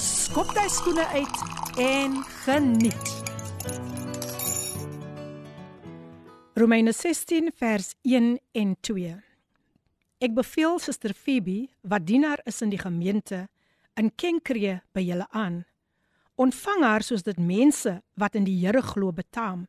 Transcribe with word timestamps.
skop 0.00 0.54
jy 0.56 0.66
skoene 0.72 1.04
uit 1.12 1.40
en 1.80 2.20
geniet. 2.44 3.10
Romeine 6.56 6.92
16 6.92 7.50
vers 7.56 7.92
1 8.08 8.38
en 8.56 8.76
2. 8.80 9.10
Ek 10.20 10.32
beveel 10.36 10.78
Suster 10.80 11.12
Phoebe, 11.16 11.68
wat 11.82 12.06
dienaar 12.08 12.40
is 12.48 12.60
in 12.64 12.72
die 12.72 12.80
gemeente, 12.80 13.46
in 13.96 14.10
Kenkree 14.16 14.78
by 14.96 15.04
julle 15.04 15.26
aan. 15.36 15.62
Ontvang 16.40 16.84
haar 16.84 17.04
soos 17.04 17.24
dit 17.26 17.40
mense 17.40 17.98
wat 18.16 18.36
in 18.36 18.48
die 18.48 18.56
Here 18.62 18.80
glo 18.84 19.12
betaam 19.12 19.66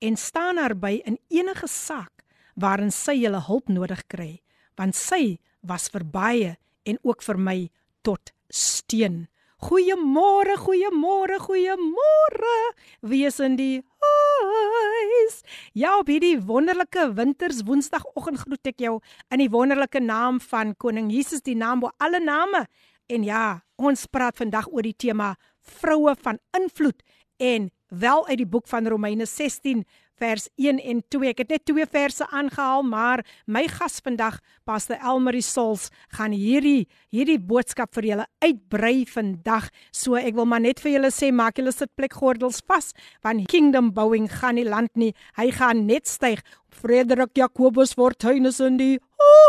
en 0.00 0.16
staan 0.16 0.60
haar 0.60 0.76
by 0.76 0.98
in 1.04 1.18
enige 1.28 1.68
saak 1.68 2.24
waarin 2.60 2.92
sy 2.92 3.18
julle 3.20 3.42
hulp 3.48 3.68
nodig 3.68 4.04
kry, 4.08 4.32
want 4.78 4.96
sy 4.96 5.38
was 5.60 5.90
vir 5.92 6.04
baie 6.08 6.56
en 6.88 7.00
ook 7.02 7.24
vir 7.24 7.40
my 7.40 7.58
tot 8.04 8.32
steun. 8.48 9.24
Goeiemôre, 9.64 10.58
goeiemôre, 10.60 11.38
goeiemôre. 11.40 12.56
Wees 13.00 13.38
in 13.40 13.54
die 13.56 13.80
huis. 14.04 15.38
Ja, 15.72 15.94
op 15.96 16.10
hierdie 16.12 16.36
wonderlike 16.44 17.06
winters 17.16 17.62
woensdagoggend 17.64 18.42
groet 18.42 18.68
ek 18.68 18.82
jou 18.84 18.98
in 19.32 19.40
die 19.40 19.48
wonderlike 19.48 20.02
naam 20.04 20.36
van 20.50 20.74
Koning 20.76 21.08
Jesus, 21.14 21.40
die 21.46 21.56
naam 21.56 21.80
bo 21.80 21.94
alle 21.96 22.20
name. 22.20 22.66
En 23.08 23.24
ja, 23.24 23.62
ons 23.80 24.04
praat 24.12 24.36
vandag 24.36 24.68
oor 24.68 24.84
die 24.84 24.98
tema 25.06 25.32
vroue 25.80 26.12
van 26.20 26.42
invloed 26.60 27.00
en 27.40 27.70
wel 27.88 28.28
uit 28.28 28.42
die 28.42 28.50
boek 28.50 28.68
van 28.68 28.84
Romeine 28.92 29.24
16 29.24 29.86
vers 30.20 30.48
1 30.60 30.80
en 30.80 31.02
2. 31.12 31.30
Ek 31.32 31.42
het 31.44 31.54
net 31.54 31.64
twee 31.68 31.86
verse 31.90 32.26
aangehaal, 32.30 32.84
maar 32.86 33.24
my 33.46 33.64
gas 33.70 34.00
vandag, 34.04 34.40
Pastor 34.64 34.98
Elmarie 35.00 35.44
Sols, 35.44 35.90
gaan 36.14 36.34
hierdie 36.36 36.86
hierdie 37.14 37.38
boodskap 37.38 37.94
vir 37.94 38.10
julle 38.10 38.26
uitbrei 38.42 39.04
vandag. 39.06 39.70
So 39.94 40.18
ek 40.18 40.34
wil 40.38 40.48
maar 40.50 40.64
net 40.64 40.82
vir 40.82 40.96
julle 40.96 41.12
sê, 41.14 41.30
maak 41.34 41.58
julle 41.60 41.74
sitplekgordels 41.74 42.62
vas, 42.68 42.92
want 43.22 43.48
Kingdom 43.50 43.92
Bowing 43.94 44.28
gaan 44.30 44.58
nie 44.58 44.68
land 44.68 44.92
nie. 44.98 45.14
Hy 45.38 45.50
gaan 45.54 45.86
net 45.88 46.10
styg. 46.10 46.42
Frederik 46.74 47.30
Jacobus 47.38 47.94
Fortuinus 47.94 48.58
in 48.58 48.78
die 48.80 48.96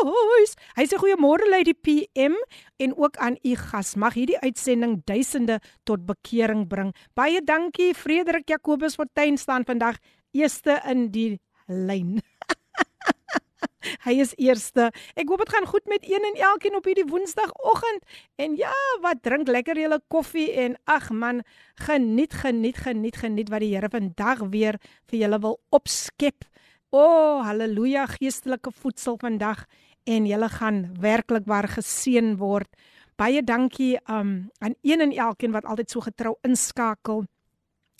huis. 0.05 0.53
Hy 0.77 0.85
sê 0.87 0.99
goeiemôre 0.99 1.47
lei 1.49 1.63
die 1.67 1.75
PM 1.75 2.35
en 2.81 2.93
ook 2.97 3.17
aan 3.17 3.37
u 3.43 3.55
gas. 3.57 3.95
Mag 3.95 4.17
hierdie 4.17 4.37
uitsending 4.43 4.99
duisende 5.07 5.59
tot 5.87 6.05
bekering 6.05 6.67
bring. 6.69 6.93
Baie 7.17 7.41
dankie 7.41 7.93
Frederik 7.97 8.47
Jacobus 8.49 8.97
Fortuin 8.99 9.37
staan 9.41 9.65
vandag 9.65 9.97
eerste 10.35 10.79
in 10.91 11.09
die 11.15 11.29
lyn. 11.67 12.19
Hy 14.05 14.15
is 14.21 14.33
eerste. 14.41 14.89
Ek 15.17 15.29
hoop 15.29 15.43
dit 15.43 15.53
gaan 15.53 15.67
goed 15.69 15.85
met 15.89 16.05
een 16.05 16.25
en 16.29 16.39
elkeen 16.49 16.77
op 16.77 16.87
hierdie 16.89 17.07
Woensdagoggend. 17.09 18.05
En 18.41 18.57
ja, 18.59 18.73
wat 19.01 19.21
drink 19.25 19.49
lekker 19.49 19.79
julle 19.79 20.01
koffie 20.13 20.49
en 20.65 20.77
ag 20.89 21.11
man, 21.13 21.43
geniet, 21.87 22.33
geniet, 22.33 22.81
geniet, 22.81 23.19
geniet 23.21 23.51
wat 23.53 23.63
die 23.63 23.73
Here 23.75 23.89
vandag 23.91 24.45
weer 24.53 24.79
vir 25.09 25.19
julle 25.25 25.39
wil 25.41 25.59
opskep. 25.75 26.47
O, 26.89 27.01
oh, 27.01 27.45
haleluja, 27.45 28.05
geestelike 28.15 28.71
voedsel 28.71 29.17
vandag 29.21 29.65
en 30.05 30.27
julle 30.29 30.49
gaan 30.53 30.85
werklik 31.01 31.47
waar 31.49 31.67
geseën 31.67 32.35
word. 32.39 32.69
Baie 33.15 33.41
dankie 33.43 33.95
um, 34.11 34.49
aan 34.59 34.75
een 34.83 35.01
en 35.01 35.11
elkeen 35.11 35.55
wat 35.55 35.65
altyd 35.65 35.91
so 35.91 36.03
getrou 36.03 36.35
inskakel. 36.43 37.25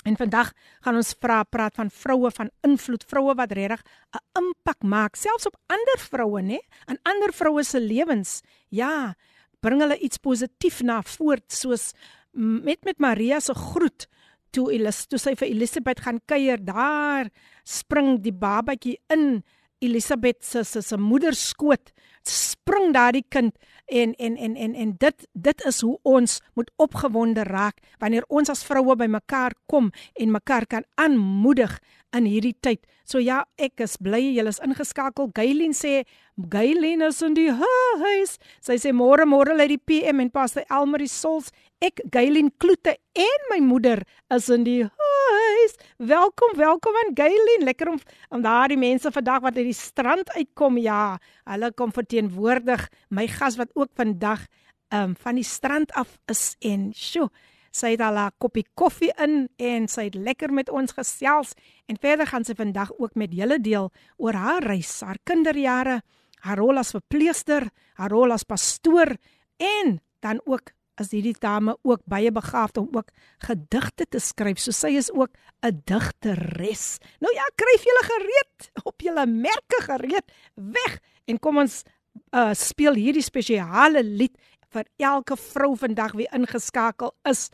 En 0.05 0.17
vandag 0.17 0.51
gaan 0.85 0.99
ons 0.99 1.15
vra 1.19 1.43
praat 1.43 1.75
van 1.75 1.89
vroue 1.89 2.29
van 2.31 2.51
invloed, 2.67 3.03
vroue 3.09 3.33
wat 3.35 3.51
regtig 3.57 3.81
'n 4.13 4.41
impak 4.41 4.83
maak 4.83 5.15
selfs 5.15 5.45
op 5.45 5.57
ander 5.67 5.99
vroue, 5.99 6.41
nê? 6.41 6.59
In 6.87 6.99
ander 7.03 7.33
vroue 7.33 7.63
se 7.63 7.79
lewens. 7.79 8.41
Ja, 8.69 9.15
bring 9.59 9.81
hulle 9.81 9.97
iets 9.97 10.17
positief 10.17 10.81
na 10.81 11.01
voort 11.01 11.51
soos 11.51 11.93
met 12.35 12.83
met 12.83 12.99
Maria 12.99 13.39
se 13.39 13.53
groet 13.53 14.07
toe 14.51 14.71
Elis 14.73 15.05
toe 15.07 15.19
sy 15.19 15.35
vir 15.35 15.47
Elisabeth 15.47 16.03
gaan 16.05 16.19
kuier 16.25 16.61
daar 16.61 17.29
spring 17.63 18.21
die 18.23 18.33
babatjie 18.33 18.99
in 19.13 19.43
Elisabeth 19.81 20.43
se 20.43 20.63
se 20.63 20.81
se 20.81 20.97
moeder 20.97 21.35
skoot 21.35 21.91
spring 22.25 22.93
daardie 22.93 23.25
kind 23.29 23.53
en 23.85 24.13
en 24.17 24.37
en 24.37 24.55
en 24.55 24.75
en 24.75 24.95
dit 24.97 25.27
dit 25.33 25.65
is 25.65 25.81
hoe 25.81 25.97
ons 26.03 26.41
moet 26.53 26.71
opgewonde 26.75 27.43
raak 27.43 27.77
wanneer 27.99 28.25
ons 28.27 28.49
as 28.49 28.63
vroue 28.65 28.95
by 28.95 29.07
mekaar 29.07 29.53
kom 29.69 29.91
en 30.13 30.31
mekaar 30.31 30.65
kan 30.65 30.87
aanmoedig 30.95 31.79
in 32.15 32.27
hierdie 32.29 32.55
tyd. 32.63 32.79
So 33.05 33.19
ja, 33.21 33.43
ek 33.61 33.83
is 33.85 33.97
bly 34.01 34.21
julle 34.23 34.49
is 34.53 34.61
ingeskakel. 34.63 35.29
Gaylin 35.35 35.75
sê 35.77 36.05
Gaylin 36.51 37.03
is 37.05 37.21
in 37.25 37.35
die 37.37 37.51
huis. 37.51 38.37
Sy 38.63 38.79
sê 38.81 38.93
môre 38.95 39.27
môre 39.29 39.55
lê 39.57 39.67
die 39.73 39.77
PM 39.77 40.23
en 40.23 40.31
Pastor 40.33 40.65
Elmarie 40.71 41.11
Sols. 41.11 41.51
Ek 41.83 41.99
Gaylin 42.07 42.53
Kloete 42.55 42.93
en 43.19 43.41
my 43.51 43.57
moeder 43.59 43.99
is 44.31 44.45
in 44.53 44.63
die 44.63 44.85
huis. 44.85 45.73
Welkom, 45.99 46.53
welkom 46.55 46.95
aan 47.01 47.11
Gaylin. 47.17 47.65
Lekker 47.67 47.89
om 47.91 47.97
om 48.31 48.43
daardie 48.45 48.77
mense 48.79 49.11
vandag 49.11 49.41
wat 49.43 49.57
uit 49.59 49.67
die 49.67 49.75
strand 49.75 50.31
uitkom. 50.37 50.77
Ja, 50.79 51.17
hulle 51.43 51.73
kom 51.75 51.91
verteenwoordig 51.91 52.85
my 53.11 53.27
gas 53.27 53.59
wat 53.59 53.75
ook 53.75 53.91
vandag 53.99 54.45
ehm 54.93 55.11
um, 55.11 55.15
van 55.19 55.35
die 55.35 55.43
strand 55.43 55.91
af 55.99 56.15
is 56.31 56.55
en 56.61 56.93
sjo 56.95 57.27
sy 57.75 57.91
het 57.97 58.01
al 58.01 58.17
'n 58.23 58.31
koppie 58.39 58.65
koffie 58.73 59.11
in 59.19 59.49
en 59.57 59.87
sy 59.87 60.07
het 60.07 60.15
lekker 60.15 60.53
met 60.53 60.69
ons 60.69 60.95
gesels 60.95 61.53
en 61.87 61.97
verder 61.99 62.27
gaan 62.27 62.45
sy 62.45 62.55
vandag 62.55 62.91
ook 62.97 63.15
met 63.15 63.33
julle 63.33 63.59
deel 63.59 63.91
oor 64.17 64.33
haar 64.33 64.63
reis, 64.63 65.01
haar 65.01 65.17
kinderjare, 65.23 66.01
haar 66.39 66.57
rol 66.57 66.77
as 66.77 66.91
verpleegster, 66.91 67.67
haar 67.95 68.11
rol 68.11 68.31
as 68.31 68.43
pastoor 68.43 69.17
en 69.57 69.99
dan 70.21 70.39
ook 70.45 70.74
as 71.01 71.11
hierdie 71.11 71.35
dame 71.39 71.75
ook 71.83 72.01
baie 72.09 72.31
begaafd 72.31 72.77
om 72.77 72.89
ook 72.95 73.11
gedigte 73.47 74.05
te 74.09 74.19
skryf. 74.19 74.59
So 74.59 74.71
sy 74.71 74.95
is 74.95 75.11
ook 75.11 75.31
'n 75.61 75.81
digteres. 75.85 76.97
Nou 77.19 77.33
ja, 77.33 77.43
kryf 77.55 77.83
julle 77.83 78.03
gereed 78.03 78.71
op 78.83 79.01
julle 79.01 79.25
merke 79.25 79.81
gereed 79.83 80.31
weg 80.55 80.99
en 81.25 81.39
kom 81.39 81.57
ons 81.57 81.83
uh, 82.31 82.53
speel 82.53 82.93
hierdie 82.93 83.23
spesiale 83.23 84.03
lied 84.03 84.37
vir 84.69 84.85
elke 84.97 85.37
vrou 85.37 85.75
vandag 85.75 86.13
wie 86.13 86.27
ingeskakel 86.31 87.13
is. 87.23 87.49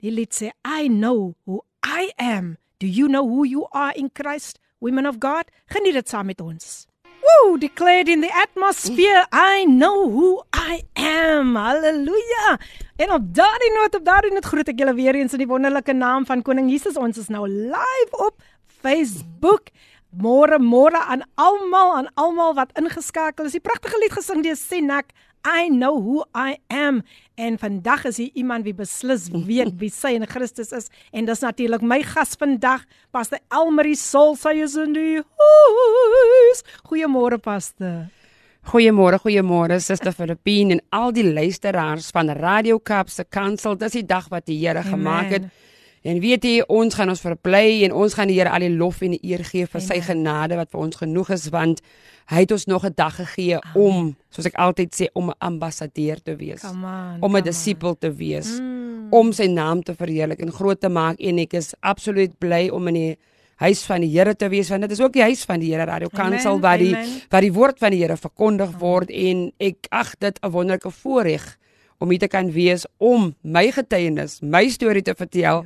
Die 0.00 0.10
lied 0.10 0.34
sê 0.34 0.52
I 0.64 0.88
know 0.88 1.34
who 1.44 1.62
I 1.84 2.12
am. 2.16 2.56
Do 2.78 2.86
you 2.86 3.08
know 3.08 3.26
who 3.26 3.44
you 3.44 3.66
are 3.72 3.92
in 3.92 4.10
Christ, 4.12 4.58
women 4.78 5.06
of 5.06 5.18
God? 5.20 5.50
Geniet 5.66 5.94
dit 5.94 6.08
saam 6.08 6.26
met 6.26 6.40
ons. 6.40 6.86
Woo, 7.20 7.58
declared 7.58 8.08
in 8.08 8.22
the 8.22 8.32
atmosphere, 8.32 9.26
I 9.32 9.66
know 9.66 10.08
who 10.08 10.42
I 10.70 10.82
am. 10.94 11.56
Halleluja. 11.56 12.58
En 12.96 13.12
op 13.12 13.34
daardie 13.34 13.72
noot, 13.74 13.94
op 13.94 14.04
daardie 14.04 14.30
noot 14.32 14.44
groet 14.44 14.68
ek 14.70 14.78
julle 14.78 14.94
weer 14.94 15.16
eens 15.18 15.34
in 15.34 15.42
die 15.42 15.48
wonderlike 15.50 15.94
naam 15.96 16.26
van 16.28 16.44
Koning 16.46 16.68
Jesus. 16.70 16.98
Ons 17.00 17.18
is 17.18 17.30
nou 17.32 17.42
live 17.48 18.20
op 18.22 18.36
Facebook. 18.82 19.72
Môre 20.10 20.60
môre 20.62 21.00
aan 21.10 21.24
almal, 21.34 21.96
aan 21.96 22.10
almal 22.14 22.54
wat 22.58 22.74
ingeskakel 22.78 23.48
is. 23.50 23.56
Die 23.58 23.64
pragtige 23.64 23.98
lied 24.02 24.14
gesing 24.14 24.44
deur 24.46 24.58
Senak. 24.58 25.10
I 25.46 25.70
know 25.72 25.96
who 25.96 26.22
I 26.36 26.60
am 26.68 27.00
en 27.40 27.56
vandag 27.58 28.04
is 28.04 28.18
hier 28.20 28.30
iemand 28.36 28.66
wie 28.68 28.74
beslis 28.76 29.30
weet 29.32 29.72
wie 29.80 29.88
sy 29.88 30.12
in 30.18 30.26
Christus 30.28 30.68
is 30.76 30.90
en 31.16 31.24
dis 31.24 31.40
natuurlik 31.40 31.80
my 31.80 32.02
gas 32.04 32.36
vandag 32.36 32.84
Pastor 33.08 33.40
Elmarie 33.48 33.96
Sol 33.96 34.36
sy 34.36 34.58
is 34.60 34.76
in 34.76 34.92
die 34.92 35.16
huis. 35.16 36.64
Goeiemôre 36.84 37.40
Pastor. 37.40 38.10
Goeiemôre, 38.68 39.16
goeiemôre 39.18 39.80
Suster 39.80 40.12
Filippine 40.12 40.76
en 40.76 40.80
al 40.92 41.14
die 41.16 41.24
luisteraars 41.24 42.10
van 42.12 42.28
Radio 42.36 42.78
Kaap 42.78 43.08
se 43.08 43.24
kantsel. 43.24 43.78
Dis 43.80 43.96
die 43.96 44.04
dag 44.04 44.28
wat 44.28 44.44
die 44.46 44.58
Here 44.60 44.82
gemaak 44.84 45.32
het. 45.32 45.46
En 46.04 46.20
weet 46.20 46.44
jy, 46.44 46.60
ons 46.68 46.94
gaan 46.94 47.08
ons 47.08 47.22
verbly 47.24 47.80
en 47.86 47.94
ons 47.96 48.14
gaan 48.14 48.28
die 48.28 48.36
Here 48.36 48.52
al 48.52 48.66
die 48.66 48.70
lof 48.76 49.00
en 49.02 49.16
die 49.16 49.32
eer 49.32 49.42
gee 49.48 49.64
vir 49.64 49.80
Amen. 49.80 49.86
sy 49.88 49.98
genade 50.04 50.60
wat 50.60 50.70
vir 50.72 50.80
ons 50.80 51.00
genoeg 51.00 51.32
is 51.36 51.48
want 51.52 51.80
hy 52.30 52.44
het 52.44 52.52
ons 52.52 52.66
nog 52.68 52.84
'n 52.84 52.92
dag 52.94 53.16
gegee 53.16 53.58
Amen. 53.58 53.82
om, 53.82 54.16
soos 54.30 54.46
ek 54.46 54.54
altyd 54.54 54.94
sê, 54.94 55.08
om 55.14 55.30
'n 55.30 55.40
ambassadeur 55.40 56.22
te 56.22 56.36
wees. 56.36 56.64
On, 56.64 56.84
om 57.20 57.36
'n 57.36 57.42
disipel 57.42 57.98
te 57.98 58.12
wees. 58.12 58.60
Mm. 58.60 59.08
Om 59.10 59.32
sy 59.32 59.46
naam 59.46 59.82
te 59.82 59.94
verheerlik 59.94 60.40
en 60.40 60.52
groot 60.52 60.80
te 60.80 60.88
maak 60.88 61.18
en 61.18 61.38
ek 61.38 61.54
is 61.54 61.74
absoluut 61.80 62.38
bly 62.38 62.68
om 62.68 62.88
in 62.88 62.94
die 62.94 63.18
huis 63.60 63.82
van 63.84 64.00
die 64.04 64.10
Here 64.12 64.34
te 64.36 64.48
wees 64.48 64.70
want 64.72 64.86
dit 64.86 64.94
is 64.96 65.00
ook 65.00 65.12
die 65.12 65.22
huis 65.22 65.44
van 65.48 65.60
die 65.60 65.72
Here 65.72 65.84
Radio 65.88 66.08
Kansel 66.08 66.60
waar 66.60 66.80
die 66.80 66.94
waar 67.28 67.44
die 67.44 67.52
woord 67.52 67.78
van 67.78 67.94
die 67.94 68.00
Here 68.02 68.16
verkondig 68.16 68.72
word 68.80 69.10
en 69.12 69.50
ek 69.60 69.90
ag 69.90 70.14
dit 70.18 70.38
'n 70.42 70.50
wonderlike 70.50 70.90
voorreg 70.90 71.56
om 72.00 72.10
hier 72.10 72.18
te 72.18 72.28
kan 72.28 72.50
wees 72.52 72.86
om 72.98 73.34
my 73.42 73.70
getuienis, 73.70 74.40
my 74.40 74.68
storie 74.68 75.02
te 75.02 75.14
vertel 75.14 75.64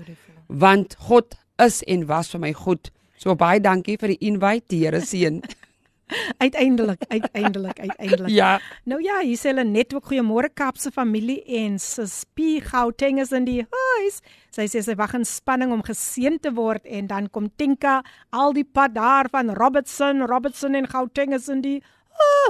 want 0.48 0.96
God 0.98 1.36
is 1.62 1.82
en 1.86 2.06
was 2.06 2.30
vir 2.30 2.40
my 2.40 2.52
goed. 2.52 2.90
So 3.16 3.34
baie 3.34 3.60
dankie 3.60 3.96
vir 3.96 4.08
die 4.08 4.26
invite, 4.26 4.66
die 4.68 4.84
Here 4.84 5.00
seën. 5.00 5.42
uiteindelik, 6.44 7.02
uiteindelik, 7.08 7.80
uiteindelik. 7.80 8.30
Ja. 8.32 8.60
Nou 8.84 9.00
ja, 9.02 9.20
hier 9.24 9.38
sê 9.40 9.52
hulle 9.52 9.64
net 9.64 9.94
ook 9.94 10.10
goeiemôre 10.10 10.50
Kaapse 10.54 10.92
familie 10.92 11.40
en 11.60 11.78
sis 11.82 12.22
P 12.36 12.60
Gauteng 12.64 13.20
is 13.22 13.32
in 13.32 13.48
die 13.48 13.62
huis. 13.62 14.20
Sy 14.54 14.68
sê 14.70 14.84
sy 14.84 14.96
wag 15.00 15.16
in 15.18 15.26
spanning 15.28 15.72
om 15.74 15.84
geseën 15.84 16.38
te 16.42 16.52
word 16.54 16.84
en 16.84 17.08
dan 17.10 17.30
kom 17.32 17.48
Tinka 17.56 18.02
al 18.34 18.54
die 18.56 18.66
pad 18.66 18.94
daar 18.98 19.30
van 19.32 19.54
Robertson, 19.56 20.26
Robertson 20.28 20.76
en 20.78 20.88
Gauteng 20.90 21.34
is 21.34 21.48
in 21.48 21.64
die 21.64 21.80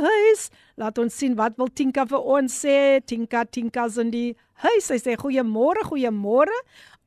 huis. 0.02 0.48
Laat 0.80 0.98
ons 0.98 1.14
sien 1.16 1.36
wat 1.38 1.56
wil 1.60 1.70
Tinka 1.70 2.06
vir 2.10 2.26
ons 2.36 2.60
sê. 2.64 3.00
Tinka, 3.06 3.44
Tinka 3.46 3.86
is 3.90 4.00
in 4.02 4.10
die 4.14 4.28
huis. 4.66 4.90
Sy 4.90 4.98
sê 5.00 5.16
goeiemôre, 5.20 5.86
goeiemôre. 5.88 6.54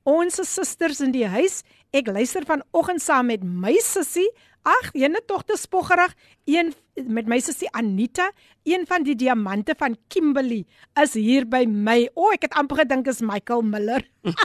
Ons 0.07 0.39
susters 0.47 1.01
in 1.03 1.11
die 1.11 1.27
huis. 1.27 1.61
Ek 1.95 2.07
luister 2.07 2.45
vanoggend 2.47 3.03
saam 3.03 3.29
met 3.31 3.43
my 3.43 3.75
sussie 3.83 4.27
Ag, 4.67 4.89
jene 4.97 5.21
tog 5.23 5.45
te 5.47 5.55
spoggerig. 5.55 6.11
Een 6.45 6.73
met 7.07 7.27
my 7.29 7.37
sussie 7.39 7.69
Anita, 7.71 8.31
een 8.67 8.83
van 8.87 9.05
die 9.05 9.15
diamante 9.15 9.75
van 9.77 9.95
Kimberley 10.11 10.65
is 10.99 11.13
hier 11.15 11.47
by 11.47 11.63
my. 11.69 12.01
O, 12.13 12.27
oh, 12.27 12.33
ek 12.35 12.49
het 12.49 12.57
amper 12.59 12.81
gedink 12.81 13.07
is 13.07 13.23
Michael 13.23 13.63
Miller. 13.63 14.03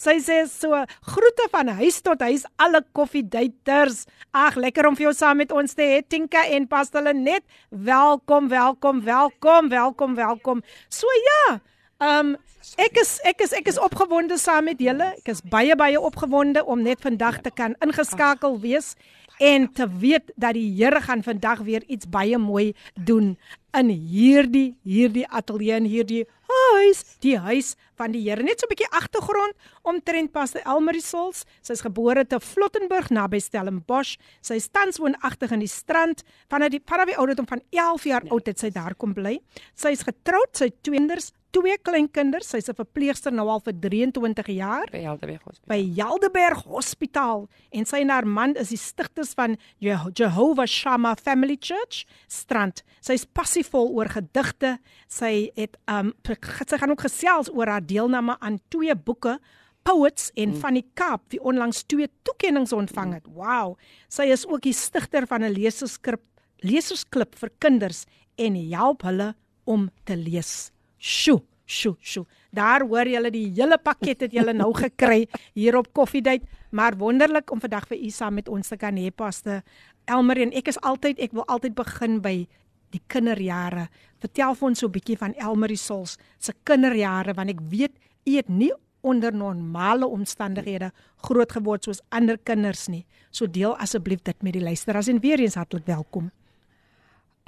Sy 0.00 0.16
sê 0.24 0.40
so 0.50 0.78
groete 1.12 1.46
van 1.52 1.68
huis 1.78 2.00
tot 2.02 2.22
huis 2.24 2.46
alle 2.56 2.80
koffiedaters. 2.96 4.06
Ag, 4.32 4.56
lekker 4.56 4.88
om 4.88 4.96
vir 4.96 5.10
jou 5.10 5.14
saam 5.18 5.42
met 5.42 5.52
ons 5.52 5.76
te 5.76 5.84
hê 5.84 6.00
Tinka 6.00 6.46
en 6.56 6.66
Pastelle 6.70 7.12
net. 7.14 7.44
Welkom, 7.68 8.48
welkom, 8.48 9.04
welkom, 9.04 9.68
welkom, 9.74 10.16
welkom. 10.16 10.64
So 10.88 11.20
ja, 11.28 11.58
um, 11.98 12.36
ek 12.76 12.98
is 13.02 13.18
ek 13.26 13.40
is 13.46 13.54
ek 13.56 13.70
is 13.70 13.78
opgewonde 13.78 14.38
saam 14.38 14.68
met 14.70 14.80
julle. 14.82 15.12
Ek 15.20 15.32
is 15.34 15.42
baie 15.42 15.76
baie 15.78 16.00
opgewonde 16.00 16.64
om 16.64 16.82
net 16.82 17.00
vandag 17.00 17.40
te 17.42 17.50
kan 17.50 17.76
ingeskakel 17.84 18.60
wees 18.60 18.94
en 19.38 19.68
te 19.72 19.86
weet 19.86 20.32
dat 20.36 20.56
die 20.58 20.66
Here 20.74 21.00
gaan 21.00 21.22
vandag 21.22 21.62
weer 21.62 21.84
iets 21.86 22.08
baie 22.10 22.38
mooi 22.38 22.74
doen 22.94 23.36
in 23.78 23.88
hierdie 23.88 24.76
hierdie 24.82 25.26
ateljee 25.28 25.76
en 25.78 25.86
hierdie 25.86 26.24
huis, 26.48 27.04
die 27.22 27.36
huis 27.38 27.74
van 27.98 28.12
die 28.12 28.22
Here. 28.24 28.42
Net 28.42 28.60
so 28.60 28.66
'n 28.66 28.74
bietjie 28.74 28.90
agtergrond 28.90 29.54
omtrent 29.82 30.32
Pastor 30.32 30.60
Elmarie 30.64 31.02
Sols. 31.02 31.44
Sy 31.62 31.72
is 31.72 31.80
gebore 31.80 32.26
te 32.26 32.40
Flottenburg 32.40 33.10
naby 33.10 33.38
Stellenbosch. 33.38 34.16
Sy 34.40 34.54
is 34.54 34.68
tans 34.68 34.98
woonagtig 34.98 35.52
in 35.52 35.60
die 35.60 35.68
strand 35.68 36.22
vanaf 36.48 36.70
die 36.70 36.80
die 36.80 37.16
ouderdom 37.16 37.46
van 37.46 37.60
11 37.70 38.04
jaar 38.04 38.22
oud 38.30 38.46
het 38.46 38.58
sy 38.58 38.70
daar 38.70 38.94
kom 38.94 39.14
bly. 39.14 39.40
Sy 39.74 39.88
is 39.90 40.02
getroud, 40.02 40.50
sy 40.52 40.70
twee 40.82 40.98
kinders, 40.98 41.32
twee 41.50 41.76
kleinkinders. 41.78 42.48
Sy's 42.48 42.68
'n 42.68 42.74
verpleegster 42.74 43.32
nou 43.32 43.48
al 43.48 43.60
vir 43.60 43.72
23 43.72 44.46
jaar 44.46 44.86
by 44.90 44.98
Helderberg 44.98 45.42
Hospitaal. 45.44 45.68
By 45.68 45.80
Helderberg 46.00 46.64
Hospitaal 46.64 47.48
en 47.70 47.84
sy 47.84 48.00
en 48.00 48.10
haar 48.10 48.26
man 48.26 48.54
is 48.56 48.68
die 48.68 48.78
stigters 48.78 49.34
van 49.34 49.56
Jehovah 49.78 50.66
Shammah 50.66 51.16
Family 51.16 51.56
Church 51.60 52.04
Strand. 52.26 52.82
Sy 53.00 53.12
is 53.12 53.24
passievol 53.24 53.88
oor 53.94 54.08
gedigte. 54.08 54.78
Sy 55.08 55.50
het 55.56 55.76
um 55.86 56.12
sy 56.24 56.78
gaan 56.78 56.90
ook 56.90 57.06
gesels 57.06 57.48
oor 57.50 57.66
haar 57.66 57.86
deelname 57.86 58.36
aan 58.40 58.60
twee 58.68 58.94
boeke 58.94 59.38
Poets 59.82 60.30
en 60.34 60.50
mm. 60.50 60.60
van 60.60 60.74
die 60.74 60.84
Kaap 60.94 61.30
wie 61.32 61.40
onlangs 61.40 61.84
twee 61.88 62.08
toekenninge 62.22 62.76
ontvang 62.76 63.14
het. 63.14 63.26
Wow. 63.32 63.78
Sy 64.08 64.28
is 64.34 64.44
ook 64.46 64.62
die 64.66 64.74
stigter 64.76 65.26
van 65.26 65.42
'n 65.42 65.52
leserskrip 65.52 66.20
lesersklub 66.58 67.36
vir 67.38 67.50
kinders 67.58 68.04
en 68.36 68.54
help 68.54 69.02
hulle 69.02 69.34
om 69.64 69.90
te 70.04 70.16
lees. 70.16 70.70
Sjoe, 70.97 71.41
sjoe, 71.65 71.95
sjoe. 71.99 72.25
Daar 72.51 72.85
hoor 72.87 73.07
julle 73.09 73.31
die 73.33 73.47
hele 73.55 73.77
pakket 73.77 74.27
het 74.27 74.33
julle 74.33 74.53
nou 74.53 74.71
gekry 74.77 75.27
hier 75.53 75.77
op 75.77 75.93
Koffiedייט, 75.93 76.43
maar 76.71 76.97
wonderlik 76.97 77.51
om 77.51 77.59
vandag 77.59 77.87
vir 77.87 77.97
u 77.97 78.09
saam 78.09 78.33
met 78.33 78.49
ons 78.49 78.67
te 78.67 78.77
kan 78.77 78.95
hê 78.95 79.11
paste. 79.11 79.61
Elmer 80.05 80.37
en 80.37 80.53
ek 80.53 80.67
is 80.67 80.79
altyd 80.81 81.19
ek 81.19 81.33
wil 81.33 81.47
altyd 81.47 81.75
begin 81.75 82.21
by 82.21 82.47
die 82.93 83.01
kinderjare. 83.09 83.87
Vertel 84.21 84.55
vir 84.55 84.67
ons 84.67 84.79
so 84.79 84.87
'n 84.87 84.91
bietjie 84.91 85.17
van 85.17 85.33
Elmarie 85.33 85.77
Sols 85.77 86.17
se 86.39 86.53
kinderjare 86.63 87.33
want 87.33 87.49
ek 87.49 87.61
weet 87.69 87.93
u 88.25 88.35
het 88.35 88.49
nie 88.49 88.71
onder 89.01 89.33
normale 89.35 90.07
omstandighede 90.07 90.91
groot 91.27 91.51
geword 91.51 91.83
soos 91.83 92.01
ander 92.09 92.37
kinders 92.37 92.87
nie. 92.87 93.05
So 93.31 93.47
deel 93.47 93.75
asseblief 93.77 94.23
dit 94.23 94.43
met 94.43 94.53
die 94.53 94.63
luisteraars 94.63 95.07
en 95.07 95.19
weer 95.19 95.39
eens 95.39 95.55
hartlik 95.55 95.85
welkom. 95.85 96.31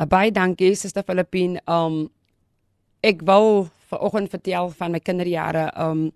Baie 0.09 0.31
dankie 0.31 0.75
Suster 0.75 1.03
Filippine. 1.03 1.62
Um 1.65 2.09
ek 3.00 3.23
wil 3.26 3.69
vanoggend 3.91 4.31
vertel 4.31 4.70
van 4.79 4.93
my 4.94 5.00
kinderjare. 5.00 5.70
Um 5.76 6.11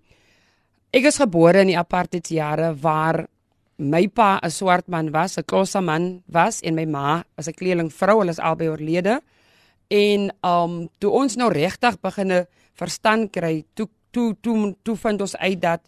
ek 0.95 1.09
is 1.11 1.19
gebore 1.19 1.65
in 1.65 1.73
die 1.73 1.79
apartheidjare 1.79 2.73
waar 2.79 3.25
my 3.77 4.07
pa 4.07 4.39
'n 4.39 4.51
swart 4.51 4.87
man 4.87 5.11
was, 5.11 5.37
'n 5.37 5.43
klosa 5.43 5.81
man 5.81 6.23
was 6.27 6.61
en 6.61 6.75
my 6.75 6.85
ma 6.85 7.23
as 7.37 7.47
'n 7.47 7.53
kleeling 7.53 7.91
vrou, 7.91 8.19
hulle 8.19 8.31
is 8.31 8.39
albei 8.39 8.69
oorlede. 8.69 9.21
En 9.89 10.31
um 10.43 10.89
toe 10.99 11.11
ons 11.11 11.35
nou 11.35 11.51
regtig 11.51 11.99
begine 12.01 12.47
verstand 12.73 13.31
kry, 13.31 13.65
toe 13.73 13.89
toe 14.11 14.35
toe 14.41 14.75
toe 14.83 14.95
vind 14.95 15.21
ons 15.21 15.35
uit 15.35 15.61
dat 15.61 15.81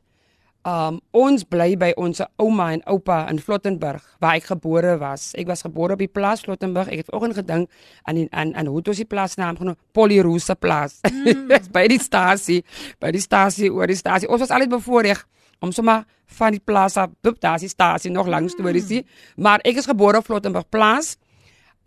Um 0.68 0.98
ons 1.16 1.46
bly 1.48 1.78
by 1.80 1.94
ons 1.96 2.19
ouma 2.42 2.66
en 2.75 2.81
oupa 2.92 3.22
in 3.31 3.38
Flottenburg 3.40 4.04
waar 4.19 4.36
ek 4.36 4.50
gebore 4.50 4.98
was. 5.00 5.30
Ek 5.40 5.48
was 5.48 5.64
gebore 5.64 5.96
op 5.96 6.02
die 6.04 6.12
plaas 6.12 6.44
Flottenburg. 6.44 6.90
Ek 6.92 7.06
het 7.06 7.12
vanoggend 7.12 7.38
gedink 7.38 7.69
aan 8.04 8.19
die, 8.19 8.25
aan 8.36 8.52
aan 8.58 8.68
hoe 8.68 8.81
dit 8.84 9.00
die 9.00 9.08
plaasnaam 9.08 9.56
genoem 9.60 9.78
Polyrosa 9.96 10.58
plaas. 10.60 11.00
Mm. 11.28 11.50
by 11.74 11.86
die 11.92 12.00
stasie, 12.00 12.62
by 13.04 13.10
die 13.12 13.19
stasie 13.19 13.68
oor 13.74 13.88
die 13.90 13.98
stasie. 13.98 14.30
Ons 14.31 14.44
was 14.44 14.52
altyd 14.54 14.69
bevoorreg 14.72 15.24
om 15.64 15.72
sommer 15.75 16.06
van 16.38 16.56
die 16.56 16.62
plaas 16.64 16.96
af, 17.00 17.12
boep 17.24 17.40
daar 17.44 17.58
is 17.58 17.66
die 17.66 17.72
stasie 17.72 18.12
nog 18.12 18.30
lank 18.31 18.52
stories 18.52 18.88
nie. 18.92 19.02
Mm. 19.02 19.44
Maar 19.44 19.63
ek 19.68 19.81
is 19.81 19.90
gebore 19.90 20.22
op 20.22 20.28
Flottenburg 20.28 20.68
plaas. 20.70 21.16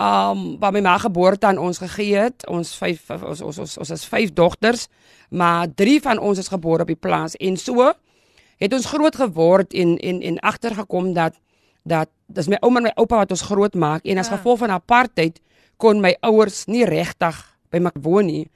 Um 0.00 0.58
waar 0.60 0.72
my 0.72 0.80
ma 0.84 0.96
geboorte 0.98 1.46
aan 1.46 1.60
ons 1.60 1.80
gegee 1.80 2.16
het. 2.16 2.46
Ons 2.48 2.72
vyf 2.80 3.12
ons 3.16 3.44
ons 3.44 3.64
ons, 3.64 3.78
ons 3.84 3.96
is 3.96 4.04
vyf 4.12 4.32
dogters, 4.32 4.88
maar 5.28 5.68
drie 5.68 6.00
van 6.00 6.18
ons 6.18 6.40
is 6.40 6.48
gebore 6.48 6.88
op 6.88 6.92
die 6.92 7.00
plaas 7.00 7.36
en 7.36 7.60
so 7.60 7.92
het 8.60 8.72
ons 8.76 8.86
groot 8.92 9.16
geword 9.16 9.72
en 9.72 9.96
en 9.98 10.20
en 10.22 10.38
agtergekom 10.38 11.12
dat 11.16 11.38
dat 11.82 12.08
dis 12.28 12.48
my 12.48 12.58
ouma 12.60 12.82
en 12.82 12.88
my 12.90 12.94
oupa 13.00 13.22
wat 13.22 13.30
ons 13.34 13.46
groot 13.48 13.74
maak 13.74 14.04
en 14.04 14.18
as 14.20 14.28
ja. 14.28 14.36
gevolg 14.36 14.58
van 14.58 14.74
apartheid 14.74 15.40
kon 15.80 16.00
my 16.00 16.12
ouers 16.20 16.66
nie 16.68 16.84
regtig 16.84 17.36
by 17.72 17.80
my 17.80 17.92
woon 18.02 18.26
nie. 18.28 18.48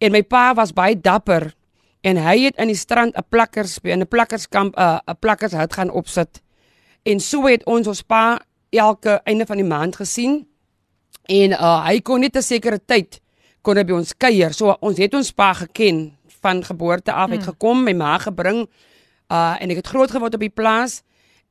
En 0.00 0.12
my 0.12 0.22
pa 0.22 0.52
was 0.54 0.72
baie 0.72 0.96
dapper 0.96 1.52
en 2.02 2.18
hy 2.18 2.38
het 2.46 2.56
in 2.58 2.72
die 2.72 2.78
strand 2.78 3.14
'n 3.16 3.28
plakkers 3.28 3.78
in 3.82 4.00
'n 4.00 4.08
plakkerskamp 4.08 4.76
'n 4.76 4.80
uh, 4.80 4.98
'n 5.06 5.18
plakkershut 5.20 5.72
gaan 5.72 5.90
opsit. 5.90 6.42
En 7.02 7.20
so 7.20 7.46
het 7.46 7.64
ons 7.64 7.86
ons 7.86 8.02
pa 8.02 8.40
elke 8.70 9.20
einde 9.24 9.46
van 9.46 9.56
die 9.56 9.66
maand 9.66 9.96
gesien. 9.96 10.46
En 11.28 11.50
uh, 11.50 11.86
hy 11.86 12.00
kon 12.00 12.20
net 12.20 12.36
'n 12.36 12.42
sekere 12.42 12.80
tyd 12.84 13.20
kon 13.62 13.76
hy 13.76 13.84
by 13.84 13.92
ons 13.92 14.16
kuier. 14.16 14.52
So 14.52 14.76
ons 14.80 14.98
het 14.98 15.14
ons 15.14 15.30
pa 15.32 15.52
geken 15.52 16.16
van 16.42 16.64
geboorte 16.64 17.12
af, 17.12 17.30
het 17.30 17.44
hmm. 17.44 17.52
gekom, 17.52 17.84
my 17.84 17.92
ma 17.92 18.18
gebring 18.18 18.66
Uh 19.32 19.56
en 19.60 19.72
ek 19.72 19.80
het 19.80 19.92
groot 19.94 20.12
geword 20.12 20.36
op 20.36 20.44
die 20.44 20.52
plaas 20.52 21.00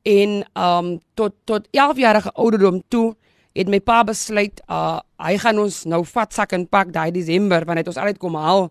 en 0.06 0.42
um 0.54 1.00
tot 1.18 1.34
tot 1.44 1.66
11 1.70 1.98
jarige 1.98 2.32
ouderdom 2.38 2.82
toe 2.88 3.14
het 3.52 3.68
my 3.68 3.80
pa 3.80 4.02
besluit 4.06 4.62
uh 4.70 5.00
hy 5.18 5.34
gaan 5.38 5.58
ons 5.58 5.82
nou 5.90 6.04
vat 6.14 6.32
sak 6.34 6.54
en 6.56 6.66
pak 6.66 6.92
daai 6.94 7.10
Desember 7.10 7.66
wanneer 7.66 7.90
ons 7.90 7.98
altyd 7.98 8.22
kom 8.22 8.38
haal 8.38 8.70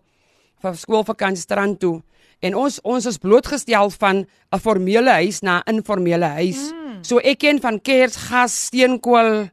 vir 0.62 0.78
skoolvakansie 0.78 1.42
strand 1.42 1.80
toe. 1.82 2.00
En 2.42 2.56
ons 2.58 2.78
ons 2.82 3.06
is 3.06 3.18
blootgestel 3.22 3.90
van 4.02 4.24
'n 4.26 4.58
formele 4.58 5.10
huis 5.22 5.42
na 5.42 5.62
'n 5.66 5.76
informele 5.76 6.28
huis. 6.38 6.72
Mm. 6.72 7.04
So 7.04 7.18
ek 7.18 7.38
ken 7.38 7.60
van 7.60 7.80
kers, 7.80 8.16
gas, 8.16 8.64
steenkool. 8.66 9.48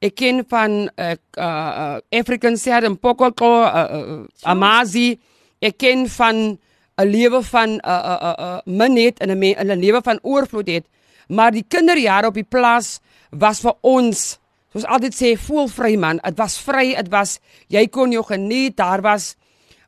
Ek 0.00 0.14
ken 0.14 0.44
van 0.48 0.90
uh, 0.96 1.16
uh 1.38 1.98
African 2.12 2.56
Sad 2.56 2.84
en 2.84 2.98
Pokoko, 2.98 3.62
uh, 3.62 3.86
uh, 3.92 4.24
Amazi. 4.42 5.18
Ek 5.60 5.78
ken 5.78 6.08
van 6.08 6.58
'n 6.96 7.08
lewe 7.10 7.42
van 7.42 7.68
'n 7.68 7.80
'n 7.84 8.18
'n 8.22 8.60
'n 8.64 8.76
minnet 8.76 9.20
in 9.20 9.30
'n 9.30 9.42
in 9.42 9.70
'n 9.70 9.80
lewe 9.80 10.00
van 10.02 10.18
oorvloed 10.22 10.68
het. 10.68 10.86
Maar 11.28 11.50
die 11.50 11.64
kinderjare 11.68 12.26
op 12.26 12.34
die 12.34 12.46
plaas 12.48 13.00
was 13.30 13.60
vir 13.60 13.74
ons, 13.80 14.38
soos 14.72 14.84
altyd 14.84 15.14
sê, 15.14 15.36
voel 15.38 15.68
vry 15.68 15.96
man. 15.96 16.20
Dit 16.22 16.38
was 16.38 16.58
vry, 16.58 16.94
dit 16.94 17.08
was 17.08 17.40
jy 17.68 17.86
kon 17.88 18.12
jou 18.12 18.24
geniet. 18.24 18.76
Daar 18.76 19.02
was 19.02 19.36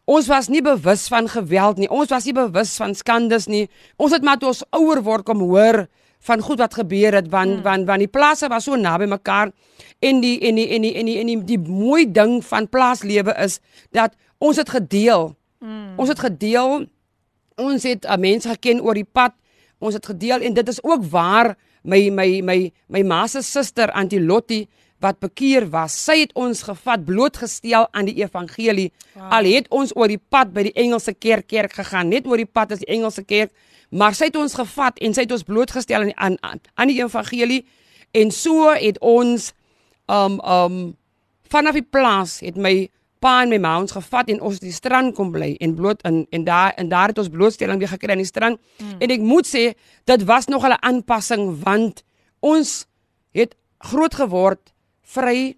ons 0.04 0.26
was 0.26 0.48
nie 0.48 0.62
bewus 0.62 1.08
van 1.08 1.28
geweld 1.28 1.76
nie. 1.76 1.88
Ons 1.88 2.08
was 2.08 2.24
nie 2.24 2.32
bewus 2.32 2.76
van 2.76 2.94
skandes 2.94 3.46
nie. 3.46 3.68
Ons 3.96 4.12
het 4.12 4.22
maar 4.22 4.38
toe 4.38 4.48
ons 4.48 4.64
ouer 4.70 5.02
word 5.02 5.24
kom 5.24 5.40
hoor 5.40 5.86
van 6.20 6.40
goed 6.40 6.58
wat 6.58 6.74
gebeur 6.74 7.14
het 7.14 7.28
want 7.30 7.60
hmm. 7.60 7.62
want 7.62 7.86
want 7.86 7.98
die 7.98 8.10
plase 8.10 8.48
was 8.48 8.64
so 8.64 8.76
naby 8.76 9.06
mekaar 9.06 9.52
en 9.98 10.20
die 10.20 10.40
en 10.40 10.54
die 10.54 10.68
en 10.74 10.82
die 10.82 10.94
en 10.94 11.06
die 11.06 11.18
en 11.18 11.26
die, 11.26 11.36
die, 11.44 11.56
die 11.56 11.72
mooi 11.72 12.10
ding 12.12 12.44
van 12.44 12.68
plaaslewe 12.68 13.34
is 13.38 13.60
dat 13.92 14.16
ons 14.38 14.56
het 14.56 14.68
gedeel. 14.68 15.34
Hmm. 15.58 15.94
Ons 15.96 16.08
het 16.08 16.18
gedeel 16.18 16.86
ons 17.58 17.86
het 17.86 18.06
mense 18.18 18.48
geken 18.48 18.80
oor 18.80 18.98
die 18.98 19.06
pad. 19.06 19.34
Ons 19.78 19.94
het 19.98 20.06
gedeel 20.06 20.42
en 20.42 20.54
dit 20.54 20.68
is 20.68 20.82
ook 20.82 21.04
waar 21.10 21.54
my 21.82 22.08
my 22.10 22.40
my 22.42 22.58
my 22.88 23.02
ma 23.02 23.26
se 23.26 23.42
suster 23.42 23.90
Auntie 23.90 24.20
Lottie 24.20 24.66
wat 25.00 25.20
bekeer 25.22 25.68
was. 25.70 25.94
Sy 25.94 26.18
het 26.24 26.32
ons 26.34 26.64
gevat 26.66 27.04
blootgestel 27.06 27.86
aan 27.94 28.08
die 28.10 28.16
evangelie. 28.18 28.90
Wow. 29.14 29.30
Al 29.38 29.50
het 29.52 29.68
ons 29.70 29.94
oor 29.94 30.10
die 30.10 30.18
pad 30.18 30.50
by 30.54 30.66
die 30.68 30.74
Engelse 30.74 31.14
kerk 31.14 31.46
kerk 31.48 31.76
gegaan, 31.78 32.10
net 32.10 32.26
oor 32.26 32.40
die 32.40 32.50
pad 32.50 32.74
is 32.74 32.82
die 32.82 32.90
Engelse 32.96 33.22
kerk, 33.22 33.52
maar 33.90 34.16
sy 34.18 34.32
het 34.32 34.36
ons 34.36 34.56
gevat 34.58 34.98
en 34.98 35.14
sy 35.14 35.24
het 35.26 35.32
ons 35.32 35.46
blootgestel 35.46 36.08
aan 36.08 36.14
aan 36.16 36.38
aan, 36.42 36.60
aan 36.74 36.90
die 36.90 36.98
evangelie 37.00 37.62
en 38.16 38.32
so 38.34 38.72
het 38.74 38.98
ons 39.04 39.52
um 40.08 40.38
um 40.40 40.78
vanaf 41.48 41.78
die 41.78 41.86
plaas 41.86 42.38
het 42.44 42.56
my 42.56 42.88
pa 43.20 43.42
en 43.42 43.52
my 43.52 43.58
ma 43.58 43.76
ons 43.80 43.92
gevat 43.92 44.30
en 44.32 44.40
ons 44.40 44.58
die 44.62 44.72
strand 44.72 45.14
kom 45.16 45.30
bly 45.34 45.54
en 45.60 45.74
bloot 45.74 46.02
in 46.08 46.24
en 46.30 46.44
daar 46.44 46.72
en 46.76 46.88
daar 46.88 47.12
het 47.12 47.18
ons 47.18 47.30
blootstelling 47.32 47.78
weer 47.78 47.92
gekry 47.92 48.14
aan 48.14 48.22
die 48.22 48.28
strand. 48.28 48.60
Hmm. 48.78 48.96
En 48.98 49.10
ek 49.10 49.20
moet 49.20 49.46
sê 49.46 49.64
dit 50.04 50.24
was 50.24 50.46
nog 50.46 50.64
'n 50.66 50.78
aanpassing 50.80 51.62
want 51.64 52.04
ons 52.40 52.86
het 53.32 53.54
groot 53.78 54.14
geword 54.14 54.72
vry. 55.02 55.56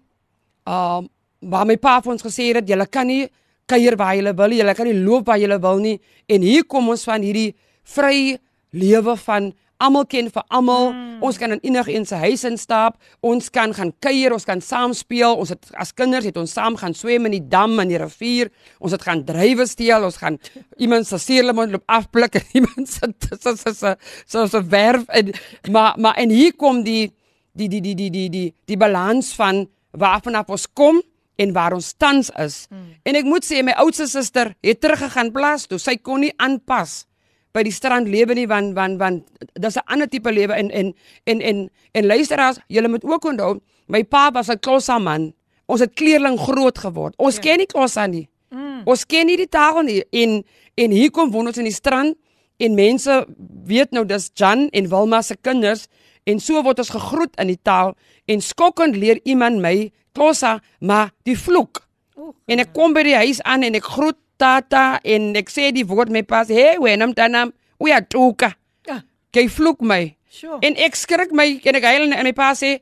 Um 0.65 1.09
waar 1.41 1.65
my 1.65 1.77
pa 1.77 2.01
vir 2.01 2.11
ons 2.13 2.23
gesê 2.23 2.53
het 2.53 2.69
jy 2.69 2.85
kan 2.85 3.07
nie 3.07 3.29
kuier 3.65 3.95
waar 3.97 4.15
jy 4.15 4.33
wil, 4.35 4.51
jy 4.51 4.73
kan 4.73 4.85
nie 4.85 5.03
loop 5.03 5.25
waar 5.25 5.39
jy 5.39 5.59
wil 5.59 5.79
nie. 5.79 5.99
En 6.27 6.41
hier 6.41 6.63
kom 6.65 6.89
ons 6.89 7.03
van 7.03 7.21
hierdie 7.21 7.55
vry 7.83 8.37
lewe 8.71 9.15
van 9.17 9.53
Almal 9.81 10.05
ken 10.09 10.29
vir 10.29 10.43
almal. 10.53 10.91
Mm. 10.93 11.21
Ons 11.25 11.39
kan 11.41 11.55
in 11.55 11.61
enigiets 11.65 12.11
se 12.13 12.19
huis 12.21 12.43
instap. 12.47 12.99
Ons 13.25 13.49
kan 13.53 13.73
gaan 13.73 13.93
kuier, 14.03 14.33
ons 14.35 14.45
kan 14.45 14.61
saam 14.61 14.93
speel. 14.97 15.33
Ons 15.41 15.53
het 15.55 15.71
as 15.81 15.93
kinders 15.97 16.27
het 16.29 16.37
ons 16.37 16.53
saam 16.53 16.77
gaan 16.79 16.95
swem 16.97 17.25
in 17.29 17.35
die 17.37 17.43
dam 17.51 17.79
en 17.81 17.89
die 17.89 17.99
rivier. 18.01 18.51
Ons 18.79 18.95
het 18.97 19.05
gaan 19.07 19.23
drywe 19.25 19.65
steel, 19.69 20.05
ons 20.05 20.19
gaan 20.21 20.37
iemand 20.81 21.09
se 21.09 21.19
suurlemoen 21.21 21.73
loop 21.73 21.85
afblik 21.89 22.39
en 22.39 22.49
iemand 22.61 22.89
se 22.89 23.11
se 23.41 23.55
se 23.57 23.73
se 23.73 23.95
se 24.25 24.47
se 24.53 24.63
werf 24.69 25.07
en 25.09 25.33
maar 25.71 25.97
maar 25.97 26.17
en 26.21 26.29
hier 26.29 26.55
kom 26.55 26.83
die 26.83 27.11
die 27.53 27.67
die 27.67 27.81
die 27.81 27.95
die 27.95 28.09
die 28.09 28.29
die, 28.29 28.49
die 28.65 28.77
balans 28.77 29.33
van 29.35 29.65
waarvan 29.91 30.35
af 30.35 30.49
ons 30.49 30.67
kom 30.73 31.01
en 31.35 31.53
waar 31.53 31.73
ons 31.73 31.93
tans 31.97 32.29
is. 32.39 32.65
Mm. 32.69 32.89
En 33.03 33.17
ek 33.17 33.27
moet 33.27 33.45
sê 33.45 33.63
my 33.65 33.73
oudste 33.81 34.07
suster 34.07 34.53
het 34.61 34.81
teruggegaan 34.81 35.31
plaas 35.33 35.65
toe. 35.67 35.79
Sy 35.81 35.97
kon 35.97 36.21
nie 36.25 36.33
aanpas 36.37 37.05
by 37.53 37.63
die 37.67 37.73
strand 37.73 38.07
lewe 38.07 38.35
nie 38.37 38.47
want 38.47 38.75
want 38.75 38.99
want 38.99 39.27
dis 39.53 39.75
'n 39.77 39.85
ander 39.85 40.07
tipe 40.07 40.31
lewe 40.31 40.53
en 40.53 40.71
en 40.71 40.93
en 41.23 41.41
en 41.41 41.69
en 41.91 42.05
luisteraars, 42.05 42.59
julle 42.67 42.87
moet 42.87 43.03
ook 43.03 43.25
onthou, 43.25 43.59
my 43.87 44.03
pa 44.03 44.31
was 44.31 44.49
'n 44.49 44.59
klosa 44.59 44.99
man. 44.99 45.33
Ons 45.65 45.79
het 45.79 45.93
kleerling 45.93 46.39
groot 46.39 46.77
geword. 46.77 47.13
Ons 47.17 47.35
ja. 47.35 47.41
ken 47.41 47.57
nie 47.57 47.65
klosa 47.65 48.07
nie. 48.07 48.29
Mm. 48.49 48.81
Ons 48.85 49.05
ken 49.05 49.25
nie 49.25 49.37
die 49.37 49.49
taal 49.49 49.83
nie 49.83 50.03
en 50.11 50.43
en 50.75 50.91
hier 50.91 51.11
kom 51.11 51.31
woon 51.31 51.47
ons 51.47 51.57
in 51.57 51.67
die 51.67 51.73
strand 51.73 52.15
en 52.57 52.75
mense 52.75 53.25
weet 53.65 53.91
nou 53.91 54.05
dis 54.05 54.29
Jan 54.33 54.69
en 54.69 54.89
Wilma 54.89 55.21
se 55.21 55.35
kinders 55.41 55.87
en 56.23 56.39
so 56.39 56.61
word 56.63 56.79
ons 56.79 56.89
gegroet 56.89 57.35
in 57.41 57.47
die 57.47 57.59
taal 57.61 57.95
en 58.25 58.41
skokkend 58.41 58.95
leer 58.95 59.19
iemand 59.23 59.61
my 59.61 59.91
klosa 60.13 60.59
maar 60.79 61.11
die 61.23 61.37
vloek. 61.37 61.81
Oeh, 62.17 62.33
en 62.47 62.59
ek 62.59 62.73
kom 62.73 62.93
by 62.93 63.03
die 63.07 63.15
huis 63.15 63.41
aan 63.41 63.63
en 63.63 63.75
ek 63.75 63.87
groet 63.95 64.19
tata 64.41 64.99
en 65.05 65.35
ek 65.37 65.51
sê 65.53 65.69
die 65.75 65.85
woord 65.87 66.09
my 66.09 66.23
pas, 66.23 66.47
"Hey, 66.47 66.77
wena 66.79 67.07
mntanam, 67.07 67.53
uyatuka." 67.79 68.53
Ja. 68.87 69.01
Jy 69.33 69.49
vloek 69.49 69.81
my. 69.81 70.15
Sure. 70.29 70.57
En 70.61 70.75
ek 70.75 70.95
skrik 70.95 71.31
my 71.31 71.59
en 71.63 71.75
ek 71.75 71.83
huil 71.83 72.11
en 72.11 72.23
my 72.23 72.33
pa 72.33 72.53
sê, 72.53 72.79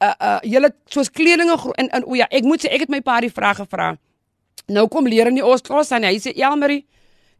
"Uh 0.00 0.14
uh 0.20 0.40
julle 0.42 0.74
soos 0.86 1.10
kledinge 1.10 1.56
en 1.78 1.88
en 1.90 2.04
o 2.04 2.14
ja, 2.14 2.26
ek 2.30 2.44
moet 2.44 2.60
sê 2.60 2.72
ek 2.72 2.80
het 2.80 2.88
my 2.88 3.00
pa 3.00 3.20
die 3.20 3.30
vraag 3.30 3.56
gevra. 3.56 3.96
Nou 4.68 4.88
kom 4.88 5.06
leer 5.06 5.26
in 5.26 5.34
die 5.34 5.44
Oos-Kaap 5.44 5.92
en 5.92 6.04
hy 6.04 6.18
sê, 6.18 6.32
"Elmarie, 6.36 6.86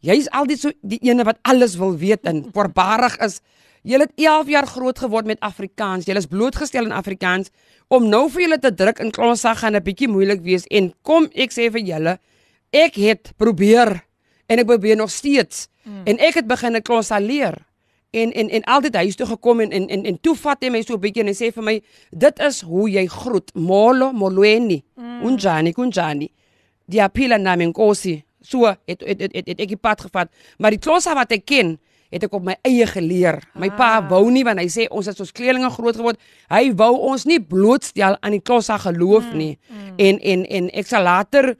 jy's 0.00 0.28
altyd 0.28 0.58
so 0.58 0.70
die 0.82 0.98
ene 1.02 1.24
wat 1.24 1.38
alles 1.42 1.76
wil 1.76 1.96
weet 1.96 2.24
en 2.24 2.50
voorbarig 2.52 3.18
is." 3.18 3.40
Jy 3.84 3.98
het 4.00 4.12
11 4.16 4.48
jaar 4.48 4.66
groot 4.66 4.98
geword 4.98 5.26
met 5.26 5.40
Afrikaans. 5.40 6.06
Jy 6.06 6.16
is 6.16 6.26
blootgestel 6.26 6.84
in 6.84 6.92
Afrikaans 6.92 7.50
om 7.88 8.08
nou 8.08 8.30
vir 8.30 8.42
julle 8.42 8.58
te 8.58 8.74
druk 8.74 8.98
in 8.98 9.10
klas 9.10 9.42
gaan 9.44 9.76
'n 9.76 9.82
bietjie 9.82 10.08
moeilik 10.08 10.40
wees 10.40 10.64
en 10.70 10.94
kom 11.02 11.28
ek 11.34 11.52
sê 11.52 11.70
vir 11.70 11.80
julle 11.80 12.18
ek 12.74 12.98
het 12.98 13.32
probeer 13.40 13.94
en 14.50 14.60
ek 14.60 14.66
probeer 14.66 14.98
nog 14.98 15.12
steeds 15.14 15.68
mm. 15.84 16.02
en 16.10 16.18
ek 16.18 16.42
het 16.42 16.50
begin 16.50 16.76
'n 16.76 16.82
klas 16.82 17.10
leer 17.20 17.54
en 18.10 18.32
en 18.32 18.50
en 18.50 18.64
altyd 18.64 18.94
huis 18.94 19.16
toe 19.16 19.26
gekom 19.26 19.60
en 19.60 19.70
en 19.70 19.88
en, 19.88 20.04
en 20.04 20.20
toe 20.20 20.34
vat 20.36 20.62
hy 20.62 20.70
my 20.70 20.82
so 20.82 20.94
'n 20.94 21.00
bietjie 21.00 21.22
en 21.22 21.30
hy 21.30 21.36
sê 21.38 21.52
vir 21.52 21.64
my 21.64 21.80
dit 22.10 22.38
is 22.38 22.60
hoe 22.60 22.90
jy 22.90 23.06
groet 23.06 23.54
molo 23.54 24.12
molweni 24.12 24.82
mm. 24.96 25.22
unjani 25.26 25.72
kunjani 25.72 26.30
diaphila 26.86 27.38
nami 27.38 27.66
nkosi 27.66 28.22
so 28.40 28.66
het 28.66 29.00
het 29.00 29.20
het, 29.20 29.32
het, 29.34 29.46
het 29.46 29.60
ek 29.60 29.68
die 29.68 29.80
pad 29.80 30.00
gevat 30.00 30.28
maar 30.58 30.70
die 30.70 30.82
klas 30.82 31.04
wat 31.04 31.32
ek 31.32 31.46
ken 31.46 31.78
het 32.14 32.24
ek 32.28 32.34
op 32.36 32.44
my 32.46 32.54
eie 32.66 32.86
geleer. 32.86 33.40
My 33.58 33.70
ah. 33.72 33.76
pa 33.78 33.90
wou 34.10 34.28
nie 34.30 34.44
want 34.46 34.62
hy 34.62 34.68
sê 34.70 34.86
ons 34.94 35.08
het 35.10 35.18
ons 35.20 35.34
kleerlinge 35.34 35.70
groot 35.74 35.96
geword. 35.98 36.20
Hy 36.52 36.70
wou 36.78 36.92
ons 37.10 37.26
nie 37.26 37.40
blootstel 37.42 38.18
aan 38.20 38.36
die 38.36 38.42
klosa 38.44 38.78
geloof 38.78 39.26
mm, 39.32 39.38
nie. 39.38 39.54
Mm. 39.68 39.94
En 40.06 40.20
en 40.34 40.44
en 40.58 40.68
ek 40.82 40.90
sal 40.90 41.06
later 41.08 41.54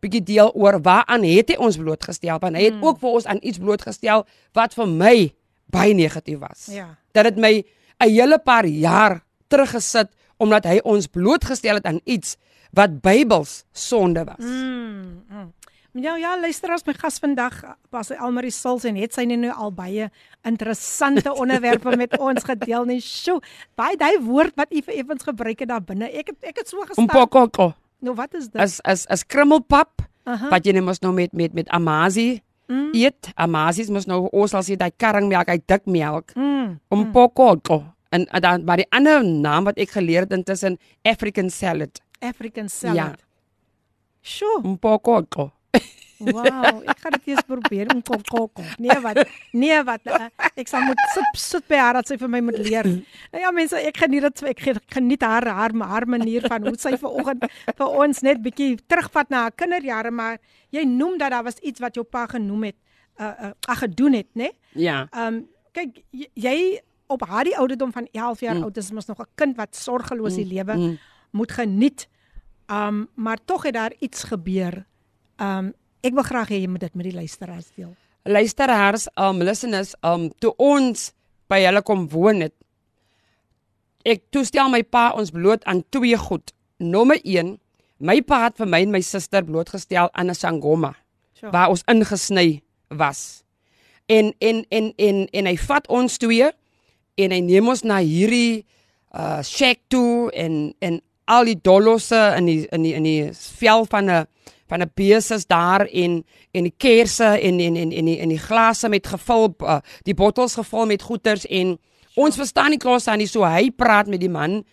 bietjie 0.00 0.22
deel 0.22 0.52
oor 0.54 0.80
waaraan 0.82 1.24
het 1.24 1.52
hy 1.52 1.58
ons 1.60 1.76
blootgestel 1.80 2.38
want 2.42 2.56
hy 2.56 2.68
het 2.68 2.78
mm. 2.78 2.84
ook 2.84 3.00
vir 3.02 3.10
ons 3.10 3.26
aan 3.26 3.42
iets 3.42 3.58
blootgestel 3.58 4.24
wat 4.56 4.74
vir 4.74 4.88
my 4.88 5.16
baie 5.70 5.94
negatief 5.94 6.40
was. 6.42 6.66
Ja. 6.72 6.96
Dat 7.12 7.30
dit 7.30 7.36
my 7.36 7.64
'n 8.00 8.08
hele 8.08 8.38
paar 8.38 8.66
jaar 8.66 9.20
teruggesit 9.48 10.08
omdat 10.38 10.64
hy 10.64 10.80
ons 10.84 11.06
blootgestel 11.06 11.74
het 11.74 11.86
aan 11.86 12.00
iets 12.04 12.36
wat 12.72 13.00
Bybels 13.00 13.64
sonde 13.72 14.24
was. 14.24 14.44
Mm. 14.44 15.24
mm. 15.28 15.52
Ja 15.92 16.14
ja, 16.16 16.36
luister 16.38 16.70
as 16.70 16.84
my 16.86 16.92
gas 16.94 17.18
vandag 17.18 17.64
pas 17.90 18.12
Elmarie 18.14 18.52
Sils 18.54 18.84
en 18.86 18.94
het 18.94 19.16
sy 19.16 19.24
nou 19.26 19.50
al 19.50 19.72
baie 19.74 20.06
interessante 20.46 21.32
onderwerpe 21.42 21.96
met 21.98 22.14
ons 22.18 22.46
gedeel 22.46 22.86
nie. 22.86 23.00
Sjoe, 23.02 23.40
baie 23.74 23.98
daai 23.98 24.20
woord 24.22 24.54
wat 24.54 24.70
u 24.70 24.82
vir 24.86 25.00
effens 25.02 25.26
gebruik 25.26 25.58
het 25.58 25.68
daar 25.68 25.82
binne. 25.82 26.06
Ek 26.06 26.30
het 26.30 26.52
ek 26.52 26.62
het 26.62 26.70
so 26.70 26.86
gestaan. 26.86 27.10
Mpokoko. 27.10 27.72
Nou 28.00 28.14
wat 28.16 28.34
is 28.34 28.48
dit? 28.48 28.60
As 28.60 28.80
as 28.82 29.06
as 29.06 29.26
krummelpap 29.26 30.00
-huh. 30.24 30.50
wat 30.50 30.66
jy 30.66 30.74
net 30.76 30.86
mos 30.86 31.00
nou 31.04 31.12
met 31.14 31.32
met 31.32 31.54
met 31.56 31.68
amazi 31.68 32.40
mm. 32.66 32.90
eet. 32.96 33.30
Amazi 33.34 33.86
mos 33.92 34.08
nou 34.10 34.26
ons 34.32 34.54
al 34.54 34.66
sê 34.66 34.76
daai 34.76 34.92
karringmelk, 34.96 35.50
hy 35.52 35.58
dik 35.66 35.88
melk. 35.90 36.34
Mm. 36.34 36.78
Mpokoko. 36.88 37.80
Mm. 37.80 37.96
En 38.10 38.26
dan 38.42 38.64
maar 38.66 38.82
die 38.82 38.88
ander 38.90 39.24
naam 39.24 39.68
wat 39.70 39.78
ek 39.78 39.94
geleer 39.98 40.26
het 40.26 40.34
intussen 40.34 40.78
African 41.02 41.50
salad. 41.50 42.02
African 42.18 42.68
salad. 42.68 42.96
Ja. 42.96 43.28
Sjoe. 44.20 44.60
Mpokoko. 44.62 45.50
Wow, 46.20 46.82
ek 46.84 46.98
gaan 47.00 47.14
dit 47.16 47.30
eers 47.32 47.46
probeer 47.48 47.90
om 47.94 48.02
kok 48.04 48.24
kok. 48.28 48.60
Nee 48.78 48.96
wat? 49.00 49.22
Nee 49.56 49.78
wat? 49.88 50.04
Uh, 50.04 50.28
ek 50.60 50.68
sal 50.68 50.84
moet 50.84 51.00
sit 51.14 51.40
sit 51.40 51.66
by 51.70 51.78
haar 51.80 52.00
dat 52.00 52.10
sy 52.10 52.18
vir 52.20 52.30
my 52.32 52.42
moet 52.44 52.58
leer. 52.60 52.88
Nou 53.32 53.42
ja 53.42 53.52
mense, 53.56 53.78
ek 53.90 54.02
geniet 54.04 54.26
dit 54.28 54.42
ek 54.52 54.60
geniet 54.92 55.24
haar 55.24 55.48
haar 55.48 55.74
haar 55.92 56.06
manier 56.08 56.44
van 56.48 56.66
hoe 56.68 56.76
sy 56.80 56.96
vanoggend 57.00 57.46
vir 57.70 57.96
ons 58.04 58.22
net 58.26 58.42
bietjie 58.44 58.76
terugvat 58.90 59.32
na 59.32 59.46
haar 59.46 59.56
kinderjare, 59.56 60.12
maar 60.12 60.38
jy 60.74 60.84
noem 60.84 61.16
dat 61.18 61.32
daar 61.34 61.46
was 61.48 61.58
iets 61.64 61.80
wat 61.80 61.96
jou 61.96 62.04
pa 62.04 62.26
genoem 62.30 62.70
het, 62.70 62.78
uh 63.20 63.32
uh 63.48 63.54
ag 63.68 63.82
gedoen 63.86 64.20
het, 64.20 64.28
né? 64.34 64.50
Nee? 64.50 64.84
Ja. 64.84 65.06
Ehm 65.10 65.40
um, 65.40 65.42
kyk 65.72 66.00
jy 66.34 66.80
op 67.10 67.22
haar 67.26 67.46
die 67.46 67.56
ouderdom 67.58 67.92
van 67.92 68.08
11 68.12 68.40
jaar 68.40 68.56
mm. 68.56 68.62
oud 68.62 68.76
is 68.76 68.90
mos 68.90 69.06
nog 69.06 69.20
'n 69.20 69.30
kind 69.34 69.56
wat 69.56 69.76
sorgeloos 69.76 70.34
die 70.34 70.44
mm. 70.44 70.52
lewe 70.52 70.74
mm. 70.76 70.98
moet 71.30 71.52
geniet. 71.52 72.08
Ehm 72.66 72.86
um, 72.86 73.08
maar 73.14 73.38
tog 73.44 73.62
het 73.62 73.74
daar 73.74 73.92
iets 73.98 74.24
gebeur. 74.24 74.86
Ehm 75.36 75.58
um, 75.58 75.72
Ek 76.00 76.14
wil 76.16 76.24
graag 76.24 76.48
hê 76.48 76.62
jy 76.62 76.68
moet 76.70 76.86
dit 76.86 76.94
met 76.96 77.10
die 77.10 77.16
luisteraars 77.16 77.68
deel. 77.76 77.92
Luisteraars, 78.24 79.08
um 79.20 79.42
listeners, 79.44 79.94
um 80.04 80.28
toe 80.40 80.54
ons 80.56 81.10
by 81.50 81.60
hulle 81.66 81.82
kom 81.84 82.06
woon 82.12 82.44
het, 82.46 82.54
ek 84.08 84.22
toestel 84.32 84.70
my 84.72 84.80
pa 84.82 85.10
ons 85.18 85.32
bloot 85.34 85.64
aan 85.68 85.82
twee 85.92 86.16
goed. 86.16 86.54
Nommer 86.80 87.20
1, 87.20 87.58
my 88.00 88.16
pa 88.24 88.46
het 88.46 88.56
vir 88.60 88.70
my 88.72 88.80
en 88.86 88.94
my 88.94 89.02
suster 89.04 89.44
blootgestel 89.44 90.08
aan 90.12 90.30
'n 90.30 90.34
sangoma 90.34 90.94
sure. 91.34 91.52
waar 91.52 91.68
ons 91.68 91.84
ingesny 91.86 92.62
was. 92.88 93.44
En 94.08 94.32
en 94.40 94.64
en 94.68 94.92
en 94.96 95.26
en 95.32 95.46
hy 95.46 95.56
vat 95.56 95.86
ons 95.88 96.16
twee 96.18 96.50
en 97.14 97.30
hy 97.30 97.40
neem 97.40 97.68
ons 97.68 97.82
na 97.82 98.00
hierdie 98.00 98.64
uh 99.12 99.42
shack 99.42 99.78
toe 99.88 100.30
en 100.32 100.74
en 100.78 101.00
al 101.24 101.44
die 101.44 101.60
dolosse 101.62 102.34
in 102.36 102.46
die 102.46 102.66
in 102.70 102.82
die 102.82 102.94
in 102.94 103.02
die 103.02 103.30
vel 103.32 103.84
van 103.84 104.10
'n 104.10 104.26
van 104.70 104.82
'n 104.82 104.92
beses 104.94 105.46
daar 105.46 105.86
en 105.86 106.22
en 106.54 106.62
die 106.62 106.74
kersse 106.76 107.24
en 107.26 107.60
en 107.60 107.76
en 107.76 107.92
en 107.92 108.04
die 108.04 108.18
en 108.18 108.28
die 108.28 108.38
glase 108.38 108.88
met 108.88 109.06
gevul 109.06 109.54
uh, 109.60 109.78
die 110.02 110.14
bottels 110.14 110.54
gevul 110.54 110.86
met 110.86 111.02
goeters 111.02 111.46
en 111.46 111.78
ons 112.14 112.36
verstaan 112.36 112.70
nie 112.70 112.78
klas 112.78 113.08
aan 113.08 113.18
nie 113.18 113.26
so 113.26 113.44
hy 113.44 113.70
praat 113.70 114.06
met 114.06 114.20
die 114.20 114.30
man 114.30 114.64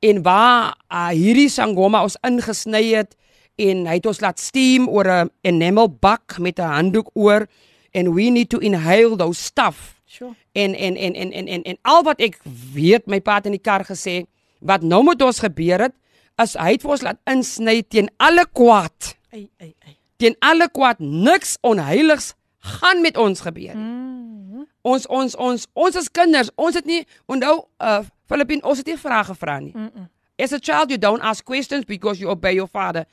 en 0.00 0.22
waar 0.22 0.76
uh, 0.92 1.08
hierdie 1.08 1.48
sangoma 1.48 2.02
ons 2.02 2.18
ingesny 2.22 2.94
het 2.94 3.16
en 3.56 3.86
hy 3.86 3.94
het 3.98 4.06
ons 4.06 4.20
laat 4.20 4.38
steam 4.38 4.88
oor 4.88 5.08
'n 5.08 5.30
enamel 5.40 5.88
bak 5.88 6.38
met 6.38 6.58
'n 6.58 6.72
handdoek 6.76 7.10
oor 7.14 7.48
and 7.94 8.14
we 8.14 8.30
need 8.30 8.50
to 8.50 8.58
inhale 8.58 9.16
those 9.16 9.42
stuff. 9.42 10.00
Sure 10.04 10.36
en 10.56 10.74
en 10.74 10.96
en 10.96 11.14
en 11.14 11.32
en 11.32 11.46
en, 11.46 11.62
en 11.62 11.78
al 11.82 12.02
wat 12.02 12.20
ek 12.20 12.38
weet 12.72 13.06
my 13.06 13.20
pa 13.20 13.38
het 13.38 13.48
in 13.50 13.56
die 13.58 13.62
kar 13.62 13.84
gesê 13.84 14.24
wat 14.64 14.82
nou 14.82 15.02
met 15.04 15.20
ons 15.22 15.42
gebeur 15.44 15.88
het 15.88 15.94
as 16.40 16.56
hy 16.56 16.76
het 16.76 16.84
vir 16.84 16.94
ons 16.96 17.04
laat 17.04 17.20
insny 17.28 17.82
teen 17.82 18.08
alle 18.16 18.46
kwaad 18.56 19.15
Ei 19.36 19.50
ei 19.60 19.74
ei. 19.86 19.96
Teen 20.16 20.36
alle 20.40 20.68
kwaad 20.72 20.98
niks 20.98 21.58
onheiligs 21.60 22.34
gaan 22.58 23.00
met 23.00 23.16
ons 23.16 23.40
gebeur. 23.40 23.76
Mm. 23.76 24.64
Ons 24.80 25.06
ons 25.06 25.34
ons 25.36 25.66
ons 25.72 25.96
as 26.00 26.08
kinders, 26.10 26.50
ons 26.54 26.74
het 26.74 26.86
nie 26.88 27.02
onthou 27.28 27.56
uh 27.84 28.04
Filippin, 28.26 28.62
ons 28.64 28.80
het 28.80 28.88
nie 28.88 28.96
vrae 28.98 29.24
gevra 29.24 29.58
nie. 29.60 29.74
Mm 29.74 29.90
-mm. 29.94 30.08
As 30.42 30.52
a 30.52 30.58
child 30.58 30.90
you 30.90 30.98
don't 30.98 31.22
ask 31.22 31.44
questions 31.44 31.84
because 31.84 32.20
you 32.20 32.30
obey 32.30 32.54
your 32.54 32.68
father. 32.68 33.04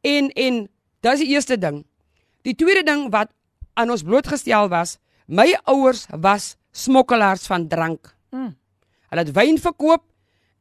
En 0.00 0.30
en 0.30 0.68
dis 1.00 1.18
die 1.18 1.28
eerste 1.28 1.58
ding. 1.58 1.84
Die 2.42 2.54
tweede 2.54 2.82
ding 2.82 3.10
wat 3.10 3.30
aan 3.74 3.90
ons 3.90 4.02
blootgestel 4.02 4.68
was, 4.68 4.98
my 5.26 5.58
ouers 5.64 6.06
was 6.20 6.56
smokkelaars 6.70 7.46
van 7.46 7.68
drank. 7.68 8.16
Mm. 8.30 8.56
Hulle 9.08 9.22
het 9.22 9.32
wyn 9.32 9.58
verkoop 9.58 10.02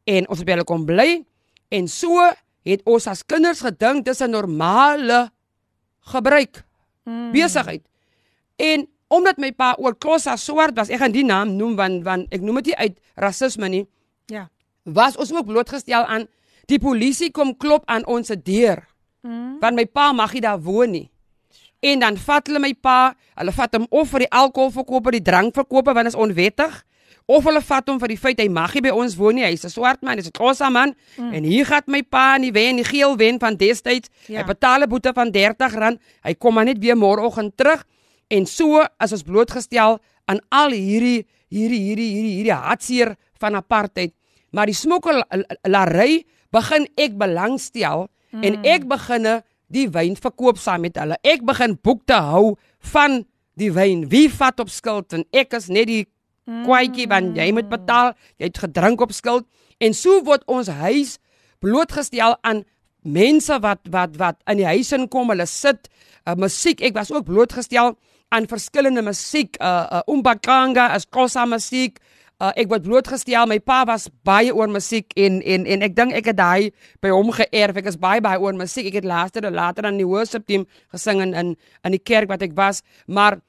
en 0.04 0.30
ons 0.30 0.38
het 0.38 0.46
by 0.46 0.52
hulle 0.52 0.64
kom 0.64 0.86
bly 0.86 1.26
en 1.68 1.88
so 1.88 2.30
het 2.70 2.86
ons 2.86 3.08
as 3.10 3.26
kinders 3.26 3.62
gedink 3.66 4.06
dis 4.06 4.22
'n 4.22 4.32
normale 4.32 5.30
gebruik 6.00 6.64
mm. 7.04 7.32
besigheid. 7.32 7.84
En 8.56 8.88
omdat 9.08 9.38
my 9.38 9.52
pa 9.52 9.76
oor 9.78 9.98
Klossa 9.98 10.36
swart 10.38 10.78
was, 10.78 10.90
ek 10.90 11.02
gaan 11.02 11.16
die 11.16 11.26
naam 11.26 11.56
noem 11.56 11.76
want 11.76 12.04
want 12.04 12.34
ek 12.34 12.42
noem 12.42 12.62
dit 12.62 12.74
nie 12.74 12.78
uit 12.78 12.96
rasisme 13.16 13.70
nie. 13.70 13.86
Ja. 14.30 14.50
Was 14.84 15.18
ons 15.18 15.34
ook 15.34 15.46
blootgestel 15.46 16.06
aan 16.06 16.28
die 16.70 16.80
polisie 16.80 17.32
kom 17.32 17.58
klop 17.58 17.84
aan 17.90 18.06
ons 18.06 18.30
deur. 18.44 18.86
Mm. 19.22 19.58
Want 19.60 19.76
my 19.76 19.86
pa 19.86 20.12
mag 20.14 20.34
nie 20.34 20.42
daar 20.42 20.62
woon 20.62 20.92
nie. 20.92 21.10
En 21.80 22.00
dan 22.00 22.18
vat 22.18 22.48
hulle 22.48 22.60
my 22.60 22.74
pa, 22.76 23.16
hulle 23.40 23.52
vat 23.56 23.74
hom 23.74 23.88
of 23.90 24.10
vir 24.12 24.26
die 24.26 24.32
alkoholverkoper, 24.36 25.16
die 25.16 25.24
drankverkoper 25.24 25.96
want 25.96 26.10
dit 26.10 26.14
is 26.14 26.20
onwettig 26.20 26.84
of 27.30 27.46
hulle 27.46 27.62
vat 27.62 27.90
hom 27.92 28.00
vir 28.02 28.14
die 28.14 28.18
feit 28.18 28.40
hy 28.42 28.48
mag 28.50 28.74
nie 28.74 28.82
by 28.88 28.92
ons 28.96 29.14
woon 29.20 29.38
nie. 29.38 29.46
Hy's 29.46 29.66
'n 29.66 29.70
swart 29.70 30.02
man, 30.02 30.18
hy's 30.18 30.28
'n 30.28 30.38
kossa 30.38 30.70
man. 30.70 30.96
Mm. 31.18 31.34
En 31.34 31.44
hier 31.44 31.66
gaan 31.66 31.84
my 31.86 32.02
pa 32.02 32.36
in 32.36 32.50
die 32.50 32.52
wen, 32.52 32.82
die 32.82 32.84
geel 32.84 33.18
wen 33.18 33.40
van 33.40 33.56
destyds. 33.56 34.10
Ja. 34.28 34.42
Hy 34.42 34.46
betaal 34.48 34.82
'n 34.82 34.90
boete 34.90 35.14
van 35.14 35.32
R30. 35.32 36.00
Hy 36.24 36.34
kom 36.34 36.54
maar 36.54 36.66
net 36.66 36.80
weer 36.80 36.98
môreoggend 36.98 37.58
terug. 37.58 37.86
En 38.30 38.46
so 38.46 38.84
as 38.98 39.12
ons 39.12 39.24
blootgestel 39.24 40.00
aan 40.26 40.40
al 40.50 40.72
hierdie 40.72 41.28
hierdie 41.50 41.82
hierdie 41.82 42.10
hierdie 42.14 42.36
hierdie 42.38 42.54
hartseer 42.54 43.16
van 43.40 43.56
apartheid. 43.56 44.14
Maar 44.52 44.66
die 44.66 44.76
smokkelary 44.76 46.26
begin 46.52 46.88
ek 46.98 47.18
belangstel 47.18 48.08
mm. 48.32 48.44
en 48.44 48.64
ek 48.66 48.88
beginne 48.90 49.44
die 49.68 49.88
wyn 49.90 50.16
verkoop 50.18 50.58
saam 50.58 50.82
met 50.82 50.98
hulle. 50.98 51.18
Ek 51.22 51.46
begin 51.46 51.78
boek 51.78 52.06
te 52.10 52.18
hou 52.18 52.58
van 52.94 53.24
die 53.60 53.72
wyn. 53.72 54.08
Wie 54.10 54.30
vat 54.34 54.60
op 54.60 54.70
skuld 54.70 55.14
en 55.14 55.26
ek 55.36 55.54
is 55.54 55.70
net 55.70 55.90
die 55.90 56.06
kwaadjie 56.66 57.08
want 57.12 57.38
jy 57.38 57.50
moet 57.56 57.70
betaal, 57.72 58.14
jy 58.38 58.50
het 58.52 58.62
gedrink 58.66 59.02
op 59.02 59.14
skuld 59.16 59.48
en 59.80 59.96
so 59.96 60.20
word 60.28 60.44
ons 60.48 60.68
huis 60.82 61.18
blootgestel 61.64 62.38
aan 62.48 62.64
mense 63.04 63.60
wat 63.64 63.88
wat 63.92 64.18
wat 64.20 64.38
in 64.52 64.60
die 64.60 64.68
huis 64.68 64.92
inkom, 64.96 65.32
hulle 65.32 65.48
sit 65.48 65.90
uh, 66.28 66.36
musiek. 66.36 66.82
Ek 66.82 66.96
was 66.98 67.12
ook 67.12 67.28
blootgestel 67.28 67.96
aan 68.30 68.48
verskillende 68.48 69.02
musiek, 69.02 69.58
uh, 69.62 69.88
uh 70.00 70.14
umbakanga, 70.14 70.90
as 70.94 71.08
kosa 71.10 71.46
musiek. 71.50 72.00
Uh, 72.40 72.54
ek 72.56 72.70
word 72.72 72.86
blootgestel. 72.86 73.48
My 73.52 73.60
pa 73.60 73.82
was 73.88 74.08
baie 74.24 74.54
oor 74.56 74.70
musiek 74.72 75.12
en 75.20 75.42
en 75.44 75.66
en 75.68 75.84
ek 75.84 75.96
dink 75.96 76.16
ek 76.16 76.32
het 76.32 76.40
daai 76.40 76.72
by 77.04 77.12
hom 77.12 77.34
geërf. 77.36 77.82
Ek 77.82 77.92
is 77.92 78.00
baie 78.00 78.24
baie 78.24 78.40
oor 78.40 78.56
musiek. 78.56 78.88
Ek 78.92 79.02
het 79.02 79.08
later 79.08 79.50
later 79.52 79.90
aan 79.90 80.00
die 80.00 80.08
worship 80.08 80.48
team 80.48 80.68
gesing 80.94 81.24
in 81.24 81.34
in 81.34 81.56
in 81.84 81.96
die 81.96 82.04
kerk 82.04 82.32
wat 82.32 82.44
ek 82.46 82.56
was, 82.56 82.84
maar 83.08 83.42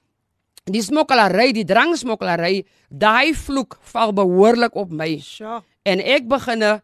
die 0.75 0.83
smokkelary, 0.85 1.51
die 1.57 1.67
dranksmokkelary, 1.69 2.65
daai 2.89 3.35
vloek 3.37 3.79
val 3.93 4.13
behoorlik 4.17 4.77
op 4.79 4.93
my. 4.93 5.15
Sure. 5.25 5.61
En 5.89 6.03
ek 6.03 6.29
beginne 6.31 6.81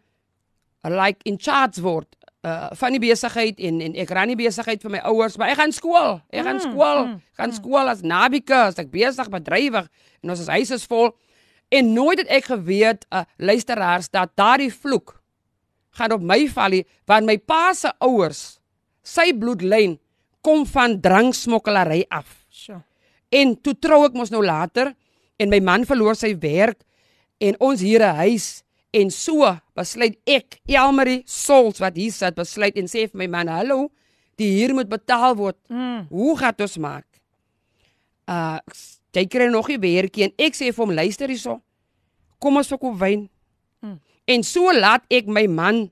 like 0.86 1.24
in 1.26 1.38
charge 1.38 1.82
word 1.82 2.08
uh 2.46 2.70
van 2.78 2.94
die 2.94 3.02
besigheid 3.02 3.58
en 3.58 3.80
en 3.82 3.96
ek 3.98 4.10
ran 4.14 4.30
die 4.30 4.38
besigheid 4.38 4.82
vir 4.82 4.92
my 4.94 5.02
ouers, 5.10 5.36
maar 5.36 5.50
ek 5.50 5.58
gaan 5.58 5.74
skool. 5.74 6.20
Ek 6.30 6.44
gaan 6.46 6.60
mm, 6.60 6.66
skool. 6.68 7.00
Mm, 7.06 7.20
gaan 7.38 7.50
mm. 7.50 7.58
skool 7.58 7.90
as 7.90 8.02
nabika, 8.06 8.66
as 8.70 8.78
ek 8.78 8.92
besig 8.92 9.30
bedrywig 9.32 9.88
en 10.22 10.34
ons 10.34 10.46
huis 10.54 10.70
is 10.78 10.86
vol. 10.86 11.10
En 11.74 11.92
nooit 11.92 12.22
het 12.22 12.30
ek 12.30 12.52
geweet 12.52 13.06
uh, 13.10 13.24
luisteraars 13.42 14.12
dat 14.14 14.36
daardie 14.38 14.70
vloek 14.70 15.16
gaan 15.98 16.12
op 16.12 16.22
my 16.22 16.44
val 16.52 16.76
nie, 16.76 16.84
want 17.08 17.26
my 17.26 17.38
pa 17.40 17.72
se 17.74 17.90
ouers, 18.04 18.60
sy 19.02 19.32
bloedlyn 19.34 19.96
kom 20.44 20.66
van 20.68 21.00
dranksmokkelary 21.02 22.04
af. 22.12 22.45
En 23.30 23.56
toe 23.60 23.74
trou 23.74 24.04
ek 24.06 24.14
mos 24.14 24.30
nou 24.30 24.44
later 24.44 24.94
en 25.36 25.50
my 25.50 25.60
man 25.60 25.84
verloor 25.84 26.16
sy 26.16 26.32
werk 26.40 26.82
en 27.42 27.56
ons 27.60 27.80
hier 27.80 28.00
'n 28.00 28.16
huis 28.22 28.62
en 28.92 29.10
so 29.10 29.48
besluit 29.76 30.16
ek 30.26 30.60
Elmarie 30.68 31.22
Sols 31.26 31.80
wat 31.82 31.96
hier 31.96 32.12
sit 32.12 32.34
besluit 32.34 32.76
en 32.76 32.88
sê 32.88 33.06
vir 33.10 33.18
my 33.18 33.26
man 33.26 33.48
hallo 33.48 33.90
die 34.36 34.50
huur 34.60 34.74
moet 34.74 34.88
betaal 34.88 35.34
word. 35.36 35.56
Mm. 35.68 36.06
Hoe 36.10 36.38
gaan 36.38 36.54
dit 36.56 36.66
ons 36.66 36.78
maak? 36.78 37.06
Uh 38.28 38.58
jy 39.16 39.24
kry 39.32 39.46
nog 39.48 39.70
'n 39.70 39.80
werkie 39.80 40.24
en 40.24 40.32
ek 40.36 40.54
sê 40.54 40.72
vir 40.72 40.84
hom 40.84 40.92
luister 40.92 41.28
hierso. 41.28 41.60
Kom 42.38 42.56
ons 42.56 42.68
verkoop 42.68 42.98
wyn. 42.98 43.30
Mm. 43.80 44.00
En 44.26 44.42
so 44.42 44.72
laat 44.72 45.04
ek 45.10 45.26
my 45.26 45.46
man 45.46 45.90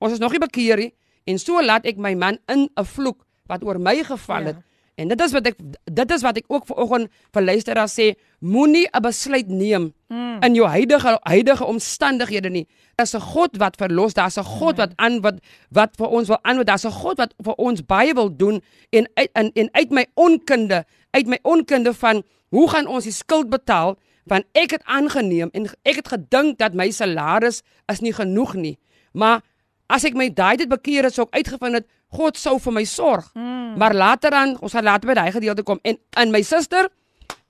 ons 0.00 0.12
is 0.12 0.18
nog 0.18 0.32
nie 0.32 0.40
bekeer 0.40 0.78
nie 0.78 0.92
en 1.26 1.38
so 1.38 1.60
laat 1.60 1.86
ek 1.86 1.98
my 1.98 2.14
man 2.14 2.38
in 2.48 2.68
'n 2.76 2.84
vloek 2.84 3.26
wat 3.46 3.62
oor 3.62 3.78
my 3.78 4.04
geval 4.04 4.44
het. 4.44 4.56
Ja. 4.56 4.71
En 4.94 5.08
dit 5.08 5.20
is 5.20 5.32
wat 5.32 5.46
ek 5.48 5.56
dit 5.84 6.10
is 6.12 6.22
wat 6.22 6.36
ek 6.36 6.48
ook 6.52 6.66
vanoggend 6.68 7.08
vir 7.32 7.42
luisteraars 7.42 7.94
sê, 7.96 8.06
moenie 8.40 8.84
'n 8.92 9.00
besluit 9.00 9.48
neem 9.48 9.92
mm. 10.08 10.42
in 10.44 10.54
jou 10.54 10.68
huidige 10.68 11.18
huidige 11.22 11.64
omstandighede 11.64 12.50
nie. 12.50 12.66
Daar's 12.96 13.14
'n 13.14 13.20
God 13.20 13.56
wat 13.56 13.76
verlos, 13.76 14.14
daar's 14.14 14.36
'n 14.36 14.44
God 14.44 14.76
wat 14.76 14.92
aan 14.96 15.20
wat 15.20 15.40
wat 15.70 15.96
vir 15.96 16.08
ons 16.08 16.28
wil 16.28 16.38
aan, 16.42 16.64
daar's 16.64 16.84
'n 16.84 16.92
God 16.92 17.16
wat 17.16 17.34
vir 17.42 17.54
ons 17.54 17.84
baie 17.86 18.14
wil 18.14 18.36
doen 18.36 18.60
en 18.90 19.08
uit 19.14 19.30
en, 19.32 19.50
en 19.52 19.68
uit 19.72 19.90
my 19.90 20.06
onkunde, 20.14 20.84
uit 21.10 21.26
my 21.26 21.38
onkunde 21.42 21.94
van 21.94 22.22
hoe 22.48 22.68
gaan 22.68 22.86
ons 22.86 23.04
die 23.04 23.12
skuld 23.12 23.48
betaal? 23.48 23.96
Want 24.24 24.44
ek 24.52 24.70
het 24.70 24.84
aangeneem 24.84 25.48
en 25.52 25.66
ek 25.82 25.96
het 26.04 26.08
gedink 26.08 26.58
dat 26.58 26.74
my 26.74 26.90
salaris 26.90 27.62
is 27.86 28.00
nie 28.00 28.12
genoeg 28.12 28.54
nie. 28.54 28.78
Maar 29.12 29.40
as 29.86 30.04
ek 30.04 30.14
my 30.14 30.28
daai 30.28 30.56
dit 30.56 30.68
bekeer 30.68 31.04
het, 31.04 31.14
sou 31.14 31.26
ek 31.26 31.34
uitgevind 31.34 31.74
het 31.74 31.86
God 32.12 32.36
sou 32.36 32.58
vir 32.60 32.72
my 32.72 32.84
sorg. 32.84 33.28
Mm. 33.34 33.76
Maar 33.80 33.94
later 33.94 34.30
dan, 34.30 34.56
ons 34.60 34.72
gaan 34.72 34.84
later 34.84 35.08
by 35.08 35.14
daai 35.14 35.32
gedeelte 35.32 35.64
kom 35.66 35.80
en 35.82 35.98
in 36.20 36.32
my 36.32 36.42
suster, 36.44 36.88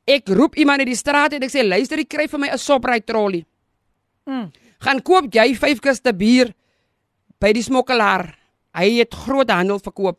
ek 0.06 0.28
roep 0.34 0.56
iemand 0.58 0.84
in 0.84 0.90
die 0.90 0.98
straat 0.98 1.34
en 1.34 1.42
ek 1.42 1.50
sê 1.50 1.64
luister, 1.66 1.98
jy 1.98 2.06
kry 2.06 2.28
vir 2.30 2.38
my 2.38 2.48
'n 2.50 2.58
soprei 2.58 3.00
trolley. 3.00 3.44
Mm. 4.26 4.50
Gaan 4.82 5.02
koop 5.02 5.32
jy 5.34 5.54
5 5.54 5.80
kiste 5.80 6.12
bier 6.12 6.54
by 7.40 7.52
die 7.52 7.62
smokkelaar. 7.62 8.34
Hy 8.74 8.98
het 8.98 9.14
groot 9.14 9.50
handel 9.50 9.78
verkoop. 9.78 10.18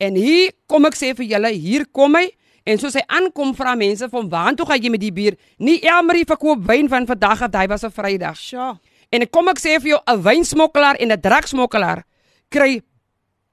En 0.00 0.14
hier 0.14 0.52
kom 0.66 0.86
ek 0.86 0.94
sê 0.94 1.14
vir 1.14 1.26
julle, 1.26 1.50
hier 1.52 1.84
kom 1.92 2.14
hy 2.14 2.30
en 2.64 2.78
soos 2.78 2.94
hy 2.94 3.02
aankom 3.08 3.54
vra 3.54 3.74
mense 3.74 4.08
van 4.08 4.28
waar 4.28 4.54
toe 4.54 4.66
gaan 4.66 4.82
jy 4.82 4.90
met 4.90 5.00
die 5.00 5.12
bier? 5.12 5.36
Nie 5.58 5.80
Elmarie 5.82 6.24
verkoop 6.24 6.64
wyn 6.66 6.88
van 6.88 7.06
vandag 7.06 7.42
af, 7.42 7.54
hy 7.54 7.66
was 7.66 7.84
'n 7.84 7.90
Vrydag. 7.90 8.36
Sjoe. 8.36 8.78
En 9.10 9.22
ek 9.22 9.30
kom 9.30 9.48
ek 9.48 9.58
sê 9.58 9.80
vir 9.80 9.90
jou 9.96 10.00
'n 10.06 10.22
wynsmokkelaar 10.22 10.96
en 11.00 11.12
'n 11.12 11.20
draksmokkelaar 11.20 12.04
kry 12.48 12.82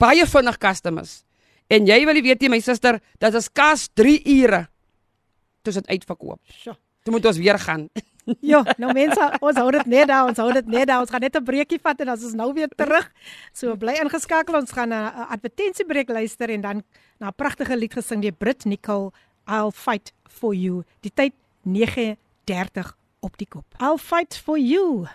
baie 0.02 0.26
vinnig 0.26 0.58
customers. 0.58 1.24
En 1.68 1.88
jy 1.88 2.00
wil 2.08 2.22
weet 2.24 2.42
jy 2.42 2.50
my 2.52 2.60
suster, 2.64 3.02
dit 3.20 3.34
is 3.40 3.50
kas 3.50 3.88
3 4.00 4.22
ure. 4.38 4.68
Toe 5.64 5.74
dit 5.74 5.88
uitverkoop. 5.88 6.40
Sjoe. 6.48 6.78
Toe 7.04 7.14
moet 7.16 7.26
ons 7.26 7.40
weer 7.40 7.60
gaan. 7.60 7.88
ja, 8.52 8.62
nou 8.80 8.92
mense, 8.96 9.28
ons 9.40 9.60
hou 9.60 9.68
dit 9.72 9.90
net 9.92 10.10
daar, 10.12 10.28
ons 10.28 10.40
hou 10.44 10.48
dit 10.56 10.72
net 10.72 10.88
daar. 10.90 11.04
Ons 11.04 11.12
gaan 11.12 11.24
net 11.24 11.36
'n 11.36 11.44
breekie 11.44 11.80
vat 11.80 12.00
en 12.00 12.12
dan 12.12 12.18
is 12.18 12.26
ons 12.30 12.36
nou 12.36 12.54
weer 12.54 12.68
terug. 12.68 13.12
So 13.54 13.76
bly 13.76 13.96
ingeskakel. 14.04 14.56
Ons 14.56 14.72
gaan 14.72 14.92
'n 14.92 15.28
advertensiebreek 15.36 16.10
luister 16.10 16.50
en 16.50 16.62
dan 16.62 16.84
na 17.20 17.28
'n 17.28 17.36
pragtige 17.36 17.76
lied 17.76 17.94
gesing 17.94 18.22
deur 18.22 18.36
Brit 18.36 18.66
Nicole, 18.66 19.12
I'll 19.48 19.72
fight 19.72 20.14
for 20.24 20.54
you. 20.54 20.84
Die 21.02 21.12
tyd 21.12 21.34
9:30 21.64 22.96
op 23.20 23.38
die 23.38 23.48
kop. 23.48 23.66
I'll 23.80 23.98
fight 23.98 24.36
for 24.36 24.58
you 24.58 25.08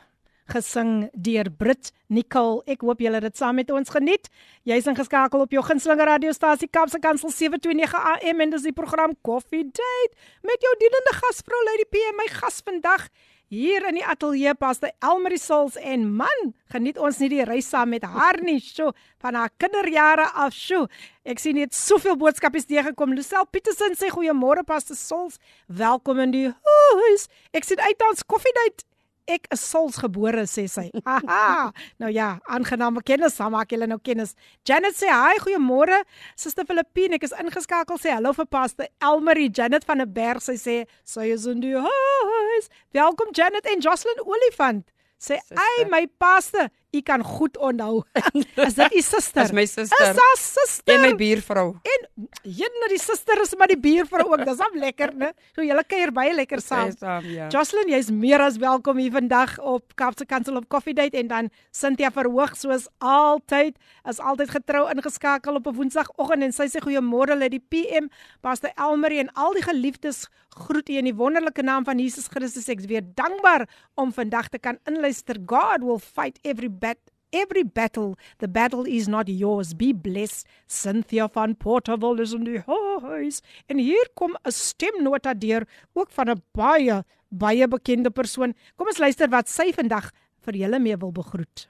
gesing 0.52 1.08
deur 1.12 1.48
Brit 1.50 1.90
Nicole. 2.12 2.60
Ek 2.70 2.84
hoop 2.84 3.00
julle 3.02 3.18
het 3.20 3.26
dit 3.30 3.40
saam 3.40 3.58
met 3.60 3.72
ons 3.72 3.92
geniet. 3.94 4.28
Jy's 4.68 4.88
ingeskakel 4.90 5.44
op 5.46 5.52
jou 5.54 5.64
gunsteling 5.64 6.02
radiostasie 6.06 6.68
Kapse 6.70 7.00
Kansel 7.02 7.32
729 7.32 7.96
AM 8.14 8.44
en 8.44 8.54
dis 8.54 8.68
die 8.68 8.76
program 8.76 9.16
Coffee 9.26 9.64
Date 9.64 10.30
met 10.46 10.64
jou 10.64 10.72
dienende 10.82 11.16
gasvrou 11.20 11.60
Lady 11.70 11.88
P 11.88 12.02
en 12.10 12.18
my 12.20 12.28
gas 12.36 12.60
vandag 12.64 13.08
hier 13.52 13.84
in 13.84 13.98
die 13.98 14.04
ateljee 14.08 14.54
paste 14.56 14.88
Elmarie 15.04 15.40
Souls 15.40 15.74
en 15.76 16.06
man, 16.16 16.52
geniet 16.72 16.96
ons 16.96 17.18
nie 17.20 17.28
die 17.28 17.44
reis 17.44 17.66
saam 17.68 17.90
met 17.92 18.06
haar 18.08 18.38
nie, 18.40 18.56
sjo, 18.64 18.94
van 19.20 19.36
haar 19.36 19.52
kinderjare 19.60 20.30
af, 20.40 20.56
sjo. 20.56 20.86
Ek 21.28 21.42
sien 21.42 21.58
net 21.60 21.76
soveel 21.76 22.16
boodskappe 22.16 22.62
steeg 22.64 22.88
gekom. 22.88 23.12
Lucelle 23.12 23.44
Petersen 23.52 23.98
sê 23.98 24.08
goeiemôre 24.14 24.64
paste 24.64 24.96
Souls. 24.96 25.36
Welkom 25.68 26.24
in 26.24 26.32
die 26.32 26.46
huis. 26.48 27.28
Ek 27.52 27.68
sien 27.68 27.84
uit 27.84 28.08
ons 28.08 28.24
Coffee 28.24 28.56
Date 28.56 28.88
ek 29.30 29.46
is 29.54 29.62
sols 29.62 29.98
gebore 30.02 30.44
sê 30.50 30.64
sy. 30.70 30.88
Aha. 31.14 31.70
Nou 32.02 32.10
ja, 32.12 32.38
aangename 32.50 33.02
kennis, 33.06 33.36
dan 33.38 33.52
maak 33.54 33.72
julle 33.72 33.86
nou 33.90 33.98
kennis. 34.02 34.34
Janet 34.68 34.96
sê 34.98 35.10
hi, 35.10 35.38
goeiemôre. 35.42 36.02
Suster 36.38 36.66
Filippine, 36.68 37.18
ek 37.18 37.28
is 37.28 37.36
ingeskakel 37.38 38.00
sê 38.02 38.14
hallo 38.16 38.34
vir 38.36 38.48
Pastor 38.50 38.90
Elmarie 39.02 39.50
Janet 39.50 39.86
van 39.88 40.02
'n 40.02 40.12
berg. 40.12 40.42
Sy 40.42 40.56
sê 40.58 40.76
sy 41.04 41.30
is 41.32 41.46
in 41.46 41.60
die 41.60 41.76
huis. 41.76 42.68
Welkom 42.92 43.32
Janet 43.32 43.66
en 43.66 43.80
Jocelyn 43.80 44.20
Olifant. 44.26 44.84
Sê, 45.22 45.38
"Ai 45.54 45.84
my 45.88 46.06
pastor, 46.18 46.68
u 46.92 47.00
kan 47.00 47.22
goed 47.24 47.56
onthou. 47.58 48.02
is 48.66 48.74
dit 48.74 48.94
u 48.94 49.00
suster? 49.00 49.42
Dis 49.42 49.52
my 49.56 49.64
suster. 49.66 50.10
Is 50.10 50.18
haar 50.20 50.38
suster? 50.38 50.94
En 50.94 51.00
my 51.00 51.12
buurvrou. 51.16 51.74
En 51.82 52.26
jenne 52.42 52.88
die 52.92 53.00
suster 53.00 53.40
is 53.40 53.54
maar 53.56 53.72
die 53.72 53.78
buurvrou 53.80 54.26
ook. 54.28 54.44
Dis 54.44 54.60
am 54.60 54.76
lekker, 54.76 55.14
né? 55.16 55.30
So 55.56 55.64
julle 55.64 55.84
kuier 55.88 56.12
baie 56.12 56.34
lekker 56.36 56.60
saam. 56.60 56.92
saam 56.98 57.24
ja. 57.32 57.48
Jocelyn, 57.52 57.94
jy's 57.94 58.10
meer 58.12 58.44
as 58.44 58.58
welkom 58.60 59.00
hier 59.00 59.14
vandag 59.14 59.56
op 59.58 59.96
Kaapse 59.96 60.28
Kansel 60.28 60.60
op 60.60 60.68
Coffee 60.68 60.94
Date 60.94 61.16
en 61.16 61.32
dan 61.32 61.50
Cynthia 61.70 62.12
Verhoog 62.12 62.56
soos 62.60 62.88
altyd 62.98 63.80
is 64.08 64.20
altyd 64.20 64.52
getrou 64.52 64.84
ingeskakel 64.92 65.56
op 65.60 65.66
'n 65.66 65.76
Woensdagoggend 65.76 66.42
en 66.42 66.52
sy 66.52 66.68
sê 66.68 66.84
goeiemôre 66.84 67.38
lê 67.38 67.48
die 67.48 67.64
PM, 67.72 68.10
Pastor 68.40 68.70
Elmarie 68.76 69.20
en 69.20 69.32
al 69.32 69.52
die 69.54 69.64
geliefdes 69.64 70.28
groet 70.56 70.88
u 70.88 70.96
in 71.00 71.08
die 71.08 71.16
wonderlike 71.16 71.62
naam 71.62 71.84
van 71.84 71.98
Jesus 71.98 72.28
Christus. 72.28 72.68
Ek 72.68 72.82
is 72.82 72.88
weer 72.90 73.04
dankbaar 73.16 73.66
om 73.94 74.12
vandag 74.12 74.50
te 74.52 74.58
kan 74.58 74.78
inluister. 74.90 75.38
God 75.46 75.84
will 75.86 76.00
fight 76.02 76.38
every 76.42 76.68
battle 76.82 77.12
every 77.32 77.62
battle. 77.62 78.18
The 78.38 78.48
battle 78.48 78.84
is 78.84 79.08
not 79.08 79.28
yours. 79.28 79.72
Be 79.74 79.92
blessed. 79.92 80.46
Cynthia 80.66 81.28
van 81.28 81.56
Portable 81.56 82.20
is 82.20 82.32
in 82.32 82.44
die 82.44 82.62
huis. 82.66 83.40
En 83.68 83.78
hier 83.78 84.08
kom 84.14 84.36
'n 84.44 84.52
stemnota 84.52 85.34
deur 85.34 85.66
ook 85.92 86.10
van 86.10 86.30
'n 86.30 86.42
baie 86.52 87.04
baie 87.28 87.68
bekende 87.68 88.10
persoon. 88.10 88.54
Kom 88.76 88.86
ons 88.86 88.98
luister 88.98 89.28
wat 89.28 89.48
sy 89.48 89.72
vandag 89.72 90.10
vir 90.44 90.54
julle 90.54 90.78
mee 90.78 90.96
wil 90.96 91.12
begroet. 91.12 91.68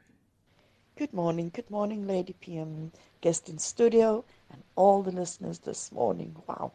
Good 0.96 1.12
morning, 1.12 1.50
good 1.54 1.70
morning, 1.70 2.06
Lady 2.06 2.34
PM, 2.40 2.90
guest 3.20 3.48
in 3.48 3.58
studio, 3.58 4.24
and 4.50 4.62
all 4.74 5.02
the 5.02 5.12
listeners 5.12 5.58
this 5.58 5.90
morning. 5.92 6.36
Wow. 6.46 6.72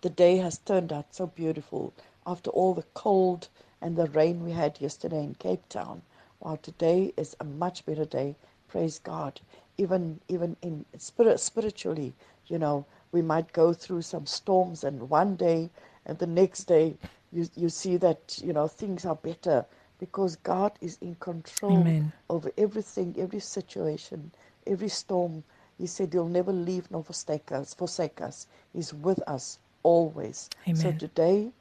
The 0.00 0.10
day 0.10 0.36
has 0.38 0.58
turned 0.58 0.92
out 0.92 1.14
so 1.14 1.26
beautiful 1.26 1.92
after 2.26 2.50
all 2.50 2.74
the 2.74 2.86
cold 2.92 3.48
and 3.80 3.96
the 3.96 4.06
rain 4.06 4.44
we 4.44 4.52
had 4.52 4.80
yesterday 4.80 5.24
in 5.24 5.34
Cape 5.34 5.68
Town. 5.68 6.02
Wow, 6.42 6.58
today 6.62 7.14
is 7.16 7.36
a 7.40 7.44
much 7.44 7.86
better 7.86 8.04
day. 8.04 8.36
Praise 8.68 8.98
God. 8.98 9.40
Even 9.78 10.20
even 10.28 10.56
in 10.62 10.86
spirit 10.98 11.40
spiritually, 11.40 12.14
you 12.46 12.58
know, 12.58 12.86
we 13.12 13.22
might 13.22 13.52
go 13.52 13.72
through 13.72 14.02
some 14.02 14.26
storms 14.26 14.84
and 14.84 15.08
one 15.10 15.36
day 15.36 15.70
and 16.06 16.18
the 16.18 16.26
next 16.26 16.64
day 16.64 16.98
you 17.32 17.48
you 17.56 17.70
see 17.70 17.96
that, 17.98 18.40
you 18.44 18.52
know, 18.52 18.68
things 18.68 19.06
are 19.06 19.16
better 19.16 19.66
because 19.98 20.36
God 20.36 20.72
is 20.80 20.98
in 21.00 21.16
control 21.16 21.94
Amen. 21.94 22.12
over 22.30 22.52
everything, 22.58 23.14
every 23.18 23.40
situation, 23.40 24.32
every 24.66 24.88
storm. 24.88 25.44
He 25.78 25.86
said 25.86 26.12
he'll 26.12 26.26
never 26.28 26.52
leave 26.52 26.90
nor 26.90 27.04
forsake 27.04 27.52
us, 27.52 27.74
forsake 27.74 28.20
us. 28.20 28.46
He's 28.72 28.92
with 28.94 29.20
us 29.28 29.58
always. 29.82 30.50
So 30.72 30.92
today, 30.92 31.52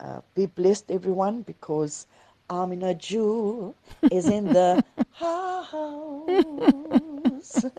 uh, 0.00 0.20
be 0.34 0.46
blessed, 0.46 0.90
everyone, 0.90 1.42
because 1.42 2.06
Amina 2.52 2.94
Jewel 2.94 3.74
is 4.10 4.28
in 4.28 4.44
the 4.52 4.84
house. 5.12 5.72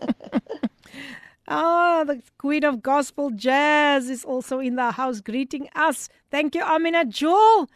Ah, 1.46 2.04
the 2.06 2.22
Queen 2.38 2.64
of 2.64 2.82
Gospel 2.82 3.28
Jazz 3.30 4.08
is 4.08 4.24
also 4.24 4.60
in 4.60 4.76
the 4.76 4.92
house 4.92 5.20
greeting 5.20 5.68
us. 5.74 6.08
Thank 6.30 6.54
you, 6.54 6.62
Amina 6.62 7.04
Jewel. 7.04 7.68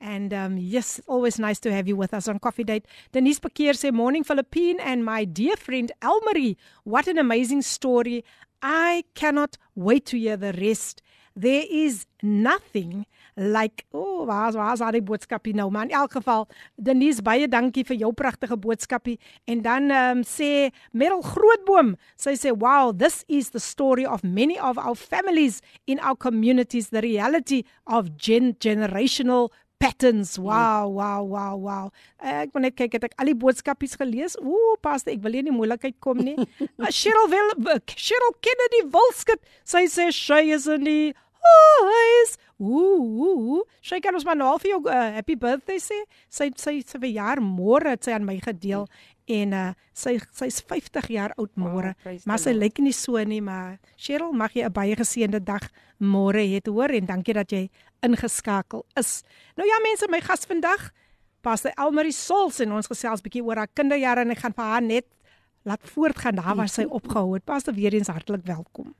And 0.00 0.32
um, 0.32 0.56
yes, 0.56 1.00
always 1.08 1.36
nice 1.36 1.58
to 1.60 1.72
have 1.72 1.88
you 1.88 1.96
with 1.96 2.14
us 2.14 2.28
on 2.28 2.38
Coffee 2.38 2.62
Date. 2.62 2.86
Denise 3.10 3.40
Pakeer 3.40 3.74
say, 3.74 3.90
Morning, 3.90 4.22
Philippine, 4.22 4.78
and 4.78 5.04
my 5.04 5.24
dear 5.24 5.56
friend 5.56 5.90
Elmarie. 6.02 6.54
What 6.84 7.08
an 7.08 7.18
amazing 7.18 7.62
story. 7.62 8.24
I 8.62 9.02
cannot 9.14 9.58
wait 9.74 10.06
to 10.06 10.18
hear 10.18 10.36
the 10.36 10.52
rest. 10.52 11.02
There 11.34 11.64
is 11.68 12.06
nothing 12.22 13.06
like 13.36 13.84
oh 13.92 14.24
waar's 14.24 14.56
waar's 14.56 14.80
daai 14.80 15.02
boodskapie 15.04 15.54
nou 15.54 15.68
maar 15.70 15.84
in 15.84 15.90
elk 15.90 16.16
geval 16.16 16.46
Denise 16.76 17.22
baie 17.22 17.48
dankie 17.48 17.84
vir 17.84 17.96
jou 18.00 18.12
pragtige 18.16 18.56
boodskapie. 18.56 19.18
En 19.44 19.62
dan 19.62 19.90
um, 19.90 20.22
sê 20.24 20.70
Merel 20.92 21.22
Grootboom 21.22 21.94
sy 22.16 22.36
sê 22.40 22.54
wow 22.56 22.92
this 22.96 23.24
is 23.28 23.50
the 23.52 23.60
story 23.60 24.06
of 24.06 24.24
many 24.24 24.58
of 24.58 24.78
our 24.78 24.96
families 24.96 25.60
in 25.86 26.00
our 26.00 26.16
communities 26.16 26.88
the 26.88 27.04
reality 27.04 27.64
of 27.84 28.16
gen 28.16 28.54
generational 28.58 29.52
patterns. 29.78 30.38
Wow 30.38 30.88
wow 30.88 31.22
wow 31.22 31.56
wow. 31.60 31.84
Ek 32.24 32.54
moet 32.56 32.70
net 32.70 32.78
kyk 32.80 32.96
het 32.96 33.10
ek 33.10 33.18
al 33.20 33.28
die 33.32 33.36
boodskapies 33.36 33.98
gelees? 34.00 34.38
Ooh 34.40 34.80
paste 34.80 35.12
ek 35.12 35.20
wil 35.24 35.36
nie 35.36 35.44
in 35.44 35.52
die 35.52 35.58
moeilikheid 35.58 36.00
kom 36.00 36.24
nie. 36.24 36.38
Uh, 36.76 36.90
Cheryl 36.92 37.28
wil 37.32 37.80
Cheryl 37.88 38.34
Kennedy 38.44 38.82
Wolskut 38.92 39.40
sy 39.64 39.86
sê 39.92 40.10
sy 40.12 40.42
is 40.52 40.66
in 40.68 40.84
die 40.84 41.14
huis 41.46 42.36
ooh 42.58 43.02
ooh 43.26 43.64
sy 43.84 44.00
kan 44.00 44.14
ons 44.16 44.24
maar 44.24 44.38
nou 44.38 44.54
vir 44.62 44.70
jou 44.70 44.80
uh, 44.88 45.10
happy 45.16 45.36
birthday 45.36 45.80
sê 45.82 45.98
sy 46.28 46.50
sy 46.56 46.80
sy 46.80 47.00
verjaar 47.02 47.42
môre 47.44 47.96
het 47.96 48.06
sy 48.06 48.16
aan 48.16 48.24
my 48.28 48.38
gedeel 48.40 48.86
en 49.26 49.52
uh, 49.52 49.72
sy 49.92 50.16
sy's 50.30 50.62
50 50.62 51.10
jaar 51.12 51.34
oud 51.36 51.52
môre 51.60 51.94
praise 52.04 52.28
maar 52.28 52.40
sy 52.40 52.54
lyk 52.56 52.78
nie 52.80 52.94
so 52.96 53.20
nie 53.24 53.42
maar 53.44 53.76
Cheryl 53.96 54.32
mag 54.32 54.54
jy 54.56 54.64
'n 54.64 54.72
baie 54.72 54.96
geseënde 54.96 55.40
dag 55.44 55.68
môre 56.00 56.40
hê 56.40 56.60
hoor 56.64 56.90
en 56.90 57.06
dankie 57.06 57.34
dat 57.34 57.52
jy 57.52 57.68
ingeskakel 58.02 58.86
is 58.96 59.24
nou 59.56 59.66
ja 59.66 59.76
mense 59.82 60.06
my 60.08 60.20
gas 60.20 60.46
vandag 60.46 60.92
Pastor 61.46 61.70
Elmarie 61.78 62.12
Sols 62.12 62.58
en 62.64 62.72
ons 62.74 62.88
gesels 62.90 63.22
bietjie 63.22 63.44
oor 63.46 63.60
haar 63.60 63.70
kinderjare 63.70 64.24
en 64.26 64.34
ek 64.34 64.40
gaan 64.42 64.54
vir 64.56 64.64
haar 64.64 64.82
net 64.82 65.06
laat 65.66 65.90
voortgaan 65.94 66.38
daar 66.38 66.56
waar 66.58 66.70
sy 66.70 66.86
opgehou 66.98 67.34
het. 67.34 67.44
Pastor 67.46 67.74
weer 67.74 67.94
eens 67.94 68.10
hartlik 68.10 68.42
welkom. 68.46 68.94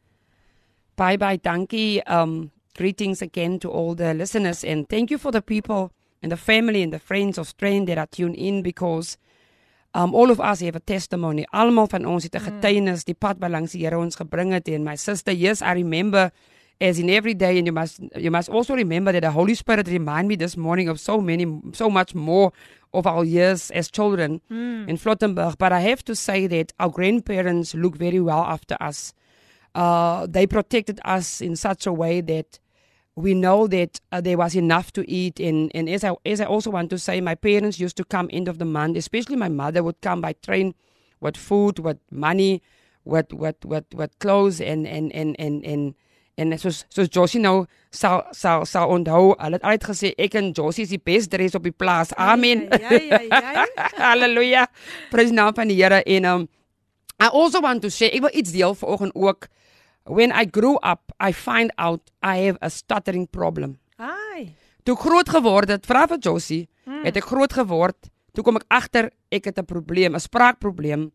Bye 0.95 1.19
bye, 1.19 1.39
dankie. 1.43 2.01
Um, 2.07 2.53
greetings 2.77 3.23
again 3.23 3.59
to 3.61 3.71
all 3.71 3.95
the 3.95 4.15
listeners, 4.15 4.65
and 4.65 4.89
thank 4.89 5.11
you 5.11 5.19
for 5.19 5.33
the 5.33 5.43
people 5.43 5.91
and 6.23 6.31
the 6.31 6.37
family 6.37 6.83
and 6.83 6.93
the 6.93 6.99
friends 6.99 7.39
of 7.39 7.49
Strain 7.49 7.85
that 7.87 7.99
are 7.99 8.07
tuned 8.07 8.37
in 8.37 8.63
because 8.63 9.19
um, 9.95 10.15
all 10.15 10.31
of 10.31 10.41
us 10.41 10.61
have 10.61 10.77
a 10.77 10.81
testimony. 10.81 11.47
Almal 11.53 11.89
van 11.89 12.05
ons 12.05 12.25
het 12.25 12.35
'n 12.35 12.41
getuienis 12.41 13.05
die 13.05 13.15
pad 13.15 13.37
langs 13.41 13.73
die 13.73 13.83
Here 13.83 13.99
ons 13.99 14.17
gebring 14.17 14.53
het 14.53 14.69
en 14.69 14.85
my 14.85 14.97
sister, 14.97 15.33
yes, 15.33 15.63
I 15.63 15.73
remember 15.73 16.31
as 16.81 16.99
in 16.99 17.09
every 17.09 17.35
day 17.35 17.57
and 17.59 17.67
you 17.67 17.73
must 17.73 18.01
you 18.17 18.31
must 18.31 18.51
also 18.51 18.75
remember 18.75 19.13
that 19.13 19.23
the 19.23 19.31
Holy 19.31 19.55
Spirit 19.55 19.89
remind 19.89 20.29
me 20.29 20.37
this 20.37 20.57
morning 20.57 20.89
of 20.89 21.01
so 21.01 21.21
many 21.21 21.47
so 21.73 21.89
much 21.89 22.15
more 22.15 22.53
of 22.93 23.07
our 23.07 23.25
years 23.25 23.71
as 23.71 23.91
children 23.91 24.41
in 24.89 24.97
Flottenburg. 24.99 25.57
But 25.59 25.73
I 25.73 25.81
have 25.81 26.03
to 26.05 26.15
say 26.15 26.47
that 26.49 26.73
our 26.79 26.91
grandparents 26.91 27.75
look 27.75 27.97
very 27.97 28.21
well 28.21 28.45
after 28.45 28.77
us. 28.81 29.15
Uh, 29.75 30.27
they 30.27 30.47
protected 30.47 31.01
us 31.05 31.41
in 31.41 31.57
such 31.57 31.87
a 31.87 31.93
way 31.93 32.21
that 32.23 32.59
we 33.17 33.35
know 33.35 33.67
that 33.67 34.01
uh, 34.13 34.21
there 34.21 34.37
was 34.37 34.55
enough 34.55 34.93
to 34.93 35.11
eat. 35.11 35.41
And, 35.41 35.73
and 35.75 35.89
as, 35.89 36.05
I, 36.05 36.15
as 36.25 36.41
I 36.41 36.45
also 36.45 36.71
want 36.71 36.91
to 36.91 36.99
say, 36.99 37.21
my 37.21 37.35
parents 37.35 37.81
used 37.81 37.97
to 37.97 38.05
come 38.05 38.29
end 38.33 38.47
of 38.47 38.59
the 38.59 38.65
month, 38.65 38.97
especially 38.97 39.37
my 39.37 39.49
mother 39.49 39.83
would 39.83 40.01
come 40.03 40.21
by 40.21 40.35
train 40.35 40.75
with 41.21 41.37
food, 41.37 41.79
with 41.79 41.99
money, 42.11 42.63
with, 43.05 43.33
with, 43.33 43.65
with, 43.65 43.87
with 43.95 44.19
clothes 44.19 44.61
and, 44.61 44.87
and, 44.87 45.13
and, 45.15 45.35
and, 45.39 45.65
and 45.65 45.95
En 46.37 46.53
soos 46.61 46.83
soos 46.93 47.09
Josie 47.09 47.41
nou 47.41 47.63
sal 47.89 48.27
sal 48.37 48.67
sal 48.69 48.91
onthou, 48.93 49.31
hulle 49.41 49.57
het 49.57 49.63
altyd 49.65 49.87
gesê 49.89 50.11
ek 50.21 50.35
en 50.37 50.51
Josie 50.53 50.85
is 50.85 50.93
die 50.93 51.01
beste 51.01 51.33
dres 51.33 51.57
op 51.57 51.65
die 51.65 51.73
plaas. 51.73 52.13
Amen. 52.21 52.67
Ja 52.69 52.93
ja 52.93 53.21
ja. 53.25 53.65
Halleluja. 53.97 54.67
Prys 55.09 55.33
naam 55.33 55.55
van 55.57 55.73
die 55.73 55.79
Here 55.81 56.03
en 56.05 56.29
um 56.29 56.45
I 57.17 57.31
also 57.33 57.63
want 57.65 57.81
to 57.81 57.89
share, 57.89 58.13
ek 58.13 58.27
wil 58.27 58.37
iets 58.37 58.53
deel 58.53 58.77
vanoggend 58.77 59.17
ook. 59.17 59.49
When 60.07 60.33
I 60.33 60.45
grew 60.45 60.77
up, 60.83 61.13
I 61.19 61.33
find 61.33 61.73
out 61.79 62.11
I 62.23 62.47
have 62.47 62.59
a 62.63 62.71
stuttering 62.71 63.27
problem. 63.27 63.79
Ai. 63.99 64.55
Toe 64.85 64.97
groot 64.97 65.29
geword 65.29 65.69
het, 65.69 65.87
vra 65.87 66.07
vir 66.07 66.21
Josie, 66.23 66.69
mm. 66.87 67.03
het 67.05 67.17
ek 67.19 67.27
groot 67.27 67.53
geword, 67.53 68.11
toe 68.37 68.45
kom 68.47 68.61
ek 68.61 68.67
agter 68.71 69.11
ek 69.35 69.51
het 69.51 69.59
'n 69.59 69.67
probleem, 69.67 70.15
'n 70.15 70.23
spraakprobleem 70.23 71.11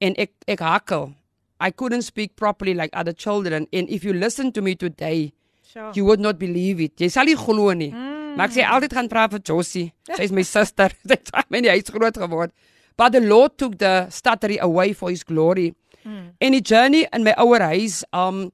en 0.00 0.14
ek 0.16 0.32
ek 0.48 0.60
hakkel. 0.60 1.12
I 1.60 1.70
couldn't 1.70 2.02
speak 2.02 2.36
properly 2.36 2.72
like 2.72 2.96
other 2.96 3.12
children 3.12 3.66
and 3.72 3.88
if 3.90 4.04
you 4.04 4.14
listen 4.14 4.52
to 4.52 4.62
me 4.62 4.74
today, 4.74 5.32
So. 5.72 5.92
you 5.94 6.04
would 6.04 6.18
not 6.18 6.38
believe 6.38 6.80
it. 6.80 6.98
Jy 6.98 7.08
sal 7.08 7.26
nie 7.26 7.36
glo 7.36 7.72
nie. 7.72 7.92
Mm. 7.92 8.34
Maar 8.34 8.48
ek 8.48 8.54
sê 8.56 8.64
altyd 8.66 8.94
gaan 8.96 9.08
vra 9.10 9.28
vir 9.30 9.42
Josie. 9.46 9.92
Sy 10.16 10.24
is 10.26 10.32
my 10.32 10.42
suster. 10.42 10.90
Sy 11.06 11.14
het 11.14 11.30
saam 11.30 11.54
in 11.54 11.62
die 11.62 11.70
huis 11.70 11.92
groot 11.94 12.16
geword. 12.18 12.50
But 12.98 13.12
the 13.12 13.20
Lord 13.20 13.56
took 13.56 13.78
the 13.78 14.08
stuttery 14.10 14.58
away 14.58 14.92
for 14.92 15.10
his 15.10 15.22
glory. 15.22 15.70
Mm. 16.02 16.34
En 16.38 16.52
die 16.52 16.62
journey 16.62 17.06
in 17.12 17.22
my 17.22 17.34
ouer 17.36 17.60
huis 17.60 18.04
um 18.16 18.50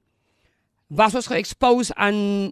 was 0.87 1.15
ons 1.15 1.27
ge-expose 1.27 1.95
aan 1.95 2.51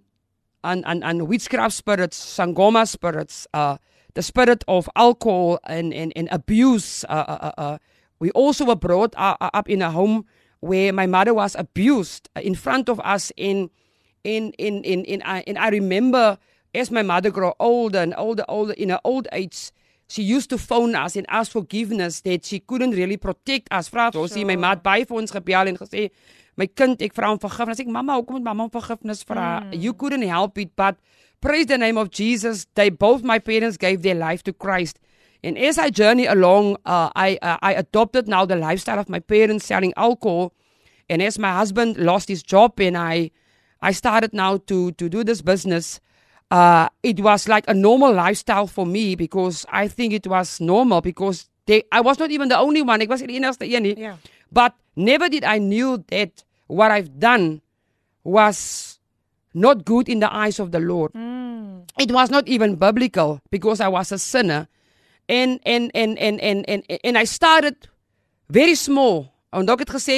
aan 0.62 0.86
aan 0.86 1.04
aan 1.04 1.28
witchcraft 1.28 1.76
spirits, 1.76 2.18
sangoma 2.36 2.86
spirits, 2.86 3.48
uh 3.54 3.76
the 4.16 4.22
spirit 4.22 4.64
of 4.68 4.90
alcohol 4.96 5.60
and 5.64 5.94
and 5.94 6.12
and 6.16 6.28
abuse. 6.32 7.04
Uh, 7.10 7.26
uh, 7.28 7.40
uh, 7.42 7.54
uh. 7.58 7.78
We 8.20 8.32
also 8.32 8.66
were 8.66 8.76
brought 8.80 9.14
up 9.18 9.70
in 9.70 9.82
a 9.82 9.92
home 9.92 10.26
where 10.62 10.94
my 10.94 11.06
mother 11.06 11.34
was 11.34 11.56
abused 11.56 12.30
uh, 12.36 12.42
in 12.42 12.56
front 12.56 12.90
of 12.90 13.00
us 13.02 13.32
in 13.36 13.70
in 14.24 14.52
in 14.58 14.84
in 14.84 15.04
in 15.06 15.22
I 15.24 15.44
and 15.46 15.58
I 15.60 15.70
remember 15.70 16.38
as 16.74 16.92
my 16.92 17.04
mother 17.04 17.30
grew 17.30 17.54
older 17.60 18.00
and 18.00 18.14
older 18.18 18.46
older 18.48 18.74
in 18.74 18.90
her 18.90 19.00
old 19.04 19.28
age 19.32 19.72
she 20.08 20.22
used 20.22 20.50
to 20.50 20.58
phone 20.58 20.96
us 20.96 21.16
and 21.16 21.26
ask 21.30 21.52
forgiveness 21.52 22.22
that 22.22 22.46
she 22.46 22.60
couldn't 22.60 22.92
really 22.92 23.18
protect 23.18 23.72
us 23.72 23.90
vra 23.90 24.12
ons 24.14 24.34
sure. 24.34 24.46
my 24.46 24.56
ma 24.56 24.76
het 24.76 24.84
baie 24.84 25.06
vir 25.06 25.22
ons 25.22 25.32
gebel 25.38 25.72
en 25.74 25.78
gesê 25.78 26.10
my 26.58 26.68
kind 26.68 27.02
ek 27.02 27.14
vra 27.14 27.32
om 27.32 27.40
vergifnis 27.40 27.82
ek 27.84 27.88
mamma 27.88 28.20
hoekom 28.20 28.40
moet 28.40 28.50
mamma 28.50 28.68
om 28.70 28.74
vergifnis 28.74 29.24
vra 29.24 29.62
mm. 29.62 29.74
you 29.74 29.94
couldn't 29.94 30.28
help 30.28 30.58
it 30.58 30.76
but 30.76 31.00
praise 31.42 31.66
the 31.66 31.78
name 31.78 31.98
of 31.98 32.12
Jesus 32.12 32.68
they 32.76 32.90
both 32.90 33.24
my 33.24 33.40
parents 33.40 33.78
gave 33.78 34.02
their 34.02 34.16
life 34.16 34.44
to 34.44 34.54
Christ 34.54 35.00
And 35.46 35.60
as 35.60 35.78
I 35.78 35.92
journey 35.92 36.26
along, 36.26 36.78
uh, 36.86 37.12
I 37.16 37.38
uh, 37.40 37.58
I 37.62 37.74
adopted 37.74 38.28
now 38.28 38.46
the 38.46 38.56
lifestyle 38.56 38.98
of 38.98 39.08
my 39.08 39.20
parents 39.20 39.66
selling 39.66 39.94
alcohol. 39.96 40.54
And 41.08 41.22
as 41.22 41.38
my 41.38 41.54
husband 41.54 41.98
lost 41.98 42.30
his 42.30 42.42
job 42.42 42.80
and 42.80 42.98
I 42.98 43.30
I 43.80 43.92
started 43.92 44.34
now 44.34 44.58
to 44.58 44.92
to 44.94 45.08
do 45.08 45.24
this 45.24 45.44
business, 45.44 46.00
uh, 46.52 46.88
it 47.04 47.20
was 47.20 47.48
like 47.48 47.66
a 47.68 47.74
normal 47.74 48.14
lifestyle 48.14 48.68
for 48.68 48.86
me 48.86 49.16
because 49.16 49.66
I 49.72 49.88
think 49.88 50.14
it 50.14 50.28
was 50.28 50.60
normal 50.60 51.02
because 51.02 51.50
they, 51.66 51.84
I 51.92 52.02
was 52.02 52.20
not 52.20 52.32
even 52.32 52.50
the 52.50 52.58
only 52.58 52.82
one. 52.82 53.02
Ek 53.02 53.10
was 53.10 53.22
die 53.22 53.36
enigste 53.36 53.66
een 53.66 53.84
nie. 53.84 53.96
Ja. 53.98 54.18
But 54.52 54.74
never 54.96 55.30
did 55.30 55.44
I 55.44 55.58
knew 55.58 56.04
that 56.10 56.44
what 56.68 56.92
I've 56.92 57.20
done 57.20 57.62
was 58.24 59.00
not 59.54 59.86
good 59.86 60.10
in 60.10 60.20
the 60.20 60.32
eyes 60.32 60.60
of 60.60 60.72
the 60.72 60.80
Lord. 60.80 61.12
It 61.98 62.12
was 62.12 62.30
not 62.30 62.48
even 62.48 62.76
biblical 62.76 63.40
because 63.50 63.80
I 63.80 63.88
was 63.88 64.12
a 64.12 64.18
sinner. 64.18 64.68
And 65.28 65.60
and 65.66 65.90
and 65.96 66.20
and 66.20 66.40
and 66.42 66.70
and, 66.70 66.84
and 67.04 67.18
I 67.18 67.24
started 67.24 67.90
very 68.50 68.76
small. 68.76 69.32
En 69.54 69.70
ek 69.70 69.86
het 69.86 69.94
gesê, 69.96 70.18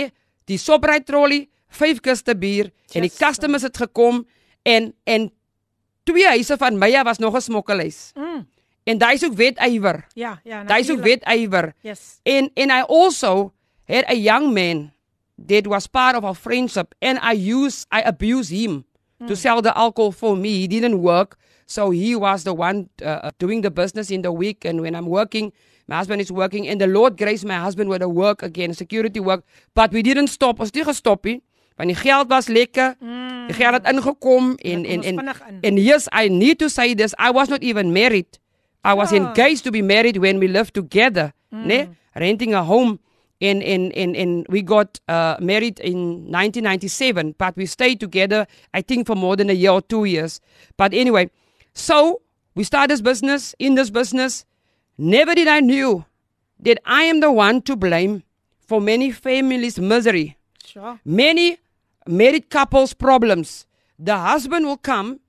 die 0.50 0.58
Shoprite 0.58 1.06
trolley, 1.08 1.46
vyf 1.70 2.02
kiste 2.04 2.34
bier 2.36 2.72
en 2.96 3.06
die 3.06 3.12
Just 3.12 3.22
customers 3.22 3.64
het 3.64 3.78
gekom 3.78 4.26
en 4.66 4.94
en 5.06 5.30
twee 6.08 6.28
huise 6.28 6.58
van 6.58 6.82
af 6.82 7.04
was 7.04 7.18
nog 7.18 7.36
'n 7.36 7.42
smokkelhuis. 7.42 8.12
Mm. 8.16 8.48
En 8.84 8.98
daai 8.98 9.14
is 9.14 9.26
ook 9.26 9.34
wetywer. 9.34 10.06
Ja, 10.14 10.40
ja. 10.44 10.64
Daai 10.64 10.82
is 10.82 10.92
ook 10.92 11.04
wetywer. 11.04 11.74
Yes. 11.82 12.20
And 12.24 12.50
and 12.56 12.72
I 12.72 12.82
also 12.88 13.54
had 13.84 14.04
a 14.08 14.16
young 14.16 14.54
man 14.54 14.92
that 15.48 15.68
was 15.68 15.88
part 15.88 16.16
of 16.16 16.24
our 16.24 16.36
friendship, 16.36 16.96
and 17.00 17.20
I 17.20 17.52
use 17.54 17.86
I 17.92 18.02
abuse 18.02 18.50
him 18.50 18.86
to 19.28 19.36
sell 19.36 19.62
the 19.62 19.74
alcohol 19.74 20.12
for 20.12 20.38
me. 20.38 20.50
He 20.50 20.68
didn't 20.68 21.02
work, 21.02 21.38
so 21.66 21.90
he 21.90 22.16
was 22.16 22.44
the 22.44 22.54
one 22.54 22.90
uh, 23.04 23.32
doing 23.40 23.62
the 23.62 23.72
business 23.72 24.10
in 24.10 24.22
the 24.22 24.32
week. 24.32 24.66
And 24.66 24.82
when 24.82 24.96
I'm 24.96 25.08
working, 25.08 25.52
my 25.88 25.96
husband 25.96 26.22
is 26.22 26.32
working, 26.32 26.68
and 26.68 26.80
the 26.80 26.88
Lord 26.88 27.18
graced 27.18 27.46
my 27.46 27.58
husband 27.58 27.90
with 27.90 28.02
a 28.02 28.10
work 28.10 28.44
again, 28.44 28.74
security 28.74 29.20
work. 29.20 29.44
But 29.74 29.92
we 29.92 30.02
didn't 30.02 30.28
stop. 30.28 30.60
Ons 30.60 30.70
het 30.70 30.76
nie 30.76 30.86
gestop 30.86 31.26
nie. 31.26 31.42
Want 31.78 31.90
die 31.90 31.96
geld 31.96 32.28
was 32.28 32.48
lekker. 32.48 32.96
Die 33.48 33.54
geld 33.56 33.74
het 33.74 33.88
ingekom 33.94 34.56
en 34.56 34.86
en 34.86 35.04
en 35.04 35.18
in. 35.20 35.20
and 35.62 35.80
yes, 35.80 36.08
I 36.24 36.28
need 36.30 36.58
to 36.60 36.68
say 36.68 36.94
this. 36.96 37.14
I 37.20 37.32
was 37.32 37.48
not 37.48 37.62
even 37.62 37.92
married. 37.92 38.40
I 38.88 38.94
was 38.94 39.10
Ja. 39.12 39.16
engaged 39.18 39.64
to 39.64 39.72
be 39.72 39.82
married 39.82 40.18
when 40.18 40.40
we 40.40 40.48
lived 40.48 40.74
together, 40.74 41.32
ne? 41.50 41.88
renting 42.14 42.54
a 42.56 42.64
home. 42.64 43.00
And, 43.40 43.62
and, 43.64 43.94
and, 43.96 44.16
and 44.16 44.48
we 44.50 44.64
got 44.64 45.00
uh, 45.08 45.36
married 45.40 45.80
in 45.80 46.32
1997, 46.32 47.36
but 47.38 47.56
we 47.56 47.68
stayed 47.68 48.00
together, 48.00 48.48
I 48.74 48.82
think, 48.82 49.06
for 49.06 49.16
more 49.16 49.36
than 49.36 49.50
a 49.52 49.54
year 49.54 49.70
or 49.72 49.82
two 49.82 50.06
years. 50.06 50.42
But 50.76 50.92
anyway, 50.94 51.30
so 51.74 52.22
we 52.56 52.64
started 52.64 52.90
this 52.90 53.02
business, 53.02 53.54
in 53.60 53.76
this 53.76 53.92
business. 53.92 54.44
Never 54.98 55.36
did 55.36 55.48
I 55.48 55.60
knew 55.60 56.04
that 56.64 56.80
I 56.86 57.04
am 57.04 57.20
the 57.20 57.32
one 57.32 57.62
to 57.62 57.76
blame 57.76 58.24
for 58.68 58.82
many 58.82 59.12
families' 59.12 59.78
misery 59.80 60.36
Sure. 60.66 61.00
many 61.06 61.58
married 62.08 62.50
couples 62.50 62.94
problems. 62.94 63.66
The 64.00 64.18
husband 64.18 64.66
will 64.66 64.78
come 64.78 65.20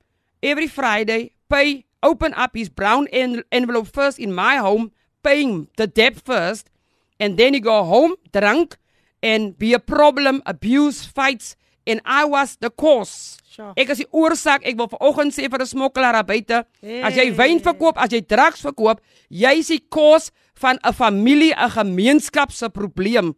every 0.42 0.66
Friday, 0.68 1.32
pay, 1.48 1.84
open 2.02 2.32
up 2.34 2.54
his 2.54 2.68
brown 2.68 3.06
en- 3.12 3.42
envelope 3.50 3.88
first 3.88 4.18
in 4.18 4.32
my 4.32 4.56
home, 4.56 4.92
paying 5.22 5.68
the 5.76 5.86
debt 5.86 6.16
first, 6.20 6.70
and 7.18 7.36
then 7.36 7.54
he 7.54 7.60
go 7.60 7.82
home 7.84 8.14
drunk 8.32 8.76
and 9.22 9.58
be 9.58 9.72
a 9.74 9.78
problem, 9.80 10.42
abuse, 10.46 11.04
fights, 11.04 11.56
and 11.86 12.00
I 12.04 12.24
was 12.24 12.56
the 12.60 12.70
cause. 12.70 13.38
Sure. 13.50 13.72
Ek 13.76 13.88
is 13.90 13.98
die 13.98 14.06
oorsaak. 14.12 14.62
Ek 14.62 14.76
wil 14.78 14.86
vanoggend 14.92 15.32
sê 15.34 15.48
vir 15.50 15.58
'n 15.58 15.66
smokkelaar 15.66 16.12
daar 16.12 16.24
buite, 16.24 16.64
as 17.02 17.14
jy 17.16 17.24
Hey. 17.24 17.30
wyn 17.32 17.58
verkoop, 17.60 17.96
as 17.96 18.10
jy 18.10 18.20
drugs 18.20 18.62
verkoop, 18.62 19.00
jy 19.30 19.58
is 19.58 19.68
die 19.68 19.82
cause 19.90 20.30
van 20.54 20.78
'n 20.84 20.92
familie, 20.92 21.54
'n 21.56 21.70
gemeenskap 21.70 22.52
se 22.52 22.68
probleem. 22.68 23.34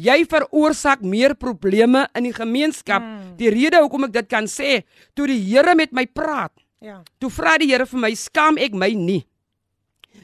Jy 0.00 0.24
veroorsaak 0.30 1.02
meer 1.04 1.34
probleme 1.36 2.06
in 2.16 2.24
die 2.28 2.32
gemeenskap. 2.36 3.04
Die 3.40 3.50
rede 3.52 3.80
hoekom 3.82 4.06
ek 4.08 4.12
dit 4.20 4.28
kan 4.30 4.46
sê, 4.48 4.82
toe 5.14 5.26
die 5.30 5.40
Here 5.50 5.74
met 5.76 5.92
my 5.92 6.06
praat, 6.06 6.52
Ja. 6.80 7.02
toe 7.20 7.28
vra 7.30 7.58
die 7.60 7.68
Here 7.68 7.84
vir 7.86 8.00
my, 8.00 8.14
skaam 8.14 8.56
ek 8.58 8.72
my 8.72 8.88
nie 8.94 9.24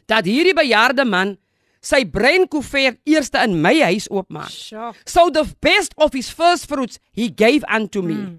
dat 0.06 0.24
hierdie 0.24 0.54
bejaarde 0.54 1.04
man 1.04 1.36
sy 1.82 2.04
breinkoevert 2.04 2.98
eerste 3.06 3.38
in 3.44 3.60
my 3.62 3.74
huis 3.82 4.06
oopmaak. 4.10 4.50
So 5.04 5.30
the 5.30 5.44
best 5.60 5.94
of 5.96 6.12
his 6.14 6.30
first 6.30 6.66
fruits 6.68 6.98
he 7.12 7.28
gave 7.28 7.64
unto 7.68 8.02
me. 8.02 8.38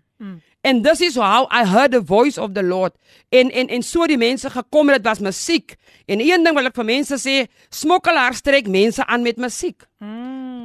And 0.63 0.83
this 0.83 0.99
is 1.01 1.15
how 1.15 1.47
I 1.51 1.63
heard 1.65 1.91
the 1.91 2.01
voice 2.01 2.37
of 2.37 2.53
the 2.53 2.63
Lord. 2.63 2.93
En 3.31 3.51
en 3.51 3.67
en 3.69 3.83
so 3.83 4.07
die 4.07 4.17
mense 4.17 4.49
gekom 4.49 4.89
het, 4.89 5.03
dit 5.03 5.07
was 5.11 5.19
musiek. 5.19 5.75
En 6.07 6.19
een 6.19 6.43
ding 6.43 6.55
wil 6.55 6.65
ek 6.67 6.75
vir 6.75 6.85
mense 6.85 7.15
sê, 7.21 7.45
smokkelaars 7.71 8.41
trek 8.41 8.67
mense 8.67 9.05
aan 9.05 9.21
met 9.23 9.37
musiek. 9.37 9.85
Jy 10.01 10.07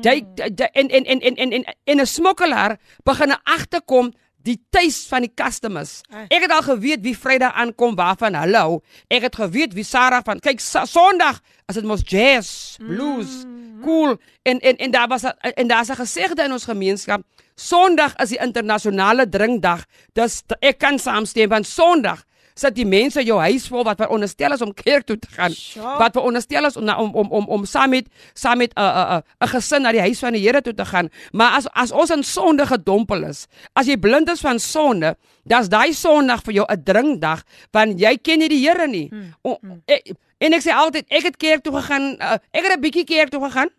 jy- 0.04 0.26
en 0.72 0.88
en 0.88 1.04
en 1.04 1.20
en 1.20 1.36
en 1.52 1.64
en, 1.84 2.00
'n 2.00 2.06
smokkelaar 2.06 2.78
begin 3.04 3.34
agterkom 3.44 4.12
die 4.42 4.58
tuis 4.70 5.06
van 5.08 5.20
die 5.22 5.32
customers. 5.34 6.00
Ek 6.28 6.42
het 6.42 6.50
al 6.50 6.62
geweet 6.62 7.00
wie 7.02 7.16
Vrydag 7.18 7.52
aankom 7.54 7.94
waarvan 7.94 8.34
hulle 8.34 8.56
hou. 8.58 8.80
Ek 9.08 9.22
het 9.22 9.36
geweet 9.36 9.72
wie 9.74 9.84
Sarah 9.84 10.22
van 10.24 10.40
kyk 10.40 10.60
Sondag 10.60 11.40
as 11.68 11.74
dit 11.74 11.84
mos 11.84 12.02
jazz, 12.04 12.76
blues, 12.78 13.44
cool 13.84 14.16
en 14.42 14.58
en 14.60 14.76
en 14.76 14.90
daar 14.90 15.08
was 15.08 15.22
'n- 15.24 15.36
en 15.54 15.68
daar's 15.68 15.88
'n 15.90 15.94
gesegde 15.96 16.42
in 16.44 16.52
ons 16.52 16.64
gemeenskap. 16.64 17.22
Sondag 17.54 18.16
is 18.16 18.28
die 18.28 18.38
internasionale 18.38 19.28
drinkdag. 19.28 19.84
Dis 20.12 20.42
ek 20.60 20.78
kan 20.78 20.98
saamstem 20.98 21.48
want 21.48 21.66
Sondag 21.66 22.24
sit 22.62 22.76
die 22.78 22.86
mense 22.88 23.22
jou 23.26 23.38
huis 23.42 23.66
vol 23.70 23.84
wat 23.86 24.00
veronderstel 24.00 24.54
is 24.56 24.62
om 24.64 24.72
kerk 24.76 25.06
toe 25.08 25.18
te 25.18 25.30
gaan. 25.34 25.54
Sure. 25.56 25.96
Wat 26.00 26.16
veronderstel 26.16 26.68
is 26.68 26.78
om 26.78 26.88
om 26.88 27.10
om 27.22 27.32
om 27.40 27.48
om 27.58 27.66
saam 27.68 27.90
met 27.94 28.08
saam 28.34 28.58
met 28.58 28.72
'n 28.76 28.80
'n 28.80 29.18
'n 29.18 29.22
'n 29.44 29.48
gesin 29.54 29.82
na 29.82 29.92
die 29.92 30.00
huis 30.00 30.18
van 30.18 30.32
die 30.32 30.42
Here 30.42 30.62
toe 30.62 30.74
te 30.74 30.84
gaan. 30.84 31.08
Maar 31.32 31.56
as 31.58 31.66
as 31.72 31.92
ons 31.92 32.10
in 32.10 32.22
sonde 32.22 32.66
gedompel 32.66 33.24
is, 33.24 33.46
as 33.74 33.86
jy 33.86 33.96
blind 33.96 34.30
is 34.30 34.40
van 34.40 34.58
sonde, 34.58 35.16
dan's 35.44 35.68
daai 35.68 35.92
Sondag 35.92 36.42
vir 36.42 36.54
jou 36.54 36.66
'n 36.68 36.82
drinkdag 36.84 37.42
want 37.72 38.00
jy 38.00 38.16
ken 38.16 38.38
nie 38.38 38.48
die 38.48 38.62
Here 38.68 38.86
nie. 38.86 39.10
O, 39.42 39.58
ek, 39.86 40.12
en 40.38 40.52
ek 40.52 40.62
sê 40.62 40.72
altyd 40.72 41.06
ek 41.08 41.22
het 41.22 41.36
kerk 41.36 41.62
toe 41.62 41.72
gegaan, 41.80 42.16
uh, 42.20 42.38
ek 42.52 42.64
het 42.64 42.76
'n 42.76 42.80
bietjie 42.80 43.04
kerk 43.04 43.30
toe 43.30 43.40
gegaan. 43.40 43.70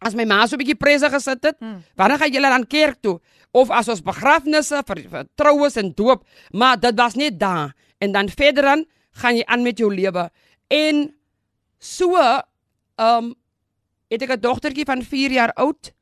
As 0.00 0.14
my 0.14 0.24
ma 0.24 0.46
so 0.46 0.56
'n 0.56 0.58
bietjie 0.58 0.78
prese 0.78 1.10
gesit 1.10 1.42
het, 1.44 1.56
hmm. 1.58 1.84
wanneer 1.96 2.18
gaan 2.18 2.32
julle 2.32 2.48
dan 2.48 2.66
kerk 2.66 2.96
toe? 3.02 3.20
Of 3.52 3.70
as 3.70 3.88
ons 3.88 4.02
begrafnisse 4.02 4.82
vir, 4.86 4.98
vir 5.10 5.24
troues 5.34 5.76
en 5.76 5.92
doop, 5.94 6.24
maar 6.52 6.78
dit 6.80 6.94
was 6.96 7.14
net 7.14 7.38
daar. 7.38 7.74
En 8.00 8.12
dan 8.16 8.28
verder 8.32 8.64
dan 8.64 8.84
gaan 9.20 9.36
jy 9.36 9.44
aan 9.44 9.62
met 9.62 9.78
jou 9.78 9.90
lewe. 9.94 10.30
En 10.68 11.04
so 11.78 12.16
ehm 12.16 13.24
um, 13.24 13.34
het 14.10 14.22
ek 14.22 14.32
'n 14.36 14.40
dogtertjie 14.40 14.84
van 14.84 15.02
4 15.02 15.30
jaar 15.30 15.52
oud 15.52 15.92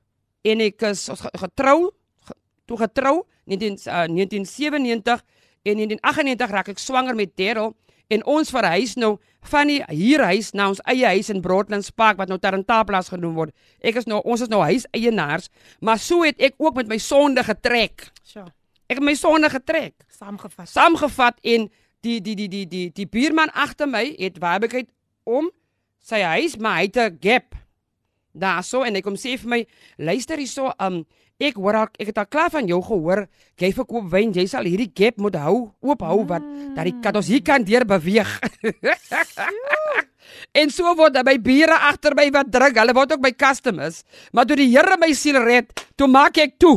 en 0.43 0.61
ek 0.61 0.83
is 0.83 1.09
getrou, 1.13 1.91
ge, 2.25 2.35
toe 2.65 2.77
getrou 2.77 3.27
19 3.45 3.77
uh, 3.87 4.09
1997 4.09 5.25
en 5.63 5.79
in 5.79 5.89
1998 5.99 6.51
raak 6.51 6.69
ek 6.69 6.79
swanger 6.79 7.15
met 7.15 7.37
Daryl 7.37 7.77
en 8.09 8.25
ons 8.25 8.51
verhuis 8.51 8.95
nou 8.97 9.19
van 9.51 9.69
die 9.69 9.83
huurhuis 9.85 10.53
na 10.57 10.69
ons 10.73 10.81
eie 10.89 11.07
huis 11.07 11.29
in 11.29 11.43
Broadlands 11.45 11.91
Park 11.91 12.17
wat 12.17 12.29
nou 12.29 12.39
Tarantaplas 12.41 13.11
genoem 13.13 13.35
word. 13.37 13.53
Ek 13.85 14.01
is 14.01 14.09
nou 14.09 14.21
ons 14.25 14.41
is 14.41 14.49
nou 14.49 14.63
huiseienaars, 14.65 15.51
maar 15.81 16.01
so 16.01 16.25
het 16.25 16.41
ek 16.41 16.57
ook 16.57 16.81
met 16.81 16.89
my 16.89 16.99
sonde 16.99 17.45
getrek. 17.45 18.09
Sure. 18.23 18.49
Ek 18.89 18.97
het 18.97 19.05
my 19.05 19.15
sonde 19.15 19.51
getrek 19.53 19.95
Saamgevat. 20.09 20.69
saamgevat 20.69 21.37
en 21.45 21.69
die 22.05 22.21
die 22.21 22.35
die 22.35 22.49
die 22.49 22.67
die 22.67 22.89
die 22.95 23.07
buurman 23.07 23.51
agter 23.55 23.89
my 23.91 24.05
het 24.19 24.39
waarskynlik 24.43 24.91
om 25.25 25.51
sy 26.01 26.23
huis 26.23 26.57
maar 26.57 26.81
hy 26.81 26.89
het 26.89 26.97
'n 26.97 27.19
gap 27.21 27.55
daarso 28.35 28.85
en 28.85 28.95
hy 28.95 29.01
kom 29.01 29.17
sê 29.17 29.39
vir 29.39 29.49
my 29.49 29.67
luister 29.99 30.39
hierso 30.39 30.73
um 30.79 31.05
ek 31.41 31.55
hoor 31.55 31.75
al, 31.75 31.89
ek 31.99 32.07
het 32.07 32.19
al 32.19 32.27
klaar 32.27 32.51
van 32.51 32.67
jou 32.67 32.83
gehoor 32.83 33.29
jy 33.59 33.73
verkoop 33.73 34.11
wyn 34.11 34.33
jy 34.33 34.47
sal 34.47 34.65
hierdie 34.65 34.93
gap 34.95 35.19
moet 35.19 35.37
hou 35.37 35.73
oop 35.81 36.03
hou 36.03 36.25
wat 36.27 36.43
dat 36.75 36.85
die 36.85 37.01
kat 37.03 37.17
ons 37.17 37.29
hier 37.29 37.43
kan 37.43 37.65
deur 37.65 37.85
beweeg 37.85 38.41
En 40.53 40.71
so 40.73 40.91
word 40.99 41.17
by 41.25 41.37
bure 41.41 41.77
agter 41.89 42.17
my 42.17 42.29
wat 42.35 42.51
druk. 42.53 42.77
Hulle 42.77 42.95
word 42.97 43.15
ook 43.15 43.25
my 43.25 43.33
customers. 43.33 44.03
Maar 44.33 44.49
toe 44.49 44.59
die 44.61 44.69
Here 44.73 44.99
my 45.01 45.11
siel 45.17 45.41
red, 45.45 45.73
toe 45.97 46.09
maak 46.11 46.39
ek 46.39 46.59
toe. 46.61 46.77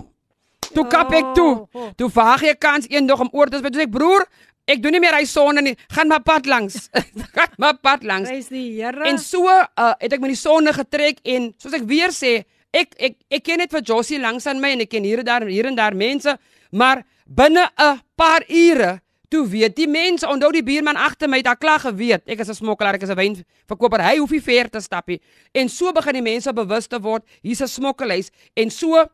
Toe 0.72 0.86
kap 0.88 1.12
ek 1.16 1.34
toe. 1.36 1.66
Oh. 1.68 1.90
Toe 2.00 2.08
waag 2.16 2.46
ek 2.54 2.62
kans 2.64 2.88
eendag 2.92 3.24
om 3.26 3.32
oor 3.36 3.52
te 3.52 3.60
speel. 3.60 3.74
Toe 3.74 3.82
sê 3.84 3.88
ek 3.90 3.94
broer, 3.96 4.28
ek 4.72 4.82
doen 4.84 4.96
nie 4.96 5.02
meer 5.04 5.18
hy 5.20 5.26
sonde 5.30 5.64
nie. 5.66 5.76
Gaan 5.92 6.10
maar 6.12 6.24
pad 6.24 6.48
langs. 6.50 6.88
Gaan 7.36 7.60
maar 7.62 7.78
pad 7.84 8.06
langs. 8.08 8.32
Prys 8.32 8.50
die 8.54 8.68
Here. 8.80 9.06
En 9.10 9.20
so 9.22 9.46
uh, 9.52 9.92
het 10.00 10.16
ek 10.16 10.24
met 10.24 10.34
die 10.34 10.40
sonde 10.40 10.74
getrek 10.76 11.22
en 11.28 11.52
soos 11.62 11.76
ek 11.78 11.88
weer 11.90 12.16
sê, 12.16 12.42
ek 12.72 12.96
ek 12.98 13.20
ek 13.40 13.46
ken 13.46 13.64
net 13.64 13.72
vir 13.76 13.84
Josie 13.84 14.20
langs 14.22 14.48
aan 14.48 14.62
my 14.64 14.76
en 14.78 14.86
ek 14.86 14.94
ken 14.94 15.08
hier 15.08 15.22
en 15.24 15.28
daar 15.28 15.48
hier 15.50 15.68
en 15.68 15.78
daar 15.78 15.98
mense, 15.98 16.38
maar 16.72 17.04
binne 17.28 17.68
'n 17.78 18.00
paar 18.16 18.48
ure 18.48 19.00
toe 19.32 19.46
weet 19.48 19.78
die 19.80 19.88
mense, 19.88 20.28
onthou 20.28 20.52
die 20.52 20.64
buurman 20.64 21.00
agter 21.00 21.30
my 21.32 21.40
het 21.40 21.48
al 21.48 21.60
klaar 21.60 21.80
geweet, 21.80 22.28
ek 22.28 22.44
is 22.44 22.50
'n 22.50 22.60
smokkelaar, 22.60 22.96
ek 22.96 23.04
is 23.04 23.10
'n 23.10 23.16
wynverkoper, 23.16 24.04
hy 24.04 24.18
hoef 24.18 24.32
nie 24.32 24.42
ver 24.42 24.70
te 24.70 24.80
stap 24.80 25.08
nie. 25.08 25.22
En 25.54 25.70
so 25.70 25.92
begin 25.94 26.14
die 26.14 26.22
mense 26.22 26.54
bewus 26.54 26.88
te 26.88 27.00
word, 27.00 27.24
hier's 27.42 27.62
'n 27.62 27.68
smokkelhuis 27.68 28.30
en 28.56 28.70
so 28.70 29.06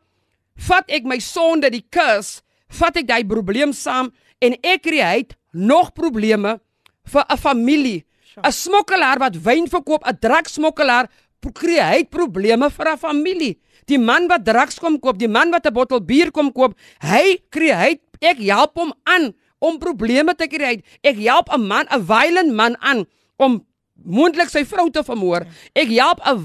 vat 0.56 0.84
ek 0.90 1.04
my 1.04 1.18
sonde, 1.18 1.70
die 1.70 1.86
kus, 1.88 2.42
vat 2.68 2.96
ek 2.96 3.06
daai 3.06 3.24
probleem 3.24 3.72
saam 3.72 4.10
en 4.42 4.56
ek 4.62 4.82
create 4.82 5.37
nog 5.52 5.92
probleme 5.92 6.60
vir 7.04 7.24
'n 7.28 7.36
familie 7.36 8.04
'n 8.42 8.52
Smokkelaar 8.52 9.18
wat 9.18 9.36
wyn 9.42 9.66
verkoop, 9.68 10.04
'n 10.06 10.18
drugsmokkelaar, 10.20 11.08
kry 11.52 11.78
hy 11.80 12.04
probleme 12.04 12.70
vir 12.70 12.86
'n 12.92 12.98
familie. 12.98 13.58
Die 13.86 13.98
man 13.98 14.28
wat 14.28 14.44
drugs 14.44 14.78
kom 14.78 14.98
koop, 15.00 15.18
die 15.18 15.28
man 15.28 15.50
wat 15.50 15.66
'n 15.66 15.72
bottel 15.72 16.00
bier 16.00 16.30
kom 16.30 16.52
koop, 16.52 16.76
hy 17.00 17.38
kry 17.50 17.72
hy 17.72 18.00
ek 18.20 18.38
help 18.38 18.76
hom 18.76 18.92
aan 19.04 19.34
om 19.58 19.78
probleme 19.78 20.34
te 20.34 20.46
kry. 20.46 20.82
Ek 21.02 21.16
help 21.16 21.48
'n 21.52 21.66
man, 21.66 21.86
'n 21.90 22.04
violent 22.04 22.52
man 22.52 22.76
aan 22.80 23.06
om 23.38 23.64
moontlik 24.04 24.48
sy 24.48 24.64
vrou 24.64 24.90
te 24.90 25.02
vermoor. 25.02 25.46
Ek 25.74 25.88
help 25.88 26.20
'n 26.20 26.36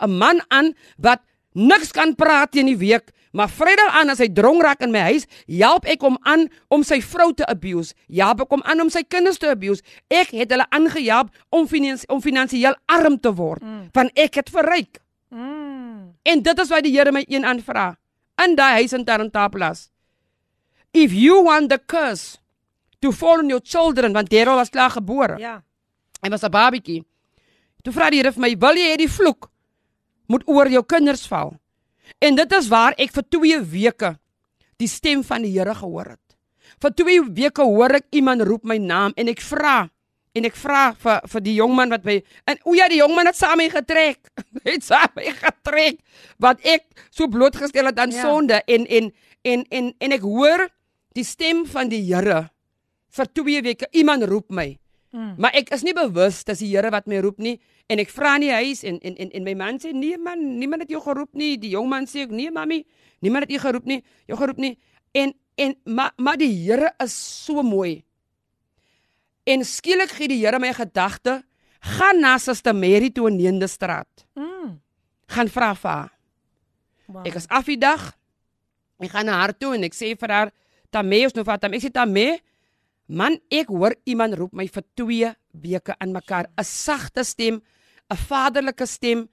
'n 0.00 0.18
man 0.18 0.40
aan 0.48 0.74
wat 0.98 1.20
niks 1.54 1.92
kan 1.92 2.14
praat 2.14 2.56
in 2.56 2.66
die 2.66 2.76
week, 2.76 3.12
maar 3.32 3.50
Vrydag 3.50 3.96
aan 3.98 4.12
as 4.12 4.20
hy 4.22 4.28
dronk 4.32 4.62
raak 4.62 4.82
in 4.84 4.92
my 4.92 5.02
huis, 5.10 5.26
help 5.48 5.88
ek 5.90 6.04
hom 6.04 6.18
aan 6.28 6.46
om 6.72 6.84
sy 6.86 7.00
vrou 7.04 7.32
te 7.36 7.46
abuse. 7.48 7.96
Ja, 8.06 8.30
ek 8.32 8.48
kom 8.48 8.62
aan 8.68 8.84
om 8.84 8.90
sy 8.92 9.02
kinders 9.02 9.40
te 9.40 9.50
abuse. 9.50 9.82
Ek 10.12 10.34
het 10.36 10.52
hulle 10.52 10.68
aangehelp 10.70 11.32
om 11.50 11.66
finansiëel 11.66 12.12
om 12.12 12.20
finansiëel 12.22 12.76
arm 12.86 13.18
te 13.20 13.32
word, 13.32 13.62
mm. 13.64 13.88
want 13.96 14.12
ek 14.18 14.42
het 14.42 14.52
verryk. 14.52 15.00
Mm. 15.32 16.12
En 16.22 16.42
dit 16.42 16.62
is 16.64 16.70
wat 16.70 16.84
die 16.84 16.92
Here 16.92 17.12
my 17.12 17.24
een 17.26 17.44
aanvra 17.44 17.94
in 18.44 18.54
daai 18.56 18.82
huis 18.82 18.92
in 18.92 19.04
Tarantaplas. 19.04 19.88
If 20.92 21.12
you 21.16 21.42
want 21.44 21.70
the 21.70 21.78
curse 21.78 22.38
to 23.00 23.12
fall 23.12 23.40
on 23.40 23.48
your 23.48 23.62
children 23.64 24.12
want 24.12 24.30
Daryl 24.30 24.60
was 24.60 24.70
klaar 24.70 24.90
gebore. 24.90 25.38
Ja. 25.38 25.62
Hy 26.22 26.28
was 26.28 26.42
'n 26.42 26.50
babietjie. 26.50 27.04
Toe 27.82 27.92
vra 27.92 28.10
die 28.10 28.20
Here 28.20 28.32
vir 28.32 28.40
my, 28.40 28.56
"Wil 28.56 28.76
jy 28.76 28.94
hê 28.94 28.96
die 28.96 29.08
vloek 29.08 29.50
moet 30.28 30.42
oor 30.46 30.68
jou 30.68 30.82
kinders 30.82 31.26
val?" 31.26 31.58
En 32.22 32.36
dit 32.38 32.52
is 32.58 32.68
waar 32.68 32.94
ek 33.00 33.14
vir 33.14 33.24
2 33.36 33.60
weke 33.72 34.12
die 34.80 34.90
stem 34.90 35.22
van 35.26 35.44
die 35.44 35.52
Here 35.54 35.74
gehoor 35.74 36.14
het. 36.14 36.36
Vir 36.82 36.94
2 36.98 37.24
weke 37.36 37.66
hoor 37.66 37.98
ek 38.00 38.08
iemand 38.10 38.42
roep 38.46 38.64
my 38.66 38.78
naam 38.82 39.14
en 39.16 39.30
ek 39.30 39.42
vra 39.44 39.86
en 40.32 40.48
ek 40.48 40.56
vra 40.56 40.82
vir 40.96 41.20
vir 41.34 41.44
die 41.44 41.56
jong 41.58 41.74
man 41.76 41.92
wat 41.92 42.04
by 42.06 42.16
en 42.48 42.60
o 42.64 42.74
ja, 42.76 42.88
die 42.88 43.02
jong 43.02 43.14
man 43.14 43.28
het 43.28 43.38
saam 43.38 43.60
mee 43.60 43.70
getrek. 43.72 44.32
het 44.68 44.84
saam 44.84 45.12
mee 45.18 45.34
getrek 45.36 46.00
wat 46.42 46.62
ek 46.64 46.86
so 47.10 47.28
blootgestel 47.28 47.90
het 47.90 48.00
aan 48.00 48.14
ja. 48.14 48.22
sonde 48.24 48.62
en 48.66 48.86
en 48.86 49.12
en 49.44 49.66
en 49.70 49.92
en 50.00 50.16
ek 50.18 50.24
hoor 50.26 50.68
die 51.16 51.26
stem 51.26 51.66
van 51.68 51.92
die 51.92 52.02
Here 52.08 52.48
vir 53.12 53.28
2 53.36 53.62
weke 53.68 53.90
iemand 53.92 54.24
roep 54.24 54.48
my. 54.50 54.70
Mm. 55.12 55.34
Maar 55.44 55.52
ek 55.60 55.68
is 55.76 55.82
nie 55.84 55.92
bewus 55.92 56.40
dat 56.48 56.56
die 56.62 56.70
Here 56.72 56.88
wat 56.92 57.08
my 57.10 57.18
roep 57.20 57.40
nie 57.42 57.58
en 57.92 58.00
ek 58.00 58.08
vra 58.08 58.38
nie 58.40 58.48
huis 58.52 58.80
en 58.88 58.96
en 59.04 59.18
en, 59.20 59.28
en 59.36 59.44
my 59.44 59.52
man 59.60 59.80
sê 59.80 59.92
nee 59.92 60.16
man, 60.16 60.40
niemand 60.58 60.86
het 60.86 60.94
jou 60.94 61.02
geroep 61.04 61.36
nie. 61.36 61.58
Die 61.60 61.74
jong 61.74 61.90
man 61.90 62.08
sê 62.08 62.24
ek 62.24 62.32
nee 62.32 62.50
mami, 62.50 62.80
niemand 63.20 63.44
het 63.44 63.52
jou 63.52 63.60
geroep 63.66 63.88
nie. 63.90 64.00
Jou 64.30 64.38
geroep 64.40 64.62
nie. 64.62 64.78
En 65.12 65.34
en 65.60 65.76
maar 65.84 66.14
maar 66.16 66.40
die 66.40 66.48
Here 66.48 66.94
is 67.04 67.12
so 67.44 67.62
mooi. 67.62 68.00
En 69.44 69.66
skielik 69.68 70.16
gee 70.16 70.30
die 70.32 70.40
Here 70.40 70.58
my 70.62 70.72
gedagte, 70.72 71.42
gaan 71.98 72.22
na 72.24 72.38
Suster 72.38 72.74
Mary 72.74 73.10
toe 73.10 73.28
in 73.28 73.36
Neende 73.36 73.68
straat. 73.68 74.24
Mm. 74.38 74.78
Gaan 75.26 75.48
vra 75.52 75.74
vir 75.74 75.90
haar. 75.90 76.12
Wow. 77.06 77.26
Ek 77.26 77.36
is 77.36 77.48
af 77.52 77.68
die 77.68 77.76
dag. 77.76 78.12
Ek 79.02 79.12
gaan 79.12 79.28
na 79.28 79.40
haar 79.42 79.52
toe 79.52 79.74
en 79.76 79.84
ek 79.84 79.94
sê 79.98 80.14
vir 80.16 80.30
haar, 80.30 80.52
"Tamé, 80.90 81.24
ons 81.24 81.34
nou 81.34 81.44
vat 81.44 81.62
hom." 81.62 81.74
Ek 81.74 81.82
sê, 81.82 81.90
"Tamé, 81.90 82.40
Man, 83.06 83.38
ek 83.50 83.68
hoor 83.68 83.94
iemand 84.04 84.34
roep 84.38 84.52
my 84.52 84.66
vir 84.68 84.84
2 84.96 85.32
weke 85.62 85.94
aan 85.98 86.12
mekaar, 86.12 86.46
'n 86.56 86.64
sagte 86.64 87.24
stem, 87.24 87.62
'n 88.10 88.16
vaderlike 88.16 88.86
stem, 88.86 89.28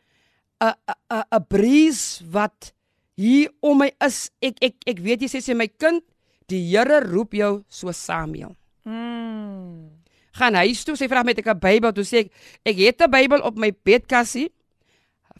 'n 0.62 0.73
'n 0.88 1.23
'n 1.32 1.45
breeze 1.47 2.23
wat 2.32 2.73
hier 3.15 3.51
om 3.62 3.77
my 3.77 3.91
is. 4.05 4.32
Ek 4.41 4.58
ek 4.62 4.75
ek 4.86 4.99
weet 4.99 5.21
jy 5.21 5.27
sê 5.27 5.41
sy 5.41 5.53
my 5.53 5.67
kind, 5.67 6.03
die 6.47 6.71
Here 6.71 6.99
roep 7.05 7.34
jou 7.34 7.63
so 7.69 7.91
Samuel. 7.91 8.55
Mm. 8.86 9.91
Gaan 10.32 10.55
huis 10.55 10.84
toe, 10.84 10.95
sy 10.95 11.08
vra 11.08 11.23
met 11.23 11.38
ek 11.39 11.47
'n 11.47 11.60
Bybel, 11.60 11.93
toe 11.93 12.03
sê 12.03 12.25
ek 12.25 12.32
ek 12.65 12.77
het 12.77 13.01
'n 13.01 13.12
Bybel 13.12 13.41
op 13.41 13.58
my 13.58 13.71
bedkassie 13.71 14.49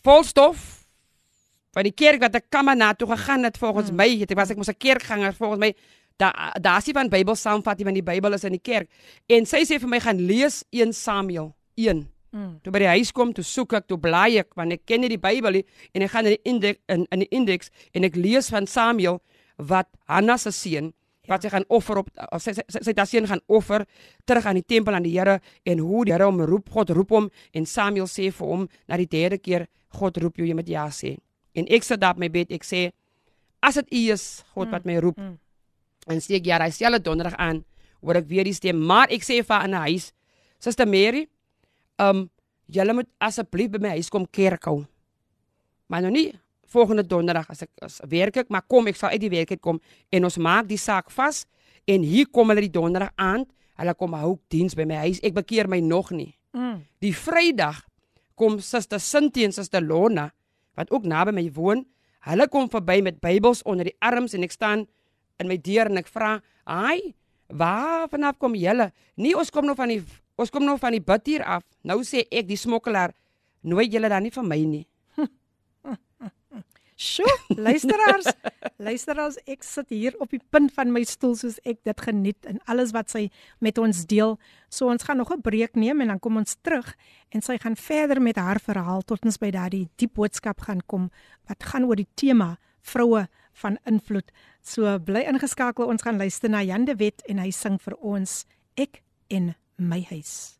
vol 0.04 0.24
stof 0.24 0.86
van 1.76 1.84
die 1.84 1.94
kerk 1.94 2.22
wat 2.22 2.36
ek 2.36 2.50
kam 2.50 2.72
na 2.78 2.94
toe 2.94 3.08
gegaan 3.08 3.44
het 3.44 3.58
volgens 3.58 3.92
mm. 3.92 3.96
my, 3.96 4.10
het 4.20 4.32
ek 4.32 4.38
was 4.38 4.52
ek 4.52 4.58
mos 4.58 4.70
'n 4.70 4.78
kerkganger 4.78 5.34
volgens 5.34 5.60
my 5.60 5.72
daar 6.20 6.60
daar's 6.62 6.88
nie 6.88 6.96
van 6.98 7.10
Bybel 7.10 7.36
saamvat 7.36 7.80
nie 7.80 7.88
want 7.88 8.00
die 8.00 8.06
Bybel 8.06 8.36
is 8.36 8.46
in 8.48 8.56
die 8.58 8.64
kerk. 8.64 8.90
En 9.32 9.48
sy 9.48 9.64
sê 9.68 9.80
vir 9.80 9.92
my 9.92 10.00
gaan 10.04 10.20
lees 10.20 10.62
1 10.76 10.94
Samuel 10.94 11.54
1. 11.80 12.06
Mm. 12.36 12.60
Toe 12.62 12.74
by 12.74 12.84
die 12.84 12.92
huis 12.92 13.12
kom, 13.16 13.32
toe 13.34 13.44
soek 13.46 13.74
ek, 13.80 13.88
toe 13.90 13.98
blaai 13.98 14.38
ek 14.44 14.54
want 14.60 14.76
ek 14.76 14.84
ken 14.86 15.02
nie 15.02 15.10
die 15.10 15.22
Bybel 15.22 15.60
nie 15.60 15.66
en 15.96 16.06
ek 16.06 16.14
gaan 16.14 16.30
in 16.30 16.36
die 16.36 16.52
indeks 16.52 16.82
in, 16.94 17.08
in 17.10 17.24
die 17.24 17.30
indeks 17.34 17.72
en 17.98 18.06
ek 18.06 18.20
lees 18.20 18.52
van 18.54 18.70
Samuel 18.70 19.18
wat 19.72 19.90
Hanna 20.12 20.38
se 20.38 20.54
seun 20.54 20.92
wat 21.30 21.46
sy 21.46 21.50
gaan 21.54 21.66
offer 21.74 22.02
op 22.02 22.12
sy 22.42 22.54
sy, 22.58 22.66
sy, 22.70 22.84
sy 22.90 22.94
daai 22.98 23.10
seun 23.10 23.30
gaan 23.30 23.42
offer 23.48 23.86
terug 24.30 24.46
aan 24.50 24.60
die 24.60 24.66
tempel 24.66 24.98
aan 24.98 25.06
die 25.06 25.16
Here 25.16 25.40
en 25.66 25.82
hoe 25.82 26.06
die 26.06 26.14
Here 26.14 26.30
hom 26.30 26.42
roep, 26.46 26.70
God 26.74 26.94
roep 26.98 27.16
hom 27.16 27.34
en 27.54 27.70
Samuel 27.70 28.10
sê 28.10 28.30
vir 28.34 28.54
hom 28.54 28.70
na 28.90 28.98
die 29.02 29.10
derde 29.10 29.42
keer 29.42 29.70
God 29.98 30.20
roep 30.22 30.38
jou, 30.38 30.46
jy 30.46 30.54
moet 30.54 30.68
ja 30.70 30.86
sê. 30.94 31.16
En 31.58 31.66
ek 31.66 31.86
sit 31.86 31.98
daar 32.02 32.14
op 32.14 32.22
my 32.22 32.30
bed, 32.30 32.52
ek 32.54 32.66
sê 32.66 32.92
as 33.66 33.80
dit 33.82 33.90
U 33.90 34.02
is 34.14 34.26
God 34.54 34.68
mm. 34.68 34.74
wat 34.76 34.86
my 34.86 35.00
roep. 35.02 35.18
Mm 35.18 35.38
En 36.08 36.22
steek 36.22 36.46
ja, 36.46 36.60
hy 36.64 36.70
stel 36.70 36.92
dit 36.92 37.04
donderdag 37.04 37.36
aan, 37.38 37.64
hoor 38.02 38.22
ek 38.22 38.28
weer 38.30 38.48
die 38.48 38.56
stem, 38.56 38.80
maar 38.80 39.12
ek 39.12 39.24
sê 39.24 39.44
vir 39.44 39.64
in 39.66 39.76
'n 39.76 39.84
huis, 39.90 40.14
Suster 40.60 40.88
Mary, 40.88 41.28
um 42.00 42.30
julle 42.68 42.94
moet 42.94 43.10
asseblief 43.20 43.72
by 43.72 43.80
my 43.82 43.90
huis 43.98 44.10
kom 44.10 44.26
kerk 44.28 44.66
hou. 44.66 44.86
Maar 45.88 46.02
nou 46.02 46.12
nie 46.12 46.34
volgende 46.70 47.04
donderdag 47.04 47.50
as 47.50 47.64
ek 47.66 47.72
as 47.82 48.00
werk 48.10 48.38
ek, 48.38 48.50
maar 48.50 48.62
kom 48.62 48.88
ek 48.88 48.96
sal 49.00 49.10
uit 49.10 49.22
die 49.22 49.32
werk 49.34 49.52
uit 49.52 49.62
kom 49.62 49.80
en 50.14 50.28
ons 50.28 50.38
maak 50.38 50.68
die 50.70 50.78
saak 50.78 51.10
vas 51.12 51.46
en 51.90 52.06
hier 52.06 52.28
kom 52.30 52.52
hulle 52.52 52.62
die 52.62 52.76
donderdag 52.76 53.14
aand, 53.18 53.50
hulle 53.80 53.96
kom 53.98 54.14
hou 54.14 54.36
diens 54.54 54.76
by 54.78 54.86
my 54.86 55.00
huis. 55.08 55.22
Ek 55.26 55.34
bekeer 55.34 55.70
my 55.72 55.80
nog 55.82 56.12
nie. 56.12 56.36
Mm. 56.54 56.84
Die 57.02 57.14
Vrydag 57.16 57.82
kom 58.38 58.60
Suster 58.62 59.02
Cynthia 59.02 59.48
en 59.50 59.56
Suster 59.56 59.82
Lona 59.82 60.30
wat 60.78 60.92
ook 60.94 61.08
naby 61.10 61.34
my 61.36 61.48
woon. 61.56 61.84
Hulle 62.28 62.48
kom 62.52 62.70
verby 62.70 63.00
met 63.02 63.20
Bybels 63.24 63.64
onder 63.68 63.90
die 63.90 63.96
arms 64.06 64.36
en 64.38 64.46
ek 64.46 64.54
staan 64.54 64.86
in 65.40 65.48
my 65.48 65.58
deur 65.58 65.90
en 65.90 65.98
ek 65.98 66.08
vra, 66.08 66.42
"Ai, 66.66 67.16
waar 67.48 68.10
vanaf 68.10 68.38
kom 68.38 68.56
julle? 68.56 68.92
Nee, 69.16 69.36
ons 69.36 69.50
kom 69.50 69.66
nou 69.66 69.76
van 69.76 69.90
die 69.90 70.04
ons 70.38 70.50
kom 70.50 70.64
nou 70.64 70.78
van 70.78 70.92
die 70.92 71.02
bid 71.02 71.26
hier 71.26 71.44
af." 71.44 71.64
Nou 71.84 72.02
sê 72.04 72.28
ek 72.32 72.48
die 72.48 72.58
smokkelaar, 72.58 73.14
"Nooi 73.64 73.88
julle 73.90 74.10
dan 74.10 74.24
nie 74.24 74.32
vir 74.32 74.44
my 74.44 74.64
nie." 74.64 74.88
Sjoe, 77.00 77.32
luisteraars, 77.56 78.26
luisteraars, 78.88 79.38
ek 79.48 79.64
sit 79.64 79.90
hier 79.90 80.16
op 80.20 80.30
die 80.30 80.42
punt 80.52 80.74
van 80.76 80.92
my 80.92 81.06
stoel 81.08 81.36
soos 81.40 81.56
ek 81.64 81.78
dit 81.88 82.02
geniet 82.02 82.46
en 82.46 82.60
alles 82.68 82.92
wat 82.92 83.10
sy 83.10 83.30
met 83.64 83.78
ons 83.78 84.02
deel. 84.06 84.36
So 84.68 84.90
ons 84.92 85.04
gaan 85.04 85.18
nog 85.18 85.32
'n 85.32 85.42
breek 85.42 85.76
neem 85.76 86.02
en 86.02 86.08
dan 86.08 86.20
kom 86.20 86.36
ons 86.36 86.58
terug 86.62 86.96
en 87.32 87.42
sy 87.42 87.58
gaan 87.58 87.76
verder 87.76 88.22
met 88.22 88.36
haar 88.36 88.60
verhaal 88.60 89.02
tot 89.02 89.24
ons 89.24 89.38
by 89.38 89.50
daardie 89.50 89.88
diep 89.96 90.14
boodskap 90.14 90.60
gaan 90.60 90.82
kom 90.86 91.10
wat 91.48 91.64
gaan 91.64 91.86
oor 91.86 91.96
die 91.96 92.12
tema 92.16 92.58
vroue 92.82 93.30
van 93.64 93.78
invloed. 93.86 94.32
So 94.62 95.00
bly 95.00 95.26
ingeskakel, 95.30 95.90
ons 95.90 96.06
gaan 96.06 96.18
luister 96.18 96.50
na 96.50 96.64
Jan 96.64 96.86
de 96.86 96.96
Wet 96.96 97.26
en 97.28 97.42
hy 97.44 97.52
sing 97.56 97.80
vir 97.82 97.98
ons 98.00 98.46
Ek 98.80 99.02
en 99.30 99.54
my 99.78 100.02
huis. 100.12 100.60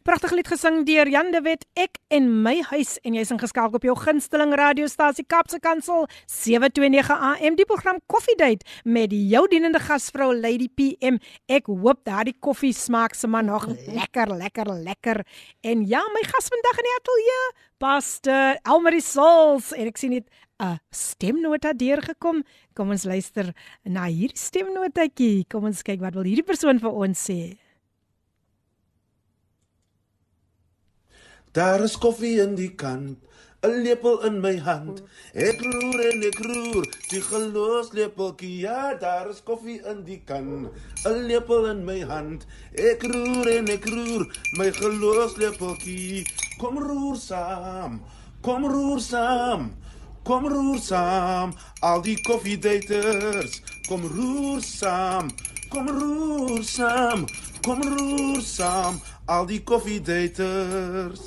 Pragtige 0.00 0.32
lied 0.32 0.48
gesing 0.48 0.78
deur 0.88 1.08
Jan 1.12 1.28
de 1.28 1.42
Wet, 1.44 1.66
Ek 1.76 1.98
en 2.08 2.24
my 2.42 2.54
huis 2.70 2.94
en 3.04 3.18
jy's 3.18 3.32
ingeskakel 3.34 3.76
op 3.76 3.84
jou 3.84 3.92
gunsteling 4.00 4.54
radiostasie 4.56 5.26
Kapse 5.28 5.58
Kansel 5.60 6.06
729 6.24 7.18
AM 7.28 7.58
die 7.58 7.66
program 7.68 8.00
Coffee 8.08 8.38
Date 8.40 8.64
met 8.88 9.12
jou 9.12 9.42
dienende 9.52 9.82
gasvrou 9.84 10.30
Lady 10.32 10.70
PM. 10.72 11.20
Ek 11.52 11.68
hoop 11.68 12.00
daardie 12.08 12.32
koffie 12.40 12.72
smaak 12.72 13.12
sommer 13.12 13.44
nog 13.44 13.68
lekker, 13.68 14.32
lekker, 14.40 14.72
lekker. 14.88 15.20
En 15.60 15.84
ja, 15.84 16.00
my 16.16 16.24
gas 16.32 16.48
vandag 16.48 16.80
in 16.80 16.88
die 16.88 16.96
ateljee, 16.96 17.44
Pastor 17.84 18.56
Elmarie 18.64 19.04
Souls 19.04 19.74
en 19.76 19.92
ek 19.92 20.00
sien 20.00 20.16
net 20.16 20.32
'n 20.60 20.78
stemnota 20.92 21.72
deurgekom. 21.72 22.44
Kom 22.74 22.90
ons 22.90 23.04
luister 23.04 23.54
na 23.84 24.04
hierdie 24.06 24.36
stemnotaatjie. 24.36 25.46
Kom 25.48 25.64
ons 25.64 25.82
kyk 25.82 26.00
wat 26.00 26.14
wil 26.14 26.28
hierdie 26.28 26.46
persoon 26.46 26.78
vir 26.78 26.92
ons 26.92 27.18
sê. 27.30 27.56
Daar 31.52 31.82
is 31.82 31.96
koffie 31.98 32.38
in 32.38 32.54
die 32.54 32.70
kan, 32.78 33.16
'n 33.66 33.82
lepel 33.82 34.20
in 34.28 34.40
my 34.40 34.56
hand. 34.56 35.02
Ek 35.34 35.58
roer 35.60 35.98
en 36.10 36.22
ek 36.22 36.38
roer, 36.38 36.86
die 37.10 37.20
gelos 37.20 37.90
lepeltjie. 37.92 38.60
Ja, 38.60 38.94
daar 38.94 39.28
is 39.30 39.42
koffie 39.42 39.80
in 39.82 40.04
die 40.04 40.22
kan, 40.24 40.70
'n 41.04 41.26
lepel 41.26 41.66
in 41.66 41.84
my 41.84 42.00
hand. 42.00 42.46
Ek 42.72 43.02
roer 43.02 43.48
en 43.56 43.68
ek 43.68 43.84
roer, 43.84 44.24
my 44.58 44.70
gelos 44.70 45.36
lepeltjie. 45.36 46.24
Kom 46.60 46.78
roer 46.78 47.16
saam. 47.16 48.00
Kom 48.42 48.64
roer 48.64 49.00
saam. 49.00 49.72
Kom 50.30 50.44
roer 50.46 50.78
saam, 50.78 51.50
al 51.82 52.04
die 52.06 52.14
koffiedaters. 52.22 53.56
Kom 53.88 54.04
roer 54.06 54.60
saam. 54.62 55.26
Kom 55.72 55.88
roer 55.90 56.60
saam. 56.62 57.24
Kom 57.66 57.80
roer 57.82 58.38
saam, 58.46 59.00
al 59.26 59.48
die 59.50 59.58
koffiedaters. 59.66 61.24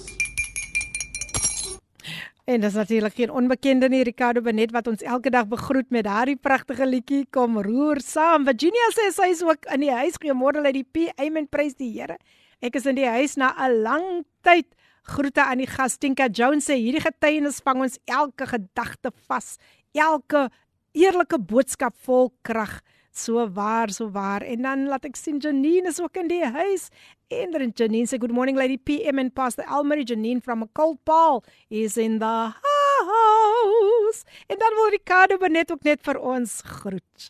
En 2.47 2.63
dis 2.63 2.77
natuurlik 2.79 3.17
geen 3.19 3.31
onbekende 3.31 3.89
nie 3.91 4.05
Ricardo 4.07 4.39
Benet 4.41 4.71
wat 4.71 4.87
ons 4.87 5.03
elke 5.03 5.33
dag 5.35 5.51
begroet 5.51 5.91
met 5.91 6.07
daardie 6.07 6.39
pragtige 6.39 6.87
liedjie 6.87 7.25
Kom 7.27 7.59
roer 7.59 7.99
saam. 7.99 8.47
Virginia 8.47 8.87
sê 8.95 9.09
sy 9.11 9.27
is 9.35 9.43
ook 9.43 9.67
in 9.75 9.83
die 9.83 9.91
huis. 9.91 10.15
Goeiemôre 10.15 10.63
uit 10.63 10.79
die 10.79 10.87
P. 10.87 11.11
Amen 11.19 11.51
prys 11.51 11.75
die 11.75 11.91
Here. 11.91 12.15
Ek 12.63 12.79
is 12.79 12.87
in 12.87 12.95
die 12.95 13.11
huis 13.19 13.35
na 13.35 13.51
'n 13.67 13.81
lang 13.83 14.07
tyd. 14.47 14.71
Groete 15.03 15.43
aan 15.43 15.59
die 15.59 15.67
gas 15.67 15.97
Tinka 15.99 16.29
Jones 16.31 16.69
sê 16.69 16.77
hierdie 16.79 17.03
getuienis 17.03 17.59
vang 17.65 17.81
ons 17.83 17.97
elke 18.07 18.47
gedagte 18.47 19.11
vas. 19.27 19.57
Elke 19.91 20.47
eerlike 20.95 21.39
boodskap 21.39 21.95
vol 22.07 22.31
krag. 22.47 22.79
So 23.11 23.43
waar, 23.53 23.91
so 23.93 24.07
waar. 24.09 24.41
En 24.41 24.63
dan 24.63 24.87
laat 24.89 25.05
ek 25.05 25.19
sien 25.19 25.41
Janine 25.43 25.91
is 25.91 25.99
ook 26.01 26.17
in 26.17 26.31
die 26.31 26.41
huis. 26.41 26.87
En 27.27 27.51
dan 27.51 27.73
Janine 27.75 28.07
sê 28.07 28.17
good 28.17 28.31
morning 28.31 28.57
lady 28.57 28.79
PM 28.79 29.19
and 29.19 29.35
Pastor 29.35 29.67
Elmarie 29.67 30.07
Janine 30.07 30.41
from 30.41 30.63
a 30.63 30.69
cold 30.73 30.97
Paul 31.05 31.43
is 31.69 31.97
in 31.97 32.17
the 32.23 32.53
house. 32.55 34.23
En 34.47 34.57
dan 34.57 34.73
wil 34.79 34.89
Ricardo 34.95 35.37
Benet 35.37 35.71
ook 35.71 35.83
net 35.83 36.01
vir 36.01 36.17
ons 36.19 36.61
groet. 36.79 37.29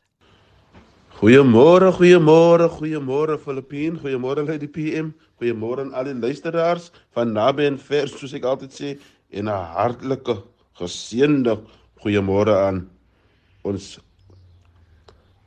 Goeiemôre, 1.19 1.91
goeiemôre, 1.93 2.67
goeiemôre 2.69 3.37
Filippien, 3.37 3.99
goeiemôre 4.01 4.45
lady 4.47 4.67
PM, 4.67 5.11
goeiemôre 5.39 5.85
aan 5.85 5.93
al 5.93 6.09
die 6.09 6.15
luisteraars 6.17 6.89
van 7.13 7.31
naby 7.35 7.67
en 7.69 7.77
ver 7.77 8.09
soos 8.09 8.33
ek 8.33 8.47
altyd 8.49 8.73
sê 8.73 8.89
en 9.31 9.45
'n 9.45 9.53
hartlike 9.77 10.41
geseënde 10.79 11.59
goeiemôre 12.01 12.55
aan 12.65 12.89
ons 13.63 13.99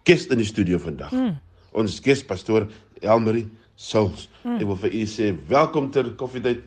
ges 0.07 0.27
in 0.31 0.39
die 0.39 0.47
studio 0.47 0.79
vandag. 0.79 1.13
Mm. 1.13 1.35
Ons 1.73 2.01
ges 2.01 2.23
pastoor 2.23 2.69
Elmarie 3.03 3.49
Souls. 3.77 4.29
Mm. 4.45 4.61
Ek 4.61 4.67
wil 4.67 4.77
vir 4.77 4.95
u 4.95 5.05
sê 5.05 5.35
welkom 5.49 5.91
ter 5.91 6.15
koffietyd. 6.17 6.63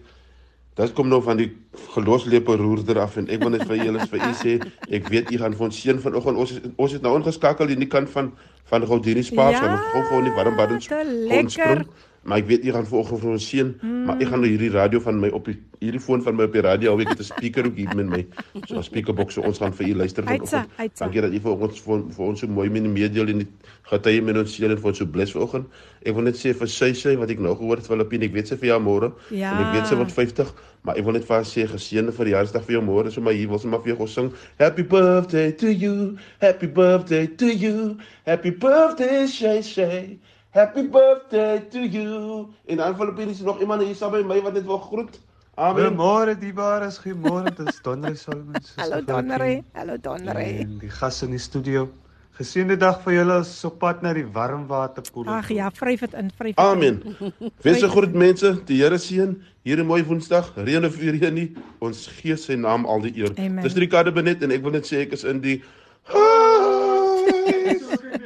Dit 0.80 0.94
kom 0.96 1.10
nou 1.12 1.20
van 1.24 1.36
die 1.36 1.50
geloslepe 1.94 2.56
roerder 2.56 3.02
af 3.04 3.18
en 3.20 3.28
ek 3.28 3.42
wil 3.44 3.52
net 3.52 3.66
vir 3.68 3.82
julle 3.84 4.06
vir 4.12 4.22
u 4.24 4.30
sê 4.40 4.54
ek 4.96 5.10
weet 5.12 5.34
u 5.34 5.40
gaan 5.42 5.58
vir 5.58 5.66
ons 5.68 5.80
seën 5.82 6.00
vanoggend. 6.00 6.40
Ons 6.40 6.54
ons 6.80 6.94
het 6.96 7.04
nou 7.04 7.18
ingeskakel 7.20 7.74
in 7.76 7.84
die 7.84 7.90
kant 7.92 8.12
van 8.14 8.32
van 8.70 8.86
Gaudini 8.88 9.24
Spa 9.26 9.50
ja, 9.52 9.60
van 9.60 9.76
gou 9.92 10.04
gou 10.08 10.22
in 10.24 10.30
die 10.30 10.36
warm 10.38 10.56
baddens 10.56 10.88
ons 10.88 11.58
sprong 11.58 11.84
maar 12.24 12.42
ek 12.42 12.48
weet 12.50 12.66
jy 12.68 12.76
gaan 12.76 12.88
vanoggend 12.88 13.22
vir 13.24 13.32
ons 13.32 13.50
seën 13.50 13.74
mm. 13.82 14.06
maar 14.08 14.22
ek 14.22 14.32
gaan 14.32 14.44
nou 14.44 14.52
hierdie 14.52 14.72
radio 14.74 15.00
van 15.04 15.20
my 15.20 15.30
op 15.36 15.46
die 15.46 15.58
hierdie 15.80 16.02
foon 16.04 16.24
van 16.24 16.36
my 16.36 16.48
op 16.50 16.56
die 16.56 16.64
radio 16.66 16.92
alweer 16.92 17.10
het 17.14 17.20
'n 17.20 17.30
speaker 17.30 17.66
ook 17.66 17.76
hier 17.76 17.96
met 17.96 18.10
my. 18.10 18.26
So 18.68 18.78
'n 18.78 18.84
speakerbox 18.84 19.34
so 19.34 19.42
ons 19.42 19.58
gaan 19.58 19.74
vir 19.74 19.88
u 19.88 19.96
luister 19.96 20.24
vanoggend. 20.24 20.98
Dankie 20.98 21.22
dat 21.22 21.32
u 21.34 21.40
vir 21.40 21.52
ons 21.52 21.82
vir, 21.82 22.04
vir 22.10 22.26
ons 22.26 22.40
so 22.40 22.48
mooi 22.48 22.70
met 22.70 22.84
die 22.84 22.92
meedeel 22.92 23.28
en 23.28 23.38
die 23.38 23.48
getuie 23.84 24.22
met 24.22 24.38
ons 24.38 24.56
seën 24.56 24.72
en 24.72 24.78
vir 24.78 24.88
ons 24.88 24.98
so 24.98 25.06
bless 25.06 25.32
vanoggend. 25.32 25.66
Ek 26.04 26.14
wil 26.14 26.24
net 26.24 26.36
sê 26.36 26.54
vir 26.54 26.68
sy 26.68 26.94
sy 26.94 27.16
wat 27.16 27.30
ek 27.30 27.40
nou 27.40 27.56
gehoor 27.56 27.78
het 27.78 27.88
Filippine 27.88 28.26
ek 28.26 28.34
weet 28.34 28.48
sy 28.48 28.56
vir 28.56 28.68
jou 28.68 28.80
môre. 28.80 29.14
Ja. 29.30 29.52
en 29.52 29.66
ek 29.66 29.74
weet 29.74 29.88
sy 29.88 29.96
word 29.96 30.12
50 30.12 30.54
maar 30.82 30.98
ek 30.98 31.04
wil 31.04 31.14
net 31.14 31.26
vir 31.28 31.36
haar 31.36 31.48
sê 31.48 31.66
geseënde 31.68 32.14
vir 32.16 32.30
die 32.30 32.34
jaarsdag 32.34 32.66
vir 32.68 32.78
jou 32.78 32.84
môre 32.88 33.12
so 33.12 33.22
maar 33.22 33.36
hier 33.36 33.50
wil 33.52 33.60
sy 33.60 33.68
maar 33.68 33.82
vir 33.84 33.96
jou 33.96 34.08
sing 34.08 34.32
happy 34.60 34.84
birthday 34.84 35.52
to 35.52 35.72
you 35.72 36.18
happy 36.42 36.68
birthday 36.68 37.28
to 37.28 37.48
you 37.52 37.98
happy 38.26 38.52
birthday 38.52 39.28
shay 39.28 39.62
shay 39.62 40.20
Happy 40.50 40.82
birthday 40.82 41.62
to 41.70 41.80
you. 41.80 42.48
En 42.66 42.78
dan 42.78 42.96
Filippine 42.96 43.32
is 43.32 43.40
nog 43.40 43.60
iemand 43.60 43.82
hier 43.82 43.96
saam 43.96 44.12
by 44.12 44.24
my 44.26 44.42
wat 44.42 44.56
dit 44.58 44.66
wil 44.66 44.80
groet. 44.82 45.20
Amen. 45.54 45.92
Goeiemôre 45.92 46.34
die 46.40 46.54
waar 46.58 46.82
is 46.88 46.98
goeiemôre 46.98 47.54
dit 47.54 47.68
is 47.68 47.78
Donnery 47.86 48.16
Solomons. 48.16 48.72
Hallo 48.76 49.02
Donnery. 49.06 49.64
Hallo 49.78 49.98
Donnery. 50.02 50.64
En 50.64 50.80
die 50.82 50.90
gas 50.90 51.22
in 51.22 51.36
die 51.36 51.40
studio. 51.40 51.86
Geseënde 52.40 52.80
dag 52.82 52.98
vir 53.04 53.20
julle 53.20 53.38
op 53.68 53.78
pad 53.78 54.02
na 54.02 54.14
die 54.18 54.26
warmwaterpoel. 54.26 55.30
Ag 55.30 55.52
ja, 55.54 55.70
vryf 55.76 56.08
dit 56.08 56.18
in, 56.18 56.32
vryf 56.34 56.56
dit. 56.56 56.66
Amen. 56.66 57.04
Wees 57.62 57.84
se 57.84 57.90
groet 57.92 58.16
mense, 58.18 58.56
die 58.66 58.82
Here 58.82 58.98
seën 58.98 59.36
hier 59.68 59.78
'n 59.78 59.86
mooi 59.86 60.04
Woensdag. 60.04 60.56
Reën 60.56 60.86
of 60.86 60.98
reën 60.98 61.34
nie, 61.34 61.54
ons 61.80 62.08
gee 62.08 62.38
sy 62.38 62.56
naam 62.56 62.86
al 62.86 63.02
die 63.06 63.14
eer. 63.22 63.36
Dis 63.62 63.76
Ricardo 63.76 64.12
Benet 64.12 64.42
en 64.42 64.52
ek 64.52 64.64
wil 64.64 64.72
net 64.72 64.88
sê 64.88 65.06
ek 65.06 65.14
is 65.14 65.24
in 65.24 65.42
die 65.42 65.62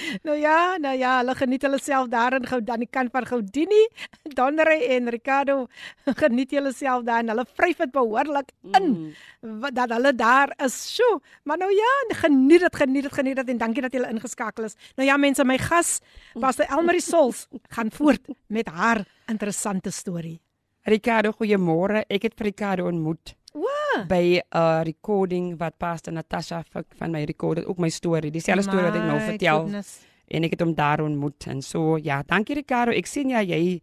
nou 0.26 0.36
ja, 0.38 0.76
nou 0.80 0.94
ja, 0.98 1.16
hulle 1.20 1.34
geniet 1.38 1.64
hulle 1.66 1.78
self 1.82 2.10
daar 2.12 2.36
in 2.38 2.48
gou 2.48 2.60
dan 2.64 2.84
die 2.84 2.90
kant 2.90 3.12
van 3.14 3.26
Goudini, 3.26 3.82
Donre 4.38 4.76
en 4.96 5.10
Ricardo 5.12 5.66
geniet 6.22 6.54
hulle 6.56 6.72
self 6.76 7.04
daar 7.08 7.24
en 7.24 7.32
hulle 7.34 7.46
vryf 7.54 7.82
dit 7.84 7.92
behoorlik 7.94 8.52
in 8.76 8.90
mm. 8.90 9.70
dat 9.76 9.96
hulle 9.96 10.14
daar 10.14 10.54
is. 10.64 10.78
Sjoe, 10.94 11.20
maar 11.44 11.58
nou 11.60 11.70
ja, 11.74 11.94
geniet 12.22 12.66
dit, 12.66 12.76
geniet 12.76 13.08
dit, 13.08 13.12
geniet 13.12 13.40
dit 13.42 13.54
en 13.54 13.64
dankie 13.64 13.82
dat 13.82 13.92
julle 13.94 14.10
ingeskakel 14.10 14.68
is. 14.70 14.76
Nou 14.96 15.08
ja, 15.08 15.16
mense, 15.16 15.44
my 15.44 15.58
gas, 15.58 15.98
Pastor 16.40 16.66
Elmarie 16.70 17.02
Sols, 17.04 17.46
gaan 17.68 17.90
voort 17.90 18.30
met 18.46 18.68
haar 18.68 19.04
interessante 19.30 19.90
storie. 19.90 20.40
Ricardo, 20.88 21.34
goeiemôre. 21.36 22.06
Ek 22.08 22.24
het 22.24 22.40
Ricardo 22.40 22.88
ontmoet. 22.88 23.34
Wow. 23.52 24.06
by 24.06 24.38
'n 24.38 24.42
uh, 24.54 24.80
recording 24.84 25.58
wat 25.58 25.74
Pastor 25.76 26.12
Natasha 26.12 26.62
van 26.70 27.10
my 27.10 27.24
rekord 27.24 27.66
ook 27.66 27.78
my 27.78 27.88
storie 27.88 28.30
dieselfde 28.30 28.62
storie 28.62 28.84
wat 28.84 28.94
ek 28.94 29.02
nou 29.02 29.18
vertel 29.18 29.60
goodness. 29.60 29.98
en 30.26 30.44
ek 30.44 30.50
het 30.50 30.60
hom 30.60 30.74
daar 30.74 31.00
ontmoet 31.02 31.46
en 31.46 31.62
so 31.62 31.96
ja 31.98 32.22
dankie 32.22 32.54
Ricardo 32.54 32.92
ek 32.92 33.06
sien 33.06 33.28
ja 33.30 33.42
jy 33.42 33.80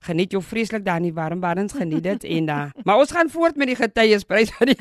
geniet 0.00 0.32
jou 0.32 0.40
vreeslik 0.42 0.84
daar 0.84 0.96
in 0.96 1.10
die 1.10 1.14
warm 1.14 1.40
baddens 1.40 1.72
geniet 1.72 2.02
dit 2.02 2.24
en 2.24 2.46
da 2.46 2.70
maar 2.84 2.96
ons 2.96 3.12
gaan 3.12 3.28
voort 3.28 3.56
met 3.56 3.68
die 3.68 3.76
getuies 3.76 4.24
prys 4.24 4.52
aan 4.60 4.72
die 4.72 4.78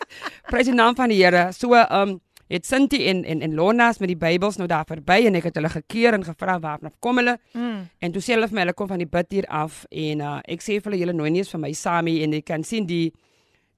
prys 0.50 0.68
die 0.68 0.74
naam 0.74 0.94
van 0.94 1.08
die 1.08 1.22
Here 1.24 1.52
so 1.52 1.72
um 1.72 2.20
het 2.48 2.66
Sinti 2.66 3.06
en 3.08 3.24
en 3.24 3.40
en 3.40 3.54
Lonas 3.54 3.98
met 3.98 4.08
die 4.08 4.16
Bybels 4.16 4.56
nou 4.56 4.68
daar 4.68 4.84
verby 4.84 5.24
en 5.28 5.34
ek 5.34 5.48
het 5.48 5.56
hulle 5.56 5.68
gekeer 5.68 6.12
en 6.16 6.24
gevra 6.24 6.58
waarna 6.60 6.90
kom 7.00 7.16
hulle 7.16 7.38
mm. 7.52 7.80
en 7.98 8.12
toe 8.12 8.20
sê 8.20 8.36
hulle 8.36 8.48
vir 8.48 8.54
my 8.54 8.66
hulle 8.66 8.76
kom 8.76 8.88
van 8.88 9.00
die 9.00 9.08
bid 9.08 9.32
hier 9.32 9.48
af 9.48 9.84
en 9.90 10.20
uh, 10.20 10.40
ek 10.44 10.60
sê 10.64 10.76
vir 10.76 10.90
hulle 10.90 11.00
julle 11.00 11.16
nooi 11.16 11.30
nie 11.30 11.40
eens 11.44 11.52
vir 11.52 11.60
my 11.64 11.72
Sami 11.72 12.22
en 12.24 12.36
ek 12.36 12.44
kan 12.52 12.64
sien 12.64 12.86
die 12.88 13.12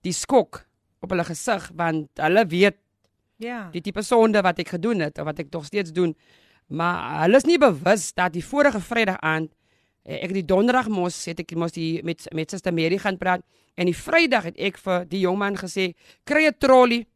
die 0.06 0.14
skok 0.16 0.64
op 1.00 1.12
hulle 1.12 1.24
gesig 1.24 1.70
want 1.76 2.20
hulle 2.20 2.44
weet 2.48 2.76
ja. 3.40 3.68
die 3.72 3.82
tipe 3.84 4.02
sonde 4.04 4.42
wat 4.44 4.60
ek 4.62 4.74
gedoen 4.76 5.06
het 5.06 5.18
of 5.18 5.28
wat 5.28 5.40
ek 5.42 5.50
nog 5.52 5.64
steeds 5.68 5.92
doen. 5.96 6.14
Maar 6.70 7.24
hulle 7.24 7.40
is 7.40 7.48
nie 7.48 7.58
bewus 7.58 8.12
dat 8.14 8.34
die 8.36 8.44
vorige 8.44 8.80
Vrydag 8.80 9.18
aand 9.26 9.50
eh, 10.04 10.20
ek 10.22 10.34
die 10.36 10.46
donderdag 10.46 10.90
mos 10.92 11.24
het 11.28 11.40
ek 11.42 11.56
mos 11.58 11.74
die 11.76 12.02
met 12.06 12.28
met 12.36 12.52
Suster 12.52 12.74
Mary 12.74 13.00
gaan 13.00 13.18
praat 13.18 13.44
en 13.74 13.88
die 13.90 13.96
Vrydag 13.96 14.50
het 14.50 14.60
ek 14.60 14.78
vir 14.78 15.06
die 15.10 15.24
jong 15.24 15.38
man 15.40 15.58
gesê 15.58 15.92
kry 16.28 16.46
'n 16.46 16.58
trolley 16.58 17.06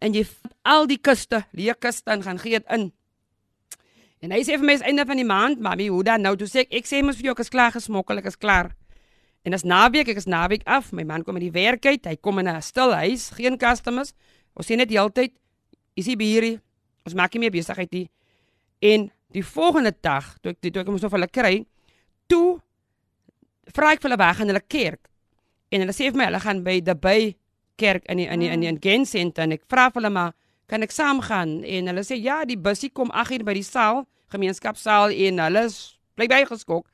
en 0.00 0.14
jy 0.14 0.26
al 0.64 0.86
die 0.86 0.98
kuste 0.98 1.44
leë 1.52 1.78
kuste 1.78 2.10
en 2.10 2.22
gaan 2.22 2.38
gee 2.38 2.58
dit 2.58 2.66
in. 2.72 2.92
En 4.20 4.32
hy 4.32 4.42
sê 4.44 4.58
vir 4.58 4.66
my 4.66 4.72
is 4.76 4.84
einde 4.84 5.06
van 5.06 5.16
die 5.16 5.24
maand 5.24 5.60
mami 5.60 5.88
hoe 5.88 6.04
dan 6.04 6.20
nou? 6.20 6.36
Toe 6.36 6.48
sê 6.48 6.66
ek 6.66 6.74
ek 6.82 6.86
sê 6.86 7.02
mos 7.02 7.16
vir 7.16 7.30
jou 7.30 7.32
ek 7.32 7.40
is 7.40 7.52
klaar 7.52 7.72
gesmokkel 7.72 8.18
ek 8.18 8.26
is 8.26 8.36
klaar 8.36 8.74
En 9.42 9.56
as 9.56 9.64
naweek, 9.64 10.10
ek 10.12 10.20
is 10.20 10.28
naweek 10.28 10.66
af, 10.68 10.90
my 10.92 11.04
man 11.08 11.24
kom 11.24 11.38
in 11.40 11.46
die 11.46 11.54
werk 11.54 11.86
uit, 11.88 12.04
hy 12.04 12.16
kom 12.20 12.38
in 12.38 12.48
'n 12.48 12.62
stil 12.62 12.92
huis, 12.92 13.30
geen 13.30 13.56
customers. 13.56 14.12
Ons 14.54 14.66
sien 14.66 14.78
net 14.78 14.88
die 14.88 14.98
hele 14.98 15.12
tyd 15.12 15.32
is 15.96 16.06
hy 16.06 16.16
hier. 16.18 16.60
Ons 17.06 17.14
maak 17.14 17.32
nie 17.32 17.40
meer 17.40 17.50
besigheid 17.50 17.90
nie. 17.92 18.10
En 18.80 19.10
die 19.32 19.44
volgende 19.44 19.94
dag, 20.02 20.36
toe 20.42 20.52
ek 20.52 20.60
toe 20.60 20.82
ek 20.82 20.88
mos 20.88 21.02
nog 21.02 21.12
hulle 21.12 21.28
kry, 21.28 21.64
toe 22.28 22.60
vra 23.72 23.92
ek 23.92 24.02
vir 24.02 24.10
hulle 24.10 24.20
weg 24.20 24.40
in 24.40 24.52
hulle 24.52 24.66
kerk. 24.66 25.08
En 25.70 25.80
hulle 25.80 25.92
sê 25.92 26.10
vir 26.10 26.18
my 26.18 26.28
hulle 26.28 26.40
gaan 26.40 26.62
by 26.62 26.80
die 26.80 26.94
by 26.94 27.36
kerk 27.80 28.04
in 28.10 28.20
die, 28.20 28.26
in 28.28 28.40
die, 28.40 28.50
in 28.50 28.60
die, 28.60 28.68
in 28.68 28.80
Gen 28.82 29.06
Center 29.06 29.46
en 29.46 29.52
ek 29.52 29.64
vra 29.70 29.88
vir 29.88 30.02
hulle 30.02 30.12
maar 30.12 30.34
kan 30.70 30.82
ek 30.82 30.92
saam 30.94 31.22
gaan? 31.24 31.64
En 31.64 31.90
hulle 31.90 32.04
sê 32.06 32.18
ja, 32.20 32.44
die 32.46 32.58
busie 32.58 32.92
kom 32.94 33.10
8 33.10 33.40
uur 33.40 33.44
by 33.48 33.54
die 33.56 33.66
saal, 33.66 34.04
gemeenskapsaal 34.30 35.10
en 35.10 35.40
hulle 35.42 35.64
bly 36.18 36.28
by 36.30 36.44
geskok. 36.46 36.86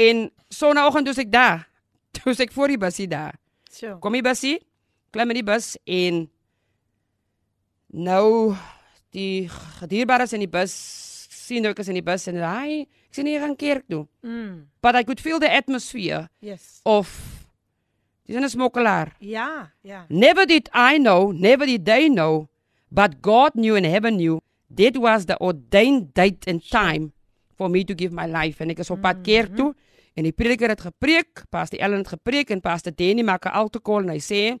En 0.00 0.30
sonoggend 0.48 1.10
toe 1.10 1.18
ek 1.20 1.32
daar 1.32 1.66
toe 2.16 2.34
ek 2.44 2.52
voor 2.52 2.68
die 2.74 2.80
busie 2.80 3.08
daar. 3.08 3.38
So. 3.72 3.96
Kom 4.04 4.12
die 4.12 4.24
busie, 4.24 4.58
klim 5.12 5.32
in 5.32 5.40
die 5.40 5.46
bus 5.46 5.74
en 5.88 6.26
nou 7.92 8.54
die 9.12 9.48
gedierbares 9.80 10.32
in 10.32 10.44
die 10.44 10.50
bus 10.50 10.72
sien 11.42 11.66
ook 11.68 11.80
as 11.82 11.90
in 11.92 11.98
die 11.98 12.04
bus 12.04 12.28
en 12.30 12.40
hy 12.40 12.84
ek 12.84 13.16
sien 13.16 13.28
hier 13.28 13.42
gaan 13.44 13.56
kerk 13.58 13.84
toe. 13.90 14.06
Mm. 14.24 14.68
But 14.84 14.96
I 14.96 15.04
could 15.04 15.20
feel 15.20 15.40
the 15.42 15.50
atmosphere. 15.52 16.28
Yes. 16.40 16.80
Of 16.88 17.12
dis 18.24 18.36
'n 18.36 18.48
smokkelaar. 18.48 19.16
Ja, 19.20 19.72
ja. 19.82 20.06
Never 20.08 20.46
did 20.46 20.70
I 20.72 20.96
know, 20.98 21.32
never 21.32 21.66
did 21.66 21.84
they 21.84 22.08
know, 22.08 22.48
but 22.88 23.20
God 23.20 23.52
knew 23.54 23.76
and 23.76 23.86
heaven 23.86 24.16
knew. 24.16 24.40
That 24.72 24.96
was 24.96 25.26
the 25.26 25.36
ordained 25.36 26.14
date 26.14 26.48
and 26.48 26.64
time 26.64 27.12
for 27.56 27.68
me 27.68 27.84
to 27.84 27.94
give 27.94 28.12
my 28.12 28.24
life 28.24 28.62
en 28.64 28.70
ek 28.72 28.80
is 28.80 28.90
op 28.90 29.02
pad 29.04 29.20
kerk 29.20 29.52
mm-hmm. 29.52 29.56
toe. 29.56 29.74
En 30.14 30.22
die 30.22 30.32
prediker 30.32 30.68
het 30.68 30.80
gepreek, 30.80 31.44
Pastor 31.50 31.78
Ellen 31.80 31.98
het 32.04 32.08
gepreek 32.08 32.50
en 32.50 32.60
Pastor 32.60 32.92
Danny 32.94 33.22
maak 33.22 33.46
'n 33.46 33.56
altoekol 33.56 34.02
en 34.02 34.08
hy 34.08 34.20
sê 34.20 34.58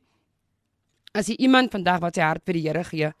as 1.14 1.26
jy 1.28 1.34
iemand 1.38 1.70
vandag 1.70 2.00
wat 2.00 2.14
sy 2.14 2.22
hart 2.22 2.44
vir 2.44 2.54
die 2.54 2.68
Here 2.68 2.84
gee 2.84 3.12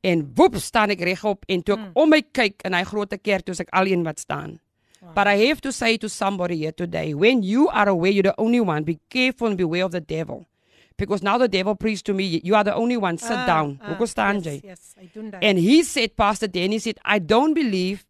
en 0.00 0.22
woep 0.34 0.56
staan 0.62 0.90
ek 0.94 1.02
regop 1.02 1.44
en 1.48 1.62
toe 1.62 1.74
ek 1.74 1.82
mm. 1.82 1.92
om 1.98 2.10
my 2.10 2.22
kyk 2.22 2.62
in 2.68 2.76
hy 2.76 2.84
groot 2.86 3.14
kerk 3.22 3.46
toe 3.46 3.54
ek 3.58 3.72
alleen 3.74 4.04
wat 4.06 4.20
staan. 4.22 4.58
Wow. 5.00 5.14
But 5.14 5.26
I 5.26 5.46
have 5.46 5.60
to 5.62 5.72
say 5.72 5.96
to 5.98 6.08
somebody 6.08 6.56
here 6.58 6.72
today, 6.72 7.14
when 7.14 7.42
you 7.42 7.68
are 7.68 7.88
aware 7.88 8.10
you're 8.10 8.22
the 8.22 8.34
only 8.38 8.60
one, 8.60 8.82
be 8.82 8.98
careful 9.10 9.48
and 9.48 9.56
beware 9.56 9.84
of 9.84 9.92
the 9.92 10.00
devil. 10.00 10.46
Because 10.96 11.22
now 11.22 11.38
the 11.38 11.46
devil 11.46 11.76
preached 11.76 12.06
to 12.06 12.14
me, 12.14 12.40
you 12.42 12.56
are 12.56 12.64
the 12.64 12.74
only 12.74 12.96
one, 12.96 13.18
sit 13.18 13.38
uh, 13.38 13.46
down. 13.46 13.78
Uh, 13.80 13.94
staan 14.06 14.42
yes, 14.42 14.60
yes, 14.64 14.94
I 15.00 15.06
do 15.14 15.30
that. 15.30 15.42
And 15.42 15.58
he 15.58 15.84
said, 15.84 16.16
Pastor 16.16 16.48
Danny 16.48 16.80
said, 16.80 16.98
I 17.04 17.20
don't 17.20 17.54
believe 17.54 18.04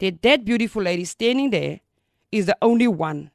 that 0.00 0.20
that 0.20 0.44
beautiful 0.44 0.82
lady 0.82 1.06
standing 1.06 1.48
there 1.48 1.80
is 2.32 2.46
the 2.46 2.56
only 2.62 2.88
one. 2.88 3.30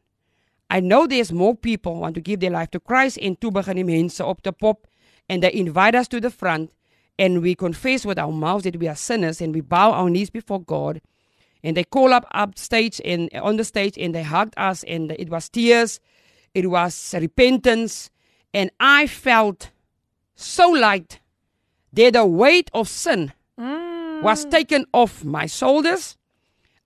I 0.69 0.79
know 0.79 1.05
there's 1.05 1.31
more 1.31 1.55
people 1.55 1.99
want 1.99 2.15
to 2.15 2.21
give 2.21 2.39
their 2.39 2.51
life 2.51 2.71
to 2.71 2.79
Christ 2.79 3.17
en 3.21 3.35
toe 3.35 3.51
begin 3.51 3.75
die 3.75 3.83
mense 3.83 4.21
op 4.23 4.41
te 4.41 4.51
pop 4.51 4.87
and 5.27 5.43
they 5.43 5.53
invite 5.53 5.95
us 5.95 6.07
to 6.09 6.19
the 6.21 6.29
front 6.29 6.71
and 7.19 7.41
we 7.41 7.55
confess 7.55 8.05
with 8.05 8.17
our 8.17 8.31
mouths 8.31 8.63
that 8.63 8.79
we 8.79 8.87
are 8.87 8.95
sinners 8.95 9.41
and 9.41 9.53
we 9.53 9.61
bow 9.61 9.91
our 9.91 10.09
knees 10.09 10.29
before 10.29 10.61
God. 10.61 11.01
and 11.63 11.77
they 11.77 11.83
call 11.83 12.13
up 12.13 12.25
upstage 12.31 13.01
and 13.05 13.29
on 13.35 13.57
the 13.57 13.63
stage 13.63 13.97
and 13.97 14.15
they 14.15 14.23
hugged 14.23 14.53
us 14.57 14.83
and 14.83 15.11
it 15.11 15.29
was 15.29 15.49
tears 15.49 15.99
it 16.53 16.69
was 16.69 17.15
repentance 17.19 18.09
and 18.53 18.71
i 18.79 19.07
felt 19.07 19.71
so 20.35 20.69
light 20.69 21.19
that 21.93 22.13
the 22.13 22.25
weight 22.25 22.69
of 22.73 22.87
sin 22.87 23.31
mm. 23.59 24.21
was 24.21 24.45
taken 24.45 24.85
off 24.93 25.23
my 25.23 25.45
shoulders 25.45 26.17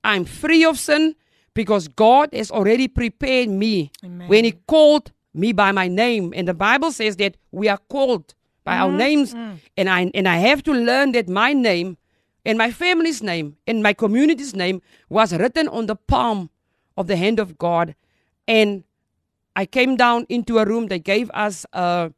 i'm 0.04 0.26
free 0.26 0.64
of 0.64 0.78
sin 0.78 1.16
because 1.56 1.88
god 1.88 2.30
has 2.32 2.52
already 2.52 2.88
prepared 2.88 3.50
me 3.50 3.92
Amen. 4.04 4.28
when 4.28 4.46
he 4.46 4.52
called 4.68 5.12
me 5.34 5.52
by 5.52 5.72
my 5.72 5.88
name 5.88 6.32
and 6.36 6.48
the 6.48 6.54
bible 6.54 6.92
says 6.92 7.16
that 7.18 7.36
we 7.52 7.68
are 7.68 7.80
called 7.90 8.36
by 8.64 8.78
our 8.78 8.90
mm-hmm. 8.90 8.98
names 8.98 9.34
mm. 9.34 9.58
and 9.76 9.90
i 9.90 10.12
and 10.14 10.28
i 10.28 10.38
have 10.38 10.62
to 10.62 10.72
learn 10.72 11.12
that 11.12 11.28
my 11.28 11.52
name 11.54 11.98
and 12.46 12.58
my 12.58 12.72
family's 12.72 13.24
name 13.24 13.58
and 13.66 13.82
my 13.82 13.94
community's 13.94 14.56
name 14.56 14.82
was 15.10 15.34
written 15.34 15.68
on 15.68 15.88
the 15.88 15.96
palm 15.96 16.52
of 16.96 17.08
the 17.08 17.18
hand 17.18 17.40
of 17.40 17.58
God. 17.58 17.96
And 18.48 18.84
I 19.56 19.66
came 19.66 19.96
down 19.96 20.28
into 20.30 20.60
a 20.60 20.66
room. 20.66 20.88
They 20.88 21.00
gave 21.00 21.32
us 21.32 21.66
a, 21.74 22.14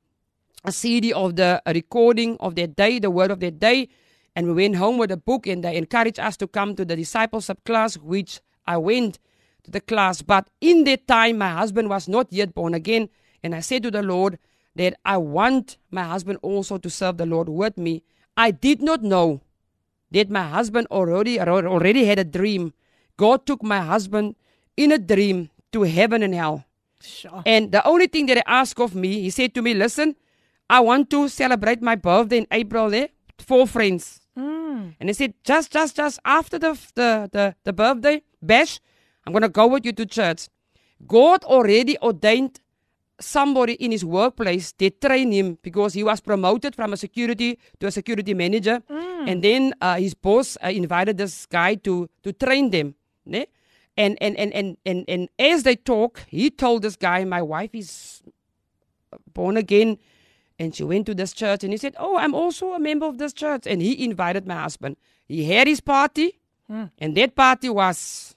a 0.65 0.71
CD 0.71 1.13
of 1.13 1.37
the 1.37 1.61
a 1.65 1.73
recording 1.73 2.35
of 2.39 2.55
that 2.55 2.75
day, 2.75 2.99
the 2.99 3.09
word 3.09 3.31
of 3.31 3.39
that 3.39 3.59
day. 3.59 3.87
And 4.35 4.47
we 4.47 4.53
went 4.53 4.75
home 4.75 4.97
with 4.97 5.11
a 5.11 5.17
book 5.17 5.47
and 5.47 5.63
they 5.63 5.75
encouraged 5.77 6.19
us 6.19 6.35
to 6.37 6.47
come 6.47 6.75
to 6.75 6.83
the 6.83 6.95
discipleship 6.95 7.63
class, 7.63 7.97
which 7.97 8.41
I 8.67 8.77
went 8.77 9.19
to 9.67 9.71
the 9.71 9.83
class. 9.83 10.23
But 10.23 10.47
in 10.59 10.83
that 10.85 11.07
time, 11.07 11.37
my 11.37 11.51
husband 11.51 11.89
was 11.89 12.07
not 12.07 12.31
yet 12.31 12.55
born 12.55 12.73
again. 12.73 13.09
And 13.43 13.53
I 13.53 13.59
said 13.59 13.83
to 13.83 13.91
the 13.91 14.01
Lord 14.01 14.39
that 14.75 14.95
I 15.05 15.17
want 15.17 15.77
my 15.91 16.03
husband 16.03 16.39
also 16.41 16.77
to 16.79 16.89
serve 16.89 17.17
the 17.17 17.25
Lord 17.25 17.49
with 17.49 17.77
me. 17.77 18.03
I 18.35 18.51
did 18.51 18.81
not 18.81 19.03
know 19.03 19.41
that 20.11 20.29
my 20.29 20.47
husband 20.47 20.87
already 20.89 21.39
already 21.39 22.05
had 22.05 22.19
a 22.19 22.23
dream. 22.23 22.73
God 23.17 23.45
took 23.45 23.61
my 23.61 23.81
husband 23.81 24.35
in 24.75 24.91
a 24.91 24.97
dream 24.97 25.49
to 25.73 25.83
heaven 25.83 26.23
and 26.23 26.33
hell. 26.33 26.65
Sure. 27.01 27.43
And 27.45 27.71
the 27.71 27.85
only 27.85 28.07
thing 28.07 28.25
that 28.27 28.37
he 28.37 28.43
asked 28.45 28.79
of 28.79 28.95
me, 28.95 29.21
he 29.21 29.29
said 29.29 29.53
to 29.55 29.61
me, 29.61 29.73
"Listen, 29.73 30.15
I 30.69 30.79
want 30.79 31.09
to 31.11 31.27
celebrate 31.27 31.81
my 31.81 31.95
birthday 31.95 32.39
in 32.39 32.47
April 32.51 32.89
there, 32.89 33.09
four 33.37 33.67
friends." 33.67 34.21
Mm. 34.37 34.95
And 34.99 35.09
he 35.09 35.13
said, 35.13 35.33
"Just, 35.43 35.71
just, 35.71 35.95
just 35.95 36.19
after 36.23 36.57
the 36.57 36.73
the 36.95 37.29
the, 37.31 37.55
the 37.63 37.73
birthday 37.73 38.21
bash, 38.41 38.79
I'm 39.27 39.33
gonna 39.33 39.49
go 39.49 39.67
with 39.67 39.85
you 39.85 39.91
to 39.91 40.05
church." 40.05 40.47
God 41.05 41.43
already 41.43 41.97
ordained 42.01 42.59
somebody 43.19 43.73
in 43.73 43.91
his 43.91 44.03
workplace 44.05 44.71
they 44.77 44.89
train 44.89 45.31
him 45.31 45.57
because 45.61 45.93
he 45.93 46.03
was 46.03 46.19
promoted 46.21 46.75
from 46.75 46.93
a 46.93 46.97
security 46.97 47.57
to 47.79 47.87
a 47.87 47.91
security 47.91 48.33
manager. 48.33 48.81
And 49.29 49.43
then 49.43 49.73
uh, 49.81 49.95
his 49.97 50.13
boss 50.13 50.57
uh, 50.63 50.69
invited 50.69 51.17
this 51.17 51.45
guy 51.45 51.75
to 51.75 52.09
to 52.23 52.31
train 52.33 52.69
them 52.69 52.95
ne? 53.25 53.45
and, 53.97 54.17
and, 54.21 54.37
and, 54.37 54.53
and, 54.53 54.77
and, 54.85 55.05
and 55.07 55.29
as 55.39 55.63
they 55.63 55.75
talk 55.75 56.21
he 56.27 56.49
told 56.51 56.81
this 56.83 56.95
guy 56.95 57.25
my 57.25 57.41
wife 57.41 57.73
is 57.73 58.21
born 59.33 59.57
again 59.57 59.97
and 60.59 60.75
she 60.75 60.83
went 60.83 61.05
to 61.07 61.15
this 61.15 61.33
church 61.33 61.63
and 61.63 61.73
he 61.73 61.77
said 61.77 61.95
oh 61.97 62.17
i'm 62.17 62.33
also 62.35 62.73
a 62.73 62.79
member 62.79 63.05
of 63.05 63.17
this 63.17 63.33
church. 63.33 63.63
And 63.67 63.81
he 63.81 64.03
invited 64.03 64.47
my 64.47 64.61
husband. 64.61 64.95
He 65.27 65.45
had 65.45 65.67
his 65.67 65.81
party. 65.81 66.39
And 66.99 67.15
that 67.17 67.35
party 67.35 67.69
was 67.69 67.97
wa- 68.13 68.35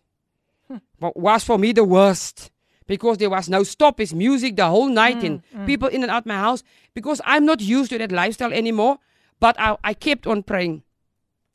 was 1.00 1.44
for 1.44 1.58
me 1.58 1.72
the 1.72 1.84
worst 1.84 2.50
because 2.86 3.18
there 3.18 3.30
was 3.30 3.48
no 3.48 3.62
stop. 3.62 4.00
It's 4.00 4.12
music 4.12 4.56
the 4.56 4.66
whole 4.66 4.88
night 4.88 5.18
mm, 5.18 5.24
and 5.24 5.42
mm. 5.56 5.66
people 5.66 5.88
in 5.88 6.02
and 6.02 6.10
out 6.10 6.26
my 6.26 6.34
house 6.34 6.62
because 6.92 7.20
I'm 7.24 7.46
not 7.46 7.60
used 7.60 7.90
to 7.90 7.98
that 7.98 8.12
lifestyle 8.12 8.52
anymore. 8.52 8.98
But 9.38 9.58
I, 9.58 9.76
I 9.82 9.94
kept 9.94 10.26
on 10.26 10.42
praying. 10.42 10.82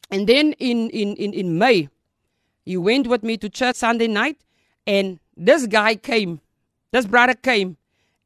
And 0.10 0.28
then 0.28 0.54
in, 0.54 0.90
in, 0.90 1.16
in, 1.18 1.34
in 1.34 1.58
May, 1.58 1.90
he 2.64 2.78
went 2.78 3.08
with 3.08 3.22
me 3.22 3.38
to 3.38 3.50
church 3.50 3.76
Sunday 3.76 4.08
night 4.08 4.38
and 4.88 5.20
this 5.36 5.68
guy 5.68 5.96
came, 5.96 6.42
this 6.92 7.06
brother 7.06 7.34
came 7.34 7.78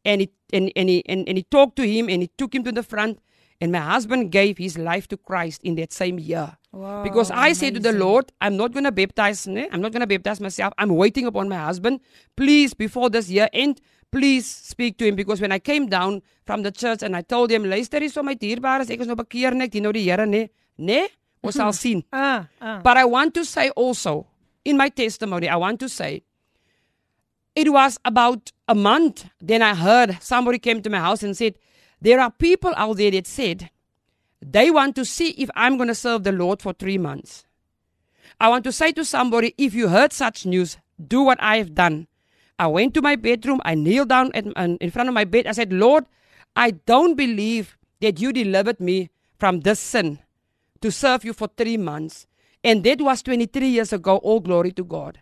and 0.06 0.22
he, 0.22 0.30
and, 0.54 0.72
and, 0.76 0.88
he, 0.88 1.04
and, 1.08 1.28
and 1.28 1.38
he 1.38 1.44
talked 1.44 1.76
to 1.78 1.88
him 1.88 2.10
and 2.10 2.22
he 2.22 2.30
took 2.38 2.54
him 2.54 2.64
to 2.64 2.72
the 2.72 2.84
front 2.84 3.20
and 3.60 3.72
my 3.72 3.80
husband 3.80 4.32
gave 4.32 4.60
his 4.60 4.78
life 4.78 5.08
to 5.08 5.18
Christ 5.18 5.62
in 5.64 5.76
that 5.76 5.92
same 5.92 6.20
year. 6.20 6.59
Wow, 6.72 7.02
because 7.04 7.32
I 7.32 7.54
said 7.54 7.74
to 7.76 7.80
the. 7.80 7.92
Lord, 7.92 8.32
I'm 8.40 8.56
not 8.56 8.74
going 8.74 8.84
to 8.84 8.92
baptize? 8.92 9.48
I'm 9.48 9.82
not 9.82 9.92
going 9.92 10.02
to 10.02 10.08
baptize 10.08 10.40
myself. 10.40 10.74
I'm 10.78 10.90
waiting 10.90 11.26
upon 11.26 11.50
my 11.50 11.58
husband. 11.58 12.00
Please, 12.36 12.76
before 12.76 13.10
this 13.10 13.30
year 13.30 13.50
end, 13.52 13.82
please 14.12 14.46
speak 14.46 14.98
to 15.00 15.06
him. 15.06 15.16
Because 15.16 15.42
when 15.42 15.52
I 15.52 15.58
came 15.58 15.88
down 15.88 16.22
from 16.46 16.62
the 16.62 16.72
church 16.72 17.02
and 17.02 17.16
I 17.16 17.22
told 17.22 17.52
him, 17.52 17.64
luister 17.64 18.08
so 18.10 18.22
my 18.22 18.36
dierbares, 18.36 18.92
ek 18.92 19.02
is 19.02 19.08
nou 19.08 19.16
bekeer 19.16 19.60
ek 19.62 19.72
dien 19.72 19.84
nou 19.84 19.92
die 19.92 20.06
Here 20.06 20.26
nie. 20.26 20.50
Nee, 20.78 21.08
ons 21.44 21.56
sal 21.56 21.74
sien. 21.82 22.04
Ah, 22.14 22.48
ah. 22.62 22.82
But 22.84 22.98
I 22.98 23.06
want 23.06 23.34
to 23.34 23.46
say 23.46 23.72
also, 23.72 24.28
in 24.64 24.78
my 24.78 24.90
testimony, 24.90 25.50
I 25.50 25.56
want 25.56 25.80
to 25.80 25.90
say, 25.90 26.22
it 27.56 27.74
was 27.74 27.98
about 28.06 28.52
a 28.68 28.76
month. 28.76 29.26
Then 29.42 29.62
I 29.62 29.74
heard 29.74 30.18
somebody 30.22 30.60
came 30.60 30.82
to 30.84 30.90
my 30.90 31.00
house 31.00 31.24
and 31.24 31.36
said, 31.36 31.56
There 32.00 32.20
are 32.20 32.32
people 32.32 32.74
out 32.78 32.98
there 32.98 33.12
that 33.12 33.28
said 33.28 33.70
they 34.42 34.72
want 34.72 34.96
to 34.96 35.06
see 35.06 35.30
if 35.32 35.50
I'm 35.56 35.78
going 35.78 35.90
to 35.90 35.96
serve 35.96 36.24
the 36.24 36.32
Lord 36.32 36.62
for 36.62 36.74
three 36.74 36.98
months. 36.98 37.46
I 38.40 38.50
want 38.50 38.64
to 38.66 38.72
say 38.72 38.92
to 38.94 39.04
somebody, 39.04 39.54
if 39.58 39.74
you 39.74 39.90
heard 39.90 40.14
such 40.14 40.46
news, 40.46 40.78
do 41.06 41.22
what 41.22 41.42
I 41.42 41.58
have 41.58 41.76
done. 41.76 42.08
I 42.58 42.68
went 42.68 42.94
to 42.96 43.02
my 43.02 43.16
bedroom, 43.16 43.62
I 43.64 43.76
kneeled 43.76 44.10
down 44.10 44.32
at, 44.34 44.46
in 44.46 44.92
front 44.92 45.10
of 45.10 45.16
my 45.16 45.24
bed. 45.24 45.48
I 45.48 45.54
said, 45.54 45.72
Lord, 45.72 46.06
I 46.56 46.72
don't 46.72 47.16
believe 47.16 47.78
that 48.02 48.20
you 48.20 48.34
delivered 48.34 48.80
me 48.80 49.10
from 49.38 49.62
this 49.62 49.80
sin 49.80 50.20
to 50.82 50.92
serve 50.92 51.24
you 51.24 51.34
for 51.34 51.50
three 51.56 51.78
months. 51.78 52.28
And 52.64 52.84
that 52.84 53.02
was 53.02 53.22
23 53.22 53.68
years 53.68 53.94
ago. 53.94 54.18
All 54.18 54.42
glory 54.42 54.72
to 54.74 54.84
God. 54.84 55.22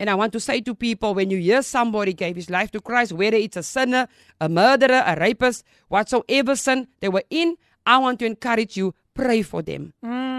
And 0.00 0.08
I 0.08 0.14
want 0.14 0.32
to 0.34 0.40
say 0.40 0.60
to 0.60 0.74
people 0.74 1.14
when 1.14 1.30
you 1.30 1.38
hear 1.38 1.62
somebody 1.62 2.12
gave 2.12 2.36
his 2.36 2.50
life 2.50 2.70
to 2.70 2.80
Christ, 2.80 3.12
whether 3.12 3.36
it's 3.36 3.56
a 3.56 3.64
sinner, 3.64 4.06
a 4.40 4.48
murderer, 4.48 5.02
a 5.04 5.16
rapist, 5.18 5.64
whatsoever 5.88 6.54
sin 6.54 6.86
they 7.00 7.08
were 7.08 7.24
in, 7.30 7.56
I 7.88 7.96
want 7.96 8.18
to 8.18 8.26
encourage 8.26 8.76
you, 8.76 8.94
pray 9.14 9.40
for 9.40 9.62
them. 9.62 9.94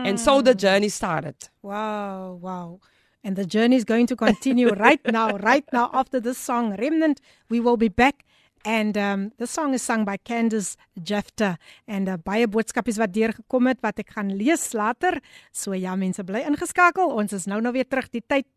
And 0.06 0.20
so 0.20 0.42
the 0.42 0.54
journey 0.54 0.90
started. 0.90 1.36
Wow, 1.64 2.38
wow. 2.40 2.80
And 3.24 3.36
the 3.36 3.46
journey 3.46 3.76
is 3.76 3.84
going 3.84 4.06
to 4.08 4.16
continue 4.16 4.70
right 4.70 5.02
now, 5.12 5.36
right 5.38 5.66
now 5.74 5.90
after 5.92 6.20
this 6.20 6.38
song, 6.38 6.76
Remnant. 6.78 7.20
We 7.50 7.60
will 7.60 7.76
be 7.76 7.90
back. 7.90 8.24
And 8.66 8.96
um, 8.98 9.32
the 9.38 9.48
song 9.48 9.74
is 9.74 9.82
sung 9.82 10.06
by 10.06 10.18
Candace 10.18 10.78
Jefta. 10.94 11.58
En 11.88 12.08
uh, 12.08 12.18
baie 12.22 12.48
boodskapies 12.48 13.00
wat 13.00 13.14
deurgekom 13.16 13.72
het 13.72 13.80
wat 13.82 14.04
ek 14.04 14.14
gaan 14.18 14.30
lees 14.36 14.74
later. 14.78 15.18
So 15.52 15.74
ja, 15.74 15.96
mense 15.96 16.24
bly 16.28 16.44
ingeskakel. 16.46 17.10
Ons 17.10 17.34
is 17.34 17.48
nou 17.48 17.62
nou 17.64 17.74
weer 17.74 17.88
terug 17.88 18.12
die 18.12 18.22
tyd 18.22 18.48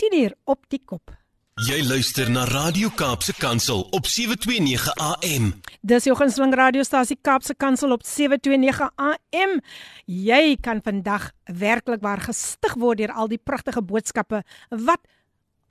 10 0.00 0.18
uur 0.22 0.38
op 0.54 0.64
die 0.70 0.80
kop. 0.80 1.12
Jy 1.59 1.81
luister 1.83 2.29
na 2.31 2.45
Radio 2.47 2.87
Kaapse 2.95 3.33
Kansel 3.35 3.81
op 3.91 4.05
729 4.07 4.93
AM. 4.95 5.49
Dis 5.83 6.05
jou 6.07 6.13
gunsteling 6.15 6.53
radiostasie 6.55 7.17
Kaapse 7.19 7.51
Kansel 7.59 7.91
op 7.91 8.05
729 8.07 8.87
AM. 8.95 9.57
Jy 10.07 10.55
kan 10.63 10.79
vandag 10.81 11.33
werklik 11.43 11.99
waar 11.99 12.23
gestig 12.23 12.77
word 12.79 13.01
deur 13.01 13.11
al 13.11 13.27
die 13.27 13.41
pragtige 13.43 13.83
boodskappe 13.83 14.39
wat 14.71 15.03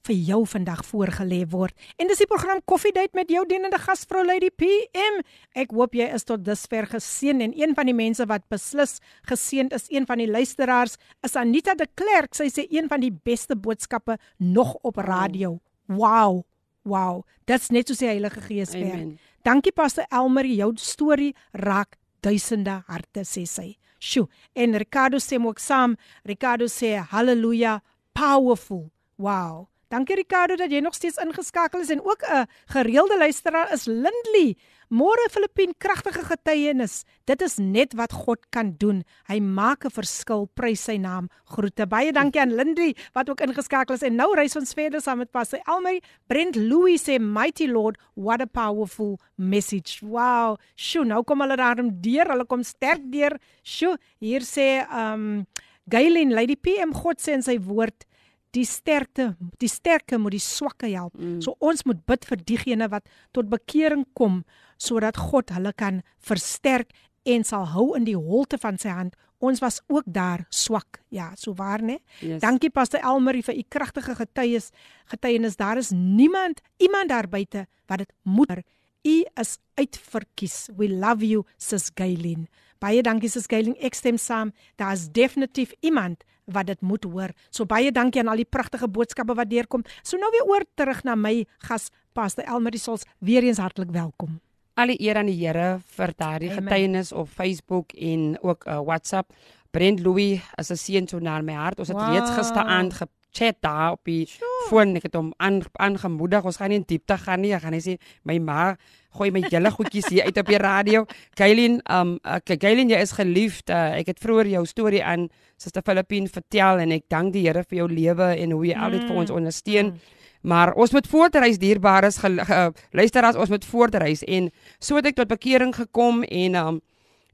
vir 0.04 0.18
jou 0.28 0.42
vandag 0.48 0.82
voorgelê 0.90 1.40
word. 1.48 1.72
En 1.96 2.12
dis 2.12 2.20
die 2.20 2.28
program 2.28 2.60
Koffiedייט 2.68 3.16
met 3.16 3.32
jou 3.32 3.46
dienende 3.48 3.80
gasvrou 3.80 4.26
Lady 4.28 4.50
PM. 4.52 5.22
Ek 5.56 5.72
hoop 5.72 5.96
jy 5.96 6.10
is 6.12 6.28
tot 6.28 6.44
dusver 6.44 6.84
geseën 6.92 7.40
en 7.48 7.54
een 7.56 7.72
van 7.78 7.88
die 7.88 7.96
mense 7.96 8.28
wat 8.28 8.44
beslis 8.52 8.98
geseënd 9.30 9.72
is, 9.72 9.88
een 9.88 10.04
van 10.04 10.20
die 10.20 10.28
luisteraars, 10.28 10.98
is 11.24 11.36
Anita 11.36 11.72
de 11.74 11.88
Klerk. 11.96 12.36
Sy 12.36 12.50
sê 12.52 12.66
een 12.68 12.92
van 12.92 13.00
die 13.00 13.12
beste 13.12 13.56
boodskappe 13.56 14.18
nog 14.36 14.76
op 14.82 15.00
radio. 15.00 15.56
Wow. 15.87 16.45
Wow. 16.85 17.25
Dit's 17.47 17.71
net 17.71 17.87
so 17.87 17.95
sê 17.95 18.11
Heilige 18.11 18.41
Gees 18.47 18.73
werk. 18.73 19.19
Dankie 19.43 19.71
Pastor 19.71 20.05
Elmer, 20.11 20.45
jou 20.45 20.73
storie 20.77 21.33
raak 21.53 21.97
duisende 22.23 22.83
harte 22.87 23.23
sê 23.27 23.45
sy. 23.47 23.77
Sjoe, 23.99 24.27
en 24.55 24.75
Ricardo 24.75 25.17
sê 25.17 25.39
ook 25.39 25.59
saam. 25.59 25.97
Ricardo 26.25 26.65
sê 26.65 26.95
haleluja, 27.11 27.81
powerful. 28.13 28.89
Wow. 29.17 29.67
Dankie 29.93 30.15
Ricardo 30.17 30.55
dat 30.57 30.71
jy 30.73 30.79
nog 30.81 30.95
steeds 30.97 31.19
ingeskakel 31.21 31.83
is 31.83 31.91
en 31.93 32.01
ook 32.01 32.23
'n 32.25 32.47
gereelde 32.65 33.17
luisteraar 33.17 33.73
is 33.73 33.85
Lindley. 33.85 34.57
Môre 34.89 35.29
Filippien, 35.31 35.73
kragtige 35.77 36.23
getuienis. 36.23 37.03
Dit 37.25 37.41
is 37.41 37.57
net 37.57 37.93
wat 37.93 38.11
God 38.11 38.45
kan 38.49 38.73
doen. 38.77 39.03
Hy 39.27 39.39
maak 39.39 39.85
'n 39.85 39.89
verskil. 39.89 40.49
Prys 40.53 40.83
sy 40.83 40.97
naam. 40.97 41.29
Groete. 41.43 41.85
Baie 41.87 42.11
dankie 42.11 42.41
aan 42.41 42.55
Lindley 42.55 42.95
wat 43.13 43.29
ook 43.29 43.41
ingeskakel 43.41 43.95
is 43.95 44.01
en 44.01 44.15
nou 44.15 44.35
reis 44.35 44.55
ons 44.55 44.73
verder 44.73 45.01
saam 45.01 45.17
met 45.17 45.31
Pastor 45.31 45.59
Elmer. 45.65 46.01
Brent 46.27 46.55
Louis 46.55 47.09
sê 47.09 47.19
mighty 47.19 47.67
Lord, 47.67 47.97
what 48.13 48.41
a 48.41 48.45
powerful 48.45 49.19
message. 49.35 49.99
Wow. 50.01 50.57
Sjoe, 50.75 51.05
nou 51.05 51.23
kom 51.23 51.41
hulle 51.41 51.55
daarom 51.55 52.01
deur. 52.01 52.25
Hulle 52.27 52.45
kom 52.45 52.63
sterk 52.63 53.01
deur. 53.11 53.39
Sjoe, 53.61 53.97
hier 54.19 54.41
sê 54.41 54.87
um 54.89 55.45
Gailen 55.87 56.31
Lady 56.31 56.55
PM 56.55 56.93
God 56.93 57.19
sê 57.19 57.33
in 57.33 57.41
sy 57.41 57.59
woord 57.59 58.05
die 58.53 58.65
sterkte 58.65 59.33
die 59.61 59.71
sterke 59.71 60.19
moet 60.21 60.35
die 60.37 60.43
swakke 60.43 60.89
help. 60.93 61.15
Mm. 61.17 61.39
So 61.41 61.55
ons 61.59 61.85
moet 61.89 62.03
bid 62.09 62.25
vir 62.29 62.43
diegene 62.45 62.89
wat 62.91 63.09
tot 63.33 63.49
bekering 63.51 64.05
kom 64.17 64.43
sodat 64.77 65.17
God 65.17 65.53
hulle 65.55 65.73
kan 65.73 66.01
versterk 66.19 66.93
en 67.29 67.45
sal 67.47 67.65
hou 67.71 67.93
in 67.97 68.05
die 68.07 68.17
holte 68.17 68.59
van 68.59 68.77
sy 68.79 68.91
hand. 68.93 69.15
Ons 69.43 69.59
was 69.59 69.81
ook 69.91 70.05
daar 70.07 70.45
swak. 70.49 71.01
Ja, 71.11 71.33
so 71.35 71.53
waar 71.55 71.81
né? 71.83 71.97
Yes. 72.21 72.41
Dankie 72.43 72.71
Pastor 72.71 73.03
Elmarie 73.03 73.43
vir 73.43 73.57
u 73.59 73.63
kragtige 73.69 74.15
getuies. 74.15 74.69
Getuienis 75.11 75.59
daar 75.59 75.77
is 75.77 75.91
niemand 75.91 76.61
iemand 76.77 77.09
daar 77.09 77.27
buite 77.27 77.65
wat 77.87 78.03
dit 78.03 78.13
moet. 78.23 78.63
U 79.03 79.15
is 79.41 79.57
uitverkies. 79.75 80.69
We 80.77 80.87
love 80.89 81.27
you, 81.27 81.43
Sis 81.57 81.91
Gaylin. 81.95 82.47
Baie 82.79 83.03
dankie 83.03 83.29
Sis 83.29 83.49
Gaylin. 83.51 83.75
Ek 83.83 83.95
stem 83.95 84.17
saam. 84.17 84.53
Daar's 84.79 85.09
definitief 85.11 85.73
iemand 85.81 86.23
wat 86.45 86.65
dit 86.65 86.81
moet 86.81 87.03
hoor. 87.03 87.29
So 87.49 87.65
baie 87.65 87.91
dankie 87.91 88.21
aan 88.21 88.27
al 88.27 88.35
die 88.35 88.45
pragtige 88.49 88.87
boodskappe 88.87 89.33
wat 89.35 89.49
deurkom. 89.49 89.83
So 90.03 90.17
nou 90.17 90.29
weer 90.31 90.45
oor 90.49 90.65
terug 90.75 91.03
na 91.03 91.15
my 91.15 91.45
gas 91.57 91.89
Pastor 92.13 92.43
Elmarie 92.45 92.79
Sols. 92.79 93.03
Weer 93.19 93.43
eens 93.43 93.57
hartlik 93.57 93.91
welkom. 93.91 94.39
Al 94.75 94.87
die 94.87 95.01
eer 95.01 95.17
aan 95.17 95.25
die 95.29 95.37
Here 95.47 95.79
vir 95.95 96.13
daardie 96.17 96.49
getuienis 96.49 97.11
op 97.11 97.27
Facebook 97.29 97.93
en 97.93 98.37
ook 98.41 98.65
uh, 98.67 98.79
WhatsApp. 98.81 99.33
Brent 99.71 99.99
Louis 99.99 100.41
is 100.57 100.69
'n 100.71 100.75
seun 100.77 101.07
so 101.07 101.19
na 101.19 101.41
my 101.41 101.53
hart. 101.53 101.79
Ons 101.79 101.87
het 101.87 101.97
Wow. 101.97 102.13
reeds 102.13 102.29
gisteraand 102.31 102.93
gechat 103.33 103.57
daar 103.61 103.91
op 103.91 104.01
die 104.05 104.27
foon. 104.69 104.95
Ek 104.95 105.07
het 105.09 105.15
hom 105.17 105.33
aan 105.37 105.61
aangemoedig. 105.81 106.43
Ons 106.45 106.57
gaan 106.57 106.69
nie 106.69 106.79
in 106.81 106.85
diepte 106.87 107.17
gaan 107.17 107.41
nie. 107.41 107.53
Ek 107.53 107.61
gaan 107.65 107.73
net 107.75 107.85
sê 107.85 107.97
my 108.23 108.37
ma 108.39 108.75
gooi 109.13 109.29
my 109.31 109.43
julle 109.45 109.69
goedjies 109.69 110.09
hier 110.09 110.25
uit 110.25 110.37
op 110.37 110.49
die 110.49 110.57
radio. 110.57 111.05
Kaylin, 111.39 111.81
um 111.91 112.17
uh, 112.23 112.39
Kaylin, 112.45 112.89
jy 112.89 113.01
is 113.01 113.13
geliefd. 113.17 113.69
Uh, 113.69 113.99
ek 113.99 114.13
het 114.13 114.23
vroeër 114.23 114.53
jou 114.55 114.65
storie 114.69 115.03
aan 115.03 115.29
Suster 115.57 115.83
Filippine 115.85 116.29
vertel 116.29 116.81
en 116.85 116.93
ek 116.95 117.09
dank 117.09 117.33
die 117.33 117.45
Here 117.47 117.63
vir 117.67 117.83
jou 117.83 117.89
lewe 117.91 118.33
en 118.37 118.55
hoe 118.55 118.65
jy 118.67 118.77
altyd 118.77 119.07
vir 119.09 119.23
ons 119.23 119.33
ondersteun. 119.33 119.93
Mm. 119.93 120.21
Maar 120.43 120.73
ons 120.75 120.91
moet 120.91 121.05
voortreis 121.07 121.59
dierbares 121.59 122.17
uh, 122.27 122.65
luisteraars 122.91 123.37
ons 123.39 123.49
moet 123.49 123.65
voortreis 123.65 124.25
en 124.27 124.49
so 124.79 124.99
het 124.99 125.13
ek 125.13 125.21
tot 125.21 125.29
bekering 125.31 125.71
gekom 125.75 126.25
en 126.27 126.57
um 126.59 126.81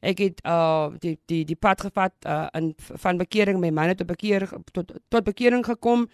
ek 0.01 0.19
het 0.19 0.41
uh 0.47 0.89
die 0.99 1.17
die 1.27 1.45
die 1.45 1.55
pad 1.55 1.81
gevat 1.81 2.13
uh 2.25 2.47
in 2.55 2.73
van 2.77 3.17
bekering 3.17 3.59
my 3.59 3.69
man 3.69 3.91
het 3.91 3.97
tot 3.97 4.07
bekeer 4.07 4.47
tot 4.71 4.93
tot 5.09 5.23
bekering 5.23 5.65
gekom 5.65 6.07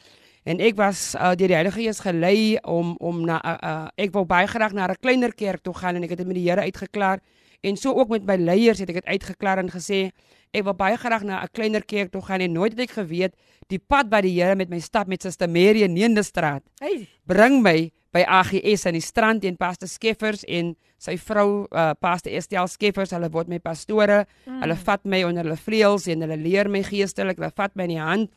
en 0.46 0.62
ek 0.62 0.78
was 0.78 1.16
uh, 1.18 1.34
deur 1.34 1.50
die 1.50 1.58
Heilige 1.58 1.82
Gees 1.82 2.00
gelei 2.06 2.58
om 2.62 2.96
om 3.02 3.24
na 3.26 3.40
uh, 3.42 3.56
uh, 3.58 3.88
ek 3.98 4.14
wou 4.14 4.26
baie 4.30 4.48
graag 4.48 4.74
na 4.74 4.88
'n 4.88 5.02
kleiner 5.02 5.34
kerk 5.34 5.62
toe 5.64 5.74
gaan 5.74 5.96
en 5.96 6.04
ek 6.04 6.10
het 6.10 6.18
dit 6.22 6.28
met 6.28 6.38
die 6.38 6.50
Here 6.50 6.62
uitgeklaar 6.62 7.20
en 7.62 7.78
so 7.78 7.94
ook 7.94 8.10
met 8.10 8.26
my 8.26 8.38
leiers 8.38 8.80
het 8.80 8.90
ek 8.90 9.02
dit 9.02 9.06
uitgeklaar 9.06 9.58
en 9.58 9.70
gesê 9.70 10.12
ek 10.54 10.64
wil 10.64 10.74
baie 10.74 10.98
graag 10.98 11.24
na 11.24 11.44
'n 11.44 11.50
kleiner 11.52 11.86
kerk 11.86 12.12
toe 12.12 12.22
gaan 12.22 12.42
en 12.42 12.52
nooit 12.52 12.72
het 12.78 12.90
ek 12.90 12.92
geweet 12.92 13.34
die 13.68 13.80
pad 13.80 14.10
wat 14.10 14.22
die 14.22 14.42
Here 14.42 14.56
met 14.56 14.70
my 14.70 14.80
stap 14.80 15.08
met 15.08 15.22
Suster 15.22 15.50
Mary 15.50 15.82
in 15.82 15.94
Neendestraat 15.94 16.64
Hey, 16.80 17.08
bring 17.26 17.62
my 17.62 17.92
by 18.16 18.24
AGS 18.24 18.86
aan 18.88 18.96
die 18.96 19.04
strand 19.04 19.44
teen 19.44 19.58
Pastor 19.60 19.90
Skeffers 19.92 20.46
en 20.48 20.72
sy 21.02 21.18
vrou 21.20 21.66
uh, 21.66 21.92
Pastor 22.00 22.32
Estel 22.36 22.70
Skeffers. 22.72 23.12
Hulle 23.16 23.30
word 23.34 23.52
my 23.52 23.60
pastore. 23.60 24.24
Mm. 24.46 24.62
hulle 24.64 24.78
vat 24.88 25.04
my 25.04 25.22
onder 25.28 25.44
hulle 25.44 25.60
vleuels 25.60 26.08
en 26.12 26.24
hulle 26.24 26.40
leer 26.40 26.72
my 26.72 26.84
geestelik. 26.86 27.42
Hulle 27.42 27.52
vat 27.56 27.76
my 27.76 27.90
in 27.90 27.96
die 27.98 28.02
hand. 28.02 28.32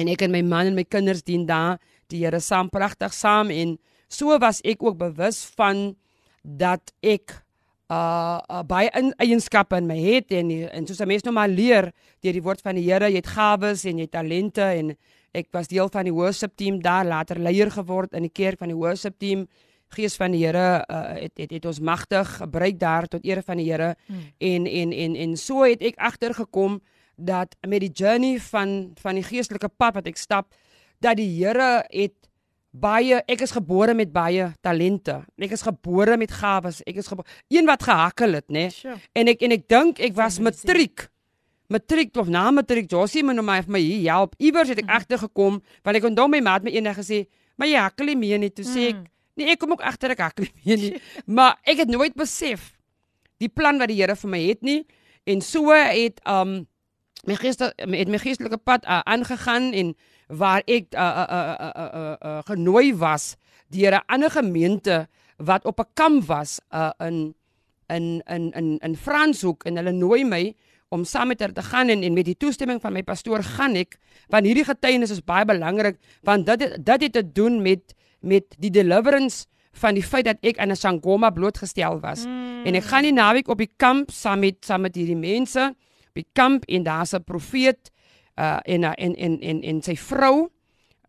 En 0.00 0.08
ek 0.08 0.24
en 0.26 0.34
my 0.34 0.42
man 0.42 0.72
en 0.72 0.78
my 0.78 0.86
kinders 0.88 1.22
dien 1.22 1.46
daar. 1.46 1.78
Die 2.10 2.24
Here 2.24 2.40
saam 2.42 2.72
pragtig 2.72 3.14
saam. 3.14 3.52
En 3.54 3.76
so 4.10 4.34
was 4.42 4.60
ek 4.66 4.82
ook 4.82 4.98
bewus 4.98 5.44
van 5.56 5.92
dat 6.42 6.90
ek 7.06 7.36
uh, 7.92 8.40
uh 8.50 8.62
baie 8.66 8.90
in, 8.98 9.12
eienskappe 9.22 9.78
in 9.78 9.86
my 9.86 10.00
het. 10.02 10.34
En 10.34 10.50
en 10.50 10.86
soos 10.88 11.00
'n 11.00 11.08
mens 11.08 11.22
nou 11.22 11.34
maar 11.34 11.48
leer 11.48 11.92
deur 12.20 12.32
die 12.32 12.42
woord 12.42 12.60
van 12.60 12.74
die 12.74 12.90
Here 12.90 13.08
jy 13.08 13.22
het 13.22 13.30
gawes 13.30 13.84
en 13.84 13.98
jy 13.98 14.10
het 14.10 14.16
talente 14.18 14.62
en 14.62 14.96
ek 15.32 15.48
was 15.52 15.68
deel 15.68 15.88
van 15.92 16.04
die 16.04 16.14
worship 16.14 16.56
team 16.56 16.80
daar 16.82 17.06
later 17.08 17.38
leier 17.40 17.70
geword 17.70 18.12
in 18.12 18.22
die 18.28 18.32
kerk 18.32 18.58
van 18.58 18.68
die 18.68 18.78
worship 18.78 19.18
team 19.18 19.46
Gees 19.92 20.16
van 20.16 20.32
die 20.32 20.40
Here 20.40 20.84
uh, 20.88 21.00
het, 21.20 21.36
het 21.36 21.50
het 21.52 21.66
ons 21.68 21.80
magtig 21.84 22.36
gebruik 22.38 22.78
daar 22.80 23.04
tot 23.12 23.24
eer 23.28 23.42
van 23.44 23.60
die 23.60 23.68
Here 23.70 23.94
Hmm. 24.06 24.32
en 24.38 24.66
en 24.66 24.92
en 24.92 25.16
en 25.16 25.36
so 25.36 25.62
het 25.64 25.82
ek 25.82 25.98
agtergekom 26.00 26.80
dat 27.16 27.56
met 27.68 27.80
die 27.80 27.92
journey 27.92 28.38
van 28.40 28.92
van 29.00 29.14
die 29.14 29.24
geestelike 29.24 29.68
pad 29.68 29.94
wat 29.94 30.06
ek 30.06 30.16
stap 30.16 30.54
dat 31.00 31.16
die 31.16 31.28
Here 31.28 31.84
het 31.90 32.16
baie 32.72 33.20
ek 33.28 33.44
is 33.44 33.52
gebore 33.52 33.94
met 33.94 34.12
baie 34.12 34.48
talente. 34.64 35.18
Ek 35.36 35.52
is 35.52 35.62
gebore 35.62 36.16
met 36.16 36.32
gawes. 36.32 36.80
Ek 36.88 36.96
is 36.96 37.06
gebore 37.10 37.28
een 37.52 37.68
wat 37.68 37.82
gehakkel 37.84 38.32
het, 38.40 38.48
nê. 38.48 38.70
sure. 38.72 38.96
En 39.12 39.28
ek 39.28 39.42
en 39.42 39.52
ek 39.52 39.68
dink 39.68 40.00
ek 40.00 40.16
was 40.16 40.40
matriek. 40.40 41.08
Matriek 41.72 42.16
of 42.20 42.28
na 42.28 42.50
matriek. 42.52 42.90
Josie 42.90 43.22
moet 43.24 43.38
nou 43.38 43.44
maar 43.46 43.62
vir 43.64 43.72
my 43.72 43.80
hier 43.80 44.10
help. 44.12 44.34
Iewers 44.38 44.68
het 44.68 44.78
ek 44.82 44.84
Mhm. 44.86 44.96
agtergekom 44.98 45.62
want 45.82 45.96
ek 45.96 46.04
onthou 46.04 46.28
my 46.28 46.40
maat 46.40 46.62
my 46.62 46.70
eendag 46.70 46.96
gesê, 46.98 47.26
"Maar 47.56 47.68
jy 47.68 47.78
hakkel 47.78 48.06
nie 48.06 48.16
meer 48.16 48.38
nie." 48.38 48.50
Toe 48.50 48.64
sê 48.64 48.88
ek, 48.88 48.94
Mm. 48.96 49.06
"Nee, 49.36 49.50
ek 49.50 49.58
kom 49.58 49.72
ook 49.72 49.80
agter 49.80 50.10
ek 50.10 50.18
hakkel 50.18 50.44
nie 50.44 50.62
meer 50.64 50.76
nie." 50.78 51.00
maar 51.26 51.56
ek 51.64 51.76
het 51.78 51.88
nooit 51.88 52.14
besef 52.14 52.76
die 53.38 53.48
plan 53.48 53.78
wat 53.78 53.88
die 53.88 53.96
Here 53.96 54.16
vir 54.16 54.30
my 54.30 54.48
het 54.48 54.62
nie. 54.62 54.86
En 55.26 55.40
so 55.40 55.70
het 55.70 56.20
um 56.26 56.66
my 57.24 57.34
geeste 57.36 57.72
het 57.76 58.08
my 58.08 58.18
geestelike 58.18 58.58
pad 58.58 58.84
uh, 58.84 59.00
aangegaan 59.04 59.72
en 59.72 59.94
waar 60.28 60.62
ek 60.66 60.94
uh, 60.94 61.00
uh, 61.00 61.26
uh, 61.30 61.68
uh, 61.76 61.88
uh, 61.94 62.16
uh, 62.24 62.38
genooi 62.46 62.94
was 62.94 63.36
deur 63.70 63.92
'n 63.94 64.02
ander 64.06 64.30
gemeente 64.30 65.08
wat 65.38 65.64
op 65.64 65.78
'n 65.80 65.86
kamp 65.94 66.24
was 66.26 66.60
uh, 66.74 66.90
in 66.98 67.34
in 67.88 68.22
in 68.26 68.52
in 68.52 68.78
in 68.82 68.96
Franshoek 68.96 69.64
en 69.64 69.76
hulle 69.76 69.92
nooi 69.92 70.24
my 70.24 70.54
om 70.92 71.06
saam 71.08 71.32
met 71.32 71.40
hulle 71.40 71.56
te 71.56 71.64
gaan 71.64 71.88
en, 71.88 72.02
en 72.04 72.16
met 72.16 72.28
die 72.28 72.36
toestemming 72.36 72.80
van 72.82 72.92
my 72.92 73.02
pastoor 73.06 73.44
gaan 73.56 73.78
ek 73.80 73.96
want 74.32 74.48
hierdie 74.48 74.66
getuienis 74.68 75.14
is 75.14 75.24
baie 75.24 75.46
belangrik 75.48 75.98
want 76.28 76.46
dit 76.46 76.76
dit 76.76 77.08
het 77.08 77.12
te 77.12 77.24
doen 77.24 77.62
met 77.64 77.96
met 78.20 78.54
die 78.62 78.70
deliverance 78.70 79.46
van 79.72 79.96
die 79.96 80.04
feit 80.04 80.28
dat 80.28 80.36
ek 80.44 80.58
aan 80.58 80.70
'n 80.70 80.76
sangoma 80.76 81.30
blootgestel 81.30 82.00
was. 82.00 82.26
Mm. 82.26 82.64
En 82.64 82.74
ek 82.74 82.84
gaan 82.84 83.02
die 83.02 83.12
naweek 83.12 83.48
op 83.48 83.58
die 83.58 83.72
kamp 83.76 84.10
saam 84.10 84.40
met 84.40 84.64
saam 84.64 84.80
met 84.80 84.94
hierdie 84.94 85.16
mense 85.16 85.74
op 86.08 86.14
die 86.14 86.28
kamp 86.32 86.64
en 86.64 86.82
daar's 86.82 87.12
'n 87.14 87.24
profeet 87.24 87.90
uh 88.36 88.58
en 88.62 88.84
en 88.84 89.14
en 89.14 89.40
en 89.40 89.62
en 89.62 89.82
sy 89.82 89.96
vrou 89.96 90.48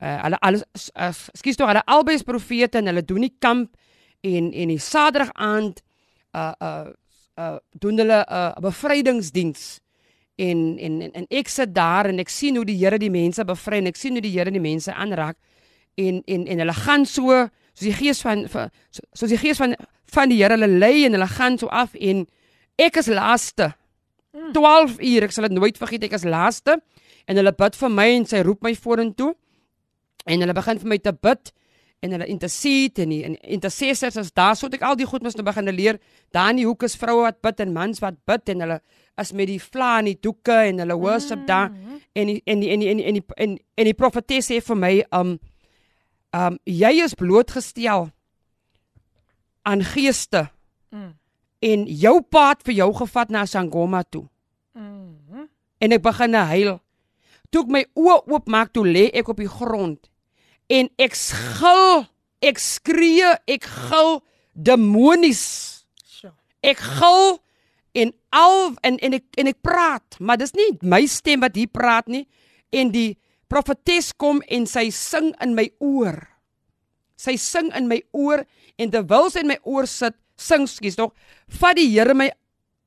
uh 0.02 0.22
hulle 0.24 0.40
alles 0.40 0.64
uh, 1.00 1.12
skuis 1.12 1.56
tog 1.56 1.68
hulle 1.68 1.86
albei 1.86 2.16
is 2.16 2.24
profete 2.24 2.78
en 2.78 2.86
hulle 2.86 3.06
doen 3.06 3.22
die 3.22 3.36
kamp 3.40 3.76
en 4.22 4.52
en 4.52 4.68
die 4.68 4.80
Saterdag 4.80 5.32
aand 5.34 5.84
uh 6.36 6.52
uh 6.60 6.88
uh 7.38 7.58
doen 7.80 7.98
hulle 7.98 8.20
'n 8.24 8.34
uh, 8.34 8.54
bevrydingsdiens 8.62 9.80
en, 10.36 10.78
en 10.80 11.02
en 11.02 11.12
en 11.14 11.26
ek 11.30 11.48
sit 11.50 11.74
daar 11.76 12.06
en 12.10 12.20
ek 12.20 12.30
sien 12.30 12.56
hoe 12.56 12.66
die 12.66 12.78
Here 12.78 12.98
die 12.98 13.10
mense 13.12 13.46
bevry 13.46 13.78
en 13.78 13.88
ek 13.88 13.96
sien 13.98 14.14
hoe 14.14 14.22
die 14.22 14.32
Here 14.34 14.52
die 14.52 14.62
mense 14.62 14.94
aanraak. 14.94 15.38
En 15.98 16.22
en 16.26 16.48
en 16.48 16.60
hulle 16.60 16.74
gaan 16.74 17.06
so 17.06 17.48
soos 17.74 17.88
die 17.90 17.94
gees 17.94 18.22
van, 18.22 18.48
van 18.50 18.70
so- 18.90 19.06
soos 19.14 19.30
die 19.30 19.38
gees 19.38 19.58
van 19.58 19.76
van 20.14 20.30
die 20.30 20.38
Here 20.42 20.54
hulle 20.58 20.68
lei 20.68 21.06
en 21.06 21.12
hulle 21.14 21.28
gaan 21.28 21.58
so 21.58 21.68
af 21.68 21.94
en 21.96 22.26
ek 22.78 22.98
is 22.98 23.08
laaste. 23.08 23.74
12 24.54 24.98
uur 25.00 25.24
ek 25.24 25.32
sal 25.32 25.48
dit 25.48 25.58
nooit 25.58 25.78
vergeet 25.78 26.04
ek 26.04 26.14
is 26.14 26.24
laaste. 26.26 26.80
En 27.28 27.36
hulle 27.38 27.54
bid 27.54 27.76
vir 27.76 27.90
my 27.90 28.08
en 28.18 28.26
sy 28.26 28.42
roep 28.42 28.64
my 28.64 28.76
vorentoe. 28.76 29.34
En 30.26 30.40
hulle 30.40 30.54
begin 30.54 30.80
vir 30.80 30.88
my 30.88 30.98
te 30.98 31.14
bid 31.14 31.54
en 32.04 32.12
hulle 32.12 32.28
intercede 32.28 33.06
en 33.06 33.14
die 33.14 33.22
en 33.24 33.38
intercessors 33.56 34.18
is 34.20 34.34
daar 34.36 34.58
so 34.60 34.68
het 34.68 34.76
ek 34.76 34.84
al 34.88 34.98
die 35.00 35.08
goed 35.08 35.24
mos 35.24 35.38
nou 35.40 35.46
begin 35.48 35.72
leer 35.72 36.00
daar 36.36 36.52
in 36.52 36.60
die 36.60 36.68
hoek 36.68 36.84
is 36.84 36.98
vroue 37.00 37.24
wat 37.30 37.40
bid 37.46 37.64
en 37.64 37.72
mans 37.76 38.04
wat 38.04 38.20
bid 38.28 38.52
en 38.52 38.66
hulle 38.66 38.80
is 39.22 39.32
met 39.32 39.48
die 39.48 39.62
vla 39.62 39.94
en 40.02 40.10
die 40.12 40.20
doeke 40.20 40.58
en 40.68 40.84
hulle 40.84 40.98
worship 41.00 41.40
mm. 41.40 41.48
daar 41.48 41.72
en 42.14 42.28
die, 42.30 42.42
en 42.46 42.60
die, 42.60 42.70
en 42.70 42.84
die, 42.84 42.90
en 42.90 42.98
die, 42.98 43.06
en 43.08 43.20
die, 43.20 43.24
en, 43.46 43.58
en 43.78 43.90
die 43.90 43.98
profetes 43.98 44.52
sê 44.52 44.60
vir 44.62 44.80
my 44.80 44.94
um 45.16 45.38
um 46.36 46.60
jy 46.68 46.92
is 47.06 47.16
blootgestel 47.20 48.10
aan 49.64 49.86
geeste 49.94 50.50
Mm. 50.94 51.16
en 51.66 51.86
jou 51.90 52.20
paat 52.22 52.60
vir 52.62 52.76
jou 52.76 52.92
gevat 52.94 53.32
na 53.34 53.48
Sangoma 53.50 54.04
toe 54.04 54.28
Mm. 54.76 55.48
en 55.80 55.92
ek 55.92 56.02
begin 56.02 56.34
huil. 56.34 56.80
Toe 57.50 57.64
ek 57.64 57.72
my 57.74 57.82
oë 57.98 58.18
oopmaak, 58.30 58.70
toe 58.74 58.86
lê 58.86 59.10
ek 59.14 59.28
op 59.30 59.38
die 59.38 59.50
grond 59.50 60.10
en 60.70 60.90
ek 61.02 61.16
gil, 61.60 62.06
ek 62.44 62.60
skree, 62.60 63.36
ek 63.48 63.66
gil 63.66 64.22
demonies. 64.54 65.86
Ek 66.64 66.80
gil 66.80 67.40
en 67.94 68.14
al 68.32 68.76
en 68.88 68.98
en 69.04 69.18
ek 69.20 69.26
en 69.38 69.50
ek 69.52 69.60
praat, 69.66 70.18
maar 70.20 70.40
dis 70.40 70.56
nie 70.56 70.70
my 70.82 71.04
stem 71.10 71.44
wat 71.44 71.58
hier 71.60 71.70
praat 71.70 72.08
nie 72.08 72.24
en 72.74 72.94
die 72.94 73.18
profetes 73.52 74.14
kom 74.18 74.42
en 74.50 74.66
sy 74.70 74.88
sing 74.96 75.34
in 75.44 75.54
my 75.58 75.68
oor. 75.84 76.18
Sy 77.20 77.36
sing 77.38 77.70
in 77.78 77.90
my 77.92 78.00
oor 78.16 78.46
en 78.82 78.94
terwyl 78.94 79.30
sy 79.30 79.44
in 79.44 79.52
my 79.52 79.60
oor 79.70 79.86
sit, 79.90 80.16
sing 80.40 80.66
skies 80.68 80.98
tog, 80.98 81.14
vat 81.60 81.78
die 81.78 81.92
Here 81.92 82.16
my 82.18 82.32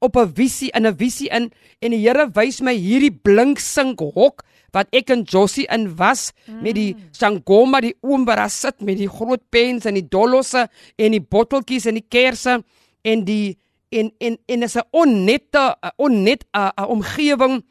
op 0.03 0.16
'n 0.16 0.33
visie 0.35 0.70
in 0.74 0.87
'n 0.87 0.97
visie 0.97 1.31
in 1.31 1.53
en 1.81 1.91
die 1.91 2.03
Here 2.03 2.27
wys 2.35 2.61
my 2.61 2.74
hierdie 2.74 3.12
blink 3.12 3.61
sink 3.61 4.01
hok 4.01 4.43
wat 4.77 4.91
ek 4.97 5.12
en 5.14 5.24
Josie 5.24 5.66
in 5.72 5.89
was 5.97 6.31
mm. 6.47 6.62
met 6.62 6.77
die 6.77 6.91
sangoma 7.16 7.81
die 7.85 7.95
oom 8.05 8.27
wat 8.29 8.41
daar 8.43 8.53
sit 8.53 8.83
met 8.85 9.01
die 9.01 9.11
groot 9.11 9.43
pens 9.51 9.89
en 9.89 9.97
die 9.97 10.07
dollosse 10.09 10.66
en 11.01 11.16
die 11.16 11.22
botteltjies 11.22 11.89
en 11.89 11.99
die 12.01 12.09
kersse 12.09 12.61
en 13.07 13.24
die 13.24 13.57
en 13.95 14.11
en 14.20 14.37
en 14.47 14.66
is 14.66 14.77
'n 14.77 14.89
onnette 14.91 15.64
onnet 15.97 16.45
'n 16.53 16.87
omgewing 16.87 17.62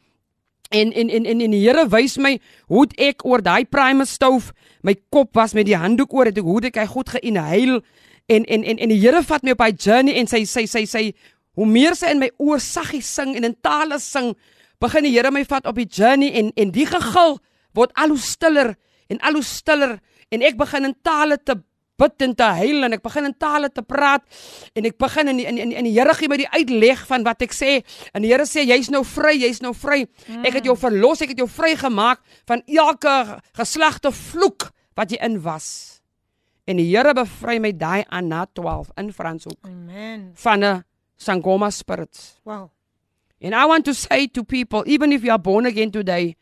En 0.70 0.92
en 0.92 1.08
en 1.08 1.24
en, 1.24 1.40
en 1.40 1.50
die 1.50 1.62
Here 1.62 1.86
wys 1.88 2.16
my 2.18 2.40
hoe 2.66 2.86
ek 2.98 3.22
oor 3.24 3.42
daai 3.42 3.64
primus 3.64 4.12
stoof 4.18 4.52
my 4.82 4.96
kop 5.10 5.34
was 5.34 5.54
met 5.54 5.66
die 5.66 5.76
handdoek 5.76 6.12
oor 6.12 6.26
het 6.26 6.38
ek 6.38 6.44
hoe 6.44 6.60
ek 6.66 6.76
hy 6.76 6.86
goed 6.86 7.08
geinhale 7.08 7.82
en 8.26 8.44
en 8.44 8.64
en 8.64 8.78
en 8.78 8.88
die 8.88 8.98
Here 8.98 9.22
vat 9.22 9.42
my 9.42 9.54
op 9.54 9.62
hy 9.62 9.70
journey 9.70 10.18
en 10.18 10.26
sy 10.26 10.44
sy 10.44 10.66
sy 10.66 10.84
sy 10.84 11.14
Hoe 11.56 11.64
meer 11.64 11.96
sy 11.96 12.10
in 12.12 12.20
my 12.20 12.28
oor 12.36 12.60
saggies 12.60 13.08
sing 13.08 13.32
en 13.36 13.46
in 13.48 13.56
tale 13.64 13.96
sing, 14.02 14.34
begin 14.80 15.06
die 15.08 15.14
Here 15.14 15.30
my 15.30 15.44
vat 15.44 15.66
op 15.66 15.76
die 15.76 15.88
journey 15.88 16.32
en 16.32 16.52
en 16.56 16.70
die 16.74 16.86
gegil 16.86 17.38
word 17.76 17.92
al 17.94 18.14
hoe 18.14 18.18
stiller 18.20 18.74
en 19.08 19.20
al 19.20 19.38
hoe 19.38 19.46
stiller 19.46 19.98
en 20.30 20.42
ek 20.42 20.56
begin 20.58 20.84
in 20.84 20.94
tale 21.02 21.38
te 21.38 21.56
bid 21.96 22.22
en 22.26 22.34
te 22.36 22.46
huil 22.60 22.84
en 22.84 22.92
ek 22.96 23.02
begin 23.04 23.30
in 23.30 23.34
tale 23.40 23.70
te 23.72 23.82
praat 23.82 24.24
en 24.76 24.88
ek 24.88 24.98
begin 25.00 25.32
in 25.32 25.40
die, 25.40 25.46
in, 25.48 25.58
in, 25.64 25.72
in 25.80 25.88
die 25.88 25.94
Here 25.96 26.12
gee 26.16 26.28
my 26.28 26.38
die 26.40 26.50
uitleg 26.52 27.06
van 27.08 27.24
wat 27.24 27.42
ek 27.46 27.56
sê. 27.56 27.78
En 28.12 28.24
die 28.24 28.32
Here 28.32 28.44
sê 28.48 28.66
jy's 28.68 28.90
nou 28.92 29.02
vry 29.06 29.36
jy's 29.40 29.62
nou 29.64 29.72
vry. 29.76 30.02
Ek 30.44 30.58
het 30.60 30.68
jou 30.68 30.76
verlos 30.76 31.24
ek 31.24 31.32
het 31.32 31.40
jou 31.40 31.48
vrygemaak 31.48 32.20
van 32.48 32.64
elke 32.68 33.16
geslagte 33.56 34.12
vloek 34.12 34.70
wat 34.96 35.12
jy 35.12 35.20
in 35.24 35.40
was. 35.44 36.02
En 36.68 36.80
die 36.80 36.88
Here 36.90 37.14
bevry 37.16 37.58
my 37.62 37.72
daai 37.72 38.04
aan 38.10 38.28
na 38.28 38.44
12 38.44 38.92
in 39.00 39.12
Franshoek 39.14 39.60
Amen. 39.64 40.32
van 40.34 40.64
'n 40.64 40.84
sangoma 41.16 41.70
spirits 41.70 42.36
Wow. 42.44 42.75
And 43.40 43.54
I 43.54 43.66
want 43.66 43.84
to 43.84 43.94
say 43.94 44.26
to 44.28 44.44
people, 44.44 44.82
even 44.86 45.12
if 45.12 45.22
you 45.22 45.30
are 45.30 45.38
born 45.38 45.66
again 45.66 45.90
today, 45.90 46.36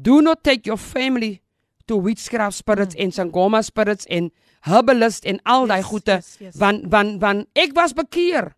do 0.00 0.20
not 0.20 0.42
take 0.42 0.66
your 0.66 0.76
family 0.76 1.42
to 1.86 1.96
witchcraft 1.96 2.56
spirits 2.56 2.94
mm. 2.94 3.02
en 3.02 3.12
sangoma 3.12 3.62
spirits 3.62 4.06
en 4.06 4.30
herbalist 4.60 5.24
en 5.24 5.40
al 5.44 5.66
daai 5.66 5.80
Yes, 5.80 5.88
goede 5.90 6.16
yes, 6.20 6.36
yes. 6.40 6.56
want 6.56 6.86
want 6.92 7.20
want 7.20 7.48
ek 7.58 7.74
was 7.74 7.94
bekeer. 7.96 8.52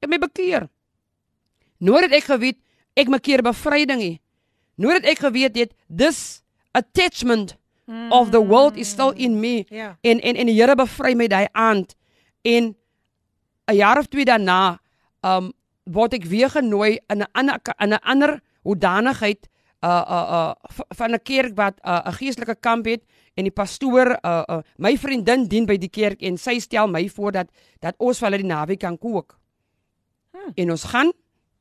Ek 0.00 0.06
het 0.06 0.12
my 0.12 0.20
bekeer. 0.20 0.68
Nooit 1.80 2.08
het 2.08 2.16
ek 2.20 2.28
geweet 2.28 2.60
ek 2.96 3.10
maak 3.12 3.24
keer 3.24 3.42
bevryding 3.44 4.00
nie. 4.00 4.16
Nooit 4.76 5.00
het 5.00 5.10
ek 5.14 5.24
geweet 5.24 5.54
dit 5.56 5.72
this 5.88 6.42
attachment 6.76 7.56
mm. 7.86 8.12
of 8.12 8.32
the 8.32 8.40
world 8.42 8.76
is 8.76 8.90
still 8.92 9.14
in 9.16 9.40
me. 9.40 9.64
Ja. 9.70 9.94
En 10.02 10.20
en 10.20 10.36
en 10.36 10.50
die 10.50 10.56
Here 10.56 10.76
bevry 10.76 11.14
my 11.16 11.28
daai 11.28 11.48
aand 11.52 11.96
en 12.44 12.74
'n 13.68 13.76
jaar 13.76 13.98
of 13.98 14.08
twee 14.12 14.24
daarna 14.24 14.80
um 15.24 15.52
word 15.84 16.14
ek 16.14 16.24
weer 16.24 16.50
genooi 16.50 16.98
in 17.08 17.22
'n 17.22 17.28
ander 17.32 17.60
in 17.80 17.92
'n 17.92 18.02
ander 18.02 18.40
hoedanigheid 18.62 19.48
uh 19.84 20.04
uh 20.08 20.26
uh 20.36 20.52
van 20.96 21.12
'n 21.12 21.22
kerk 21.22 21.56
wat 21.56 21.80
'n 21.82 21.88
uh, 21.88 22.12
geestelike 22.12 22.56
kamp 22.60 22.86
het 22.86 23.02
en 23.34 23.44
die 23.44 23.52
pastoor 23.52 24.18
uh, 24.22 24.42
uh 24.48 24.62
my 24.76 24.96
vriendin 24.96 25.48
dien 25.48 25.66
by 25.66 25.76
die 25.76 25.90
kerk 25.90 26.22
en 26.22 26.38
sy 26.38 26.58
stel 26.58 26.88
my 26.88 27.08
voor 27.08 27.32
dat 27.32 27.48
dat 27.80 27.94
ons 27.98 28.18
vir 28.18 28.28
hulle 28.28 28.42
die 28.42 28.52
naweek 28.52 28.80
kan 28.80 28.98
kook. 28.98 29.38
Hmm. 30.32 30.52
En 30.54 30.70
ons 30.70 30.84
gaan 30.84 31.12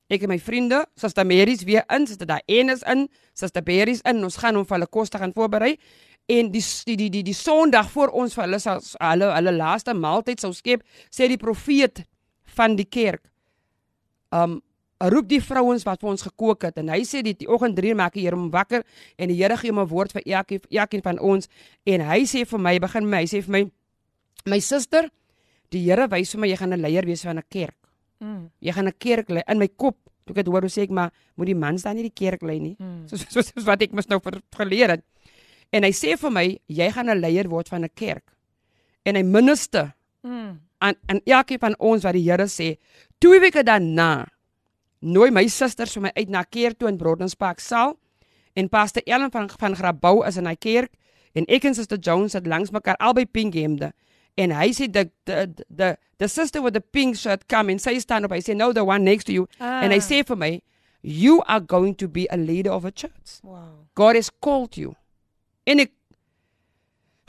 ek 0.07 0.23
en 0.23 0.29
my 0.29 0.39
vriende, 0.39 0.85
Suster 0.95 1.25
Mary's 1.25 1.63
weer 1.63 1.83
in, 1.89 2.07
Suster 2.07 2.27
Daen 2.27 2.69
is 2.69 2.83
in, 2.83 3.07
Suster 3.33 3.63
Berry's 3.63 4.01
in, 4.03 4.17
en 4.17 4.23
ons 4.23 4.37
gaan 4.37 4.57
om 4.57 4.65
vir 4.65 4.77
hulle 4.77 4.87
kos 4.87 5.09
te 5.09 5.17
gaan 5.17 5.33
voorberei 5.33 5.77
en 6.31 6.51
die 6.51 6.63
die 6.85 6.95
die 6.95 7.09
die, 7.09 7.23
die 7.23 7.35
Sondag 7.35 7.89
voor 7.91 8.13
ons 8.15 8.35
vir 8.37 8.45
hulle 8.45 8.59
sal 8.59 8.79
hulle 8.99 9.31
hulle 9.33 9.51
laaste 9.57 9.93
maaltyd 9.93 10.39
sou 10.39 10.53
skep, 10.53 10.83
sê 11.11 11.27
die 11.27 11.37
profeet 11.41 12.05
van 12.55 12.77
die 12.79 12.87
kerk. 12.87 13.32
Um 14.33 14.61
roep 15.03 15.27
die 15.27 15.41
vrouens 15.43 15.83
wat 15.83 15.99
vir 15.99 16.09
ons 16.13 16.23
gekook 16.23 16.63
het 16.63 16.77
en 16.79 16.87
hy 16.93 17.01
sê 17.03 17.19
die, 17.25 17.33
die 17.35 17.47
oggend 17.51 17.75
3 17.75 17.95
maak 17.99 18.13
die 18.15 18.23
Here 18.23 18.37
hom 18.37 18.51
wakker 18.53 18.85
en 19.19 19.31
die 19.31 19.35
Here 19.35 19.57
gee 19.59 19.73
hom 19.73 19.81
'n 19.83 19.89
woord 19.89 20.13
vir 20.15 20.23
elkeen 20.23 20.61
elkeen 20.71 21.03
van 21.03 21.19
ons 21.19 21.49
en 21.85 22.01
hy 22.07 22.21
sê 22.23 22.45
vir 22.47 22.59
my 22.59 22.79
begin 22.79 23.09
my 23.09 23.19
hy 23.19 23.27
sê 23.27 23.41
vir 23.43 23.51
my 23.51 23.63
my 24.45 24.59
suster 24.59 25.09
die 25.71 25.83
Here 25.83 26.07
wys 26.07 26.31
vir 26.31 26.39
my 26.39 26.47
jy 26.47 26.57
gaan 26.57 26.73
'n 26.73 26.81
leier 26.81 27.05
wees 27.05 27.23
van 27.23 27.37
'n 27.37 27.43
kerk. 27.49 27.75
Mm. 28.19 28.49
Jy 28.61 28.71
gaan 28.71 28.87
'n 28.87 28.97
kerk 28.97 29.29
lei 29.29 29.43
in 29.47 29.59
my 29.59 29.67
kop. 29.67 29.97
Toe 30.25 30.31
ek 30.31 30.45
dit 30.45 30.47
hoor, 30.47 30.61
hoe 30.61 30.69
sê 30.69 30.83
ek 30.83 30.89
maar 30.89 31.11
moet 31.35 31.47
die 31.47 31.55
man 31.55 31.77
staan 31.77 31.95
nie 31.95 32.09
die 32.09 32.15
kerk 32.15 32.41
lei 32.41 32.59
nie. 32.59 32.75
Mm. 32.79 33.07
Soos 33.07 33.25
soos 33.29 33.51
so, 33.51 33.61
wat 33.65 33.81
ek 33.81 33.91
mos 33.91 34.07
nou 34.07 34.19
geleer 34.55 34.89
het. 34.89 35.03
En 35.71 35.83
hy 35.83 35.91
sê 35.91 36.17
vir 36.17 36.31
my 36.31 36.59
jy 36.67 36.91
gaan 36.91 37.09
'n 37.09 37.19
leier 37.19 37.49
word 37.49 37.67
van 37.69 37.83
'n 37.83 37.89
kerk. 37.93 38.31
En 39.05 39.15
hy 39.15 39.23
minister 39.23 39.93
Mm. 40.23 40.59
Aan 40.83 40.95
aan 41.07 41.21
elkeen 41.25 41.59
van 41.63 41.75
ons 41.79 42.03
wat 42.03 42.13
die 42.17 42.25
Here 42.27 42.47
sê. 42.51 42.73
Twee 43.23 43.39
weke 43.39 43.63
daarna 43.63 44.25
nooi 45.03 45.31
my 45.35 45.45
susters 45.51 45.93
vir 45.97 46.05
my 46.07 46.11
uit 46.15 46.29
na 46.31 46.43
kerk 46.43 46.77
toe 46.79 46.87
in 46.91 46.97
Brodenspark 46.99 47.59
saal 47.63 47.95
en 48.55 48.69
Pastor 48.71 49.03
Ellen 49.07 49.31
van 49.33 49.49
van 49.59 49.75
Grabouw 49.75 50.23
is 50.27 50.37
in 50.39 50.47
hy 50.47 50.55
kerk 50.55 50.91
en 51.35 51.47
ek 51.51 51.65
en 51.67 51.75
Sister 51.75 51.97
Jones 51.99 52.35
het 52.37 52.47
langs 52.47 52.71
mekaar 52.71 52.95
albei 53.03 53.25
pink 53.25 53.55
hemde 53.57 53.91
en 54.39 54.53
hy 54.55 54.69
sê 54.73 54.87
the 54.91 55.09
the 55.27 55.49
the 55.69 55.89
the 56.21 56.27
sister 56.31 56.61
with 56.63 56.73
the 56.77 56.81
pink 56.81 57.17
shirt 57.19 57.43
come 57.51 57.71
and 57.73 57.81
say 57.83 57.99
stand 57.99 58.25
up 58.25 58.31
hy 58.31 58.39
sê 58.41 58.55
no 58.55 58.71
the 58.73 58.83
one 58.85 59.03
next 59.03 59.25
to 59.27 59.33
you 59.35 59.47
Ah. 59.59 59.81
en 59.83 59.91
hy 59.91 59.99
sê 59.99 60.23
vir 60.23 60.37
my 60.39 60.51
you 61.03 61.41
are 61.51 61.59
going 61.59 61.93
to 61.95 62.07
be 62.07 62.27
a 62.31 62.37
leader 62.37 62.71
of 62.71 62.85
a 62.85 62.91
church 62.91 63.39
Wow. 63.43 63.87
God 63.95 64.15
has 64.15 64.29
called 64.41 64.77
you. 64.77 64.95
En 65.67 65.79
ek 65.83 65.91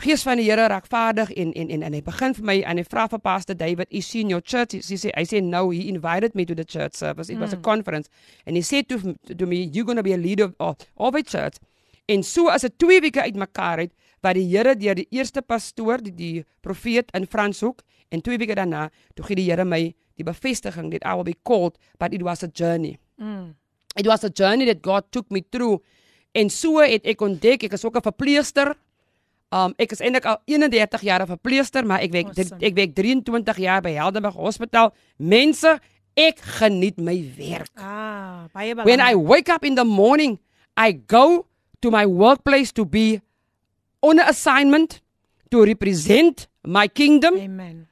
Gees 0.03 0.23
van 0.27 0.37
die 0.37 0.49
Here 0.51 0.67
raak 0.69 0.87
vaardig 0.91 1.31
en 1.33 1.53
en 1.53 1.69
en, 1.71 1.83
en 1.83 1.93
hy 1.93 2.01
begin 2.03 2.35
vir 2.35 2.45
my 2.45 2.57
en 2.67 2.81
hy 2.81 2.85
vra 2.85 3.07
vir 3.09 3.21
Pastor 3.23 3.55
David, 3.55 3.87
"Is 3.91 4.13
he 4.13 4.21
in 4.21 4.29
your 4.29 4.43
church?" 4.43 4.73
He 4.73 4.97
sê 4.97 5.11
I 5.17 5.25
say 5.25 5.41
no, 5.41 5.71
he 5.71 5.89
invited 5.89 6.35
me 6.35 6.45
to 6.45 6.55
the 6.55 6.65
church 6.65 6.95
service. 6.95 7.31
It 7.31 7.37
mm. 7.37 7.41
was 7.41 7.53
a 7.53 7.57
conference. 7.57 8.09
And 8.47 8.57
he 8.57 8.63
said 8.63 8.89
to 8.89 9.15
to 9.39 9.47
me, 9.47 9.71
"You're 9.73 9.85
going 9.85 9.97
to 9.97 10.03
be 10.03 10.13
a 10.13 10.17
leader 10.17 10.53
of, 10.59 10.77
of 10.97 11.15
a 11.15 11.23
church." 11.23 11.59
En 12.07 12.23
so 12.23 12.49
as 12.49 12.63
dit 12.63 12.79
twee 12.79 13.01
weke 13.01 13.23
uitmekaar 13.23 13.79
het 13.79 13.93
wat 14.21 14.35
die 14.35 14.49
Here 14.49 14.75
deur 14.77 14.95
die 14.95 15.07
eerste 15.11 15.43
pastoor, 15.43 16.03
die 16.03 16.15
die 16.15 16.45
profeet 16.61 17.11
in 17.15 17.27
Franshoek 17.27 17.83
en 18.09 18.21
twee 18.21 18.39
weke 18.39 18.55
daarna, 18.55 18.91
toe 19.15 19.25
gee 19.25 19.37
die 19.37 19.51
Here 19.51 19.65
my 19.65 19.95
die 20.17 20.25
bevestiging 20.25 20.91
that 20.91 21.05
I 21.05 21.15
will 21.15 21.25
be 21.25 21.37
called, 21.43 21.79
but 21.99 22.13
it 22.13 22.23
was 22.23 22.43
a 22.43 22.49
journey. 22.49 22.99
Mm. 23.21 23.55
It 23.97 24.07
was 24.07 24.25
a 24.25 24.31
journey 24.31 24.67
that 24.67 24.83
God 24.83 25.11
took 25.11 25.31
me 25.31 25.45
through. 25.51 25.83
En 26.35 26.51
so 26.51 26.83
het 26.83 27.07
ek 27.07 27.21
ontdek 27.23 27.69
ek 27.69 27.73
is 27.73 27.85
ook 27.85 27.97
'n 27.97 28.11
verpleegster. 28.11 28.75
Um 29.55 29.75
ek 29.79 29.93
is 29.95 30.03
eintlik 30.03 30.25
al 30.27 30.41
31 30.51 31.03
jaar 31.07 31.23
'n 31.23 31.31
verpleegster, 31.31 31.87
maar 31.87 32.03
ek 32.03 32.13
werk 32.13 32.29
Awesome. 32.35 32.59
ek 32.61 32.75
werk 32.75 32.95
23 32.95 33.59
jaar 33.59 33.81
by 33.81 33.93
Helderberg 33.95 34.35
Hospitaal. 34.35 34.93
Mense, 35.19 35.79
ek 36.17 36.39
geniet 36.59 36.99
my 36.99 37.15
werk. 37.39 37.71
Ah, 37.79 38.47
baie 38.53 38.75
When 38.75 39.01
I 39.01 39.15
wake 39.15 39.49
up 39.49 39.65
in 39.65 39.75
the 39.75 39.85
morning, 39.85 40.39
I 40.77 40.93
go 41.07 41.47
to 41.83 41.91
my 41.91 42.07
workplace 42.07 42.73
to 42.73 42.85
be 42.85 43.21
on 44.03 44.19
assignment 44.19 45.01
to 45.51 45.65
represent 45.65 46.49
my 46.67 46.89
kingdom 46.89 47.37
Amen. 47.39 47.87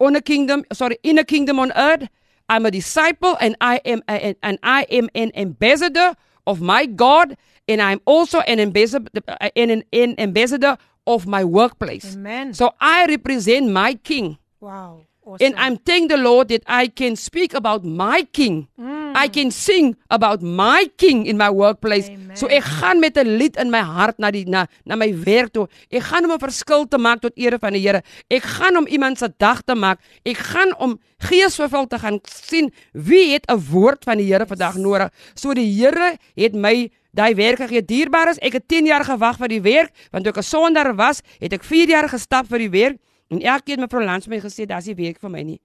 on 0.00 0.16
a 0.16 0.20
kingdom, 0.20 0.64
sorry, 0.72 0.98
in 1.02 1.18
a 1.18 1.24
kingdom 1.24 1.58
on 1.60 1.70
earth. 1.76 2.08
I'm 2.48 2.66
a 2.66 2.70
disciple 2.70 3.36
and 3.40 3.56
I 3.60 3.80
am 3.84 4.02
a, 4.08 4.34
and 4.42 4.58
I 4.62 4.84
am 4.90 5.08
an 5.14 5.30
ambassador 5.34 6.16
of 6.46 6.60
my 6.60 6.86
God 6.86 7.36
and 7.68 7.80
I'm 7.80 8.00
also 8.04 8.40
an 8.40 8.60
ambassador 8.60 9.08
an, 9.56 9.84
an, 9.92 10.14
ambassador 10.18 10.76
of 11.06 11.26
my 11.26 11.44
workplace. 11.44 12.14
Amen. 12.14 12.54
So 12.54 12.74
I 12.80 13.06
represent 13.06 13.70
my 13.70 13.94
king. 13.94 14.38
wow. 14.60 15.06
Awesome. 15.24 15.46
And 15.46 15.56
I'm 15.56 15.76
thanking 15.78 16.08
the 16.08 16.18
Lord 16.18 16.48
that 16.48 16.62
I 16.66 16.88
can 16.88 17.16
speak 17.16 17.54
about 17.54 17.82
my 17.84 18.28
king. 18.32 18.68
I 19.14 19.28
can 19.28 19.50
sing 19.50 19.96
about 20.10 20.42
my 20.42 20.90
king 20.98 21.24
in 21.24 21.38
my 21.38 21.48
workplace. 21.48 22.10
Amen. 22.10 22.36
So 22.36 22.50
ek 22.50 22.66
gaan 22.66 22.98
met 23.00 23.16
'n 23.16 23.38
lied 23.38 23.56
in 23.56 23.70
my 23.70 23.80
hart 23.80 24.18
na 24.18 24.30
die 24.30 24.44
na 24.44 24.66
na 24.84 24.96
my 24.96 25.14
werk 25.14 25.52
toe. 25.52 25.68
Ek 25.88 26.02
gaan 26.02 26.24
om 26.24 26.32
'n 26.32 26.38
verskil 26.38 26.84
te 26.88 26.98
maak 26.98 27.20
tot 27.20 27.32
ere 27.36 27.58
van 27.58 27.72
die 27.72 27.80
Here. 27.80 28.02
Ek 28.28 28.42
gaan 28.42 28.76
om 28.76 28.86
iemand 28.86 29.18
se 29.18 29.32
dag 29.38 29.62
te 29.62 29.74
maak. 29.74 30.00
Ek 30.24 30.36
gaan 30.36 30.76
om 30.78 30.98
geesvervul 31.18 31.86
te 31.86 31.98
gaan 31.98 32.20
sien 32.24 32.72
wie 32.92 33.32
het 33.32 33.46
'n 33.46 33.62
woord 33.70 34.04
van 34.04 34.18
die 34.18 34.26
Here 34.26 34.46
vandag 34.46 34.76
nodig. 34.76 35.10
So 35.34 35.54
die 35.54 35.72
Here 35.72 36.18
het 36.34 36.54
my 36.54 36.90
daai 37.12 37.34
werk 37.34 37.58
gegee. 37.58 37.84
Dierbaar 37.84 38.28
is 38.28 38.38
ek 38.38 38.52
het 38.52 38.68
10 38.68 38.86
jaar 38.86 39.04
gewag 39.04 39.38
vir 39.38 39.48
die 39.48 39.62
werk 39.62 39.92
want 40.10 40.24
toe 40.24 40.32
ek 40.32 40.38
'n 40.38 40.42
sonder 40.42 40.94
was, 40.94 41.22
het 41.38 41.52
ek 41.52 41.62
4 41.62 41.88
jaar 41.88 42.08
gestap 42.08 42.46
vir 42.48 42.58
die 42.58 42.70
werk. 42.70 42.98
En 43.34 43.42
elke 43.42 43.66
keer 43.66 43.80
het 43.80 43.84
mevrou 43.88 44.04
Lans 44.04 44.28
my 44.30 44.38
gesê, 44.40 44.66
"Daar's 44.66 44.86
nie 44.86 44.94
werk 44.94 45.18
vir 45.18 45.30
my 45.30 45.42
nie." 45.42 45.60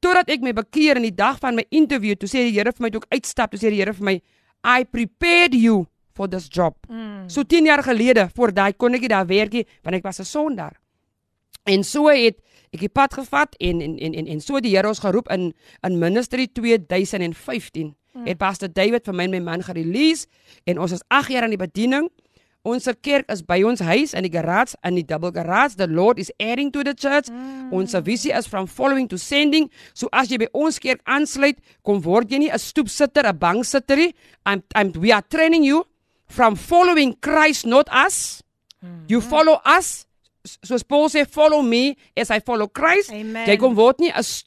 Totdat 0.00 0.30
ek 0.30 0.40
my 0.40 0.52
bekeer 0.52 0.96
in 0.96 1.02
die 1.02 1.14
dag 1.14 1.38
van 1.38 1.54
my 1.54 1.64
interview, 1.70 2.14
toe 2.14 2.28
sê 2.28 2.44
die 2.46 2.52
Here 2.52 2.72
vir 2.72 2.82
my 2.82 2.90
toe 2.90 3.00
ek 3.00 3.14
uitstap, 3.18 3.50
toe 3.50 3.58
sê 3.58 3.70
die 3.70 3.80
Here 3.82 3.92
vir 3.92 4.04
my, 4.04 4.22
"I 4.64 4.84
prepared 4.84 5.54
you 5.54 5.86
for 6.14 6.28
this 6.28 6.48
job." 6.48 6.76
Mm. 6.88 7.28
So 7.28 7.42
10 7.42 7.64
jaar 7.64 7.82
gelede, 7.82 8.30
voor 8.34 8.52
daai 8.52 8.72
kon 8.72 8.94
ek 8.94 9.00
nie 9.00 9.08
daar 9.08 9.26
werk 9.26 9.52
nie, 9.52 9.66
want 9.82 9.96
ek 9.96 10.02
was 10.02 10.20
'n 10.20 10.24
sondaar. 10.24 10.80
En 11.64 11.84
so 11.84 12.08
het 12.08 12.40
ek 12.72 12.80
die 12.80 12.88
pad 12.88 13.14
gevat 13.14 13.54
en 13.58 13.80
en 13.80 13.98
en 13.98 14.14
en, 14.14 14.26
en 14.26 14.40
so 14.40 14.60
die 14.60 14.76
Here 14.76 14.88
ons 14.88 15.02
geroep 15.02 15.28
in 15.30 15.52
in 15.82 15.98
ministry 15.98 16.46
2015. 16.46 17.94
Mm. 18.12 18.26
Het 18.26 18.38
Pastor 18.38 18.68
David 18.72 19.04
vir 19.04 19.14
my 19.14 19.24
en 19.24 19.30
my 19.30 19.40
man 19.40 19.62
gerelease 19.62 20.26
en 20.64 20.78
ons 20.78 20.92
is 20.92 21.02
8 21.08 21.30
jaar 21.30 21.42
aan 21.42 21.54
die 21.54 21.58
bediening. 21.58 22.10
Ons 22.62 22.84
kerk 23.00 23.24
is 23.32 23.40
by 23.40 23.62
ons 23.64 23.80
huis 23.80 24.12
in 24.12 24.26
die 24.26 24.32
garage 24.32 24.76
in 24.84 24.98
die 24.98 25.06
double 25.06 25.32
garage. 25.32 25.78
The 25.80 25.86
Lord 25.88 26.18
is 26.20 26.32
adding 26.38 26.68
to 26.72 26.84
the 26.84 26.92
church. 26.92 27.30
Mm. 27.32 27.72
Ons 27.72 27.94
visie 28.04 28.34
is 28.36 28.46
from 28.46 28.66
following 28.66 29.08
to 29.08 29.16
sending. 29.16 29.70
So 29.94 30.10
as 30.12 30.28
jy 30.28 30.42
by 30.44 30.50
ons 30.52 30.78
kerk 30.78 31.00
aansluit, 31.08 31.56
kom 31.82 32.02
word 32.04 32.28
jy 32.28 32.38
nie 32.38 32.50
'n 32.52 32.58
stoepsitter, 32.58 33.24
'n 33.24 33.38
banksitter 33.38 33.96
nie. 33.96 34.14
I'm 34.44 34.62
I'm 34.74 34.92
we 34.92 35.10
are 35.12 35.22
training 35.22 35.64
you 35.64 35.86
from 36.28 36.54
following 36.54 37.16
Christ 37.20 37.64
not 37.64 37.88
us. 37.88 38.42
Mm. 38.84 39.08
You 39.08 39.20
follow 39.20 39.60
us 39.64 40.04
soos 40.44 40.82
Paul 40.86 41.08
sê 41.12 41.24
follow 41.28 41.62
me 41.62 41.96
as 42.16 42.30
I 42.30 42.40
follow 42.40 42.68
Christ. 42.68 43.12
Amen. 43.12 43.48
Jy 43.48 43.56
kom 43.60 43.76
word 43.76 44.00
nie 44.00 44.12
as 44.12 44.44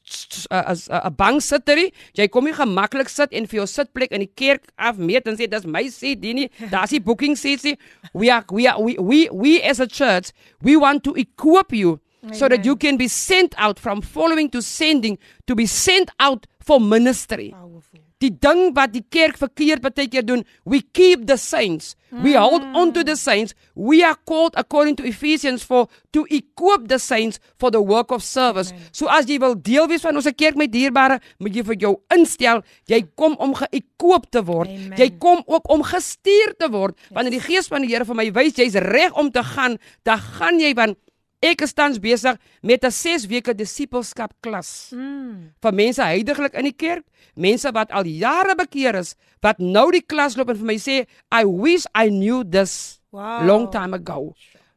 as 0.50 0.88
'n 0.88 1.14
banksitter 1.14 1.76
nie. 1.76 1.92
Jy 2.14 2.28
kom 2.28 2.44
nie 2.44 2.54
gemaklik 2.54 3.08
sit 3.08 3.32
en 3.32 3.46
vir 3.46 3.62
jou 3.62 3.66
sitplek 3.66 4.12
in 4.12 4.20
die 4.20 4.32
kerk 4.34 4.70
afmeet 4.78 5.26
en 5.28 5.36
sê 5.36 5.48
dis 5.48 5.66
my 5.66 5.88
seat 5.88 6.20
die 6.20 6.34
nie. 6.34 6.50
Daar's 6.74 6.90
die 6.90 7.00
booking 7.00 7.36
seats 7.36 7.64
nie. 7.64 7.78
We 8.12 8.30
are 8.30 8.44
we 8.50 8.66
are 8.66 8.80
we 8.80 8.96
we, 8.98 9.28
we 9.30 9.62
as 9.62 9.80
a 9.80 9.86
church, 9.86 10.32
we 10.62 10.76
want 10.76 11.04
to 11.04 11.14
equip 11.14 11.72
you 11.72 12.00
so 12.32 12.48
that 12.48 12.60
Amen. 12.60 12.64
you 12.64 12.76
can 12.76 12.96
be 12.96 13.08
sent 13.08 13.54
out 13.58 13.78
from 13.78 14.00
following 14.00 14.48
to 14.50 14.62
sending 14.62 15.18
to 15.46 15.54
be 15.54 15.66
sent 15.66 16.10
out 16.18 16.46
for 16.58 16.80
ministry. 16.80 17.50
Powerful. 17.50 17.93
Die 18.22 18.30
ding 18.30 18.72
wat 18.76 18.92
die 18.94 19.04
kerk 19.10 19.36
verkeerd 19.40 19.82
baie 19.82 20.08
keer 20.08 20.24
doen, 20.24 20.44
we 20.64 20.82
keep 20.92 21.26
the 21.26 21.36
saints. 21.36 21.94
We 22.22 22.36
hold 22.38 22.62
on 22.78 22.92
to 22.92 23.02
the 23.02 23.16
saints. 23.16 23.54
We 23.74 24.04
are 24.04 24.14
called 24.14 24.54
according 24.56 24.94
to 24.96 25.04
Ephesians 25.04 25.64
for 25.64 25.88
to 26.12 26.24
equip 26.30 26.86
the 26.88 26.98
saints 26.98 27.40
for 27.58 27.70
the 27.70 27.80
work 27.82 28.12
of 28.12 28.22
service. 28.22 28.70
So 28.92 29.10
as 29.10 29.26
jy 29.26 29.40
wil 29.42 29.56
deel 29.58 29.88
wees 29.90 30.04
van 30.06 30.14
ons 30.14 30.28
kerk 30.38 30.58
met 30.60 30.70
dierbare, 30.70 31.18
moet 31.42 31.58
jy 31.58 31.64
vir 31.66 31.80
jou 31.82 31.92
instel, 32.14 32.62
jy 32.86 33.02
kom 33.18 33.34
om 33.42 33.56
geëquip 33.58 34.30
te 34.30 34.44
word. 34.46 34.70
Amen. 34.70 34.94
Jy 35.00 35.10
kom 35.18 35.42
ook 35.50 35.66
om 35.74 35.82
gestuur 35.82 36.54
te 36.60 36.70
word. 36.70 36.94
Wanneer 37.10 37.40
die 37.40 37.46
gees 37.48 37.70
van 37.72 37.82
die 37.82 37.90
Here 37.94 38.06
vir 38.06 38.18
my 38.18 38.28
wys 38.34 38.56
jy's 38.58 38.78
reg 38.78 39.14
om 39.18 39.28
te 39.34 39.42
gaan, 39.54 39.76
dan 40.06 40.22
gaan 40.38 40.62
jy 40.62 40.72
want 40.78 40.98
ek 41.42 41.62
is 41.62 41.72
tans 41.74 41.98
besig 41.98 42.38
met 42.62 42.84
'n 42.84 42.90
6 42.90 43.26
weke 43.26 43.54
disipelskap 43.54 44.32
klas 44.40 44.90
Mm. 44.92 45.52
vir 45.62 45.72
mense 45.72 46.02
heiliglik 46.02 46.54
in 46.54 46.64
die 46.64 46.72
kerk, 46.76 47.04
mense 47.36 47.70
wat 47.72 47.90
al 47.92 48.04
jare 48.04 48.54
bekeer 48.56 48.94
is, 48.94 49.14
wat 49.42 49.58
nou 49.58 49.90
die 49.90 50.02
klas 50.02 50.36
loop 50.36 50.48
en 50.50 50.56
vir 50.56 50.66
my 50.66 50.76
sê, 50.76 51.06
I 51.32 51.44
wish 51.44 51.84
I 51.94 52.08
knew 52.08 52.44
this 52.44 53.00
Wow. 53.12 53.44
long 53.46 53.70
time 53.70 53.94
ago. 53.94 54.34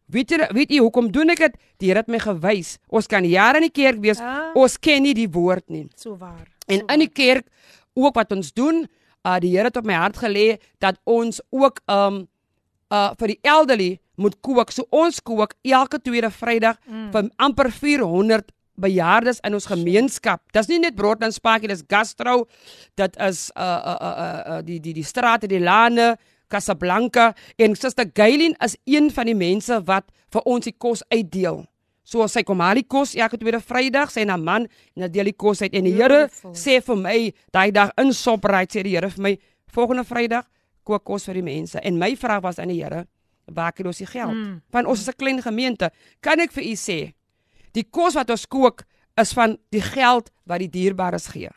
Weet 0.09 0.29
jy 0.29 0.47
weet 0.53 0.69
jy 0.69 0.77
hoekom 0.79 1.11
doen 1.11 1.29
ek 1.29 1.37
dit? 1.39 1.55
Die 1.79 1.87
Here 1.87 1.99
het 1.99 2.07
my 2.07 2.19
gewys. 2.19 2.77
Ons 2.89 3.07
kan 3.07 3.23
jare 3.25 3.57
in 3.57 3.63
die 3.69 3.83
kerk 3.83 3.99
wees, 4.01 4.19
Ah. 4.21 4.51
ons 4.55 4.77
ken 4.77 5.03
nie 5.03 5.13
die 5.13 5.27
woord 5.27 5.69
nie. 5.69 5.89
So 5.95 6.15
waar. 6.15 6.47
En 6.67 6.79
so 6.79 6.85
in 6.93 6.99
die 6.99 7.09
kerk 7.09 7.45
ook 7.95 8.13
wat 8.15 8.31
ons 8.31 8.51
doen, 8.53 8.87
uh 9.25 9.39
die 9.39 9.51
Here 9.51 9.65
het 9.65 9.77
op 9.77 9.85
my 9.85 9.93
hart 9.93 10.15
gelê 10.17 10.59
dat 10.79 10.97
ons 11.05 11.41
ook 11.51 11.81
um 11.87 12.27
uh 12.91 13.13
vir 13.19 13.27
die 13.27 13.39
elderly 13.43 13.99
moet 14.17 14.37
kook. 14.41 14.73
So 14.73 14.87
ons 14.93 15.21
kook 15.21 15.55
elke 15.65 16.01
tweede 16.01 16.31
Vrydag 16.33 16.79
mm. 16.85 17.09
vir 17.13 17.29
amper 17.37 17.71
400 17.71 18.51
bejaardes 18.77 19.41
in 19.45 19.57
ons 19.57 19.69
gemeenskap. 19.69 20.41
Dis 20.53 20.69
nie 20.69 20.79
net 20.81 20.97
brood 20.97 21.23
en 21.25 21.33
spakie, 21.33 21.69
dis 21.69 21.85
gastro. 21.89 22.43
Dit 22.99 23.17
is 23.23 23.47
uh 23.55 23.63
uh 23.63 23.93
uh, 23.93 23.97
uh, 24.01 24.41
uh 24.57 24.59
die 24.65 24.79
die 24.81 24.93
die 24.97 25.05
strate, 25.05 25.49
die 25.49 25.61
lane, 25.61 26.15
Casablanca 26.47 27.33
en 27.59 27.75
Suster 27.75 28.07
Gailin 28.13 28.55
is 28.63 28.77
een 28.85 29.09
van 29.11 29.27
die 29.27 29.35
mense 29.35 29.81
wat 29.87 30.07
vir 30.31 30.45
ons 30.47 30.67
die 30.69 30.75
kos 30.77 31.03
uitdeel. 31.11 31.65
So 32.07 32.23
sy 32.31 32.45
kom 32.47 32.61
al 32.63 32.79
die 32.79 32.87
kos 32.87 33.17
elke 33.19 33.39
tweede 33.39 33.59
Vrydag, 33.59 34.13
sy 34.13 34.23
en 34.23 34.31
haar 34.31 34.39
man 34.39 34.67
en 34.69 35.01
hulle 35.01 35.11
deel 35.11 35.33
die 35.33 35.35
kos 35.35 35.61
uit 35.65 35.75
en 35.75 35.89
die 35.89 35.95
Here 35.97 36.27
sê 36.55 36.79
vir 36.83 37.01
my 37.01 37.17
daai 37.51 37.73
dag 37.75 37.91
in 37.99 38.13
Shoprite 38.15 38.77
sê 38.77 38.85
die 38.87 38.95
Here 38.95 39.09
vir 39.11 39.25
my 39.25 39.33
volgende 39.75 40.07
Vrydag 40.07 40.47
kook 40.87 41.03
kos 41.03 41.27
vir 41.27 41.41
die 41.41 41.47
mense 41.49 41.83
en 41.83 41.99
my 41.99 42.13
vraag 42.15 42.45
was 42.45 42.61
aan 42.63 42.71
die 42.71 42.79
Here 42.79 43.03
waar 43.53 43.73
kry 43.73 43.87
ons 43.87 43.97
die 43.97 44.09
geld? 44.09 44.33
Mm. 44.33 44.61
Van 44.71 44.85
ons 44.85 44.99
is 44.99 45.07
'n 45.07 45.15
klein 45.17 45.41
gemeente. 45.41 45.91
Kan 46.19 46.39
ek 46.39 46.51
vir 46.51 46.63
u 46.63 46.75
sê 46.75 47.13
die 47.71 47.83
kos 47.89 48.13
wat 48.13 48.29
ons 48.29 48.47
kook 48.47 48.83
is 49.15 49.33
van 49.33 49.57
die 49.69 49.81
geld 49.81 50.31
wat 50.45 50.59
die 50.59 50.69
dierbares 50.69 51.27
gee. 51.27 51.49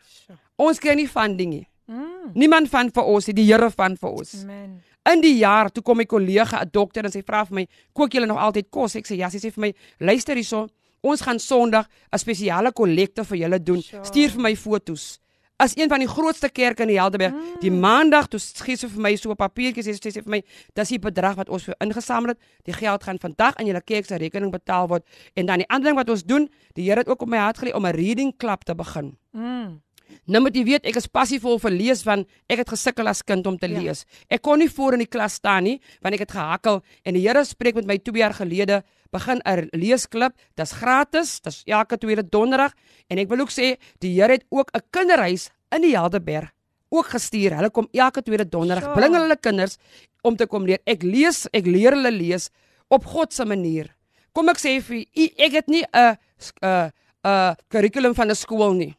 Ons 0.55 0.79
kry 0.79 0.93
nie 0.93 1.07
funding 1.07 1.49
nie. 1.49 1.67
Mm. 1.85 2.31
Niemand 2.33 2.69
van 2.69 2.89
vir 2.93 3.03
ons, 3.03 3.25
die 3.25 3.45
Here 3.45 3.69
van 3.69 3.97
vir 3.97 4.09
ons. 4.09 4.43
Amen. 4.43 4.81
In 5.09 5.21
die 5.21 5.37
jaar 5.39 5.71
toe 5.73 5.83
kom 5.83 5.97
my 5.97 6.05
kollega, 6.05 6.61
'n 6.61 6.69
dokter 6.71 7.05
en 7.05 7.11
sy 7.11 7.23
vra 7.23 7.45
vir 7.45 7.55
my, 7.55 7.67
"Kook 7.93 8.13
julle 8.13 8.27
nog 8.27 8.37
altyd 8.37 8.69
kos?" 8.69 8.95
Ek 8.95 9.07
sê, 9.07 9.15
"Ja." 9.17 9.29
Sy 9.29 9.37
sê 9.37 9.51
vir 9.51 9.61
my, 9.61 9.73
"Luister 9.99 10.35
hierso, 10.35 10.69
ons 11.01 11.21
gaan 11.21 11.39
Sondag 11.39 11.87
'n 12.13 12.17
spesiale 12.17 12.71
kollekte 12.71 13.25
vir 13.25 13.37
julle 13.37 13.63
doen. 13.63 13.81
Sure. 13.81 14.05
Stuur 14.05 14.29
vir 14.29 14.41
my 14.41 14.55
fotos." 14.55 15.19
As 15.61 15.75
een 15.77 15.89
van 15.89 16.01
die 16.01 16.09
grootste 16.09 16.49
kerke 16.49 16.81
in 16.81 16.89
die 16.89 16.97
Helderberg, 16.97 17.35
mm. 17.35 17.59
die 17.61 17.71
maandag 17.71 18.25
toe 18.33 18.39
gee 18.65 18.79
sy 18.79 18.87
vir 18.89 19.01
my 19.05 19.11
so 19.15 19.29
'n 19.29 19.37
papiertjie 19.37 19.83
sê 19.85 19.93
sy 19.93 20.09
sê 20.09 20.23
vir 20.25 20.33
my, 20.33 20.41
"Dis 20.73 20.89
die 20.89 20.99
bedrag 20.99 21.35
wat 21.37 21.49
ons 21.49 21.63
vir 21.63 21.75
ingesamel 21.79 22.33
het. 22.33 22.39
Die 22.65 22.73
geld 22.73 23.03
gaan 23.03 23.19
vandag 23.19 23.55
in 23.59 23.67
julle 23.67 23.81
kerk 23.81 24.05
se 24.05 24.17
rekening 24.17 24.51
betaal 24.51 24.87
word." 24.87 25.03
En 25.35 25.45
dan 25.45 25.57
die 25.57 25.69
ander 25.69 25.89
ding 25.89 25.97
wat 25.97 26.09
ons 26.09 26.23
doen, 26.23 26.49
die 26.73 26.89
Here 26.89 26.99
het 26.99 27.07
ook 27.07 27.21
op 27.21 27.29
my 27.29 27.37
hart 27.37 27.59
gelê 27.59 27.73
om 27.75 27.85
'n 27.85 27.93
reading 27.93 28.37
club 28.37 28.63
te 28.63 28.75
begin. 28.75 29.17
Mm. 29.31 29.81
Nou 30.27 30.41
moet 30.41 30.55
jy 30.55 30.63
weet 30.63 30.85
ek 30.85 30.95
is 30.95 31.07
passievol 31.07 31.59
vir 31.59 31.71
lees 31.71 32.03
want 32.03 32.27
ek 32.49 32.57
het 32.57 32.69
gesukkel 32.69 33.07
as 33.07 33.21
kind 33.23 33.47
om 33.47 33.57
te 33.57 33.67
Ja. 33.67 33.79
lees. 33.79 34.05
Ek 34.29 34.41
kon 34.41 34.59
nie 34.59 34.69
voor 34.69 34.93
in 34.93 34.99
die 34.99 35.07
klas 35.07 35.33
staan 35.33 35.63
nie 35.63 35.79
want 36.01 36.13
ek 36.13 36.19
het 36.19 36.31
gehakkel 36.31 36.81
en 37.05 37.13
die 37.13 37.27
Here 37.27 37.43
spreek 37.45 37.75
met 37.75 37.85
my 37.85 37.97
2 37.97 38.17
jaar 38.19 38.33
gelede 38.33 38.83
begin 39.11 39.41
'n 39.45 39.69
leesklub. 39.73 40.33
Dis 40.55 40.71
gratis, 40.71 41.39
dis 41.41 41.63
elke 41.65 41.97
tweede 41.97 42.23
donderdag 42.29 42.73
en 43.09 43.17
ek 43.17 43.27
wil 43.29 43.39
ook 43.41 43.49
sê 43.51 43.77
die 43.99 44.13
Here 44.21 44.31
het 44.33 44.45
ook 44.49 44.71
'n 44.73 44.81
kinderhuis 44.91 45.49
in 45.71 45.81
die 45.81 45.95
Helderberg 45.97 46.51
ook 46.89 47.05
gestuur. 47.07 47.55
Hulle 47.55 47.69
kom 47.69 47.87
elke 47.93 48.21
tweede 48.21 48.45
donderdag 48.49 48.83
Sure. 48.83 48.95
bring 48.95 49.13
hulle 49.15 49.37
kinders 49.37 49.77
om 50.23 50.35
te 50.35 50.45
kom 50.45 50.65
leer. 50.65 50.79
Ek 50.85 51.03
lees, 51.03 51.47
ek 51.53 51.65
leer 51.65 51.91
hulle 51.93 52.11
lees 52.11 52.49
op 52.89 53.05
God 53.05 53.33
se 53.33 53.45
manier. 53.45 53.95
Kom 54.33 54.49
ek 54.49 54.57
sê 54.57 54.81
vir 54.81 54.97
u, 55.15 55.23
ek 55.37 55.51
het 55.51 55.67
nie 55.67 55.83
'n 55.93 56.17
'n 56.63 56.91
'n 57.23 57.55
kurrikulum 57.69 58.13
van 58.15 58.29
'n 58.29 58.35
skool 58.35 58.73
nie. 58.73 58.95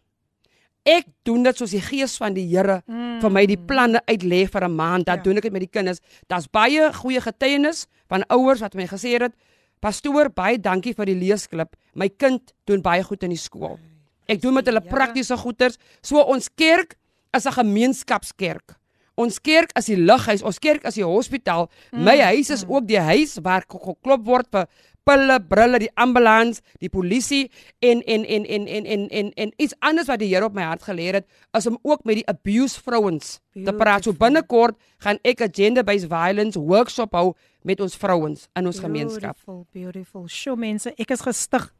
Ek 0.84 1.06
doen 1.22 1.42
dit 1.42 1.56
soos 1.56 1.70
die 1.70 1.80
gees 1.80 2.16
van 2.18 2.34
die 2.34 2.46
Here 2.50 2.82
mm. 2.86 3.20
vir 3.22 3.30
my 3.30 3.46
die 3.46 3.56
planne 3.56 4.00
uitlê 4.10 4.48
vir 4.50 4.64
'n 4.64 4.74
maand. 4.74 5.06
Dat 5.06 5.14
Ja. 5.16 5.20
ja. 5.20 5.22
doen 5.22 5.36
ek 5.36 5.42
dit 5.42 5.52
met 5.52 5.60
die 5.62 5.70
kinders. 5.70 6.00
Daar's 6.28 6.46
baie 6.50 6.92
goeie 6.92 7.20
getuienis 7.20 7.86
van 8.08 8.24
ouers 8.28 8.60
wat 8.60 8.74
my 8.74 8.86
gesê 8.86 9.18
het, 9.20 9.32
"Pastoor, 9.80 10.30
baie 10.34 10.58
dankie 10.58 10.94
vir 10.94 11.06
die 11.06 11.14
leesklub. 11.14 11.76
My 11.94 12.08
kind 12.08 12.52
doen 12.66 12.80
baie 12.82 13.02
goed 13.02 13.22
in 13.22 13.30
die 13.30 13.38
skool." 13.38 13.78
Ek 14.26 14.40
doen 14.40 14.54
met 14.54 14.66
hulle 14.66 14.80
Here. 14.80 14.90
praktiese 14.94 15.36
goeders. 15.36 15.76
So 16.02 16.18
ons 16.20 16.48
kerk 16.54 16.96
is 17.32 17.46
'n 17.46 17.52
gemeenskapskerk. 17.52 18.76
Ons 19.14 19.38
kerk 19.38 19.70
is 19.76 19.86
die 19.86 19.96
lighuis, 19.96 20.42
ons 20.42 20.58
kerk 20.58 20.84
is 20.88 20.94
die 20.94 21.04
hospitaal. 21.04 21.68
Mm. 21.92 22.04
My 22.04 22.16
huis 22.18 22.50
is 22.50 22.64
ook 22.66 22.86
die 22.88 22.98
huis 22.98 23.38
waar 23.42 23.62
ge- 23.68 23.78
geklop 23.78 24.24
word 24.24 24.46
vir 24.50 24.66
pille, 25.05 25.38
brille, 25.48 25.78
die 25.78 25.90
ambulans, 25.94 26.61
die 26.82 26.90
polisie 26.92 27.50
en 27.80 28.03
en 28.03 28.24
en 28.24 28.46
en 28.46 28.66
en 28.66 28.86
en 28.86 29.09
en, 29.09 29.30
en 29.34 29.53
iets 29.57 29.74
anders 29.80 30.11
wat 30.11 30.22
die 30.22 30.30
Here 30.32 30.44
op 30.44 30.55
my 30.55 30.62
hart 30.62 30.82
geleer 30.82 31.20
het 31.20 31.26
is 31.59 31.66
om 31.66 31.78
ook 31.82 32.05
met 32.05 32.20
die 32.20 32.28
abuse 32.28 32.80
vrouens 32.80 33.38
te 33.53 33.72
praat. 33.72 34.05
So 34.05 34.12
Beautiful. 34.12 34.26
binnekort 34.26 34.76
gaan 34.98 35.18
ek 35.22 35.40
'n 35.40 35.53
gender-based 35.53 36.09
violence 36.09 36.59
workshop 36.59 37.12
hou 37.12 37.34
met 37.62 37.80
ons 37.80 37.96
vrouens 37.96 38.48
in 38.55 38.66
ons 38.66 38.78
gemeenskap. 38.78 39.36
Beautiful, 39.36 39.66
beautiful. 39.72 40.26
Sjoe 40.28 40.57
mense, 40.57 40.92
ek 40.96 41.11
is 41.11 41.20
gestig 41.20 41.72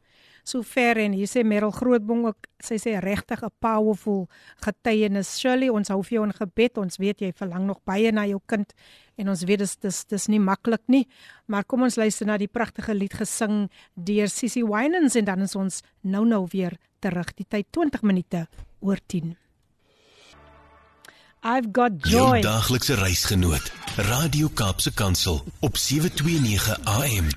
so 0.43 0.61
ver 0.61 0.97
en 0.97 1.13
hier 1.15 1.27
sê 1.27 1.43
Merel 1.43 1.71
Grootbong 1.71 2.25
ook, 2.27 2.47
sy 2.63 2.75
sê 2.81 2.97
regtig 3.03 3.43
'n 3.43 3.51
powerful 3.59 4.29
getuienis. 4.63 5.37
Shirley, 5.39 5.69
ons 5.69 5.89
hou 5.89 6.01
vir 6.03 6.17
jou 6.17 6.23
in 6.25 6.33
gebed. 6.33 6.77
Ons 6.77 6.97
weet 6.97 7.19
jy 7.21 7.31
verlang 7.31 7.65
nog 7.65 7.79
baie 7.85 8.11
na 8.11 8.25
jou 8.25 8.41
kind 8.45 8.73
en 9.17 9.29
ons 9.29 9.43
weet 9.43 9.59
dis 9.59 9.75
dis 9.75 10.05
dis 10.05 10.27
nie 10.27 10.39
maklik 10.39 10.83
nie. 10.87 11.07
Maar 11.47 11.63
kom 11.63 11.83
ons 11.83 11.95
luister 11.95 12.25
na 12.25 12.37
die 12.37 12.47
pragtige 12.47 12.93
lied 12.93 13.13
gesing 13.13 13.69
deur 13.95 14.27
Sissy 14.27 14.63
Winans 14.63 15.15
en 15.15 15.25
dan 15.25 15.41
is 15.41 15.55
ons 15.55 15.81
nou 16.01 16.25
nou 16.25 16.47
weer 16.51 16.77
terug. 16.99 17.33
Die 17.35 17.45
tyd 17.49 17.67
20 17.71 18.01
minute 18.01 18.47
oor 18.81 18.97
10. 19.07 19.42
I've 21.43 21.67
got 21.71 21.91
Jou 22.07 22.27
joy. 22.27 22.41
daglikse 22.41 22.95
reisgenoot. 22.95 23.71
Radio 24.09 24.47
Kaapse 24.53 24.93
Kansel 24.93 25.43
op 25.59 25.77
729 25.77 26.79
AM. 26.83 27.27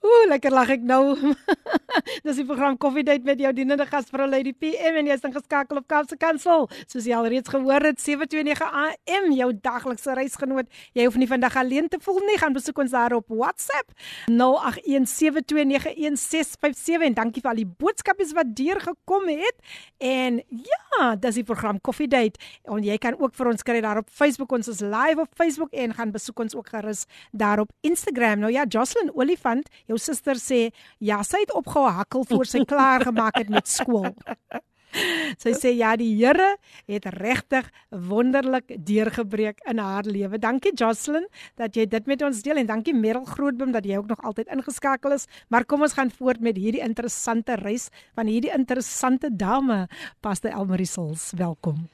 Ooh, 0.00 0.26
lekker 0.28 0.50
lag 0.54 0.68
ek 0.72 0.80
nou. 0.88 1.16
Dis 2.24 2.36
die 2.38 2.46
program 2.48 2.78
Coffee 2.80 3.04
Date 3.04 3.20
met 3.26 3.36
jou 3.42 3.50
dienende 3.52 3.84
gasvrou 3.90 4.24
Lady 4.30 4.52
PM 4.56 4.94
en 5.02 5.06
jy's 5.10 5.20
dan 5.20 5.34
geskakel 5.34 5.76
op 5.82 5.86
Kaapse 5.90 6.16
Kansel. 6.16 6.64
Soos 6.88 7.04
jy 7.04 7.12
al 7.18 7.28
reeds 7.28 7.50
gehoor 7.52 7.82
het, 7.90 8.00
729 8.00 8.72
AM, 8.72 9.26
jou 9.36 9.50
daglikse 9.60 10.14
reisgenoot. 10.16 10.64
Jy 10.96 11.04
hoef 11.10 11.18
nie 11.20 11.28
vandag 11.28 11.56
alleen 11.60 11.88
te 11.92 12.00
voel 12.00 12.22
nie, 12.24 12.38
gaan 12.40 12.56
besoek 12.56 12.78
ons 12.86 12.94
daar 12.96 13.12
op 13.18 13.28
WhatsApp 13.28 13.92
0817291657 14.30 17.04
en 17.04 17.12
dankie 17.20 17.42
vir 17.44 17.52
al 17.52 17.60
die 17.60 17.68
boodskapies 17.68 18.32
wat 18.38 18.48
deurgekom 18.56 19.28
het. 19.28 19.60
En 20.00 20.40
ja, 20.48 21.12
dis 21.20 21.36
die 21.42 21.46
program 21.52 21.76
Coffee 21.84 22.08
Date. 22.08 22.40
En 22.64 22.80
jy 22.86 22.96
kan 23.02 23.12
ook 23.20 23.31
vir 23.36 23.52
ons 23.52 23.62
kry 23.66 23.80
daar 23.84 24.02
op 24.02 24.10
Facebook. 24.10 24.52
Ons 24.52 24.68
is 24.72 24.80
live 24.80 25.20
op 25.24 25.32
Facebook 25.38 25.72
en 25.72 25.94
gaan 25.94 26.12
besoek 26.14 26.44
ons 26.46 26.56
ook 26.58 26.72
gerus 26.74 27.06
daar 27.32 27.64
op 27.64 27.72
Instagram. 27.80 28.44
Nou 28.44 28.52
ja, 28.52 28.66
Jocelyn 28.68 29.12
Olifant, 29.14 29.68
jou 29.90 29.98
suster 29.98 30.40
sê 30.40 30.68
ja, 30.98 31.22
sy 31.22 31.44
het 31.44 31.54
opgehou 31.56 31.90
hakkel 31.90 32.26
voor 32.28 32.46
sy 32.48 32.64
klaar 32.64 33.06
gemaak 33.08 33.40
het 33.40 33.50
met 33.52 33.68
skool. 33.68 34.12
Sy 35.40 35.54
sê 35.56 35.72
ja, 35.72 35.94
die 35.96 36.10
Here 36.18 36.56
het 36.90 37.06
regtig 37.16 37.68
wonderlik 37.90 38.74
deurgebreek 38.86 39.62
in 39.70 39.80
haar 39.80 40.04
lewe. 40.08 40.40
Dankie 40.42 40.74
Jocelyn 40.76 41.28
dat 41.60 41.76
jy 41.76 41.86
dit 41.88 42.10
met 42.10 42.24
ons 42.26 42.42
deel 42.44 42.60
en 42.62 42.68
dankie 42.68 42.94
Merel 42.96 43.24
Grootboom 43.28 43.72
dat 43.72 43.88
jy 43.88 44.00
ook 44.00 44.12
nog 44.12 44.20
altyd 44.20 44.52
ingeskakel 44.52 45.16
is. 45.16 45.26
Maar 45.48 45.64
kom 45.64 45.84
ons 45.86 45.96
gaan 45.96 46.12
voort 46.12 46.44
met 46.44 46.60
hierdie 46.60 46.84
interessante 46.84 47.56
reis 47.62 47.88
van 48.18 48.28
hierdie 48.28 48.52
interessante 48.52 49.32
dame, 49.32 49.86
Pastor 50.20 50.52
Elmarie 50.52 50.88
Sols. 50.88 51.32
Welkom. 51.36 51.88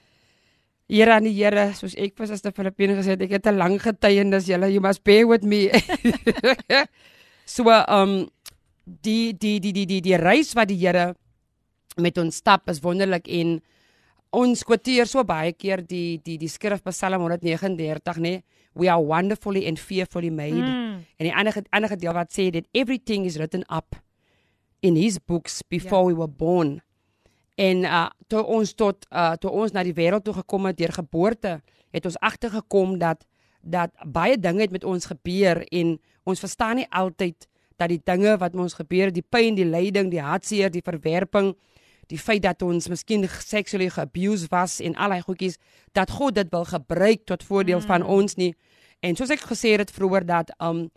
Here 0.89 1.13
aan 1.13 1.25
die 1.25 1.35
Here, 1.37 1.75
soos 1.77 1.95
ek 2.01 2.15
vir 2.17 2.27
Suster 2.31 2.53
Filippine 2.57 2.97
gesê 2.97 3.13
het, 3.13 3.23
ek 3.23 3.31
het 3.31 3.47
'n 3.47 3.59
lang 3.59 3.79
getuienis. 3.79 4.47
Julle, 4.49 4.73
you 4.73 4.81
must 4.81 5.05
bear 5.05 5.27
with 5.27 5.45
me. 5.45 5.69
so 7.45 7.65
um 7.69 8.29
die 9.03 9.33
die 9.33 9.61
die 9.61 9.73
die 9.73 9.87
die 9.87 10.01
die 10.01 10.17
reis 10.17 10.55
wat 10.57 10.69
die 10.69 10.79
Here 10.81 11.15
met 11.99 12.19
ons 12.19 12.37
stap 12.41 12.69
is 12.69 12.81
wonderlik 12.81 13.29
en 13.29 13.59
ons 14.33 14.63
kwoteer 14.65 15.09
so 15.09 15.25
baie 15.25 15.53
keer 15.53 15.83
die 15.85 16.21
die 16.25 16.37
die 16.41 16.49
skrif 16.49 16.83
Psalm 16.85 17.25
139 17.25 18.21
nê 18.21 18.23
nee? 18.23 18.43
we 18.79 18.89
are 18.89 19.01
wonderfully 19.03 19.67
and 19.67 19.79
fearfully 19.79 20.31
made 20.31 20.55
Mm. 20.55 21.05
en 21.19 21.25
die 21.27 21.35
ander 21.35 21.63
ander 21.73 21.97
deel 21.97 22.15
wat 22.15 22.33
sê 22.33 22.51
that 22.53 22.69
everything 22.73 23.25
is 23.25 23.37
written 23.39 23.65
up 23.71 23.97
in 24.81 24.97
his 24.97 25.19
books 25.19 25.63
before 25.69 26.03
Ja. 26.03 26.07
we 26.09 26.15
were 26.15 26.29
born 26.31 26.81
En 27.59 27.83
uh 27.85 28.07
toe 28.31 28.45
ons 28.45 28.75
tot 28.79 29.07
uh 29.11 29.33
toe 29.43 29.51
ons 29.51 29.73
na 29.75 29.83
die 29.83 29.97
wêreld 29.97 30.25
toe 30.25 30.37
gekom 30.37 30.69
het 30.69 30.77
deur 30.79 30.93
geboorte, 30.95 31.59
het 31.91 32.05
ons 32.07 32.19
agtergekom 32.23 32.99
dat 32.99 33.25
dat 33.61 33.91
baie 34.07 34.39
dinge 34.39 34.63
het 34.63 34.71
met 34.71 34.85
ons 34.85 35.09
gebeur 35.11 35.65
en 35.75 35.97
ons 36.23 36.41
verstaan 36.41 36.79
nie 36.79 36.87
altyd 36.91 37.49
dat 37.77 37.91
die 37.91 38.01
dinge 38.05 38.37
wat 38.39 38.55
met 38.55 38.63
ons 38.63 38.79
gebeur, 38.79 39.11
die 39.15 39.25
pyn, 39.27 39.59
die 39.59 39.67
lyding, 39.67 40.11
die 40.11 40.23
hartseer, 40.23 40.71
die 40.71 40.83
verwerping, 40.85 41.53
die 42.11 42.19
feit 42.19 42.43
dat 42.43 42.63
ons 42.63 42.89
miskien 42.89 43.27
seksueel 43.27 43.91
geabused 43.91 44.51
was 44.55 44.79
en 44.81 44.97
al 44.97 45.15
daai 45.15 45.23
goedjies, 45.27 45.59
dat 45.93 46.11
God 46.11 46.39
dit 46.39 46.51
wil 46.55 46.65
gebruik 46.65 47.27
tot 47.27 47.45
voordeel 47.45 47.83
mm. 47.83 47.91
van 47.91 48.07
ons 48.07 48.39
nie. 48.39 48.55
En 49.03 49.19
soos 49.19 49.35
ek 49.35 49.47
gesê 49.51 49.77
het 49.79 49.93
vroeër 49.95 50.27
dat 50.27 50.55
um 50.63 50.89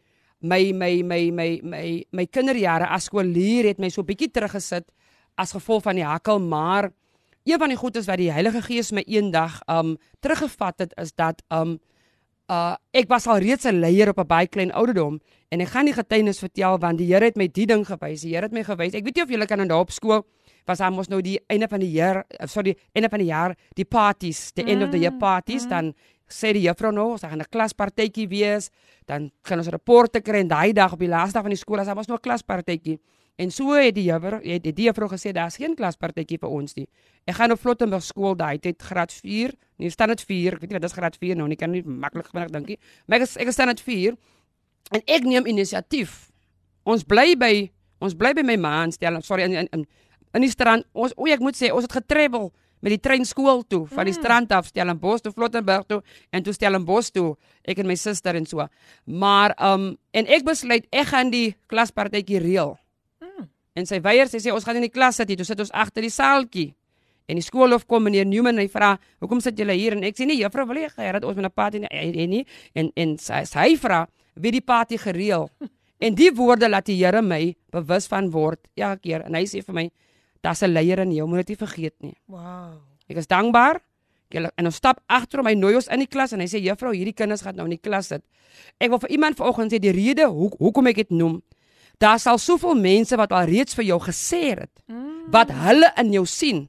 my 0.41 0.71
my 0.73 1.01
my 1.05 1.21
my 1.31 1.49
my 1.61 1.85
my 2.11 2.25
kinderjare 2.25 2.87
as 2.89 3.09
skoolier 3.09 3.67
het 3.69 3.81
my 3.81 3.89
so 3.93 4.05
bietjie 4.05 4.31
teruggesit 4.33 4.87
as 5.35 5.51
gevolg 5.51 5.83
van 5.83 5.95
die 5.95 6.05
hakkel, 6.05 6.39
maar 6.39 6.91
een 7.43 7.59
van 7.59 7.69
die 7.69 7.77
goedes 7.77 8.05
wat 8.05 8.17
die 8.17 8.31
Heilige 8.31 8.61
Gees 8.61 8.91
my 8.91 9.03
eendag 9.07 9.61
um 9.69 9.97
teruggevat 10.19 10.79
het 10.79 10.93
is 11.01 11.13
dat 11.13 11.41
um 11.49 11.79
uh 12.51 12.75
ek 12.91 13.07
was 13.07 13.27
al 13.27 13.39
reeds 13.39 13.65
'n 13.65 13.79
leier 13.79 14.09
op 14.09 14.19
'n 14.19 14.27
baie 14.27 14.47
klein 14.47 14.71
ouderdom 14.71 15.19
en 15.49 15.61
ek 15.61 15.67
gaan 15.67 15.85
die 15.85 15.93
getuienis 15.93 16.39
vertel 16.39 16.77
want 16.79 16.97
die 16.97 17.07
Here 17.13 17.25
het 17.25 17.37
my 17.37 17.47
die 17.47 17.65
ding 17.65 17.85
gewys. 17.85 18.21
Die 18.21 18.33
Here 18.33 18.45
het 18.45 18.51
my 18.53 18.63
gewys. 18.63 18.93
Ek 18.93 19.03
weet 19.03 19.15
nie 19.15 19.23
of 19.23 19.29
julle 19.29 19.45
kan 19.45 19.59
onthou 19.59 19.79
op 19.79 19.91
skool 19.91 20.25
was 20.65 20.77
daar 20.77 20.91
mos 20.93 21.09
nou 21.11 21.21
die 21.21 21.39
einde 21.47 21.67
van 21.67 21.79
die 21.79 21.91
jaar, 21.91 22.23
sorry, 22.49 22.75
einde 22.93 23.09
van 23.09 23.19
die 23.19 23.29
jaar, 23.29 23.55
die 23.77 23.85
parties, 23.85 24.51
the 24.51 24.63
end 24.63 24.83
of 24.83 24.91
the 24.93 24.99
year 24.99 25.15
parties, 25.17 25.65
mm. 25.65 25.69
dan 25.69 25.93
sê 26.31 26.53
die 26.55 26.63
juffrou 26.63 26.93
nou, 26.95 27.11
ons 27.15 27.25
gaan 27.25 27.41
'n 27.41 27.49
klaspartytjie 27.49 28.27
wees, 28.27 28.69
dan 29.05 29.31
gaan 29.43 29.57
ons 29.57 29.67
rapporte 29.67 30.21
kry 30.21 30.39
en 30.39 30.47
daai 30.47 30.73
dag 30.73 30.93
op 30.93 30.99
die 30.99 31.09
laaste 31.09 31.33
dag 31.33 31.43
van 31.43 31.51
die 31.51 31.59
skool, 31.59 31.79
as 31.79 31.87
daar 31.87 31.95
was 31.95 32.07
nog 32.07 32.19
'n 32.19 32.21
klaspartytjie. 32.21 32.99
En 33.41 33.49
so 33.49 33.73
het 33.73 33.95
die 33.97 34.05
juffrou, 34.05 34.37
het 34.45 34.65
die 34.67 34.85
juffrou 34.85 35.07
gesê 35.09 35.31
daar's 35.33 35.57
geen 35.57 35.73
klaspartytjie 35.77 36.37
vir 36.41 36.51
ons 36.53 36.75
nie. 36.77 36.85
Ek 37.25 37.39
gaan 37.39 37.53
op 37.55 37.61
Flottenburg 37.61 38.03
skool 38.05 38.35
daai 38.37 38.59
tyd 38.61 38.81
graad 38.85 39.13
4, 39.13 39.55
nie 39.81 39.89
staan 39.93 40.13
dit 40.13 40.21
4, 40.29 40.57
ek 40.57 40.61
weet 40.61 40.73
nie 40.73 40.77
wat 40.77 40.85
dis 40.85 40.97
graad 40.97 41.17
4 41.17 41.39
nou 41.39 41.47
nie, 41.49 41.57
kan 41.57 41.73
nie 41.73 41.81
maklik 41.81 42.29
gebruik 42.29 42.51
dink 42.53 42.75
ek. 42.75 42.91
Maar 43.07 43.21
ek 43.21 43.25
is, 43.25 43.37
ek 43.41 43.53
staan 43.55 43.73
dit 43.73 43.81
4 43.87 44.17
en 44.97 45.05
ek 45.17 45.25
neem 45.25 45.49
inisiatief. 45.49 46.27
Ons 46.85 47.05
bly 47.07 47.33
by 47.39 47.53
ons 48.01 48.17
bly 48.17 48.33
by 48.37 48.45
my 48.45 48.57
ma 48.61 48.75
en 48.85 48.93
stel 48.93 49.17
sorry 49.25 49.45
in 49.49 49.57
in 49.63 49.69
in, 49.73 49.85
in 50.37 50.45
die 50.45 50.51
strand. 50.51 50.85
Ons 50.93 51.15
o, 51.17 51.29
ek 51.29 51.41
moet 51.41 51.57
sê 51.57 51.71
ons 51.73 51.85
het 51.85 51.97
getravel 51.97 52.49
met 52.81 52.95
die 52.95 53.01
trein 53.01 53.25
skool 53.29 53.61
toe 53.69 53.83
van 53.89 54.07
die 54.09 54.13
mm. 54.13 54.21
strand 54.21 54.53
af 54.57 54.69
Stellenbosch 54.69 55.21
toe 55.25 55.33
Flottenburg 55.33 55.85
toe 55.89 56.01
en 56.33 56.45
toe 56.45 56.53
Stellenbosch 56.53 57.11
toe 57.13 57.35
ek 57.61 57.81
en 57.81 57.89
my 57.89 57.97
suster 57.97 58.37
en 58.37 58.47
so. 58.49 58.65
Maar 59.05 59.53
um 59.61 59.91
en 60.17 60.29
ek 60.29 60.45
besluit 60.47 60.87
ek 60.89 61.13
gaan 61.13 61.33
die 61.33 61.53
klaspartytjie 61.71 62.41
reël. 62.41 62.77
En 63.73 63.87
sy 63.87 64.01
weier 64.03 64.27
sê 64.27 64.41
sê 64.43 64.51
ons 64.51 64.63
gaan 64.63 64.79
in 64.81 64.87
die 64.87 64.93
klas 64.93 65.19
sit 65.21 65.29
hier, 65.31 65.39
toe 65.39 65.47
sit 65.47 65.59
ons 65.63 65.71
agter 65.71 66.03
die 66.03 66.11
saaltjie. 66.11 66.71
En 67.31 67.39
die 67.39 67.45
skoolhof 67.45 67.85
kom 67.87 68.03
meneer 68.03 68.25
Newman 68.27 68.57
en 68.57 68.65
hy 68.65 68.67
vra, 68.71 68.97
"Hoekom 69.21 69.39
sit 69.39 69.57
julle 69.57 69.73
hier?" 69.73 69.93
En 69.93 70.03
ek 70.03 70.17
sê, 70.17 70.25
"Nee, 70.25 70.37
juffrou, 70.37 70.67
wil 70.67 70.77
jy 70.77 70.89
gee 70.89 71.11
dat 71.11 71.23
ons 71.23 71.35
met 71.35 71.45
'n 71.45 71.51
party 71.53 71.77
nie 71.77 71.87
en 71.91 72.29
nie." 72.29 72.45
En 72.75 72.91
en 72.95 73.17
sy 73.17 73.43
sy 73.45 73.77
vra, 73.77 74.07
"Wie 74.35 74.51
die 74.51 74.61
party 74.61 74.97
gereël?" 74.97 75.49
en 75.99 76.15
die 76.15 76.31
woorde 76.31 76.69
laat 76.69 76.85
die 76.85 76.97
Here 76.97 77.21
my 77.21 77.55
bewus 77.71 78.07
van 78.07 78.29
word 78.31 78.59
elke 78.75 78.99
keer. 78.99 79.21
En 79.25 79.33
hy 79.33 79.45
sê 79.45 79.63
vir 79.63 79.73
my, 79.73 79.91
"Daar's 80.41 80.61
'n 80.63 80.73
leier 80.73 80.99
in 80.99 81.11
jou, 81.11 81.27
moet 81.27 81.45
dit 81.45 81.49
nie 81.49 81.67
vergeet 81.67 81.95
nie." 82.01 82.17
Wow. 82.27 82.81
Ek 83.07 83.17
is 83.17 83.27
dankbaar. 83.27 83.81
En 84.31 84.65
ons 84.65 84.75
stap 84.75 85.01
agter 85.07 85.39
hom, 85.39 85.47
hy 85.47 85.53
nooi 85.53 85.75
ons 85.75 85.87
in 85.87 85.99
die 85.99 86.07
klas 86.07 86.31
en 86.31 86.39
hy 86.39 86.47
sê, 86.47 86.61
"Juffrou, 86.61 86.93
hierdie 86.93 87.13
kinders 87.13 87.41
gaan 87.41 87.55
nou 87.55 87.65
in 87.65 87.77
die 87.77 87.89
klas 87.89 88.07
sit." 88.07 88.23
Ek 88.79 88.89
wil 88.89 88.99
vir 88.99 89.11
iemand 89.11 89.35
vanoggend 89.37 89.71
sê 89.71 89.79
die 89.79 89.91
rede 89.91 90.27
hoe 90.27 90.49
hoekom 90.59 90.87
ek 90.87 90.95
dit 90.95 91.09
noem. 91.09 91.41
Daar 92.01 92.19
sal 92.19 92.39
soveel 92.41 92.75
mense 92.81 93.17
wat 93.19 93.33
al 93.35 93.45
reeds 93.45 93.77
vir 93.77 93.85
jou 93.91 93.99
gesê 94.01 94.41
het 94.57 94.71
wat 95.31 95.51
hulle 95.53 95.87
in 96.01 96.09
jou 96.11 96.25
sien. 96.27 96.65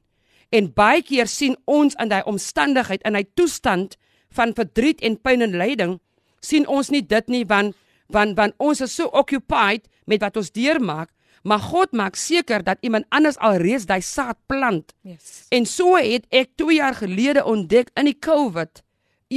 En 0.53 0.69
baie 0.71 1.01
keer 1.03 1.27
sien 1.27 1.55
ons 1.65 1.95
in 1.99 2.11
daai 2.11 2.21
omstandigheid 2.29 3.01
in 3.01 3.17
'n 3.17 3.27
toestand 3.33 3.97
van 4.29 4.53
verdriet 4.53 5.01
en 5.01 5.17
pyn 5.21 5.41
en 5.41 5.57
lyding, 5.57 5.99
sien 6.39 6.67
ons 6.67 6.89
nie 6.89 7.01
dit 7.01 7.27
nie 7.27 7.45
want 7.45 7.75
want 8.07 8.37
want 8.37 8.53
ons 8.57 8.81
is 8.81 8.95
so 8.95 9.05
occupied 9.05 9.87
met 10.05 10.21
wat 10.21 10.37
ons 10.37 10.51
deurmaak, 10.51 11.09
maar 11.43 11.59
God 11.59 11.91
maak 11.91 12.15
seker 12.15 12.63
dat 12.63 12.77
iemand 12.81 13.05
anders 13.09 13.37
alreeds 13.37 13.85
daai 13.85 14.01
saad 14.01 14.37
plant. 14.45 14.93
Yes. 15.01 15.45
En 15.49 15.65
so 15.65 15.95
het 15.95 16.25
ek 16.29 16.49
2 16.55 16.75
jaar 16.75 16.95
gelede 16.95 17.43
ontdek 17.45 17.89
in 17.93 18.05
die 18.05 18.19
COVID 18.19 18.83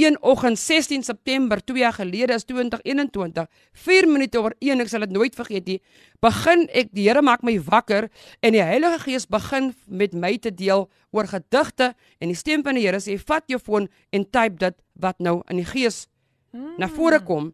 een 0.05 0.17
oggend 0.21 0.59
16 0.59 1.03
September 1.03 1.63
2 1.63 1.79
jaar 1.79 1.93
gelede 1.93 2.33
is 2.33 2.43
2021 2.43 3.47
4 3.71 4.07
minute 4.07 4.41
oor 4.41 4.55
1 4.59 4.81
ek 4.83 4.89
sal 4.91 5.05
dit 5.05 5.13
nooit 5.15 5.35
vergeet 5.35 5.67
nie 5.67 5.77
begin 6.23 6.65
ek 6.73 6.89
die 6.91 7.07
Here 7.07 7.21
maak 7.21 7.43
my 7.45 7.55
wakker 7.63 8.09
en 8.41 8.55
die 8.55 8.63
Heilige 8.63 8.99
Gees 9.05 9.27
begin 9.27 9.73
met 9.85 10.13
my 10.13 10.37
te 10.37 10.51
deel 10.53 10.87
oor 11.11 11.29
gedigte 11.29 11.93
en 12.19 12.33
die 12.33 12.37
stem 12.37 12.63
van 12.63 12.75
die 12.75 12.85
Here 12.87 12.99
sê 13.03 13.17
vat 13.17 13.45
jou 13.47 13.59
foon 13.59 13.87
en 14.11 14.25
type 14.25 14.59
dit 14.61 14.77
wat 15.01 15.19
nou 15.19 15.41
in 15.49 15.61
die 15.61 15.69
gees 15.69 16.07
mm. 16.53 16.75
na 16.81 16.89
vore 16.91 17.21
kom 17.23 17.53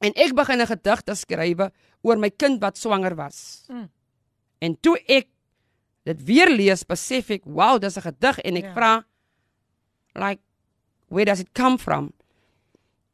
en 0.00 0.16
ek 0.16 0.36
begin 0.36 0.60
'n 0.60 0.66
gedig 0.66 1.02
te 1.02 1.14
skrywe 1.14 1.70
oor 2.02 2.16
my 2.16 2.30
kind 2.30 2.60
wat 2.60 2.76
swanger 2.76 3.16
was 3.16 3.66
mm. 3.68 3.88
en 4.60 4.76
toe 4.80 4.96
ek 5.08 5.28
dit 6.04 6.22
weer 6.24 6.48
lees 6.48 6.84
besef 6.84 7.30
ek 7.30 7.44
wow 7.44 7.78
dis 7.78 7.96
'n 7.96 8.06
gedig 8.08 8.38
en 8.38 8.56
ek 8.56 8.64
yeah. 8.64 8.74
Ja. 8.74 8.76
vra 8.76 8.92
like 10.14 10.42
Where 11.10 11.24
does 11.24 11.40
it 11.40 11.52
come 11.52 11.78
from? 11.78 12.12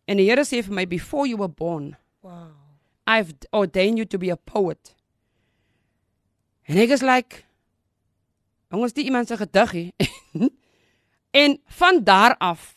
En 0.04 0.20
die 0.20 0.28
Here 0.28 0.44
sê 0.44 0.60
vir 0.62 0.74
my 0.76 0.84
before 0.86 1.26
you 1.26 1.40
were 1.40 1.48
born. 1.48 1.96
Wow. 2.22 2.52
I've 3.08 3.32
ordained 3.52 3.98
you 3.98 4.06
to 4.06 4.18
be 4.18 4.30
a 4.30 4.36
poet. 4.36 4.92
En 6.68 6.76
ek 6.82 6.92
is 6.92 7.04
like 7.06 7.46
Ons 8.76 8.92
het 8.92 9.06
iemand 9.06 9.28
se 9.30 9.36
gediggie. 9.38 9.94
en 11.42 11.60
van 11.78 12.02
daar 12.04 12.36
af 12.36 12.74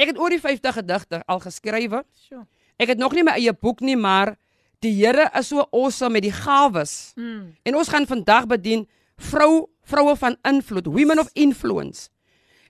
ek 0.00 0.14
het 0.14 0.18
oor 0.18 0.32
die 0.32 0.40
50 0.40 0.78
gedigte 0.80 1.20
al 1.26 1.42
geskrywe. 1.42 2.00
Sure. 2.16 2.46
Ek 2.80 2.94
het 2.94 2.98
nog 2.98 3.12
nie 3.14 3.26
my 3.26 3.36
eie 3.36 3.52
boek 3.52 3.84
nie, 3.84 3.98
maar 3.98 4.34
die 4.82 4.94
Here 4.96 5.28
is 5.38 5.52
so 5.52 5.66
awesome 5.70 6.16
met 6.16 6.24
die 6.24 6.32
gawes. 6.34 7.12
Mm. 7.14 7.52
En 7.62 7.76
ons 7.76 7.90
gaan 7.92 8.08
vandag 8.08 8.48
bedien 8.50 8.88
vrou 9.20 9.68
vroue 9.84 10.16
van 10.16 10.38
invloed, 10.48 10.88
women 10.88 11.20
of 11.20 11.28
influence 11.36 12.08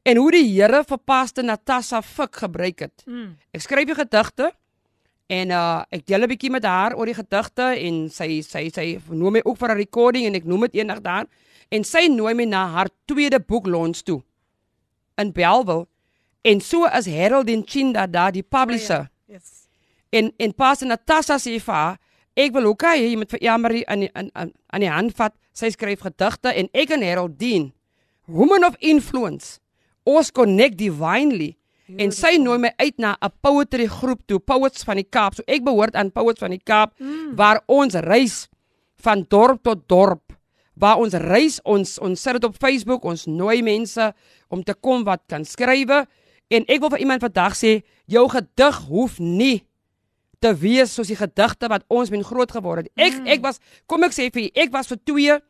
en 0.04 0.20
hoe 0.20 0.30
die 0.34 0.44
Here 0.52 0.82
vir 0.84 1.00
Pastor 1.00 1.44
Natasha 1.44 2.02
Fik 2.04 2.36
gebruik 2.44 2.84
het. 2.84 3.04
Mm. 3.08 3.34
Ek 3.56 3.64
skryf 3.64 3.88
die 3.88 3.96
gedigte 3.96 4.50
en 5.32 5.54
uh 5.56 5.80
ek 5.88 6.04
deel 6.04 6.22
'n 6.26 6.28
bietjie 6.28 6.52
met 6.52 6.64
haar 6.64 6.96
oor 6.96 7.08
die 7.08 7.16
gedigte 7.16 7.72
en 7.72 8.10
sy 8.10 8.42
sy 8.42 8.68
sy 8.68 9.00
nooi 9.08 9.30
my 9.38 9.42
ook 9.44 9.58
vir 9.58 9.72
'n 9.72 9.78
recording 9.78 10.26
en 10.26 10.34
ek 10.34 10.44
noem 10.44 10.68
dit 10.68 10.80
eendag 10.80 11.00
daar 11.00 11.26
en 11.70 11.84
sy 11.84 12.08
nooi 12.08 12.34
my 12.34 12.44
na 12.44 12.66
haar 12.68 12.88
tweede 13.06 13.40
boek 13.40 13.66
launch 13.66 14.04
toe 14.04 14.22
in 15.16 15.32
Bellville 15.32 15.86
en 16.42 16.60
so 16.60 16.84
is 16.84 17.06
Haroldin 17.06 17.64
Chinda 17.66 18.06
daar 18.06 18.32
die 18.32 18.42
publisher. 18.42 19.00
Oh, 19.00 19.08
ja. 19.26 19.34
Yes. 19.34 19.66
En 20.10 20.32
en 20.36 20.54
Pastor 20.54 20.88
Natasha 20.88 21.38
sê 21.38 21.58
vir 21.58 21.74
haar 21.74 21.98
ek 22.36 22.52
wil 22.52 22.66
ook 22.66 22.82
hê 22.82 23.08
jy 23.08 23.16
moet 23.16 23.30
vir 23.30 23.40
Emery 23.40 23.82
aan 23.86 24.08
aan 24.12 24.52
aan 24.66 24.80
die 24.80 24.90
hand 24.90 25.16
vat. 25.16 25.32
Sy 25.54 25.70
skryf 25.70 26.00
gedigte 26.00 26.52
en 26.52 26.68
ek 26.74 26.90
en 26.90 27.02
Haroldin 27.02 27.72
woman 28.26 28.64
of 28.64 28.76
influence 28.80 29.63
ons 30.04 30.30
connect 30.30 30.78
divinely 30.78 31.54
en 32.00 32.12
sy 32.14 32.36
nooi 32.40 32.58
my 32.62 32.70
uit 32.80 32.98
na 32.98 33.16
'n 33.20 33.32
poetry 33.42 33.86
groep 33.86 34.26
toe 34.26 34.38
poets 34.38 34.84
van 34.84 34.96
die 34.96 35.08
Kaap 35.08 35.34
so 35.34 35.42
ek 35.46 35.64
behoort 35.64 35.94
aan 35.94 36.12
poets 36.12 36.40
van 36.40 36.50
die 36.50 36.62
Kaap 36.64 36.94
mm. 36.98 37.36
waar 37.36 37.60
ons 37.66 37.94
reis 37.94 38.48
van 38.96 39.26
dorp 39.28 39.62
tot 39.62 39.88
dorp 39.88 40.32
waar 40.74 40.98
ons 40.98 41.14
reis 41.14 41.60
ons 41.64 41.98
ons 41.98 42.20
sit 42.20 42.32
dit 42.32 42.44
op 42.44 42.56
Facebook 42.56 43.04
ons 43.04 43.26
nooi 43.26 43.62
mense 43.62 44.12
om 44.48 44.62
te 44.62 44.74
kom 44.74 45.04
wat 45.04 45.22
kan 45.28 45.44
skrywe 45.44 46.06
en 46.50 46.64
ek 46.68 46.80
wil 46.80 46.90
vir 46.90 47.04
iemand 47.04 47.20
vandag 47.20 47.54
sê 47.56 47.82
jou 48.06 48.28
gedig 48.28 48.76
hoef 48.88 49.18
nie 49.20 49.64
te 50.40 50.52
wees 50.54 50.94
soos 50.94 51.08
die 51.08 51.16
gedigte 51.20 51.68
wat 51.68 51.84
ons 51.88 52.10
men 52.10 52.24
groot 52.24 52.50
geword 52.50 52.84
het 52.84 52.92
ek 52.96 53.20
mm. 53.20 53.26
ek 53.26 53.42
was 53.42 53.60
kom 53.86 54.04
ek 54.04 54.16
sê 54.16 54.30
vir 54.32 54.50
ek 54.54 54.72
was 54.72 54.88
vir 54.88 54.98
2 55.04 55.40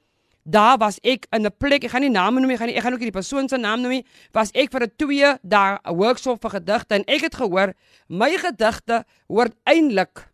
Daar 0.45 0.76
was 0.78 0.99
ek 1.01 1.26
in 1.32 1.47
'n 1.47 1.57
plek, 1.59 1.84
ek 1.84 1.90
gaan 1.90 2.01
nie 2.01 2.11
name 2.11 2.40
noem 2.40 2.49
nie, 2.49 2.55
ek 2.55 2.61
gaan 2.61 2.68
nie, 2.68 2.76
ek 2.76 2.82
gaan 2.82 2.92
ook 2.92 3.01
nie 3.01 3.11
die 3.11 3.20
persoon 3.20 3.49
se 3.49 3.57
naam 3.57 3.80
noem 3.80 3.90
nie. 3.90 4.05
Was 4.32 4.51
ek 4.53 4.70
vir 4.70 4.82
'n 4.82 4.92
2 4.97 5.38
dae 5.42 5.78
'n 5.84 5.97
workshop 5.97 6.40
vir 6.42 6.51
gedigte 6.61 6.95
en 6.95 7.05
ek 7.07 7.20
het 7.20 7.34
gehoor 7.34 7.74
my 8.09 8.36
gedigte 8.36 9.05
hoort 9.28 9.55
eintlik 9.64 10.28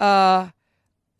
uh 0.00 0.48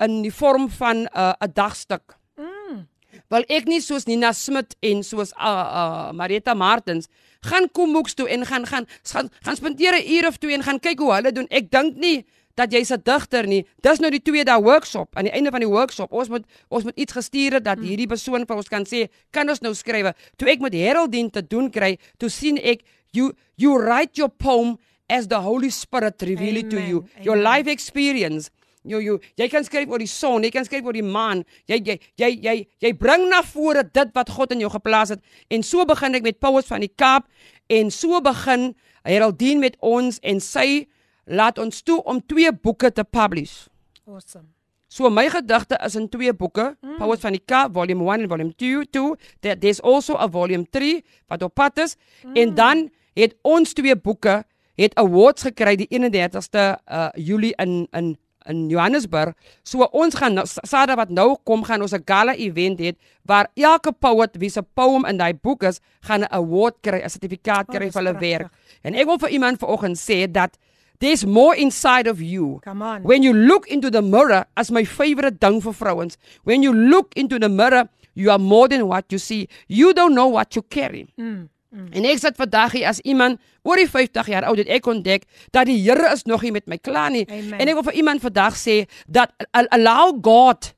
in 0.01 0.23
die 0.23 0.33
vorm 0.33 0.69
van 0.71 0.97
'n 0.97 1.09
uh, 1.15 1.35
'n 1.41 1.53
dagstuk. 1.55 2.19
Mm. 2.37 2.89
Wel 3.29 3.45
ek 3.49 3.65
nie 3.67 3.81
soos 3.81 4.07
Nina 4.07 4.33
Smit 4.33 4.77
en 4.81 5.03
soos 5.03 5.33
uh 5.39 5.67
uh 5.81 6.13
Marita 6.13 6.55
Martins 6.55 7.07
gaan 7.41 7.71
kom 7.71 7.93
boeks 7.93 8.15
toe 8.15 8.29
en 8.29 8.47
gaan 8.47 8.67
gaan 8.67 8.87
gaan, 9.03 9.31
gaan 9.43 9.57
spandeer 9.57 9.95
'n 9.95 10.11
uur 10.11 10.27
of 10.27 10.37
twee 10.37 10.55
en 10.55 10.63
gaan 10.63 10.81
kyk 10.81 10.99
hoe 10.99 11.15
hulle 11.15 11.33
doen. 11.33 11.47
Ek 11.49 11.71
dink 11.71 11.97
nie 11.97 12.27
dat 12.55 12.73
jy's 12.73 12.91
'n 12.91 13.03
digter 13.03 13.47
nie. 13.47 13.67
Dis 13.81 13.99
nou 13.99 14.11
die 14.11 14.23
tweede 14.23 14.51
dae 14.51 14.63
workshop. 14.63 15.17
Aan 15.17 15.25
die 15.25 15.33
einde 15.33 15.51
van 15.51 15.61
die 15.61 15.69
workshop, 15.69 16.13
ons 16.13 16.29
moet 16.29 16.45
ons 16.69 16.85
moet 16.85 16.97
iets 16.97 17.13
gestuur 17.13 17.53
het 17.53 17.65
dat 17.65 17.79
hmm. 17.79 17.87
hierdie 17.87 18.07
persoon 18.07 18.47
vir 18.47 18.57
ons 18.57 18.69
kan 18.69 18.85
sê, 18.85 19.09
kan 19.31 19.49
ons 19.49 19.61
nou 19.61 19.75
skrywe. 19.75 20.15
Toe 20.37 20.49
ek 20.49 20.61
met 20.61 20.73
Heraldine 20.73 21.31
te 21.31 21.47
doen 21.47 21.71
kry, 21.71 21.99
toe 22.19 22.29
sien 22.29 22.59
ek 22.59 22.83
you 23.13 23.33
you 23.57 23.79
write 23.79 24.17
your 24.17 24.31
poem 24.31 24.79
as 25.09 25.27
the 25.27 25.41
Holy 25.41 25.71
Spirit 25.71 26.23
reveal 26.23 26.57
it 26.57 26.71
to 26.71 26.81
you. 26.81 26.99
Amen. 26.99 27.25
Your 27.25 27.37
life 27.37 27.71
experience 27.71 28.51
jy 28.85 29.01
jy 29.01 29.17
jy 29.41 29.49
kan 29.49 29.65
skryf 29.65 29.91
oor 29.91 30.03
die 30.03 30.11
son, 30.11 30.45
jy 30.45 30.51
kan 30.53 30.67
skryf 30.67 30.85
oor 30.85 30.97
die 30.97 31.05
maan. 31.05 31.43
Jy 31.71 31.81
jy 31.81 31.99
jy 32.21 32.31
jy 32.45 32.57
jy 32.85 32.93
bring 33.01 33.29
na 33.31 33.41
vore 33.43 33.85
dit 33.85 34.11
wat 34.15 34.31
God 34.31 34.53
in 34.53 34.65
jou 34.65 34.71
geplaas 34.73 35.15
het. 35.15 35.23
En 35.51 35.65
so 35.65 35.85
begin 35.89 36.15
ek 36.15 36.27
met 36.27 36.41
Paulus 36.41 36.69
van 36.69 36.85
die 36.85 36.93
Kaap 36.93 37.29
en 37.73 37.91
so 37.91 38.21
begin 38.25 38.75
Heraldine 39.05 39.61
met 39.65 39.79
ons 39.81 40.21
en 40.23 40.41
sy 40.41 40.87
laat 41.25 41.59
ons 41.59 41.83
toe 41.83 42.03
om 42.05 42.21
twee 42.27 42.53
boeke 42.53 42.93
te 42.93 43.05
publish. 43.05 43.67
Awesome. 44.07 44.49
So 44.95 45.11
my 45.11 45.27
gedigte 45.29 45.79
is 45.85 45.97
in 45.99 46.09
twee 46.09 46.33
boeke, 46.33 46.77
mm. 46.81 46.99
Powers 47.01 47.21
van 47.25 47.35
die 47.35 47.43
Kaap 47.43 47.73
volume 47.75 48.05
1 48.05 48.23
en 48.23 48.29
volume 48.29 48.53
2. 48.55 48.85
2. 48.95 49.17
There, 49.41 49.59
there's 49.59 49.81
also 49.81 50.15
a 50.15 50.29
volume 50.31 50.67
3 50.71 51.01
wat 51.33 51.43
op 51.43 51.55
pad 51.55 51.79
is 51.83 51.97
mm. 52.23 52.35
en 52.35 52.55
dan 52.55 52.91
het 53.19 53.35
ons 53.43 53.73
twee 53.73 53.97
boeke 53.97 54.43
het 54.79 54.95
awards 54.99 55.47
gekry 55.47 55.75
die 55.79 55.89
31ste 55.91 56.75
uh, 56.87 57.09
Julie 57.15 57.55
in 57.63 57.87
in 57.95 58.15
in 58.45 58.69
Johannesburg. 58.69 59.33
So 59.65 59.87
ons 59.93 60.15
gaan 60.15 60.35
nou- 60.37 60.47
Sada 60.47 60.95
wat 60.95 61.09
nou 61.09 61.37
kom 61.45 61.65
gaan 61.65 61.81
ons 61.81 61.93
'n 61.93 62.03
gala 62.05 62.35
event 62.35 62.79
hê 62.79 62.93
waar 63.25 63.49
elke 63.55 63.93
poet 63.93 64.37
wie 64.37 64.51
se 64.51 64.63
poem 64.63 65.05
in 65.05 65.17
daai 65.17 65.35
boek 65.35 65.63
is, 65.63 65.81
gaan 66.01 66.21
'n 66.21 66.29
award 66.31 66.75
kry, 66.83 67.01
'n 67.01 67.09
sertifikaat 67.09 67.67
kry 67.67 67.87
oh, 67.87 67.93
vir 67.93 68.03
hulle 68.03 68.19
werk. 68.21 68.53
En 68.83 68.95
ek 68.95 69.07
wil 69.07 69.19
vir 69.19 69.31
iemand 69.31 69.59
vanoggend 69.59 69.97
sê 69.97 70.31
dat 70.31 70.59
There's 71.01 71.27
more 71.27 71.55
inside 71.55 72.07
of 72.07 72.23
you. 72.23 72.61
Come 72.65 72.83
on. 72.83 73.03
When 73.03 73.23
you 73.23 73.33
look 73.33 73.67
into 73.69 73.91
the 73.91 74.03
mirror, 74.03 74.47
as 74.57 74.71
my 74.71 74.85
favorite 74.85 75.41
ding 75.41 75.61
vir 75.61 75.73
vrouens, 75.73 76.17
when 76.45 76.63
you 76.63 76.73
look 76.73 77.13
into 77.17 77.39
the 77.39 77.49
mirror, 77.49 77.89
you 78.15 78.31
are 78.31 78.39
more 78.39 78.69
than 78.69 78.87
what 78.87 79.11
you 79.11 79.19
see. 79.19 79.49
You 79.67 79.93
don't 79.93 80.15
know 80.15 80.29
what 80.29 80.55
you 80.55 80.63
carry. 80.63 81.09
Mm. 81.19 81.49
Mm. 81.75 81.89
En 81.91 82.05
ek 82.07 82.21
sit 82.23 82.37
vandag 82.39 82.77
hier 82.77 82.87
as 82.87 83.01
iemand 83.03 83.41
oor 83.67 83.81
die 83.81 83.89
50 83.91 84.29
jaar 84.31 84.47
oud 84.47 84.61
het 84.63 84.71
ek 84.71 84.87
ontdek 84.87 85.25
dat 85.51 85.67
die 85.67 85.81
Here 85.83 86.13
is 86.13 86.23
nog 86.31 86.45
nie 86.47 86.53
met 86.55 86.69
my 86.71 86.79
klaar 86.79 87.11
nie. 87.11 87.25
Amen. 87.27 87.59
En 87.59 87.71
ek 87.73 87.81
wil 87.81 87.87
vir 87.91 87.99
iemand 87.99 88.23
vandag 88.23 88.55
sê 88.59 88.85
dat 89.11 89.35
allow 89.51 90.15
God 90.23 90.71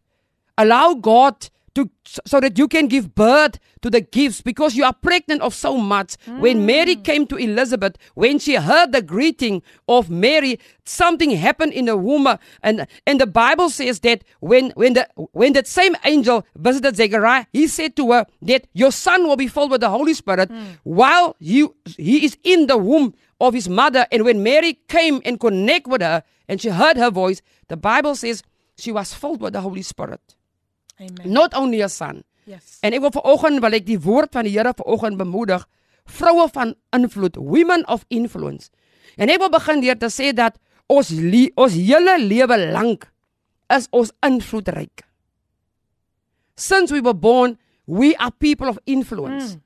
allow 0.56 0.96
God 1.04 1.50
to 1.76 1.90
so 2.24 2.40
that 2.40 2.58
you 2.58 2.66
can 2.66 2.88
give 2.88 3.14
birth 3.14 3.58
to 3.82 3.90
the 3.90 4.00
gifts 4.00 4.40
because 4.40 4.74
you 4.74 4.82
are 4.82 4.94
pregnant 4.94 5.42
of 5.42 5.54
so 5.54 5.76
much. 5.76 6.16
Mm. 6.26 6.40
When 6.40 6.66
Mary 6.66 6.96
came 6.96 7.26
to 7.28 7.36
Elizabeth, 7.36 7.96
when 8.14 8.38
she 8.38 8.54
heard 8.54 8.92
the 8.92 9.02
greeting 9.02 9.62
of 9.86 10.08
Mary, 10.08 10.58
something 10.84 11.30
happened 11.30 11.74
in 11.74 11.84
the 11.84 11.96
womb, 11.96 12.26
and 12.62 12.86
and 13.06 13.20
the 13.20 13.26
Bible 13.26 13.68
says 13.68 14.00
that 14.00 14.24
when 14.40 14.70
when 14.70 14.94
the 14.94 15.06
when 15.32 15.52
that 15.52 15.66
same 15.66 15.94
angel 16.04 16.46
visited 16.56 16.96
Zechariah, 16.96 17.44
he 17.52 17.68
said 17.68 17.94
to 17.96 18.10
her 18.12 18.26
that 18.42 18.66
your 18.72 18.90
son 18.90 19.28
will 19.28 19.36
be 19.36 19.46
filled 19.46 19.70
with 19.70 19.82
the 19.82 19.90
Holy 19.90 20.14
Spirit 20.14 20.48
mm. 20.48 20.78
while 20.82 21.36
he 21.38 21.68
he 21.98 22.24
is 22.24 22.38
in 22.42 22.66
the 22.66 22.78
womb 22.78 23.14
of 23.38 23.52
his 23.52 23.68
mother. 23.68 24.06
And 24.10 24.24
when 24.24 24.42
Mary 24.42 24.80
came 24.88 25.20
and 25.26 25.38
connect 25.38 25.86
with 25.86 26.00
her, 26.00 26.24
and 26.48 26.60
she 26.60 26.70
heard 26.70 26.96
her 26.96 27.10
voice, 27.10 27.42
the 27.68 27.76
Bible 27.76 28.14
says 28.14 28.42
she 28.78 28.92
was 28.92 29.12
filled 29.12 29.42
with 29.42 29.52
the 29.52 29.60
Holy 29.60 29.82
Spirit. 29.82 30.36
Amen. 31.01 31.32
Not 31.32 31.55
only 31.55 31.82
a 31.82 31.88
son. 31.88 32.22
Yes. 32.47 32.78
En 32.80 32.94
ek 32.94 33.03
wil 33.03 33.12
vanoggend 33.14 33.61
wil 33.64 33.76
ek 33.76 33.86
die 33.88 33.99
woord 34.01 34.32
van 34.36 34.47
die 34.47 34.55
Here 34.55 34.72
vanoggend 34.76 35.18
bemoedig 35.18 35.66
vroue 36.07 36.47
van 36.55 36.74
invloed, 36.94 37.36
women 37.36 37.82
of 37.90 38.05
influence. 38.09 38.70
En 39.18 39.30
ek 39.32 39.40
wil 39.42 39.51
begin 39.51 39.82
deur 39.82 39.99
te 39.99 40.11
sê 40.12 40.30
dat 40.36 40.59
ons 40.86 41.11
ons 41.59 41.74
hele 41.74 42.16
lewe 42.22 42.59
lank 42.70 43.09
is 43.74 43.88
ons 43.90 44.12
invloedryk. 44.26 45.03
Since 46.57 46.94
we 46.94 47.03
were 47.03 47.16
born, 47.16 47.59
we 47.84 48.14
are 48.16 48.30
people 48.30 48.68
of 48.70 48.78
influence. 48.84 49.57
Mm. 49.57 49.62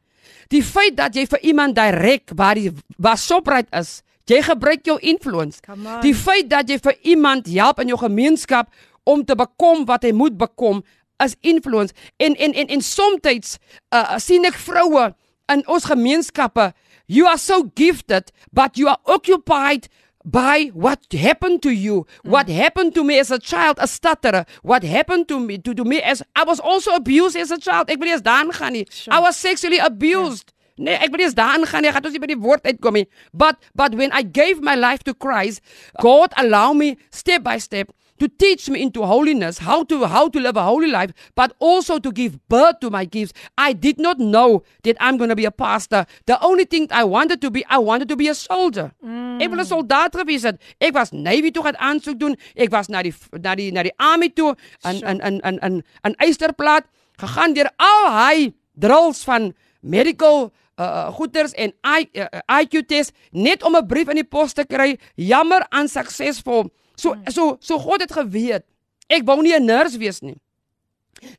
Die 0.51 0.63
feit 0.67 0.97
dat 0.99 1.15
jy 1.15 1.27
vir 1.31 1.45
iemand 1.53 1.77
direk 1.77 2.33
waar 2.35 2.59
die 2.59 2.73
waar 2.99 3.19
Shoprite 3.21 3.71
is, 3.77 4.01
jy 4.31 4.41
gebruik 4.47 4.87
jou 4.87 4.97
influence. 5.03 5.61
Die 6.03 6.15
feit 6.15 6.49
dat 6.51 6.71
jy 6.71 6.79
vir 6.83 6.97
iemand 7.15 7.51
help 7.51 7.83
in 7.83 7.93
jou 7.93 7.99
gemeenskap 8.01 8.71
om 9.09 9.23
te 9.27 9.35
bekom 9.39 9.85
wat 9.89 10.05
hy 10.07 10.13
moet 10.15 10.37
bekom, 10.39 10.83
as 11.21 11.37
influence 11.43 11.95
en 12.19 12.37
en 12.37 12.55
en 12.55 12.69
en 12.77 12.83
soms 12.83 13.59
uh, 13.93 14.19
sien 14.19 14.45
ek 14.49 14.59
vroue 14.59 15.11
in 15.53 15.65
ons 15.67 15.89
gemeenskappe 15.93 16.71
you 17.07 17.27
are 17.27 17.39
so 17.39 17.71
gifted 17.77 18.33
but 18.53 18.79
you 18.79 18.89
are 18.89 18.99
occupied 19.05 19.89
by 20.25 20.71
what 20.75 21.01
happened 21.13 21.63
to 21.63 21.71
you 21.71 22.07
mm. 22.25 22.31
what 22.31 22.49
happened 22.49 22.95
to 22.95 23.05
me 23.05 23.19
as 23.19 23.31
a 23.31 23.39
child 23.39 23.77
a 23.81 23.89
stutterer 23.89 24.45
what 24.63 24.83
happened 24.83 25.29
to 25.29 25.41
me 25.41 25.59
to, 25.59 25.75
to 25.75 25.85
me 25.85 26.01
as 26.03 26.23
I 26.37 26.45
was 26.45 26.61
also 26.61 26.93
abused 26.93 27.37
as 27.37 27.51
a 27.51 27.59
child 27.59 27.91
ek 27.91 28.01
wil 28.01 28.13
eers 28.13 28.25
daan 28.25 28.53
gaan 28.53 28.77
nie 28.77 28.87
sure. 28.91 29.15
I 29.15 29.21
was 29.21 29.37
sexually 29.37 29.79
abused 29.79 30.53
yeah. 30.53 30.57
Nee, 30.81 30.97
ek 30.97 31.13
wil 31.13 31.21
eers 31.21 31.37
daarin 31.37 31.67
gaan. 31.69 31.85
Ek 31.85 31.93
gaan 31.93 32.07
ons 32.09 32.15
nie 32.17 32.23
by 32.23 32.29
die 32.31 32.41
woord 32.41 32.65
uitkom 32.65 32.97
nie. 32.97 33.05
But 33.37 33.61
but 33.77 33.93
when 34.01 34.15
I 34.17 34.23
gave 34.25 34.65
my 34.65 34.79
life 34.81 35.05
to 35.05 35.13
Christ, 35.13 35.61
God 36.01 36.33
allow 36.41 36.73
me 36.73 36.95
step 37.13 37.45
by 37.45 37.59
step 37.61 37.93
to 38.21 38.29
teach 38.29 38.69
me 38.69 38.83
into 38.83 39.05
holiness, 39.05 39.59
how 39.59 39.83
to 39.85 40.05
how 40.05 40.29
to 40.29 40.39
live 40.39 40.57
a 40.57 40.63
holy 40.63 40.89
life, 40.89 41.11
but 41.35 41.57
also 41.59 41.99
to 41.99 42.13
give 42.13 42.37
birth 42.49 42.79
to 42.81 42.91
my 42.91 43.05
gifts. 43.05 43.33
I 43.57 43.73
did 43.73 43.99
not 43.99 44.21
know 44.21 44.63
that 44.85 44.97
I'm 45.01 45.17
going 45.17 45.31
to 45.31 45.37
be 45.37 45.47
a 45.47 45.51
pastor. 45.51 46.07
The 46.27 46.37
only 46.45 46.65
thing 46.65 46.87
I 46.93 47.05
wanted 47.05 47.41
to 47.41 47.51
be, 47.51 47.65
I 47.67 47.79
wanted 47.79 48.09
to 48.11 48.17
be 48.17 48.29
a 48.29 48.35
soldier. 48.35 48.93
Mm. 49.03 49.41
Ek 49.41 49.49
wil 49.49 49.65
'n 49.65 49.67
soldaat 49.67 50.13
gewees 50.15 50.45
het. 50.45 50.61
Ek 50.79 50.93
was 50.95 51.13
Navy 51.17 51.51
toe 51.51 51.65
gaan 51.65 51.81
aansoek 51.81 52.21
doen. 52.21 52.37
Ek 52.55 52.71
was 52.71 52.93
na 52.93 53.03
die 53.03 53.15
na 53.33 53.55
die 53.57 53.73
na 53.73 53.83
die 53.83 53.97
army 53.97 54.29
toe 54.29 54.55
in 54.85 55.01
in 55.01 55.19
in 55.21 55.41
in 55.41 55.57
in 55.59 55.75
in 56.05 56.15
Eysterplaat 56.21 56.85
gegaan 57.17 57.57
deur 57.57 57.73
al 57.77 58.05
hy 58.13 58.53
drills 58.77 59.25
van 59.25 59.55
medical 59.81 60.53
uh 60.81 61.09
goeders 61.13 61.53
en 61.53 61.73
I, 61.85 62.09
uh, 62.17 62.41
IQ 62.61 62.87
test 62.89 63.13
net 63.33 63.63
om 63.63 63.77
'n 63.77 63.87
brief 63.87 64.09
in 64.09 64.21
die 64.21 64.29
pos 64.29 64.53
te 64.53 64.65
kry. 64.65 64.99
Jammer 65.17 65.67
onsuksesvol. 65.71 66.71
So 67.01 67.15
hmm. 67.17 67.33
so 67.33 67.57
so 67.65 67.81
God 67.81 68.05
het 68.05 68.13
geweet. 68.13 68.67
Ek 69.09 69.25
wou 69.25 69.41
nie 69.43 69.57
'n 69.57 69.65
nurse 69.65 69.97
wees 69.99 70.21
nie. 70.21 70.37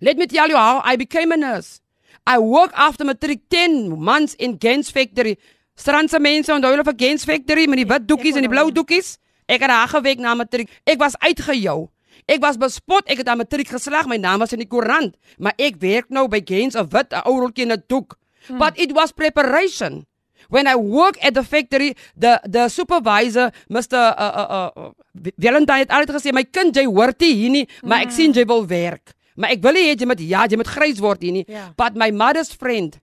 Let 0.02 0.18
me 0.18 0.26
tell 0.26 0.50
you 0.50 0.58
how 0.58 0.82
I 0.84 0.98
became 0.98 1.32
a 1.32 1.38
nurse. 1.38 1.82
I 2.26 2.38
work 2.38 2.72
after 2.74 3.06
matric 3.06 3.50
10 3.50 3.98
months 3.98 4.36
in 4.36 4.58
Gens 4.58 4.92
factory. 4.92 5.38
Strandse 5.76 6.20
mense 6.20 6.54
onthou 6.54 6.74
hulle 6.74 6.86
vir 6.86 6.98
Gens 6.98 7.26
factory 7.26 7.68
met 7.70 7.82
die 7.82 7.90
wit 7.90 8.08
doekies 8.10 8.38
en 8.38 8.46
die 8.46 8.52
blou 8.52 8.70
doekies. 8.72 9.18
Ek 9.50 9.62
het 9.62 9.70
daar 9.70 9.90
gewerk 9.90 10.20
na 10.20 10.36
matriek. 10.36 10.70
Ek 10.86 11.00
was 11.02 11.18
uitgejou. 11.20 11.90
Ek 12.30 12.42
was 12.42 12.60
bespot. 12.62 13.08
Ek 13.10 13.24
het 13.24 13.28
aan 13.28 13.42
matriek 13.42 13.68
geslaag. 13.68 14.08
My 14.08 14.18
naam 14.22 14.44
was 14.44 14.54
in 14.54 14.62
die 14.62 14.70
koerant, 14.70 15.18
maar 15.42 15.58
ek 15.58 15.82
werk 15.82 16.10
nou 16.10 16.28
by 16.30 16.42
Gens, 16.46 16.76
'n 16.76 16.88
wit 16.90 17.14
ou 17.26 17.40
rolletjie 17.40 17.66
en 17.66 17.74
'n 17.74 17.84
doek. 17.88 18.18
Hmm. 18.48 18.58
But 18.58 18.80
it 18.80 18.94
was 18.94 19.12
preparation. 19.12 20.06
When 20.52 20.68
I 20.68 20.76
work 20.76 21.16
at 21.24 21.34
the 21.34 21.44
factory, 21.48 21.96
the 22.16 22.36
the 22.44 22.68
supervisor, 22.68 23.52
Mr. 23.72 23.96
Uh, 23.96 24.34
uh, 24.44 24.70
uh, 24.76 24.92
Valentine 25.40 25.86
het 25.86 25.94
altyd 25.96 26.12
gesê 26.18 26.34
my 26.36 26.44
kind 26.44 26.76
jy 26.76 26.84
hoort 26.90 27.24
nie 27.24 27.32
hier 27.40 27.54
nie, 27.54 27.64
maar 27.88 28.04
ek 28.04 28.12
sien 28.12 28.36
jy 28.36 28.44
wil 28.50 28.66
werk. 28.68 29.16
Maar 29.40 29.56
ek 29.56 29.64
wil 29.64 29.80
nie 29.80 29.86
hê 29.88 29.96
jy 29.96 30.10
moet 30.12 30.24
ja, 30.28 30.44
jy 30.52 30.60
moet 30.60 30.72
grys 30.74 31.00
word 31.00 31.24
hier 31.24 31.38
nie. 31.40 31.46
Yeah. 31.48 31.72
But 31.80 31.96
my 31.96 32.12
mother's 32.12 32.52
friend, 32.52 33.00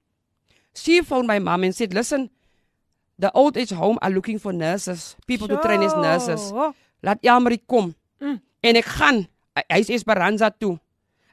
she 0.77 1.01
phoned 1.01 1.25
my 1.31 1.39
mom 1.41 1.65
and 1.65 1.73
said, 1.73 1.97
"Listen, 1.97 2.29
the 3.17 3.33
old 3.33 3.57
age 3.57 3.73
home 3.73 3.97
are 4.05 4.13
looking 4.13 4.37
for 4.37 4.53
nurses, 4.53 5.17
people 5.25 5.49
sure. 5.49 5.57
to 5.57 5.65
train 5.65 5.81
as 5.83 5.97
nurses. 5.97 6.53
Laat 7.01 7.25
Elmarie 7.25 7.65
kom." 7.65 7.95
Mm. 8.21 8.43
En 8.61 8.77
ek 8.77 8.93
gaan 9.01 9.25
hy 9.57 9.81
is 9.81 9.89
Esperanza 9.89 10.53
toe. 10.53 10.77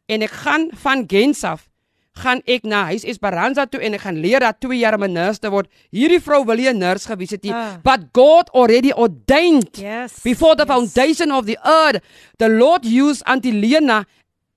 En 0.07 0.23
ek 0.23 0.31
gaan 0.31 0.69
van 0.79 1.03
Gens 1.11 1.43
af 1.43 1.67
gaan 2.15 2.41
ek 2.47 2.63
na 2.63 2.85
huis 2.91 3.03
Esperanza 3.03 3.65
toe 3.67 3.81
en 3.83 3.97
ek 3.97 4.05
gaan 4.05 4.19
leer 4.23 4.39
dat 4.39 4.59
2 4.63 4.79
jaar 4.79 4.97
'n 4.97 5.13
nurse 5.13 5.39
te 5.39 5.49
word. 5.49 5.67
Hierdie 5.91 6.21
vrou 6.21 6.45
wil 6.45 6.55
nie 6.55 6.69
'n 6.69 6.79
nurse 6.79 7.07
gewees 7.07 7.31
het 7.31 7.43
nie, 7.43 7.51
uh. 7.51 7.77
but 7.83 8.09
God 8.13 8.49
already 8.53 8.91
ordained 8.91 9.77
yes, 9.77 10.21
before 10.23 10.55
the 10.55 10.65
yes. 10.65 10.73
foundation 10.73 11.31
of 11.31 11.45
the 11.45 11.57
earth. 11.63 12.01
The 12.37 12.49
Lord 12.49 12.85
used 12.85 13.23
Auntie 13.25 13.51
Lena 13.51 14.05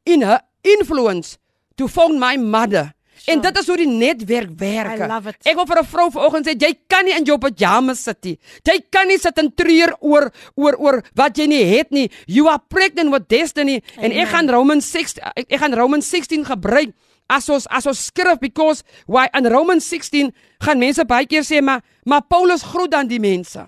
in 0.04 0.22
her 0.22 0.40
influence 0.62 1.38
to 1.76 1.88
found 1.88 2.18
my 2.18 2.36
mother. 2.36 2.94
Sure. 3.18 3.34
En 3.34 3.40
dit 3.42 3.58
is 3.58 3.66
hoe 3.66 3.76
die 3.76 3.88
netwerk 3.90 4.50
werk. 4.60 5.00
Ek 5.42 5.56
wil 5.58 5.66
vir 5.66 5.78
'n 5.82 5.84
vrou 5.90 6.10
vanoggend 6.10 6.46
sê 6.46 6.54
jy 6.54 6.72
kan 6.86 7.04
nie 7.04 7.16
in 7.16 7.24
jou 7.24 7.38
pyjamas 7.38 8.02
sit 8.02 8.24
nie. 8.24 8.38
Jy 8.62 8.78
kan 8.90 9.08
nie 9.08 9.18
sit 9.18 9.38
en 9.38 9.50
treur 9.54 9.96
oor 10.00 10.30
oor 10.54 10.74
oor 10.78 11.02
wat 11.14 11.36
jy 11.36 11.46
nie 11.46 11.64
het 11.64 11.90
nie. 11.90 12.10
You 12.26 12.48
are 12.48 12.62
pregnant 12.68 13.10
with 13.10 13.28
destiny. 13.28 13.82
Amen. 13.96 14.12
En 14.12 14.18
ek 14.18 14.28
gaan 14.28 14.48
Romans 14.48 14.90
6 14.90 15.18
ek, 15.34 15.50
ek 15.50 15.58
gaan 15.58 15.74
Romans 15.74 16.08
16 16.08 16.44
gebruik 16.44 16.94
as 17.28 17.48
ons 17.48 17.66
as 17.70 17.86
ons 17.86 18.06
skrif 18.10 18.40
because 18.40 18.84
why 19.06 19.28
in 19.36 19.46
Romans 19.46 19.84
16 19.84 20.32
gaan 20.64 20.78
mense 20.78 21.04
baie 21.04 21.26
keer 21.26 21.44
sê 21.46 21.60
maar 21.62 21.82
maar 22.04 22.22
Paulus 22.22 22.62
groet 22.62 22.90
dan 22.90 23.08
die 23.08 23.20
mense. 23.20 23.66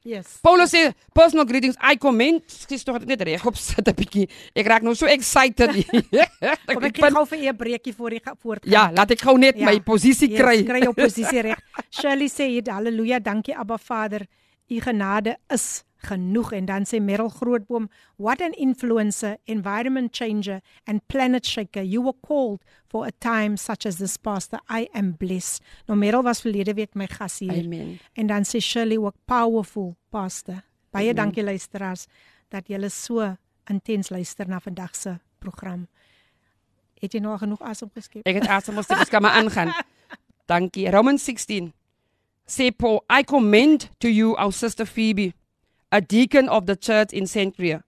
Yes. 0.00 0.38
Paulus 0.40 0.72
sê 0.72 0.94
personal 1.12 1.44
greetings 1.44 1.76
I 1.76 1.98
comment. 2.00 2.40
Skielik 2.48 2.86
tog 2.88 3.04
net 3.04 3.20
reg 3.20 3.44
op 3.44 3.56
sit 3.56 3.84
'n 3.84 3.92
bietjie. 3.92 4.28
Ek 4.56 4.66
raak 4.66 4.82
nou 4.82 4.94
so 4.94 5.04
excited. 5.06 5.68
Kom 6.72 6.84
ek 6.88 6.96
gou 6.96 7.24
vir 7.26 7.52
'n 7.52 7.56
breekie 7.56 7.92
voor 7.92 8.10
die 8.10 8.22
voortgaan. 8.24 8.72
Ja, 8.72 8.88
laat 8.92 9.10
ek 9.10 9.20
gou 9.20 9.36
net 9.36 9.56
ja. 9.56 9.66
my 9.66 9.80
posisie 9.80 10.32
kry. 10.32 10.64
Yes, 10.64 10.68
kry 10.68 10.80
jou 10.80 10.94
posisie 10.96 11.42
reg. 11.52 11.60
Shirley 11.92 12.28
sê 12.28 12.48
dit 12.48 12.68
haleluja, 12.68 13.20
dankie 13.20 13.52
Abba 13.54 13.76
Vader. 13.76 14.24
U 14.70 14.80
genade 14.80 15.36
is 15.52 15.84
genoeg 16.06 16.52
en 16.52 16.66
dan 16.66 16.86
sê 16.88 17.00
Merel 17.00 17.28
Grootboom 17.28 17.88
what 18.16 18.40
an 18.40 18.52
influencer 18.52 19.36
environment 19.44 20.16
changer 20.16 20.60
and 20.84 21.06
planet 21.06 21.46
shaker 21.46 21.82
you 21.82 22.02
were 22.02 22.16
called 22.26 22.62
for 22.88 23.06
a 23.06 23.12
time 23.18 23.56
such 23.56 23.86
as 23.86 23.96
this 23.96 24.16
pastor 24.16 24.60
i 24.68 24.88
am 24.92 25.14
blessed 25.16 25.62
nou 25.86 25.98
Merel 25.98 26.22
was 26.22 26.40
verlede 26.40 26.74
week 26.74 26.94
my 26.94 27.06
gas 27.06 27.38
hier 27.38 27.64
amen 27.64 27.98
en 28.14 28.26
dan 28.26 28.44
sê 28.44 28.60
Shirley 28.60 28.98
ook 28.98 29.16
powerful 29.24 29.96
pastor 30.10 30.62
baie 30.90 31.10
amen. 31.10 31.16
dankie 31.24 31.44
luisteraars 31.44 32.06
dat 32.50 32.68
julle 32.68 32.88
so 32.90 33.36
intens 33.70 34.10
luister 34.10 34.48
na 34.48 34.60
vandag 34.60 34.96
se 34.96 35.18
program. 35.38 35.86
Het 37.00 37.16
jy 37.16 37.22
nou 37.24 37.36
genoeg 37.40 37.62
asem 37.64 37.90
geskep? 37.94 38.26
Ek 38.28 38.40
het 38.42 38.48
asem 38.50 38.76
mos 38.76 38.90
ek 38.92 39.08
kan 39.12 39.24
maar 39.24 39.38
aangaan. 39.40 39.72
Dankie. 40.50 40.88
Romans 40.90 41.24
16. 41.24 41.70
Say 42.50 42.72
Paul, 42.74 43.04
I 43.08 43.22
commend 43.22 43.88
to 44.02 44.10
you 44.10 44.34
our 44.36 44.52
sister 44.52 44.84
Phoebe, 44.84 45.30
a 45.92 46.00
deacon 46.00 46.48
of 46.48 46.66
the 46.66 46.76
church 46.76 47.12
in 47.12 47.24
Cenchrea. 47.24 47.82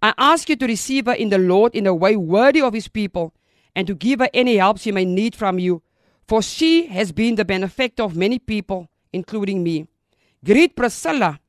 I 0.00 0.14
ask 0.16 0.48
you 0.48 0.56
to 0.56 0.66
receive 0.66 1.06
her 1.06 1.12
in 1.12 1.30
the 1.30 1.38
Lord 1.38 1.74
in 1.74 1.86
a 1.86 1.94
way 1.94 2.16
worthy 2.16 2.62
of 2.62 2.74
his 2.74 2.88
people, 2.88 3.34
and 3.74 3.86
to 3.86 3.94
give 3.94 4.20
her 4.20 4.28
any 4.32 4.56
help 4.56 4.78
she 4.78 4.92
may 4.92 5.04
need 5.04 5.34
from 5.34 5.58
you, 5.58 5.82
for 6.26 6.42
she 6.42 6.86
has 6.86 7.12
been 7.12 7.34
the 7.34 7.44
benefactor 7.44 8.02
of 8.02 8.16
many 8.16 8.38
people, 8.38 8.88
including 9.12 9.62
me. 9.62 9.86
Greet 10.44 10.76
Priscilla 10.76 11.40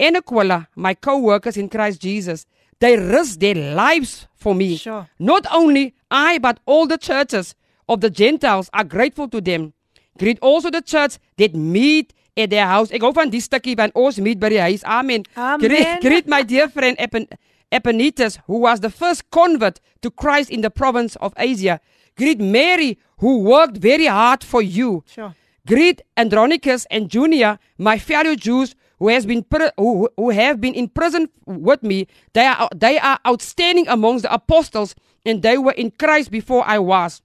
and 0.00 0.16
Aquila, 0.16 0.68
my 0.74 0.94
co 0.94 1.18
workers 1.18 1.56
in 1.56 1.68
Christ 1.68 2.00
Jesus. 2.00 2.46
They 2.80 2.96
risked 2.96 3.40
their 3.40 3.54
lives 3.54 4.26
for 4.34 4.54
me. 4.54 4.76
Sure. 4.76 5.08
Not 5.18 5.46
only 5.52 5.94
I, 6.10 6.38
but 6.38 6.58
all 6.66 6.86
the 6.86 6.98
churches 6.98 7.54
of 7.88 8.00
the 8.00 8.10
Gentiles 8.10 8.68
are 8.74 8.84
grateful 8.84 9.28
to 9.28 9.40
them. 9.40 9.72
Greet 10.18 10.38
also 10.40 10.70
the 10.70 10.82
church 10.82 11.18
that 11.36 11.54
meet 11.54 12.12
at 12.36 12.50
their 12.50 12.66
house. 12.66 12.90
Ek 12.90 13.02
hou 13.02 13.12
van 13.14 13.30
die 13.30 13.40
stukkie 13.40 13.76
ons 13.94 14.18
meet 14.18 14.40
by 14.40 14.48
die 14.48 14.60
huis. 14.60 14.84
Amen. 14.84 15.24
Amen. 15.36 15.60
Greet, 15.60 16.00
greet 16.02 16.28
my 16.28 16.42
dear 16.42 16.68
friend 16.68 16.96
Epen, 16.98 17.28
Epenetus, 17.70 18.38
who 18.46 18.60
was 18.60 18.80
the 18.80 18.90
first 18.90 19.30
convert 19.30 19.80
to 20.02 20.10
Christ 20.10 20.50
in 20.50 20.60
the 20.60 20.70
province 20.70 21.16
of 21.16 21.32
Asia. 21.36 21.80
Greet 22.16 22.40
Mary, 22.40 22.98
who 23.18 23.40
worked 23.40 23.78
very 23.78 24.06
hard 24.06 24.44
for 24.44 24.62
you. 24.62 25.02
Sure. 25.06 25.34
Greet 25.66 26.02
Andronicus 26.16 26.86
and 26.90 27.08
Junia, 27.08 27.58
my 27.78 27.98
fellow 27.98 28.34
Jews 28.34 28.74
who 28.98 29.08
has 29.08 29.26
been 29.26 29.44
who, 29.76 30.08
who 30.16 30.30
have 30.30 30.60
been 30.60 30.74
in 30.74 30.88
prison 30.88 31.28
with 31.46 31.82
me. 31.82 32.06
They 32.32 32.46
are 32.46 32.68
they 32.74 32.98
are 32.98 33.18
outstanding 33.26 33.88
amongst 33.88 34.22
the 34.22 34.32
apostles, 34.32 34.94
and 35.26 35.42
they 35.42 35.58
were 35.58 35.72
in 35.72 35.90
Christ 35.90 36.30
before 36.30 36.64
I 36.66 36.78
was. 36.78 37.22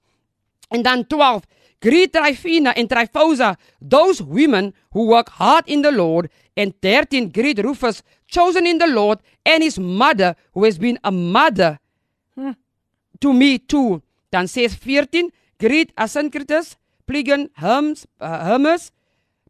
And 0.70 0.84
then 0.84 1.04
12. 1.04 1.46
Greet 1.80 2.12
Tryphena 2.12 2.74
and 2.76 2.88
Tryphosa, 2.88 3.56
those 3.80 4.20
women 4.20 4.74
who 4.92 5.06
work 5.06 5.30
hard 5.30 5.64
in 5.66 5.82
the 5.82 5.92
Lord. 5.92 6.30
And 6.56 6.74
13. 6.82 7.30
Greet 7.30 7.58
Rufus, 7.58 8.02
chosen 8.26 8.66
in 8.66 8.78
the 8.78 8.86
Lord, 8.86 9.20
and 9.46 9.62
his 9.62 9.78
mother, 9.78 10.36
who 10.52 10.64
has 10.64 10.78
been 10.78 10.98
a 11.02 11.10
mother 11.10 11.78
to 13.20 13.32
me 13.32 13.58
too. 13.58 14.02
Dan 14.30 14.46
says 14.46 14.74
14, 14.74 15.30
greet 15.58 15.94
Asyncritus, 15.96 16.76
Plegan, 17.06 17.50
Hermes, 17.56 18.06
uh, 18.20 18.44
Hermes, 18.44 18.92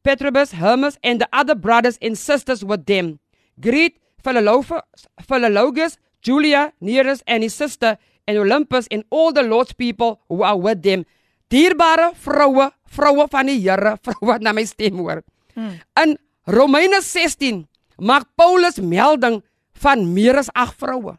Petrobus, 0.04 0.52
Hermes, 0.52 0.98
and 1.02 1.20
the 1.20 1.28
other 1.32 1.54
brothers 1.54 1.98
and 2.00 2.16
sisters 2.16 2.64
with 2.64 2.86
them. 2.86 3.20
Greet 3.60 3.98
Philologus, 4.24 5.98
Julia, 6.22 6.72
Nereus, 6.80 7.22
and 7.26 7.42
his 7.42 7.54
sister, 7.54 7.98
and 8.26 8.38
Olympus, 8.38 8.86
and 8.90 9.04
all 9.10 9.32
the 9.32 9.42
Lord's 9.42 9.72
people 9.72 10.20
who 10.28 10.42
are 10.42 10.56
with 10.56 10.82
them. 10.82 11.04
Dierbare 11.50 12.12
vroue, 12.14 12.70
vroue 12.94 13.26
van 13.30 13.48
die 13.50 13.58
Here, 13.58 13.96
vroue 14.02 14.28
wat 14.28 14.44
na 14.44 14.52
my 14.54 14.64
stem 14.68 15.00
hoor. 15.02 15.22
In 16.02 16.16
Romeine 16.46 17.00
16 17.02 17.66
maak 17.98 18.28
Paulus 18.38 18.78
melding 18.78 19.42
van 19.82 20.12
meer 20.14 20.38
as 20.38 20.50
8 20.54 20.78
vroue. 20.78 21.16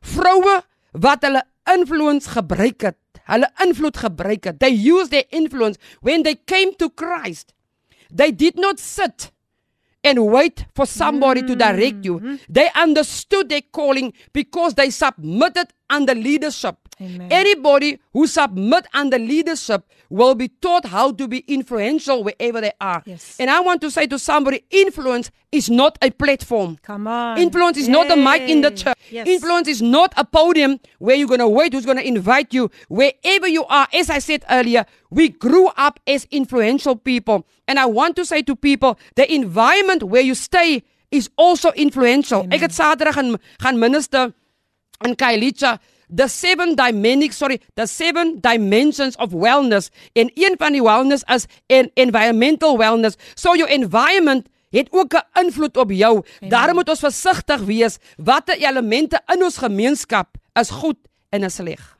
Vroue 0.00 0.62
wat 0.92 1.24
hulle 1.26 1.42
influence 1.74 2.30
gebruik 2.30 2.82
het, 2.82 2.98
hulle 3.26 3.48
invloed 3.64 3.96
gebruik 3.96 4.44
het. 4.44 4.58
They 4.60 4.70
used 4.70 5.10
their 5.10 5.26
influence 5.30 5.78
when 6.00 6.22
they 6.22 6.36
came 6.36 6.74
to 6.78 6.90
Christ. 6.94 7.54
They 8.14 8.30
did 8.30 8.56
not 8.56 8.78
sit 8.78 9.32
and 10.04 10.20
wait 10.30 10.66
for 10.74 10.86
somebody 10.86 11.42
to 11.42 11.56
direct 11.56 12.04
you. 12.04 12.38
They 12.48 12.68
understood 12.76 13.48
their 13.48 13.62
calling 13.72 14.12
because 14.32 14.74
they 14.74 14.90
submitted 14.90 15.72
under 15.88 16.14
leadership. 16.14 16.76
Amen. 17.00 17.28
Anybody 17.30 17.98
who 18.12 18.26
submit 18.26 18.86
under 18.94 19.18
leadership 19.18 19.84
will 20.08 20.34
be 20.34 20.48
taught 20.48 20.86
how 20.86 21.12
to 21.12 21.26
be 21.26 21.44
influential 21.48 22.22
wherever 22.22 22.60
they 22.60 22.72
are. 22.80 23.02
Yes. 23.04 23.36
And 23.40 23.50
I 23.50 23.60
want 23.60 23.80
to 23.80 23.90
say 23.90 24.06
to 24.06 24.18
somebody, 24.18 24.64
influence 24.70 25.30
is 25.50 25.68
not 25.70 25.98
a 26.02 26.10
platform. 26.10 26.78
Come 26.82 27.06
on. 27.06 27.38
Influence 27.38 27.78
is 27.78 27.88
not 27.88 28.10
a 28.10 28.16
mic 28.16 28.42
in 28.42 28.60
the 28.60 28.70
church. 28.70 28.96
Yes. 29.10 29.26
Influence 29.26 29.68
is 29.68 29.82
not 29.82 30.14
a 30.16 30.24
podium 30.24 30.78
where 30.98 31.16
you're 31.16 31.28
going 31.28 31.40
to 31.40 31.48
wait 31.48 31.72
who's 31.72 31.86
going 31.86 31.98
to 31.98 32.06
invite 32.06 32.54
you. 32.54 32.70
Wherever 32.88 33.48
you 33.48 33.64
are, 33.66 33.88
as 33.92 34.10
I 34.10 34.18
said 34.20 34.44
earlier, 34.50 34.86
we 35.10 35.30
grew 35.30 35.68
up 35.76 35.98
as 36.06 36.26
influential 36.30 36.96
people. 36.96 37.46
And 37.66 37.78
I 37.78 37.86
want 37.86 38.16
to 38.16 38.24
say 38.24 38.42
to 38.42 38.54
people, 38.54 38.98
the 39.16 39.32
environment 39.32 40.02
where 40.04 40.22
you 40.22 40.34
stay 40.34 40.82
is 41.10 41.30
also 41.36 41.70
influential. 41.72 42.46
Ek 42.50 42.60
het 42.66 42.74
Saterdag 42.74 43.14
gaan 43.14 43.36
gaan 43.62 43.78
minister 43.78 44.32
in 45.04 45.14
Kailicha 45.14 45.78
the 46.14 46.28
seven 46.28 46.74
dimensions 46.74 47.36
sorry 47.36 47.60
the 47.74 47.86
seven 47.86 48.40
dimensions 48.40 49.16
of 49.16 49.32
wellness. 49.32 49.90
En 50.12 50.30
een 50.34 50.54
van 50.58 50.72
die 50.72 50.82
wellness 50.82 51.22
is 51.26 51.46
en 51.66 51.90
environmental 51.94 52.78
wellness. 52.78 53.16
So 53.34 53.54
your 53.54 53.70
environment 53.72 54.48
het 54.70 54.88
ook 54.90 55.14
'n 55.14 55.40
invloed 55.44 55.76
op 55.76 55.90
jou. 55.90 56.24
Daarom 56.40 56.74
moet 56.74 56.88
ons 56.88 56.98
versigtig 56.98 57.60
wees 57.60 57.98
watter 58.16 58.56
elemente 58.56 59.20
in 59.26 59.42
ons 59.42 59.56
gemeenskap 59.56 60.36
is 60.52 60.70
goed 60.70 60.98
en 61.28 61.42
is 61.42 61.54
sleg. 61.54 61.98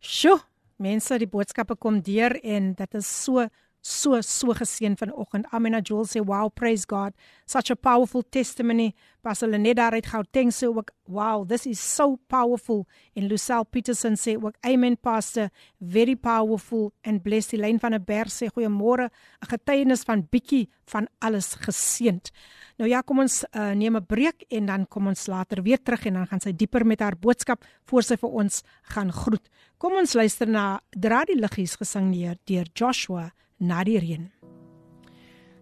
Sjoe, 0.00 0.40
mense, 0.76 1.18
die 1.18 1.26
boodskappe 1.28 1.76
kom 1.76 2.00
deur 2.00 2.40
en 2.42 2.74
dit 2.74 2.94
is 2.94 3.22
so 3.22 3.48
so 3.80 4.20
so 4.20 4.52
geseën 4.52 4.96
vanoggend. 4.96 5.46
Amena 5.50 5.80
Joel 5.80 6.06
sê, 6.06 6.20
"Wow, 6.24 6.50
praise 6.54 6.84
God. 6.86 7.12
Such 7.46 7.70
a 7.70 7.74
powerful 7.74 8.22
testimony." 8.22 8.94
Pastor 9.20 9.48
Leneda 9.48 9.90
uit 9.90 10.06
Gauteng 10.06 10.52
sê 10.52 10.66
ook, 10.66 10.90
"Wow, 11.06 11.48
this 11.48 11.66
is 11.66 11.94
so 11.94 12.16
powerful." 12.26 12.86
En 13.14 13.26
Lucille 13.26 13.64
Peterson 13.64 14.16
sê 14.16 14.36
ook, 14.42 14.54
"Amen, 14.60 14.98
Pastor. 14.98 15.48
Very 15.80 16.16
powerful 16.16 16.92
and 17.02 17.22
blessed." 17.22 17.52
Elaine 17.52 17.78
van 17.78 17.90
der 17.90 18.04
Berg 18.04 18.30
sê, 18.30 18.46
"Goeiemôre. 18.46 19.10
'n 19.40 19.48
Getuienis 19.48 20.02
van 20.02 20.26
bietjie 20.30 20.68
van 20.84 21.08
alles 21.18 21.54
geseënd." 21.54 22.30
Nou 22.76 22.90
ja, 22.90 23.00
kom 23.00 23.18
ons 23.18 23.44
uh, 23.56 23.70
neem 23.70 23.96
'n 23.96 24.06
breek 24.06 24.44
en 24.48 24.66
dan 24.66 24.86
kom 24.86 25.06
ons 25.06 25.26
later 25.26 25.62
weer 25.62 25.82
terug 25.82 26.06
en 26.06 26.12
dan 26.12 26.26
gaan 26.26 26.40
sy 26.40 26.52
dieper 26.52 26.86
met 26.86 27.00
haar 27.00 27.16
boodskap 27.18 27.64
voor 27.84 28.02
sy 28.02 28.16
vir 28.16 28.30
ons 28.30 28.62
gaan 28.82 29.12
groet. 29.12 29.48
Kom 29.78 29.92
ons 29.92 30.12
luister 30.12 30.48
na 30.48 30.80
Dra 30.90 31.24
die 31.24 31.36
liggies 31.36 31.76
gesing 31.76 32.14
deur 32.44 32.66
Joshua 32.74 33.32
na 33.57 33.83
die 33.83 33.99
reën. 33.99 34.27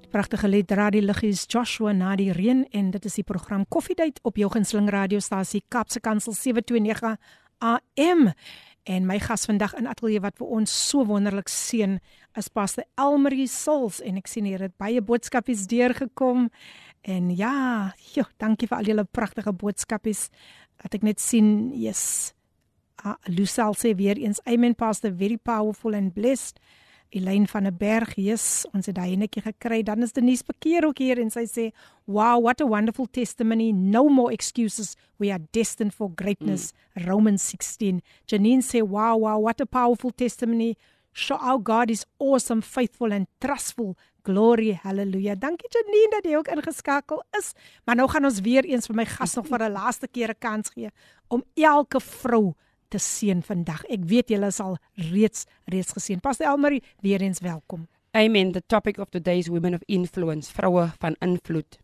Die 0.01 0.09
pragtige 0.11 0.47
lied 0.47 0.67
Dra 0.67 0.89
die 0.91 1.03
liggies 1.03 1.45
Joshua 1.47 1.93
na 1.93 2.15
die 2.15 2.31
reën 2.35 2.65
en 2.71 2.91
dit 2.91 3.05
is 3.05 3.19
die 3.19 3.27
program 3.27 3.65
Koffiedייט 3.69 4.19
op 4.23 4.37
jou 4.37 4.49
gunsteling 4.51 4.89
radiostasie 4.89 5.63
Kapse 5.69 5.99
Kansel 5.99 6.33
729 6.33 7.17
AM. 7.61 8.31
En 8.83 9.05
my 9.05 9.19
gas 9.21 9.45
vandag 9.45 9.75
in 9.77 9.87
ateljee 9.87 10.23
wat 10.23 10.39
vir 10.41 10.49
ons 10.57 10.71
so 10.89 11.05
wonderlik 11.05 11.49
seën 11.53 11.99
is 12.39 12.49
Pastor 12.49 12.87
Elmarie 12.97 13.47
Sils 13.47 13.99
en 14.01 14.17
ek 14.17 14.29
sien 14.31 14.47
hier 14.49 14.63
het 14.65 14.73
baie 14.81 15.03
boodskapies 15.05 15.67
deurgekom. 15.69 16.47
En 17.05 17.29
ja, 17.37 17.93
jo, 18.15 18.25
dankie 18.41 18.69
vir 18.69 18.77
al 18.79 18.89
julle 18.89 19.05
pragtige 19.05 19.53
boodskapies. 19.53 20.29
Dat 20.81 20.97
ek 20.97 21.05
net 21.05 21.21
sien, 21.21 21.69
yes. 21.77 22.33
Ah, 23.05 23.17
Lucille 23.29 23.77
sê 23.77 23.93
weer 23.97 24.17
eens, 24.17 24.41
Amen 24.49 24.75
Pastor, 24.77 25.13
very 25.13 25.37
powerful 25.37 25.93
and 25.97 26.13
blessed. 26.13 26.57
Elaine 27.10 27.46
van 27.46 27.62
der 27.62 27.74
Berg, 27.74 28.14
yes, 28.16 28.66
ons 28.74 28.86
het 28.86 28.96
daai 28.96 29.16
netjie 29.16 29.42
gekry. 29.44 29.82
Dan 29.86 30.02
is 30.02 30.12
Denise 30.12 30.44
Bekeer 30.46 30.86
ook 30.88 30.98
hier 30.98 31.18
en 31.18 31.30
sy 31.30 31.44
sê, 31.46 31.70
"Wow, 32.06 32.42
what 32.42 32.60
a 32.60 32.66
wonderful 32.66 33.06
testimony. 33.10 33.72
No 33.72 34.08
more 34.08 34.32
excuses. 34.32 34.96
We 35.18 35.30
are 35.30 35.42
destined 35.52 35.94
for 35.94 36.10
greatness." 36.14 36.72
Mm. 36.72 37.06
Romans 37.06 37.48
16. 37.48 38.02
Janine 38.26 38.62
sê, 38.62 38.80
"Wow, 38.82 39.20
wow, 39.20 39.40
what 39.40 39.60
a 39.60 39.66
powerful 39.66 40.10
testimony. 40.10 40.76
Show 41.12 41.36
our 41.36 41.60
God 41.62 41.90
is 41.90 42.04
awesome, 42.18 42.62
faithful 42.62 43.12
and 43.12 43.26
trustful." 43.38 43.96
Glory, 44.22 44.72
hallelujah. 44.82 45.36
Dankie 45.38 45.68
Janine 45.70 46.10
dat 46.10 46.24
jy 46.24 46.36
ook 46.36 46.48
ingeskakel 46.48 47.22
is. 47.38 47.52
Maar 47.84 47.94
nou 47.94 48.08
gaan 48.08 48.24
ons 48.24 48.40
weer 48.40 48.64
eens 48.64 48.86
vir 48.86 48.96
my 48.96 49.04
gas 49.06 49.34
nog 49.34 49.46
vir 49.46 49.62
'n 49.62 49.72
laaste 49.72 50.08
keer 50.08 50.30
'n 50.30 50.38
kans 50.38 50.70
gee 50.74 50.90
om 51.28 51.44
elke 51.54 52.00
vrou 52.00 52.54
te 52.88 52.98
seën 52.98 53.42
vandag. 53.42 53.84
Ek 53.92 54.06
weet 54.08 54.32
julle 54.34 54.50
is 54.52 54.60
al 54.60 54.78
reeds 55.10 55.46
reeds 55.72 55.92
geseën. 55.96 56.20
Pastor 56.20 56.46
Elmarie, 56.46 56.82
weer 57.00 57.22
eens 57.22 57.40
welkom. 57.44 57.86
Amen. 58.16 58.52
The 58.52 58.62
topic 58.66 58.98
of 58.98 59.10
today 59.10 59.38
is 59.38 59.48
women 59.48 59.74
of 59.74 59.82
influence, 59.86 60.50
vroue 60.52 60.92
van 60.98 61.16
invloed. 61.20 61.78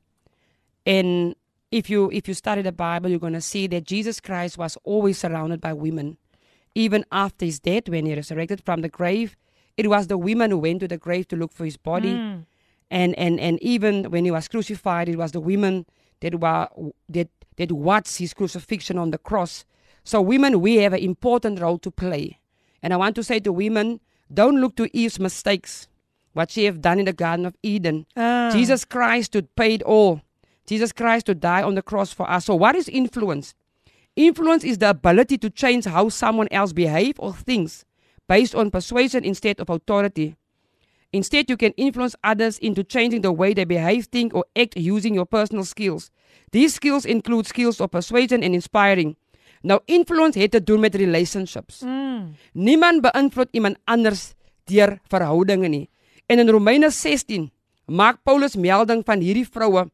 And 0.87 1.35
if 1.71 1.91
you 1.91 2.11
if 2.11 2.29
you 2.29 2.35
study 2.35 2.63
the 2.63 2.73
Bible, 2.73 3.11
you're 3.11 3.19
going 3.19 3.33
to 3.33 3.41
see 3.41 3.67
that 3.69 3.85
Jesus 3.85 4.21
Christ 4.21 4.59
was 4.59 4.79
always 4.85 5.19
surrounded 5.19 5.61
by 5.61 5.73
women. 5.73 6.19
Even 6.75 7.05
after 7.13 7.45
his 7.45 7.61
death, 7.61 7.89
when 7.89 8.07
he 8.07 8.15
resurrected 8.15 8.63
from 8.65 8.81
the 8.81 8.89
grave, 8.89 9.37
it 9.77 9.89
was 9.89 10.07
the 10.07 10.17
women 10.17 10.51
who 10.51 10.59
went 10.59 10.81
to 10.81 10.89
the 10.89 10.97
grave 10.97 11.29
to 11.29 11.37
look 11.37 11.53
for 11.53 11.65
his 11.65 11.77
body. 11.77 12.15
Mm. 12.15 12.47
And 12.91 13.15
and 13.19 13.41
and 13.41 13.63
even 13.63 14.11
when 14.11 14.25
he 14.25 14.31
was 14.31 14.49
crucified, 14.49 15.09
it 15.09 15.17
was 15.17 15.33
the 15.33 15.41
women 15.41 15.87
that 16.21 16.41
were 16.41 16.69
that 17.09 17.29
that 17.57 17.73
watched 17.73 18.19
his 18.19 18.35
crucifixion 18.35 18.99
on 18.99 19.11
the 19.11 19.19
cross. 19.19 19.65
So 20.05 20.21
women, 20.21 20.61
we 20.61 20.77
have 20.77 20.93
an 20.93 21.01
important 21.01 21.61
role 21.61 21.79
to 21.79 21.91
play. 21.91 22.39
And 22.83 22.93
I 22.93 22.97
want 22.97 23.15
to 23.17 23.23
say 23.23 23.41
to 23.41 23.53
women, 23.53 24.01
don't 24.33 24.61
look 24.61 24.77
to 24.77 24.97
Eve's 24.97 25.21
mistakes, 25.21 25.89
what 26.33 26.51
she 26.51 26.65
have 26.65 26.81
done 26.81 26.99
in 26.99 27.05
the 27.05 27.13
Garden 27.13 27.47
of 27.47 27.57
Eden. 27.63 28.07
Ah. 28.17 28.51
Jesus 28.53 28.85
Christ 28.85 29.27
stood 29.27 29.55
paid 29.55 29.83
all. 29.83 30.23
Jesus 30.67 30.93
Christ 30.93 31.27
to 31.27 31.35
die 31.35 31.63
on 31.63 31.75
the 31.75 31.83
cross 31.83 32.13
for 32.13 32.29
us. 32.31 32.47
So 32.47 32.55
what 32.55 32.75
is 32.75 32.89
influence? 32.89 33.55
Influence 34.17 34.65
is 34.65 34.79
the 34.79 34.91
ability 34.91 35.39
to 35.39 35.51
change 35.51 35.85
how 35.85 36.09
someone 36.09 36.49
else 36.51 36.73
behave 36.73 37.15
or 37.19 37.33
thinks 37.33 37.85
based 38.29 38.55
on 38.55 38.71
persuasion 38.71 39.25
instead 39.25 39.61
of 39.61 39.71
authority. 39.71 40.37
Instead, 41.13 41.51
you 41.51 41.57
can 41.57 41.73
influence 41.73 42.17
others 42.25 42.59
into 42.59 42.83
changing 42.83 43.21
the 43.21 43.33
way 43.33 43.53
they 43.53 43.65
behave, 43.65 44.07
think, 44.07 44.35
or 44.35 44.45
act 44.57 44.77
using 44.77 45.15
your 45.15 45.27
personal 45.27 45.65
skills. 45.65 46.11
These 46.53 46.75
skills 46.75 47.05
include 47.05 47.47
skills 47.47 47.81
of 47.81 47.91
persuasion 47.91 48.43
and 48.43 48.55
inspiring. 48.55 49.17
Nou 49.63 49.81
influence 49.85 50.39
het 50.39 50.51
te 50.51 50.63
doen 50.63 50.81
met 50.81 50.95
relationships. 50.95 51.81
Mm. 51.81 52.35
Niemand 52.53 53.01
beïnvloed 53.01 53.49
iemand 53.51 53.79
anders 53.85 54.33
deur 54.71 54.99
verhoudinge 55.11 55.69
nie. 55.69 55.89
En 56.27 56.39
in 56.39 56.49
Romeine 56.49 56.91
16 56.91 57.51
maak 57.87 58.23
Paulus 58.23 58.57
melding 58.57 59.03
van 59.05 59.21
hierdie 59.21 59.47
vroue 59.47 59.89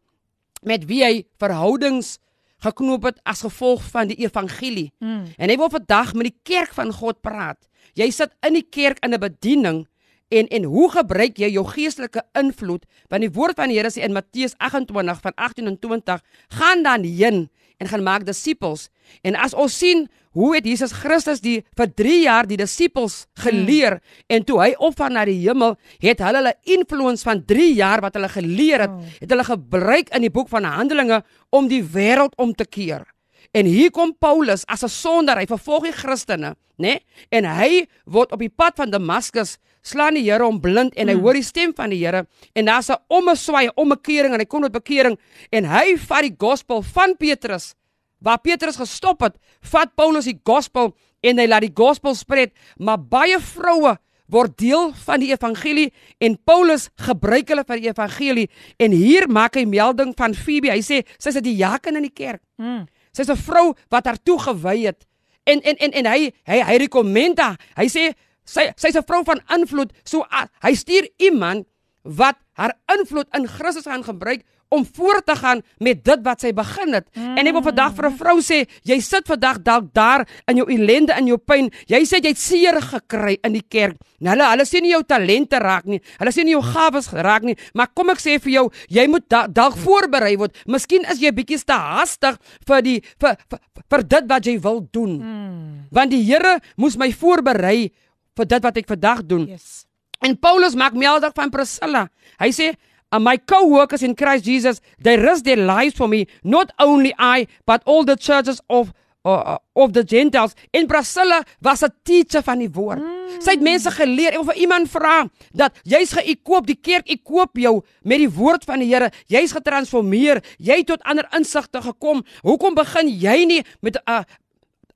met 0.62 0.84
wie 0.88 1.04
hy 1.04 1.24
verhoudings 1.38 2.18
geknoop 2.64 3.06
het 3.06 3.20
as 3.22 3.44
gevolg 3.46 3.84
van 3.92 4.10
die 4.10 4.18
evangelie. 4.24 4.90
Mm. 4.98 5.28
En 5.36 5.50
hy 5.50 5.56
wil 5.60 5.70
vandag 5.70 6.14
met 6.18 6.32
die 6.32 6.38
kerk 6.42 6.74
van 6.74 6.90
God 6.92 7.20
praat. 7.22 7.68
Jy 7.98 8.10
sit 8.14 8.34
in 8.46 8.58
die 8.58 8.66
kerk 8.66 8.98
in 9.04 9.14
'n 9.14 9.20
bediening 9.20 9.86
en 10.28 10.48
en 10.48 10.64
hoe 10.64 10.90
gebruik 10.90 11.38
jy 11.38 11.50
jou 11.50 11.64
geestelike 11.66 12.22
invloed? 12.32 12.84
Want 13.08 13.22
die 13.22 13.32
woord 13.32 13.56
van 13.56 13.68
die 13.68 13.78
Here 13.78 13.90
sê 13.90 14.02
in 14.04 14.12
Matteus 14.12 14.54
28 14.58 15.20
van 15.20 15.34
18 15.34 15.66
en 15.66 15.78
20, 15.78 16.22
gaan 16.48 16.82
dan 16.82 17.02
heen 17.02 17.48
en 17.78 17.88
gaan 17.88 18.02
maak 18.02 18.26
disippels. 18.26 18.88
En 19.22 19.36
as 19.36 19.54
ons 19.54 19.78
sien 19.78 20.08
hoe 20.32 20.54
het 20.54 20.64
Jesus 20.64 20.92
Christus 20.92 21.40
die 21.40 21.64
vir 21.76 21.86
3 21.94 22.22
jaar 22.22 22.46
die 22.46 22.56
disippels 22.56 23.26
geleer 23.34 23.98
hmm. 23.98 24.00
en 24.28 24.44
toe 24.44 24.60
hy 24.60 24.74
opvaar 24.78 25.10
na 25.10 25.24
die 25.24 25.40
hemel, 25.48 25.76
het 26.00 26.18
hulle 26.20 26.36
hulle 26.38 26.54
influence 26.64 27.24
van 27.24 27.44
3 27.44 27.74
jaar 27.74 28.00
wat 28.00 28.14
hulle 28.14 28.28
geleer 28.28 28.80
het, 28.80 28.90
Oh. 28.90 29.02
het 29.20 29.30
hulle 29.30 29.44
gebruik 29.44 30.08
in 30.14 30.22
die 30.22 30.30
boek 30.30 30.48
van 30.48 30.64
Handelinge 30.64 31.22
om 31.50 31.68
die 31.68 31.82
wêreld 31.82 32.34
om 32.36 32.54
te 32.54 32.64
keer. 32.64 33.06
En 33.52 33.66
hier 33.66 33.90
kom 33.90 34.12
Paulus 34.18 34.64
as 34.66 34.82
'n 34.84 34.88
sondaar, 34.88 35.38
hy 35.38 35.46
vervolg 35.46 35.84
die 35.84 35.92
Christene, 35.92 36.54
né? 36.78 37.00
En 37.30 37.44
hy 37.44 37.86
word 38.04 38.32
op 38.32 38.38
die 38.38 38.50
pad 38.50 38.76
van 38.76 38.90
Damaskus 38.90 39.56
slaan 39.82 40.14
die 40.14 40.22
Here 40.30 40.44
hom 40.44 40.60
blind 40.60 40.94
en 40.96 41.08
hy 41.08 41.14
Mm. 41.14 41.20
hoor 41.22 41.32
die 41.34 41.42
stem 41.42 41.72
van 41.74 41.90
die 41.90 42.04
Here 42.04 42.26
en 42.54 42.64
daar's 42.66 42.90
'n 42.90 42.96
ommeswaai, 43.08 43.70
ommekering 43.76 44.34
en 44.34 44.40
hy 44.40 44.44
kom 44.46 44.62
tot 44.62 44.72
bekering 44.72 45.16
en 45.50 45.64
hy 45.64 45.96
vat 45.96 46.22
die 46.22 46.36
gospel 46.38 46.82
van 46.82 47.16
Petrus 47.16 47.74
waar 48.18 48.40
Petrus 48.40 48.76
gestop 48.76 49.20
het, 49.20 49.38
vat 49.62 49.94
Paulus 49.94 50.24
die 50.24 50.40
gospel 50.44 50.94
en 51.22 51.38
hy 51.38 51.46
laat 51.46 51.66
die 51.66 51.74
gospel 51.74 52.14
spred, 52.14 52.52
maar 52.78 52.98
baie 52.98 53.38
vroue 53.40 53.96
word 54.28 54.58
deel 54.60 54.90
van 55.06 55.22
die 55.22 55.30
evangelie 55.32 55.88
en 56.20 56.36
Paulus 56.44 56.88
gebruik 57.00 57.48
hulle 57.48 57.64
vir 57.68 57.80
die 57.80 57.90
evangelie 57.90 58.46
en 58.82 58.92
hier 58.92 59.28
maak 59.32 59.56
hy 59.56 59.64
melding 59.68 60.12
van 60.18 60.36
Phoebe. 60.36 60.70
Hy 60.70 60.82
sê 60.84 61.02
sy's 61.16 61.36
'n 61.36 61.44
diaken 61.44 61.96
in 61.96 62.02
die 62.02 62.14
kerk. 62.14 62.42
Mm. 62.58 62.86
Sy's 63.12 63.30
'n 63.30 63.36
vrou 63.36 63.74
wat 63.90 64.04
haar 64.04 64.20
toegewy 64.22 64.84
het. 64.84 65.06
En 65.46 65.60
en 65.62 65.76
en 65.76 65.92
en 65.92 66.06
hy 66.06 66.32
hy 66.44 66.60
hy 66.60 66.76
rekomend 66.76 67.38
haar. 67.38 67.56
Hy 67.76 67.88
sê 67.88 68.12
sy 68.44 68.72
sy's 68.76 68.96
'n 68.96 69.06
vrou 69.08 69.24
van 69.24 69.40
invloed. 69.56 69.92
So 70.04 70.20
uh, 70.20 70.46
hy 70.60 70.74
stuur 70.74 71.08
iemand 71.16 71.66
wat 72.02 72.36
haar 72.52 72.76
invloed 72.98 73.28
in 73.34 73.48
Christus 73.48 73.84
gaan 73.84 74.04
gebruik 74.04 74.44
om 74.68 74.84
voort 74.84 75.26
te 75.26 75.36
gaan 75.36 75.62
met 75.78 76.00
dit 76.04 76.24
wat 76.24 76.42
sy 76.44 76.52
begin 76.56 76.96
het. 76.98 77.06
Mm. 77.14 77.38
En 77.38 77.48
ek 77.50 77.56
wil 77.56 77.64
vandag 77.68 77.94
vir 77.96 78.06
'n 78.08 78.16
vrou 78.18 78.38
sê, 78.40 78.58
jy 78.82 79.00
sit 79.00 79.26
vandag 79.26 79.62
dalk 79.62 79.92
daar 79.92 80.26
in 80.46 80.56
jou 80.56 80.66
ellende 80.70 81.12
en 81.12 81.26
jou 81.26 81.38
pyn. 81.38 81.70
Jy 81.86 82.02
sê 82.04 82.20
jy 82.22 82.28
het 82.28 82.38
seer 82.38 82.80
gekry 82.82 83.38
in 83.42 83.52
die 83.52 83.64
kerk. 83.68 83.96
Nou 84.20 84.34
hulle 84.34 84.50
hulle 84.50 84.64
sien 84.64 84.82
nie 84.82 84.92
jou 84.92 85.02
talente 85.02 85.58
raak 85.58 85.84
nie. 85.84 86.00
Hulle 86.18 86.32
sien 86.32 86.44
nie 86.44 86.52
jou 86.52 86.62
gawes 86.62 87.08
raak 87.12 87.42
nie. 87.42 87.56
Maar 87.74 87.88
kom 87.94 88.10
ek 88.10 88.18
sê 88.18 88.38
vir 88.40 88.52
jou, 88.52 88.70
jy 88.88 89.06
moet 89.08 89.28
da, 89.28 89.46
dalk 89.46 89.76
voorberei 89.76 90.36
word. 90.36 90.56
Miskien 90.66 91.04
is 91.10 91.20
jy 91.20 91.32
bietjie 91.32 91.64
te 91.64 91.72
haastig 91.72 92.38
vir 92.66 92.82
die 92.82 93.02
vir 93.20 93.36
vir, 93.50 93.58
vir 93.90 94.02
dit 94.02 94.24
wat 94.28 94.44
jy 94.44 94.58
wil 94.60 94.88
doen. 94.92 95.18
Mm. 95.18 95.88
Want 95.90 96.10
die 96.10 96.24
Here 96.28 96.60
moes 96.76 96.96
my 96.96 97.12
voorberei 97.12 97.90
vir 98.36 98.46
dit 98.46 98.62
wat 98.62 98.76
ek 98.76 98.86
vandag 98.86 99.22
doen. 99.26 99.46
Yes. 99.48 99.86
En 100.20 100.34
Paulus 100.38 100.74
maak 100.74 100.96
melding 100.98 101.34
van 101.34 101.50
Priscilla. 101.50 102.08
Hy 102.42 102.50
sê, 102.54 102.72
"And 103.10 103.24
my 103.24 103.38
co-workers 103.38 104.02
in 104.02 104.14
Christ 104.14 104.44
Jesus, 104.44 104.80
they 105.02 105.16
risk 105.16 105.44
their 105.44 105.56
lives 105.56 105.94
for 105.94 106.08
me, 106.08 106.26
not 106.42 106.72
only 106.78 107.14
I, 107.18 107.46
but 107.64 107.82
all 107.84 108.04
the 108.04 108.16
churches 108.16 108.60
of 108.66 108.92
uh, 109.24 109.56
of 109.74 109.92
the 109.92 110.04
Gentiles." 110.04 110.54
En 110.70 110.86
Priscilla 110.86 111.42
was 111.60 111.82
'n 111.82 111.92
teacher 112.02 112.42
van 112.42 112.58
die 112.58 112.70
woord. 112.70 112.98
Mm. 112.98 113.18
Sy 113.38 113.50
het 113.50 113.60
mense 113.60 113.90
geleer. 113.90 114.32
Wil 114.32 114.44
vir 114.44 114.54
iemand 114.64 114.90
vra 114.90 115.28
dat 115.52 115.76
jy's 115.82 116.12
geëkoop, 116.16 116.66
die 116.66 116.78
kerk 116.80 117.08
ekoop 117.08 117.58
jou 117.60 117.82
met 118.02 118.18
die 118.18 118.30
woord 118.30 118.64
van 118.64 118.78
die 118.78 118.88
Here. 118.88 119.10
Jy's 119.26 119.52
getransformeer. 119.52 120.42
Jy 120.58 120.76
het 120.82 120.86
tot 120.86 121.02
ander 121.02 121.28
insigte 121.36 121.82
gekom. 121.82 122.24
Hoekom 122.42 122.74
begin 122.74 123.08
jy 123.08 123.44
nie 123.44 123.62
met 123.80 123.96
'n 123.96 124.10
uh, 124.10 124.22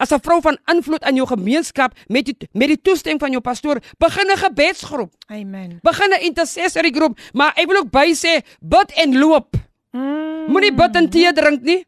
as 0.02 0.10
'n 0.10 0.20
vrou 0.20 0.40
van 0.42 0.58
invloed 0.74 1.04
in 1.08 1.14
jou 1.16 1.26
gemeenskap 1.26 1.94
met 2.08 2.24
die, 2.26 2.36
met 2.52 2.68
die 2.68 2.80
toestemming 2.82 3.20
van 3.20 3.30
jou 3.30 3.40
pastoor, 3.40 3.78
begin 3.98 4.26
'n 4.30 4.36
gebedsgroep. 4.36 5.12
Amen. 5.30 5.78
Begin 5.82 6.10
'n 6.10 6.22
intercessory 6.22 6.90
groep, 6.90 7.18
maar 7.32 7.52
ek 7.54 7.66
wil 7.66 7.76
ook 7.76 7.90
by 7.90 8.12
sê 8.14 8.42
bid 8.60 8.92
en 8.94 9.18
loop. 9.18 9.54
Mm. 9.92 10.50
Moenie 10.50 10.74
bid 10.74 10.96
en 10.96 11.08
tee 11.10 11.32
drink 11.32 11.62
nie. 11.62 11.84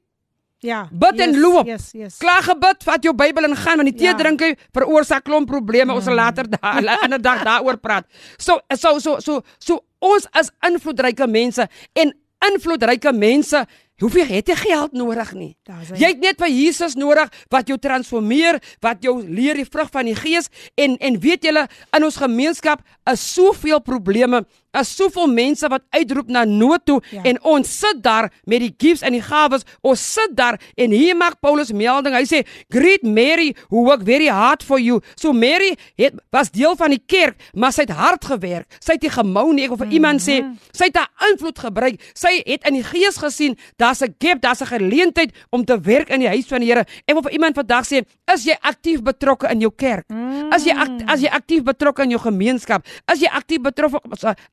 Ja. 0.58 0.88
Bid 0.92 1.20
en 1.20 1.30
yes, 1.30 1.40
loop. 1.40 1.66
Yes, 1.66 1.90
yes. 1.92 2.16
Klaar 2.18 2.42
gebid, 2.42 2.84
vat 2.84 3.02
jou 3.02 3.14
Bybel 3.14 3.44
en 3.44 3.56
gaan 3.56 3.76
want 3.76 3.88
die 3.88 3.98
tee 3.98 4.06
Ja. 4.06 4.14
drinke 4.14 4.56
veroorsaak 4.72 5.24
klomp 5.24 5.48
probleme. 5.48 5.92
Ons 5.92 6.04
sal 6.04 6.14
later 6.14 6.44
daar 6.48 6.82
'n 6.82 6.88
ander 6.88 7.20
dag 7.22 7.42
daaroor 7.44 7.76
praat. 7.76 8.06
So 8.38 8.60
so 8.76 8.98
so 8.98 9.20
so 9.20 9.42
so 9.58 9.84
ons 9.98 10.26
as 10.32 10.50
invloedryke 10.60 11.26
mense 11.26 11.68
en 11.92 12.14
invloedryke 12.52 13.12
mense 13.12 13.66
Hoeveel 14.02 14.26
het 14.26 14.48
jy 14.50 14.56
geld 14.58 14.92
nodig 14.98 15.28
nie? 15.38 15.52
Jy 15.94 16.08
het 16.16 16.22
net 16.22 16.40
vir 16.42 16.50
Jesus 16.50 16.96
nodig 16.98 17.30
wat 17.52 17.68
jou 17.70 17.76
transformeer, 17.78 18.58
wat 18.82 19.04
jou 19.06 19.20
leer 19.22 19.54
die 19.60 19.68
vrug 19.68 19.92
van 19.94 20.08
die 20.10 20.16
Gees 20.18 20.50
en 20.74 20.96
en 20.98 21.18
weet 21.22 21.46
julle 21.46 21.68
in 21.94 22.06
ons 22.06 22.18
gemeenskap 22.18 22.82
is 23.12 23.22
soveel 23.34 23.78
probleme, 23.86 24.42
is 24.80 24.96
soveel 24.96 25.26
mense 25.26 25.68
wat 25.68 25.82
uitroep 25.90 26.28
na 26.28 26.44
nood 26.44 26.84
toe 26.84 27.00
Ja. 27.10 27.22
en 27.22 27.42
ons 27.42 27.78
sit 27.78 28.02
daar 28.02 28.30
met 28.44 28.60
die 28.60 28.74
gifts 28.78 29.02
en 29.02 29.12
die 29.12 29.22
gawes. 29.22 29.62
Ons 29.82 30.12
sit 30.12 30.30
daar 30.36 30.60
en 30.76 30.90
hier 30.90 31.16
maak 31.16 31.40
Paulus 31.40 31.72
melding. 31.72 32.14
Hy 32.14 32.24
sê, 32.24 32.46
"Greet 32.68 33.02
Mary 33.02 33.54
who 33.70 33.84
worked 33.84 34.04
very 34.06 34.26
hard 34.28 34.62
for 34.62 34.78
you." 34.80 35.00
So 35.16 35.32
Mary 35.32 35.76
het 35.96 36.14
was 36.30 36.50
deel 36.50 36.76
van 36.76 36.90
die 36.90 37.02
kerk, 37.06 37.36
maar 37.54 37.72
sy 37.72 37.80
het 37.82 37.90
hard 37.90 38.24
gewerk. 38.24 38.66
Sy 38.80 38.92
het 38.92 39.02
nie 39.02 39.10
gemou 39.10 39.52
nie. 39.54 39.62
Ek 39.64 39.68
wil 39.68 39.78
vir 39.86 39.92
iemand 39.92 40.20
sê, 40.20 40.44
sy 40.72 40.84
het 40.84 40.96
haar 40.96 41.30
invloed 41.30 41.58
gebruik. 41.58 42.00
Sy 42.14 42.42
het 42.44 42.66
in 42.66 42.74
die 42.74 42.84
gees 42.84 43.16
gesien, 43.16 43.56
daar's 43.78 44.02
'n 44.02 44.14
gap, 44.18 44.40
daar's 44.40 44.60
'n 44.60 44.66
geleentheid 44.66 45.32
om 45.50 45.64
te 45.64 45.80
werk 45.80 46.08
in 46.10 46.20
die 46.20 46.28
huis 46.28 46.46
van 46.46 46.60
die 46.60 46.66
Here. 46.68 46.84
Ek 47.06 47.14
wil 47.14 47.22
vir 47.22 47.32
iemand 47.32 47.54
vandag 47.54 47.84
sê, 47.86 48.04
is 48.34 48.44
jy 48.44 48.56
aktief 48.60 49.02
betrokke 49.02 49.48
in 49.50 49.60
jou 49.60 49.70
kerk? 49.76 50.04
As 50.50 50.64
jy 50.64 50.72
as 51.06 51.20
jy 51.20 51.28
aktief 51.28 51.62
betrokke 51.62 52.02
in 52.02 52.10
jou 52.10 52.20
gemeenskap, 52.20 52.84
as 53.06 53.20
jy 53.20 53.28
aktief 53.28 53.60
betrokke 53.60 54.00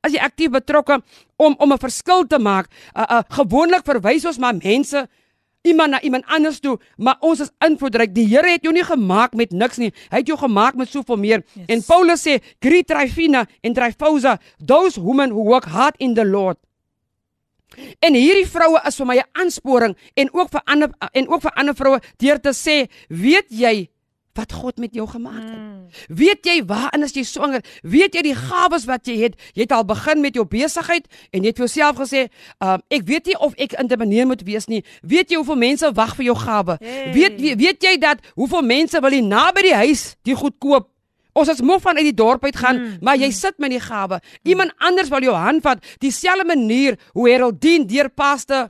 as 0.02 0.11
jy 0.12 0.20
aktief 0.20 0.50
betrokke 0.50 1.00
om 1.36 1.56
om 1.58 1.72
'n 1.72 1.78
verskil 1.78 2.26
te 2.26 2.38
maak. 2.38 2.68
Uh, 2.96 3.02
uh, 3.02 3.22
gewoonlik 3.28 3.84
verwys 3.84 4.24
ons 4.24 4.38
maar 4.38 4.54
mense 4.54 5.08
iemand 5.62 5.90
na 5.90 6.00
iemand 6.00 6.26
anders 6.26 6.60
toe, 6.60 6.78
maar 6.96 7.16
ons 7.20 7.40
is 7.40 7.50
invloedryk. 7.58 8.14
Die 8.14 8.26
Here 8.26 8.50
het 8.50 8.62
jou 8.62 8.72
nie 8.74 8.84
gemaak 8.84 9.34
met 9.38 9.52
niks 9.52 9.78
nie. 9.78 9.92
Hy 10.10 10.22
het 10.22 10.26
jou 10.26 10.38
gemaak 10.38 10.74
met 10.74 10.90
soveel 10.90 11.16
meer. 11.16 11.44
Yes. 11.54 11.66
En 11.66 11.82
Paulus 11.86 12.26
sê, 12.26 12.40
"Greet 12.60 12.86
Tryphena 12.86 13.46
and 13.62 13.74
Tryphosa, 13.74 14.38
those 14.66 15.00
women 15.00 15.30
who 15.30 15.42
work 15.42 15.64
hard 15.64 15.94
in 15.98 16.14
the 16.14 16.24
Lord." 16.24 16.56
En 18.00 18.14
hierdie 18.14 18.46
vroue 18.46 18.80
is 18.86 18.96
vir 18.96 19.06
my 19.06 19.16
'n 19.16 19.28
aansporing 19.32 19.96
en 20.14 20.28
ook 20.32 20.50
vir 20.50 20.62
ander 20.64 20.90
en 21.12 21.28
ook 21.28 21.40
vir 21.40 21.52
ander 21.54 21.74
vroue 21.74 22.00
deur 22.16 22.40
te 22.40 22.52
sê, 22.52 22.88
weet 23.08 23.46
jy 23.48 23.88
wat 24.38 24.52
God 24.52 24.78
met 24.80 24.94
jou 24.94 25.06
gemaak 25.08 25.42
het? 25.42 25.58
Mm. 25.58 25.88
Weet 26.08 26.46
jy 26.48 26.56
waarin 26.66 27.04
is 27.04 27.12
jy 27.16 27.24
swanger? 27.28 27.64
Weet 27.82 28.14
jy 28.16 28.22
die 28.22 28.36
gawes 28.36 28.86
wat 28.88 29.06
jy 29.06 29.18
het? 29.20 29.34
Jy 29.52 29.66
het 29.66 29.74
al 29.76 29.84
begin 29.88 30.22
met 30.24 30.36
jou 30.38 30.46
besigheid 30.48 31.08
en 31.30 31.42
jy 31.42 31.52
het 31.52 31.60
vir 31.60 31.66
jouself 31.66 32.00
gesê, 32.00 32.24
um, 32.64 32.80
ek 32.88 33.04
weet 33.08 33.32
nie 33.32 33.36
of 33.38 33.56
ek 33.60 33.76
intimideer 33.80 34.28
moet 34.30 34.44
wees 34.48 34.68
nie. 34.72 34.80
Weet 35.02 35.30
jy 35.32 35.40
hoeveel 35.40 35.60
mense 35.60 35.92
wag 35.96 36.16
vir 36.16 36.30
jou 36.30 36.38
gawe? 36.38 36.78
Hey. 36.80 37.12
Weet 37.12 37.40
weet, 37.40 37.58
weet 37.60 37.88
jy 37.88 37.96
dat 38.00 38.24
hoeveel 38.34 38.64
mense 38.64 39.00
wil 39.00 39.18
hier 39.18 39.26
naby 39.26 39.66
die 39.68 39.76
huis 39.84 40.14
die 40.24 40.36
goed 40.38 40.56
koop? 40.58 40.88
Ons 41.32 41.48
is 41.48 41.62
moeg 41.64 41.80
van 41.80 41.96
uit 41.96 42.10
die 42.10 42.16
dorp 42.16 42.44
uit 42.44 42.56
gaan, 42.56 42.76
mm, 42.76 42.96
maar 43.00 43.16
jy 43.16 43.30
sit 43.32 43.56
met 43.58 43.72
die 43.72 43.80
gawe. 43.80 44.18
Iemand 44.44 44.74
anders 44.84 45.08
wil 45.08 45.24
jou 45.24 45.36
hand 45.36 45.64
vat, 45.64 45.80
dieselfde 46.04 46.44
manier 46.44 46.98
hoe 47.16 47.28
Heraldine 47.30 47.88
deur 47.88 48.10
paste 48.12 48.66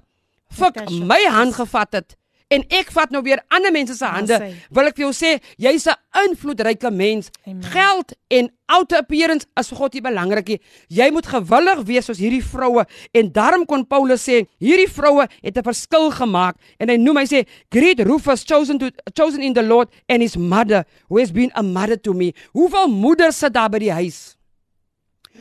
fik 0.53 0.79
my 1.03 1.19
hand 1.27 1.57
gevat 1.59 1.99
het. 1.99 2.17
En 2.53 2.65
ek 2.69 2.91
vat 2.93 3.13
nou 3.15 3.23
weer 3.25 3.41
ander 3.49 3.73
mense 3.73 3.95
se 3.97 4.09
hande. 4.09 4.37
sy. 4.37 4.51
Wil 4.77 4.91
ek 4.91 4.99
vir 4.99 5.07
jou 5.07 5.13
sê, 5.17 5.41
jy's 5.57 5.87
'n 5.89 5.97
invloedryke 6.29 6.91
mens. 6.91 7.31
Amen. 7.47 7.63
Geld 7.63 8.13
en 8.29 8.51
outer 8.67 8.99
appearance 8.99 9.47
is 9.57 9.69
vir 9.69 9.79
God 9.79 9.95
nie 9.95 10.03
belangrik 10.03 10.49
nie. 10.49 10.61
Jy 10.89 11.11
moet 11.11 11.27
gewillig 11.27 11.83
wees 11.85 12.05
soos 12.05 12.19
hierdie 12.19 12.45
vroue 12.45 12.87
en 13.13 13.33
daarom 13.33 13.65
kon 13.67 13.87
Paulus 13.87 14.29
sê, 14.29 14.47
hierdie 14.61 14.89
vroue 14.89 15.27
het 15.43 15.57
'n 15.57 15.63
verskil 15.63 16.11
gemaak 16.11 16.57
en 16.79 16.89
hy 16.89 16.97
noem 16.97 17.17
hy 17.17 17.25
sê, 17.25 17.47
"Great 17.71 18.01
Rufus 18.01 18.45
chosen 18.45 18.79
to 18.79 18.91
chosen 19.15 19.43
in 19.43 19.53
the 19.53 19.63
Lord 19.63 19.89
and 20.09 20.23
his 20.23 20.37
mother 20.37 20.85
who 21.09 21.19
has 21.19 21.33
been 21.33 21.51
a 21.55 21.63
mother 21.63 21.97
to 21.97 22.13
me." 22.13 22.33
Hoeveel 22.53 22.89
moeders 22.89 23.39
sit 23.39 23.53
daar 23.53 23.71
by 23.71 23.79
die 23.79 23.93
huis? 23.93 24.37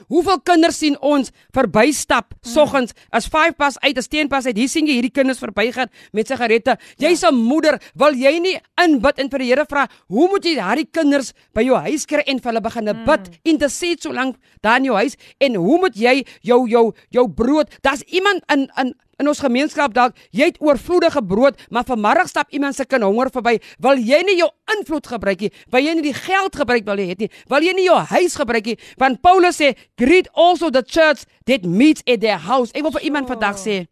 Hoeveel 0.07 0.39
kinders 0.43 0.77
sien 0.81 0.97
ons 0.99 1.31
verbystap 1.55 2.33
soggens 2.41 2.93
as 3.11 3.27
5 3.31 3.55
pas 3.57 3.77
uit, 3.79 3.97
as 3.97 4.07
10 4.07 4.29
pas 4.31 4.45
uit. 4.45 4.57
Hier 4.57 4.69
sien 4.69 4.87
jy 4.87 4.97
hierdie 4.99 5.13
kinders 5.13 5.39
verbygaan 5.39 5.91
met 6.13 6.27
sigarette. 6.27 6.77
Jy's 6.97 7.23
'n 7.23 7.35
moeder, 7.35 7.79
wil 7.95 8.13
jy 8.13 8.39
nie 8.39 8.59
inbid 8.83 9.19
en 9.19 9.29
vir 9.29 9.39
die 9.39 9.51
Here 9.51 9.65
vra, 9.65 9.87
hoe 10.07 10.29
moet 10.29 10.45
jy 10.45 10.55
daardie 10.55 10.89
kinders 10.91 11.33
by 11.53 11.61
jou 11.61 11.75
huis 11.75 12.05
kry 12.05 12.23
en 12.25 12.39
vir 12.39 12.51
hulle 12.51 12.61
begin 12.61 12.85
bid? 13.05 13.39
Intercede 13.43 14.01
so 14.01 14.13
lank 14.13 14.37
daar 14.61 14.77
in 14.77 14.85
jou 14.85 14.95
huis 14.95 15.17
en 15.39 15.55
hoe 15.55 15.79
moet 15.79 15.95
jy 15.95 16.25
jou 16.41 16.67
jou 16.67 16.93
jou 17.09 17.27
brood? 17.27 17.67
Daar's 17.81 18.03
iemand 18.07 18.43
in 18.51 18.69
in 18.77 18.95
in 19.21 19.29
ons 19.31 19.41
gemeenskap 19.43 19.93
dalk 19.95 20.17
jy 20.35 20.49
het 20.51 20.59
oorvloedige 20.63 21.23
brood, 21.25 21.59
maar 21.69 21.85
vanmiddag 21.87 22.29
stap 22.31 22.49
iemand 22.51 22.75
se 22.77 22.85
kind 22.85 23.05
honger 23.05 23.31
verby. 23.33 23.57
Wil 23.81 24.01
jy 24.01 24.21
nie 24.27 24.37
jou 24.39 24.49
invloed 24.77 25.07
gebruik 25.13 25.45
nie? 25.45 25.51
Wil 25.73 25.87
jy 25.87 25.93
nie 25.97 26.07
die 26.09 26.17
geld 26.17 26.57
gebruik 26.57 26.87
wil 26.87 27.01
jy 27.01 27.07
het 27.13 27.23
nie? 27.25 27.29
Wil 27.51 27.69
jy 27.69 27.75
nie 27.77 27.87
jou 27.87 27.99
huis 28.11 28.35
gebruik 28.39 28.73
nie? 28.73 28.77
Want 28.97 29.21
Paulus 29.21 29.61
sê, 29.61 29.75
"Greet 29.97 30.29
also 30.33 30.69
the 30.69 30.83
church 30.83 31.25
that 31.45 31.63
meets 31.63 32.01
at 32.07 32.21
their 32.21 32.37
house." 32.37 32.71
Ek 32.73 32.81
wil 32.81 32.91
vir 32.91 33.01
iemand 33.01 33.27
vandag 33.27 33.57
sê, 33.57 33.87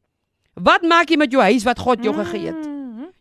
wat 0.55 0.81
maak 0.83 1.09
jy 1.09 1.17
met 1.17 1.31
jou 1.31 1.41
huis 1.41 1.63
wat 1.63 1.79
God 1.79 2.03
jou 2.03 2.13
gegee 2.13 2.47
het? 2.47 2.79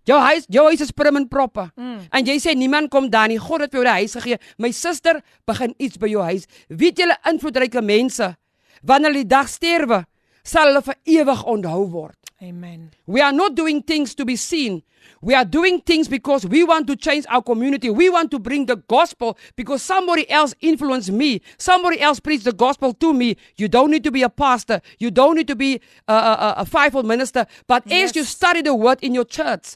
Jou 0.08 0.18
huis, 0.20 0.46
jou 0.48 0.64
huis 0.64 0.80
is 0.80 0.90
prim 0.90 1.16
en 1.16 1.28
proppe. 1.28 1.70
Mm. 1.76 1.98
En 2.10 2.24
jy 2.24 2.38
sê 2.40 2.54
niemand 2.56 2.88
kom 2.90 3.10
daar 3.10 3.28
nie. 3.28 3.38
God 3.38 3.60
het 3.60 3.74
vir 3.74 3.82
jou 3.82 3.84
die 3.84 4.00
huis 4.00 4.14
gegee. 4.16 4.38
My 4.56 4.70
suster 4.70 5.20
begin 5.44 5.74
iets 5.76 5.98
by 6.00 6.08
jou 6.08 6.22
huis. 6.24 6.46
Weet 6.68 7.02
julle 7.02 7.16
invloedryke 7.28 7.82
mense 7.84 8.36
wanneer 8.82 9.10
hulle 9.10 9.24
die 9.24 9.28
dag 9.34 9.48
sterwe, 9.50 10.04
sal 10.48 10.70
hulle 10.70 10.82
vir 10.86 10.96
ewig 11.18 11.44
onthou 11.54 11.84
word. 11.92 12.16
Amen. 12.40 12.90
We 13.06 13.20
are 13.20 13.32
not 13.34 13.56
doing 13.56 13.82
things 13.82 14.14
to 14.14 14.24
be 14.24 14.36
seen. 14.36 14.82
We 15.20 15.34
are 15.34 15.44
doing 15.44 15.80
things 15.82 16.06
because 16.08 16.46
we 16.46 16.62
want 16.62 16.86
to 16.86 16.94
change 16.94 17.26
our 17.28 17.42
community. 17.42 17.90
We 17.90 18.08
want 18.08 18.30
to 18.30 18.38
bring 18.38 18.66
the 18.66 18.76
gospel 18.76 19.36
because 19.56 19.82
somebody 19.82 20.24
else 20.30 20.54
influenced 20.60 21.10
me. 21.10 21.40
Somebody 21.58 22.00
else 22.00 22.20
preached 22.20 22.44
the 22.44 22.52
gospel 22.52 22.92
to 22.94 23.12
me. 23.12 23.36
You 23.56 23.66
don't 23.66 23.90
need 23.90 24.04
to 24.04 24.12
be 24.12 24.22
a 24.22 24.28
pastor. 24.30 24.80
You 25.00 25.10
don't 25.10 25.34
need 25.34 25.48
to 25.48 25.56
be 25.56 25.80
a, 26.06 26.12
a, 26.14 26.54
a 26.58 26.64
fivefold 26.64 27.06
minister. 27.06 27.46
But 27.66 27.82
Yes. 27.86 28.10
as 28.10 28.16
you 28.16 28.22
study 28.24 28.62
the 28.62 28.74
word 28.74 28.98
in 29.02 29.14
your 29.14 29.24
church, 29.26 29.74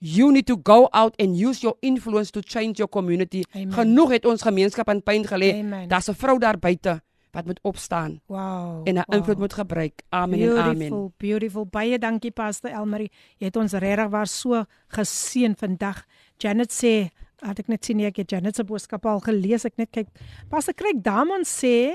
you 0.00 0.32
need 0.32 0.48
to 0.48 0.56
go 0.56 0.88
out 0.92 1.14
and 1.20 1.36
use 1.36 1.62
your 1.62 1.76
influence 1.82 2.32
to 2.32 2.42
change 2.42 2.80
your 2.80 2.88
community. 2.88 3.44
Amen. 3.54 3.70
Genoeg 3.72 4.10
het 4.18 4.26
ons 4.26 4.42
gemeenskap 4.42 4.88
aan 4.90 5.02
pyn 5.02 5.22
gelê. 5.24 5.52
Daar's 5.86 6.08
'n 6.10 6.14
vrou 6.18 6.38
daar 6.38 6.58
buite 6.58 7.00
wat 7.32 7.46
moet 7.48 7.60
opstaan 7.62 8.20
Wow. 8.26 8.82
en 8.88 8.96
haar 8.96 9.04
wow. 9.08 9.16
invloed 9.18 9.38
moet 9.38 9.52
gebruik. 9.52 10.02
Amen 10.08 10.40
en 10.40 10.46
Beautiful, 10.46 10.96
amen. 10.98 11.12
beautiful. 11.16 11.66
Baie 11.66 11.98
dankie 11.98 12.30
Pastor 12.30 12.70
Elmarie. 12.70 13.10
Jy 13.40 13.46
het 13.48 13.56
ons 13.56 13.72
regtig 13.72 14.08
waar 14.12 14.26
so 14.28 14.64
geseën 14.92 15.56
vandag. 15.56 16.04
Janet 16.42 16.72
sê, 16.72 17.08
het 17.42 17.58
ek 17.58 17.68
net 17.72 17.84
sien 17.84 18.00
ek 18.04 18.20
het 18.22 18.30
Janet 18.30 18.56
se 18.56 18.64
boodskap 18.64 19.06
al 19.06 19.20
gelees. 19.24 19.64
Ek 19.64 19.76
net 19.80 19.90
kyk. 19.90 20.08
Pastor 20.52 20.74
Craig 20.74 21.00
Damon 21.02 21.46
sê, 21.48 21.92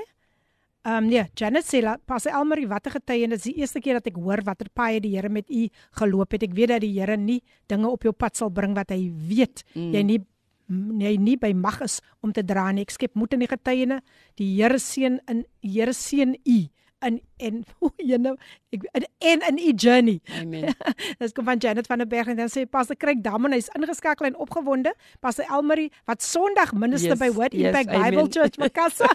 ehm 0.88 1.04
um, 1.04 1.10
nee, 1.12 1.26
Janet 1.36 1.66
sê 1.68 1.82
la- 1.84 1.98
Pastor 2.06 2.34
Elmarie, 2.34 2.68
watter 2.68 2.92
getuienis. 2.98 3.44
Dis 3.44 3.54
die 3.54 3.62
eerste 3.62 3.80
keer 3.84 4.00
dat 4.02 4.08
ek 4.08 4.16
hoor 4.18 4.42
watter 4.44 4.70
paai 4.74 5.00
die 5.04 5.16
Here 5.16 5.30
met 5.30 5.50
u 5.50 5.68
geloop 6.02 6.32
het. 6.32 6.44
Ek 6.44 6.54
weet 6.58 6.70
dat 6.74 6.82
die 6.82 6.94
Here 7.00 7.18
nie 7.18 7.42
dinge 7.68 7.88
op 7.88 8.04
jou 8.04 8.14
pad 8.14 8.36
sal 8.38 8.50
bring 8.50 8.74
wat 8.76 8.90
hy 8.90 9.12
weet 9.12 9.64
mm. 9.76 9.94
jy 9.94 10.04
nie 10.04 10.20
jy 10.68 11.16
nie 11.20 11.38
by 11.40 11.54
mag 11.56 11.82
is 11.86 12.00
om 12.22 12.34
te 12.34 12.44
dra 12.44 12.70
nie. 12.72 12.86
Ek 12.88 12.96
skep 12.96 13.16
moed 13.16 13.34
in 13.34 13.46
die 13.46 13.52
getuiene. 13.52 14.02
Die 14.40 14.50
Here 14.56 14.80
seën 14.80 15.20
in 15.30 15.46
Here 15.64 15.94
seën 15.96 16.36
u 16.46 16.60
in 17.06 17.22
en 17.38 17.62
hoe 17.80 17.92
jy 18.02 18.18
nou 18.22 18.34
ek 18.74 18.86
in 18.96 19.06
en 19.20 19.44
in 19.52 19.60
u 19.62 19.74
journey. 19.76 20.18
Amen. 20.40 20.74
Dis 21.22 21.36
kom 21.36 21.46
van 21.46 21.62
Janet 21.62 21.88
van 21.88 22.02
der 22.02 22.10
Berg 22.10 22.32
en 22.32 22.40
dan 22.40 22.52
sê 22.52 22.66
Pastor 22.66 22.98
Craig 22.98 23.22
Damon 23.26 23.54
hy's 23.56 23.70
ingeskakel 23.78 24.30
en 24.32 24.40
opgewonde. 24.42 24.94
Pastor 25.22 25.46
Elmarie 25.52 25.92
wat 26.10 26.26
Sondag 26.26 26.74
minister 26.74 27.14
Yes, 27.14 27.22
by 27.22 27.30
Word 27.36 27.54
yes, 27.54 27.70
Impact 27.70 27.94
Bible 27.94 28.26
amen. 28.26 28.34
Church 28.34 28.58
Makassa. 28.62 29.12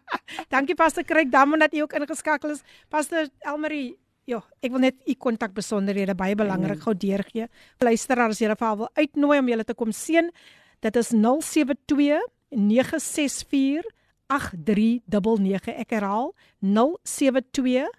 Dankie 0.52 0.78
Pastor 0.78 1.04
Craig 1.04 1.30
Damon 1.30 1.62
dat 1.62 1.74
u 1.74 1.84
ook 1.84 1.96
ingeskakel 2.00 2.56
is. 2.56 2.64
Pastor 2.88 3.28
Elmarie 3.44 3.96
Ja, 4.26 4.40
ek 4.58 4.72
wil 4.74 4.82
net 4.82 4.96
u 5.06 5.14
kontak 5.22 5.52
besonderhede 5.54 6.16
baie 6.18 6.34
belangrik 6.34 6.80
gou 6.82 6.96
deurgee. 6.98 7.44
Luisteraars, 7.78 8.34
as 8.34 8.40
jy 8.42 8.48
vir 8.50 8.78
wil 8.80 8.88
uitnooi 8.98 9.36
om 9.38 9.50
julle 9.52 9.64
te 9.68 9.76
kom 9.78 9.92
sien, 9.94 10.32
dit 10.78 10.96
is 10.96 11.08
072 11.08 12.26
964 12.48 13.84
8399. 14.26 15.74
Ek 15.74 15.90
herhaal 15.90 16.34
072 16.60 17.90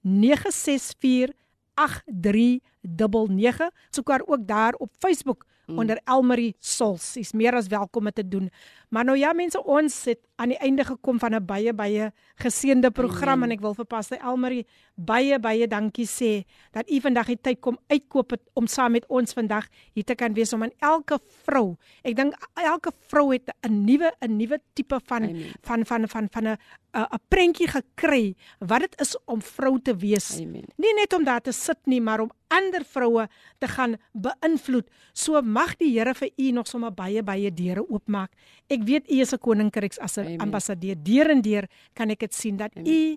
964 0.00 1.34
8399. 1.74 3.70
Soek 3.90 4.08
haar 4.08 4.22
ook 4.26 4.46
daar 4.46 4.74
op 4.74 4.90
Facebook 4.98 5.46
mm. 5.66 5.78
onder 5.78 6.00
Elmarie 6.04 6.56
Sols. 6.58 7.12
Sy's 7.12 7.32
meer 7.32 7.54
as 7.54 7.66
welkom 7.66 8.06
om 8.06 8.12
te 8.12 8.28
doen. 8.28 8.50
Maar 8.88 9.04
nou 9.04 9.18
ja 9.18 9.32
mense, 9.32 9.64
ons 9.64 10.04
het 10.04 10.18
aan 10.40 10.54
die 10.54 10.58
einde 10.58 10.84
gekom 10.88 11.18
van 11.20 11.34
'n 11.34 11.44
baie 11.44 11.72
baie 11.72 12.12
geseënde 12.40 12.90
program 12.90 13.42
en 13.42 13.52
ek 13.52 13.60
wil 13.60 13.74
vir 13.74 13.84
Pastor 13.84 14.18
Elmarie 14.18 14.66
baie 14.96 15.38
baie 15.38 15.66
dankie 15.68 16.06
sê 16.06 16.44
dat 16.72 16.90
u 16.90 17.00
vandag 17.00 17.26
die 17.26 17.40
tyd 17.40 17.60
kom 17.60 17.78
uitkoop 17.88 18.30
het 18.30 18.42
om 18.54 18.66
saam 18.66 18.92
met 18.92 19.04
ons 19.08 19.32
vandag 19.32 19.68
hier 19.92 20.04
te 20.04 20.14
kan 20.14 20.32
wees 20.34 20.52
om 20.52 20.62
aan 20.62 20.72
elke 20.78 21.18
vrou. 21.44 21.76
Ek 22.02 22.16
dink 22.16 22.34
elke 22.54 22.92
vrou 23.08 23.32
het 23.32 23.50
'n 23.62 23.84
nuwe 23.84 24.12
'n 24.20 24.36
nuwe 24.36 24.58
tipe 24.74 25.00
van 25.04 25.22
Amen. 25.22 25.52
van 25.62 25.86
van 25.86 26.08
van 26.08 26.28
van 26.30 26.44
'n 26.44 26.56
'n 26.94 27.06
'n 27.14 27.20
prentjie 27.28 27.68
gekry 27.68 28.34
wat 28.58 28.80
dit 28.80 29.00
is 29.00 29.16
om 29.26 29.42
vrou 29.42 29.80
te 29.82 29.96
wees. 29.96 30.40
Amen. 30.40 30.64
Nie 30.76 30.94
net 30.94 31.12
om 31.12 31.24
daar 31.24 31.40
te 31.40 31.52
sit 31.52 31.78
nie, 31.84 32.00
maar 32.00 32.20
om 32.20 32.30
ander 32.48 32.84
vroue 32.84 33.28
te 33.58 33.68
gaan 33.68 33.96
beïnvloed. 34.12 34.88
So 35.12 35.42
mag 35.42 35.76
die 35.76 35.90
Here 35.90 36.14
vir 36.14 36.30
u 36.36 36.50
nog 36.50 36.66
sommer 36.66 36.92
baie 36.92 37.22
baie 37.22 37.50
deure 37.54 37.84
oopmaak. 37.88 38.32
Ek 38.68 38.82
weet 38.82 39.10
u 39.10 39.20
is 39.20 39.32
'n 39.32 39.38
koninkryks 39.38 39.98
as 39.98 40.18
'n 40.18 40.26
Amen. 40.34 40.46
ambassadeur. 40.46 40.96
Deur 41.02 41.30
en 41.30 41.42
deur 41.42 41.68
kan 41.92 42.10
ek 42.10 42.26
dit 42.26 42.34
sien 42.34 42.56
dat 42.56 42.74
u 42.76 43.16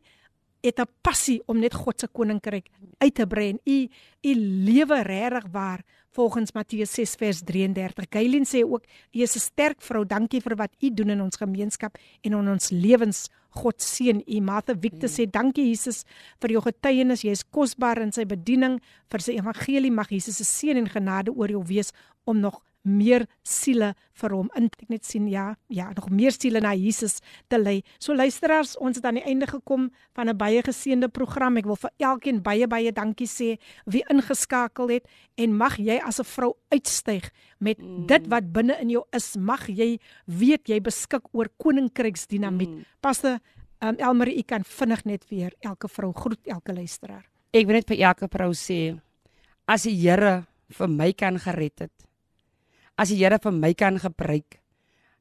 het 0.63 0.79
'n 0.79 0.87
passie 1.01 1.41
om 1.45 1.59
net 1.59 1.73
God 1.73 1.99
se 1.99 2.07
koninkryk 2.07 2.69
uit 2.97 3.15
te 3.15 3.27
brei 3.27 3.49
en 3.49 3.59
u 3.65 3.89
u 4.21 4.35
lewe 4.65 5.01
regtig 5.01 5.45
waar 5.51 5.83
volgens 6.11 6.51
Matteus 6.51 6.93
6 6.93 7.15
vers 7.15 7.41
33. 7.41 8.07
Kaylin 8.09 8.45
sê 8.45 8.63
ook 8.63 8.83
u 9.11 9.21
is 9.21 9.35
'n 9.35 9.39
sterk 9.39 9.81
vrou. 9.81 10.05
Dankie 10.05 10.41
vir 10.41 10.55
wat 10.55 10.75
u 10.79 10.89
doen 10.93 11.09
in 11.09 11.21
ons 11.21 11.35
gemeenskap 11.35 11.97
en 12.21 12.31
in 12.31 12.49
ons 12.49 12.69
lewens. 12.69 13.29
God 13.49 13.81
seën 13.81 14.23
u. 14.25 14.41
Martha 14.41 14.73
Victor 14.79 15.09
sê 15.09 15.29
dankie 15.29 15.67
Jesus 15.67 16.03
vir 16.39 16.49
jou 16.49 16.61
getuienis. 16.61 17.21
Jy 17.21 17.31
is 17.31 17.43
kosbaar 17.43 18.01
in 18.01 18.11
sy 18.11 18.25
bediening 18.25 18.81
vir 19.09 19.21
sy 19.21 19.31
evangelie. 19.31 19.91
Mag 19.91 20.09
Jesus 20.09 20.37
se 20.37 20.43
seën 20.43 20.77
en 20.77 20.89
genade 20.89 21.31
oor 21.31 21.49
jou 21.49 21.63
wees 21.65 21.91
om 22.25 22.39
nog 22.39 22.61
meer 22.83 23.25
siele 23.47 23.93
vir 24.19 24.35
hom 24.35 24.49
in 24.59 24.67
ek 24.67 24.89
net 24.91 25.07
sien 25.07 25.27
ja 25.31 25.55
ja 25.71 25.89
nog 25.95 26.09
meer 26.11 26.35
siele 26.35 26.61
na 26.61 26.73
Jesus 26.75 27.19
te 27.49 27.57
lei. 27.57 27.81
So 27.99 28.13
luisteraars, 28.13 28.75
ons 28.77 28.99
het 28.99 29.05
aan 29.05 29.19
die 29.19 29.25
einde 29.25 29.47
gekom 29.47 29.89
van 30.15 30.29
'n 30.29 30.37
baie 30.37 30.61
geseënde 30.61 31.09
program. 31.09 31.57
Ek 31.57 31.65
wil 31.65 31.75
vir 31.75 31.91
elkeen 31.97 32.41
baie 32.43 32.67
baie 32.67 32.91
dankie 32.91 33.27
sê 33.27 33.57
wie 33.85 34.03
ingeskakel 34.09 34.89
het 34.89 35.07
en 35.37 35.57
mag 35.57 35.77
jy 35.77 35.99
as 36.03 36.19
'n 36.19 36.23
vrou 36.25 36.53
uitstyg 36.71 37.31
met 37.59 37.79
mm. 37.79 38.07
dit 38.07 38.27
wat 38.27 38.51
binne 38.51 38.77
in 38.81 38.89
jou 38.89 39.03
is. 39.11 39.35
Mag 39.37 39.67
jy 39.67 39.99
weet 40.25 40.67
jy 40.67 40.79
beskik 40.81 41.23
oor 41.33 41.47
koninkryksdinamiet. 41.57 42.69
Mm. 42.69 42.85
Pastor 43.01 43.39
um, 43.81 43.95
Elmarie, 43.97 44.37
u 44.37 44.41
kan 44.41 44.63
vinnig 44.63 45.03
net 45.05 45.25
weer 45.29 45.53
elke 45.59 45.87
vrou 45.87 46.13
groet 46.13 46.47
elke 46.47 46.73
luisteraar. 46.73 47.25
Ek 47.53 47.65
wil 47.65 47.75
net 47.75 47.87
vir 47.87 47.99
elke 47.99 48.27
vrou 48.27 48.51
sê 48.53 48.99
as 49.67 49.83
die 49.83 49.95
Here 49.95 50.45
vir 50.73 50.87
my 50.87 51.11
kan 51.13 51.39
gered 51.39 51.79
het. 51.79 52.12
As 52.93 53.09
die 53.09 53.17
Here 53.17 53.39
vir 53.41 53.53
my 53.57 53.71
kan 53.73 53.97
gebruik, 53.97 54.59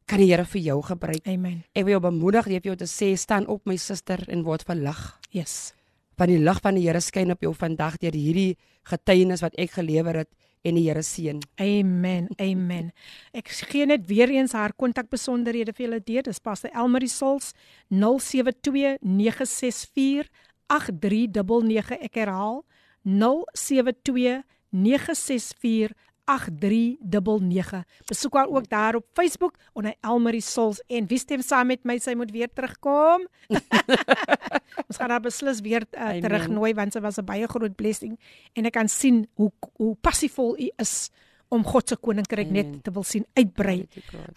kan 0.05 0.20
die 0.20 0.28
Here 0.28 0.44
vir 0.44 0.61
jou 0.61 0.81
gebruik. 0.85 1.24
Amen. 1.24 1.62
Ek 1.73 1.86
wil 1.86 1.97
jou 1.97 2.03
bemoedig, 2.05 2.51
ek 2.53 2.66
wil 2.66 2.74
jou 2.74 2.82
te 2.82 2.90
sê 2.90 3.15
staan 3.16 3.49
op 3.49 3.65
my 3.65 3.78
suster 3.81 4.20
en 4.28 4.44
word 4.44 4.66
verlig. 4.69 5.01
Yes. 5.32 5.73
Want 6.20 6.35
die 6.35 6.43
lig 6.43 6.61
van 6.61 6.77
die 6.77 6.85
Here 6.85 7.01
skyn 7.01 7.32
op 7.32 7.40
jou 7.40 7.55
vandag 7.57 7.97
deur 8.03 8.12
hierdie 8.12 8.59
getuienis 8.90 9.40
wat 9.40 9.57
ek 9.57 9.78
gelewer 9.78 10.20
het 10.20 10.31
en 10.69 10.77
die 10.77 10.85
Here 10.85 11.01
seën. 11.01 11.40
Amen. 11.65 12.28
Amen. 12.51 12.93
Ek 13.32 13.49
gee 13.73 13.89
net 13.89 14.05
weer 14.11 14.28
eens 14.36 14.53
haar 14.53 14.77
kontakbesonderhede 14.77 15.73
vir 15.73 15.86
julle 15.86 16.05
deur. 16.05 16.28
Dis 16.28 16.44
Pastor 16.44 16.77
Elmarie 16.77 17.09
Sols 17.09 17.55
072 17.89 18.99
964 19.01 20.28
8399. 20.69 22.05
Ek 22.05 22.20
herhaal 22.20 22.66
072 23.09 24.43
964 24.73 25.97
8399. 26.33 27.85
Besoek 28.07 28.35
haar 28.35 28.49
ook 28.49 28.69
daar 28.69 28.95
op 28.95 29.07
Facebook 29.13 29.55
onder 29.73 29.95
Elmarie 30.01 30.41
Sols 30.41 30.83
en 30.87 31.07
wie 31.07 31.19
stem 31.19 31.43
saam 31.43 31.67
met 31.67 31.85
my 31.85 31.99
sy 31.99 32.15
moet 32.17 32.31
weer 32.31 32.49
terugkom. 32.53 33.27
Ons 34.89 34.97
gaan 35.01 35.11
haar 35.13 35.21
beslis 35.25 35.61
weer 35.65 35.85
uh, 35.91 36.01
Amen. 36.01 36.21
terugnooi 36.25 36.73
want 36.79 36.93
sy 36.97 37.01
was 37.05 37.19
'n 37.21 37.25
baie 37.29 37.47
groot 37.49 37.75
blessing 37.77 38.19
en 38.57 38.65
ek 38.67 38.73
kan 38.73 38.89
sien 38.89 39.27
hoe 39.35 39.51
hoe 39.77 39.95
passievol 40.01 40.57
u 40.59 40.71
is 40.81 41.11
om 41.53 41.65
God 41.65 41.89
se 41.89 41.97
koninkryk 41.97 42.51
net 42.51 42.67
Amen. 42.67 42.81
te 42.83 42.91
wil 42.91 43.03
sien 43.05 43.27
uitbrei. 43.37 43.87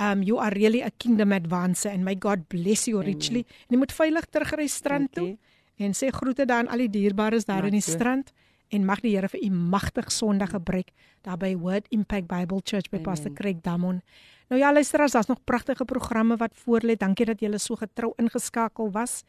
Um 0.02 0.22
you 0.24 0.40
are 0.40 0.54
really 0.56 0.82
a 0.84 0.90
kingdom 0.98 1.32
advancer 1.32 1.92
and 1.92 2.04
may 2.04 2.16
God 2.20 2.48
bless 2.48 2.86
you 2.86 3.02
richly. 3.04 3.46
En 3.68 3.76
jy 3.76 3.78
moet 3.78 3.92
veilig 3.94 4.26
terugry 4.30 4.68
strand 4.68 5.12
toe 5.14 5.26
Dankie. 5.26 5.86
en 5.88 5.94
sê 5.94 6.12
groete 6.12 6.46
daar 6.46 6.58
aan 6.66 6.68
al 6.68 6.78
die 6.78 6.90
dierbares 6.90 7.46
daar 7.46 7.66
in 7.66 7.72
die 7.72 7.80
Dankie. 7.80 7.94
strand 7.96 8.32
en 8.70 8.86
mag 8.86 9.02
die 9.02 9.16
Here 9.16 9.30
vir 9.30 9.44
u 9.44 9.50
magtig 9.50 10.12
Sondag 10.12 10.50
gebruik 10.56 10.92
daar 11.22 11.38
by 11.38 11.56
Word 11.58 11.88
Impact 11.90 12.28
Bible 12.28 12.62
Church 12.64 12.90
by 12.90 12.98
Amen. 12.98 13.10
Pastor 13.10 13.34
Craig 13.34 13.62
Damon. 13.62 14.02
Nou 14.48 14.62
ja, 14.62 14.74
luisteraars, 14.74 15.12
daar's 15.12 15.28
nog 15.28 15.44
pragtige 15.44 15.86
programme 15.86 16.38
wat 16.38 16.54
voorlê. 16.54 16.96
Dankie 16.98 17.26
dat 17.26 17.40
julle 17.40 17.58
so 17.58 17.76
getrou 17.76 18.14
ingeskakel 18.16 18.92
was. 18.92 19.24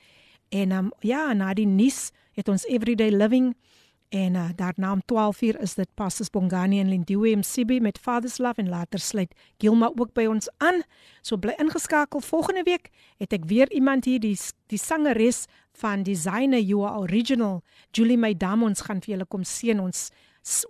En 0.48 0.72
um, 0.72 0.92
ja, 1.00 1.32
na 1.32 1.54
die 1.54 1.66
nuus 1.66 2.10
het 2.32 2.48
ons 2.48 2.64
Everyday 2.64 3.10
Living 3.10 3.54
en 4.08 4.34
uh, 4.34 4.48
daarna 4.54 4.92
om 4.92 5.02
12:00 5.02 5.60
is 5.60 5.74
dit 5.74 5.88
Pastors 5.94 6.30
Bongani 6.30 6.80
en 6.80 6.88
Lindiwe 6.88 7.36
MCB 7.36 7.80
met 7.80 7.98
Father's 7.98 8.38
Love 8.38 8.60
en 8.60 8.68
later 8.68 8.98
sluit 8.98 9.34
Gilma 9.58 9.90
ook 9.94 10.12
by 10.12 10.26
ons 10.26 10.48
aan. 10.56 10.82
So 11.20 11.36
bly 11.36 11.54
ingeskakel. 11.56 12.20
Volgende 12.20 12.62
week 12.62 12.90
het 13.16 13.32
ek 13.32 13.44
weer 13.44 13.70
iemand 13.72 14.04
hier 14.04 14.20
die 14.20 14.38
die 14.66 14.78
sangeres 14.78 15.46
van 15.80 16.02
Designer 16.02 16.60
You 16.60 16.84
Are 16.84 17.00
Original, 17.04 17.62
Julie 17.92 18.18
Maydam 18.18 18.62
ons 18.62 18.80
gaan 18.86 19.00
vir 19.04 19.16
julle 19.16 19.28
kom 19.28 19.44
seën 19.44 19.80
ons 19.80 20.10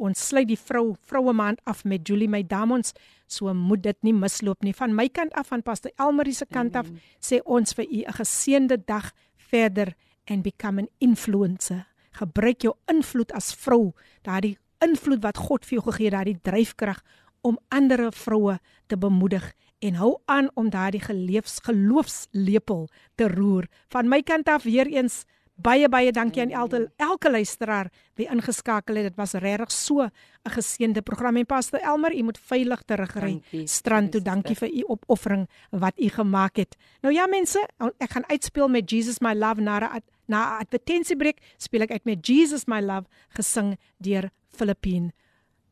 ons 0.01 0.17
sluit 0.29 0.49
die 0.49 0.57
vrou 0.57 0.95
vroue 1.05 1.35
maand 1.37 1.61
af 1.69 1.83
met 1.85 2.07
Julie 2.09 2.31
Maydam 2.33 2.73
ons 2.79 2.95
so 3.29 3.53
moet 3.55 3.83
dit 3.85 3.99
nie 4.07 4.15
misloop 4.17 4.65
nie. 4.65 4.73
Van 4.73 4.95
my 4.97 5.09
kant 5.13 5.35
af 5.37 5.51
van 5.53 5.63
Pastor 5.63 5.93
Elmarie 6.01 6.35
se 6.35 6.47
kant 6.47 6.77
af 6.77 6.89
sê 7.21 7.43
ons 7.45 7.75
vir 7.77 7.85
u 7.85 8.01
'n 8.07 8.17
geseënde 8.21 8.85
dag 8.87 9.13
verder 9.37 9.95
and 10.27 10.43
become 10.43 10.81
an 10.81 10.89
influencer. 10.99 11.87
Gebruik 12.13 12.63
jou 12.63 12.75
invloed 12.89 13.33
as 13.33 13.55
vrou. 13.55 13.93
Daardie 14.23 14.59
invloed 14.81 15.23
wat 15.23 15.37
God 15.37 15.65
vir 15.65 15.79
jou 15.79 15.93
gegee 15.93 16.05
het 16.07 16.15
daardie 16.15 16.41
dryfkrag 16.43 17.03
om 17.43 17.59
ander 17.69 18.13
vroue 18.13 18.59
te 18.87 18.97
bemoedig 18.97 19.53
en 19.79 19.95
hou 19.95 20.17
aan 20.25 20.51
om 20.55 20.71
daardie 20.71 21.01
geleefs 21.01 21.59
geloofslepel 21.63 22.89
te 23.15 23.29
roer. 23.29 23.67
Van 23.89 24.09
my 24.09 24.23
kant 24.23 24.49
af 24.49 24.63
weer 24.63 24.87
eens 24.87 25.25
baie 25.57 25.89
baie 25.89 26.13
dankie 26.13 26.43
aan 26.43 26.51
elke 26.51 26.91
elke 26.97 27.31
luisteraar 27.31 27.91
wie 28.15 28.29
ingeskakel 28.29 28.97
het. 28.97 29.05
Dit 29.05 29.17
was 29.17 29.33
regtig 29.33 29.73
so 29.73 30.03
'n 30.03 30.11
geseënde 30.45 31.03
program 31.03 31.37
en 31.37 31.47
Pastor 31.47 31.81
Elmer, 31.81 32.15
u 32.15 32.23
moet 32.23 32.39
veilig 32.39 32.83
terugry 32.83 33.43
strand 33.65 34.13
toe. 34.13 34.21
Dankie 34.21 34.57
vir 34.57 34.69
u 34.69 34.83
opoffering 34.87 35.49
wat 35.71 35.99
u 35.99 36.09
gemaak 36.09 36.57
het. 36.57 36.77
Nou 37.01 37.15
ja 37.15 37.27
mense, 37.27 37.69
ek 37.99 38.11
gaan 38.11 38.29
uitspeel 38.29 38.69
met 38.69 38.91
Jesus 38.91 39.19
my 39.19 39.35
love 39.35 39.61
na 39.61 40.01
na 40.27 40.59
advertensiebreek 40.59 41.39
speel 41.57 41.81
ek 41.81 41.91
uit 41.91 42.05
met 42.05 42.27
Jesus 42.27 42.67
my 42.67 42.81
love 42.81 43.07
gesing 43.29 43.77
deur 43.99 44.31
Filippine. 44.49 45.13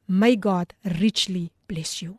May 0.07 0.37
God 0.41 0.75
richly 0.83 1.51
bless 1.67 2.01
you. 2.01 2.19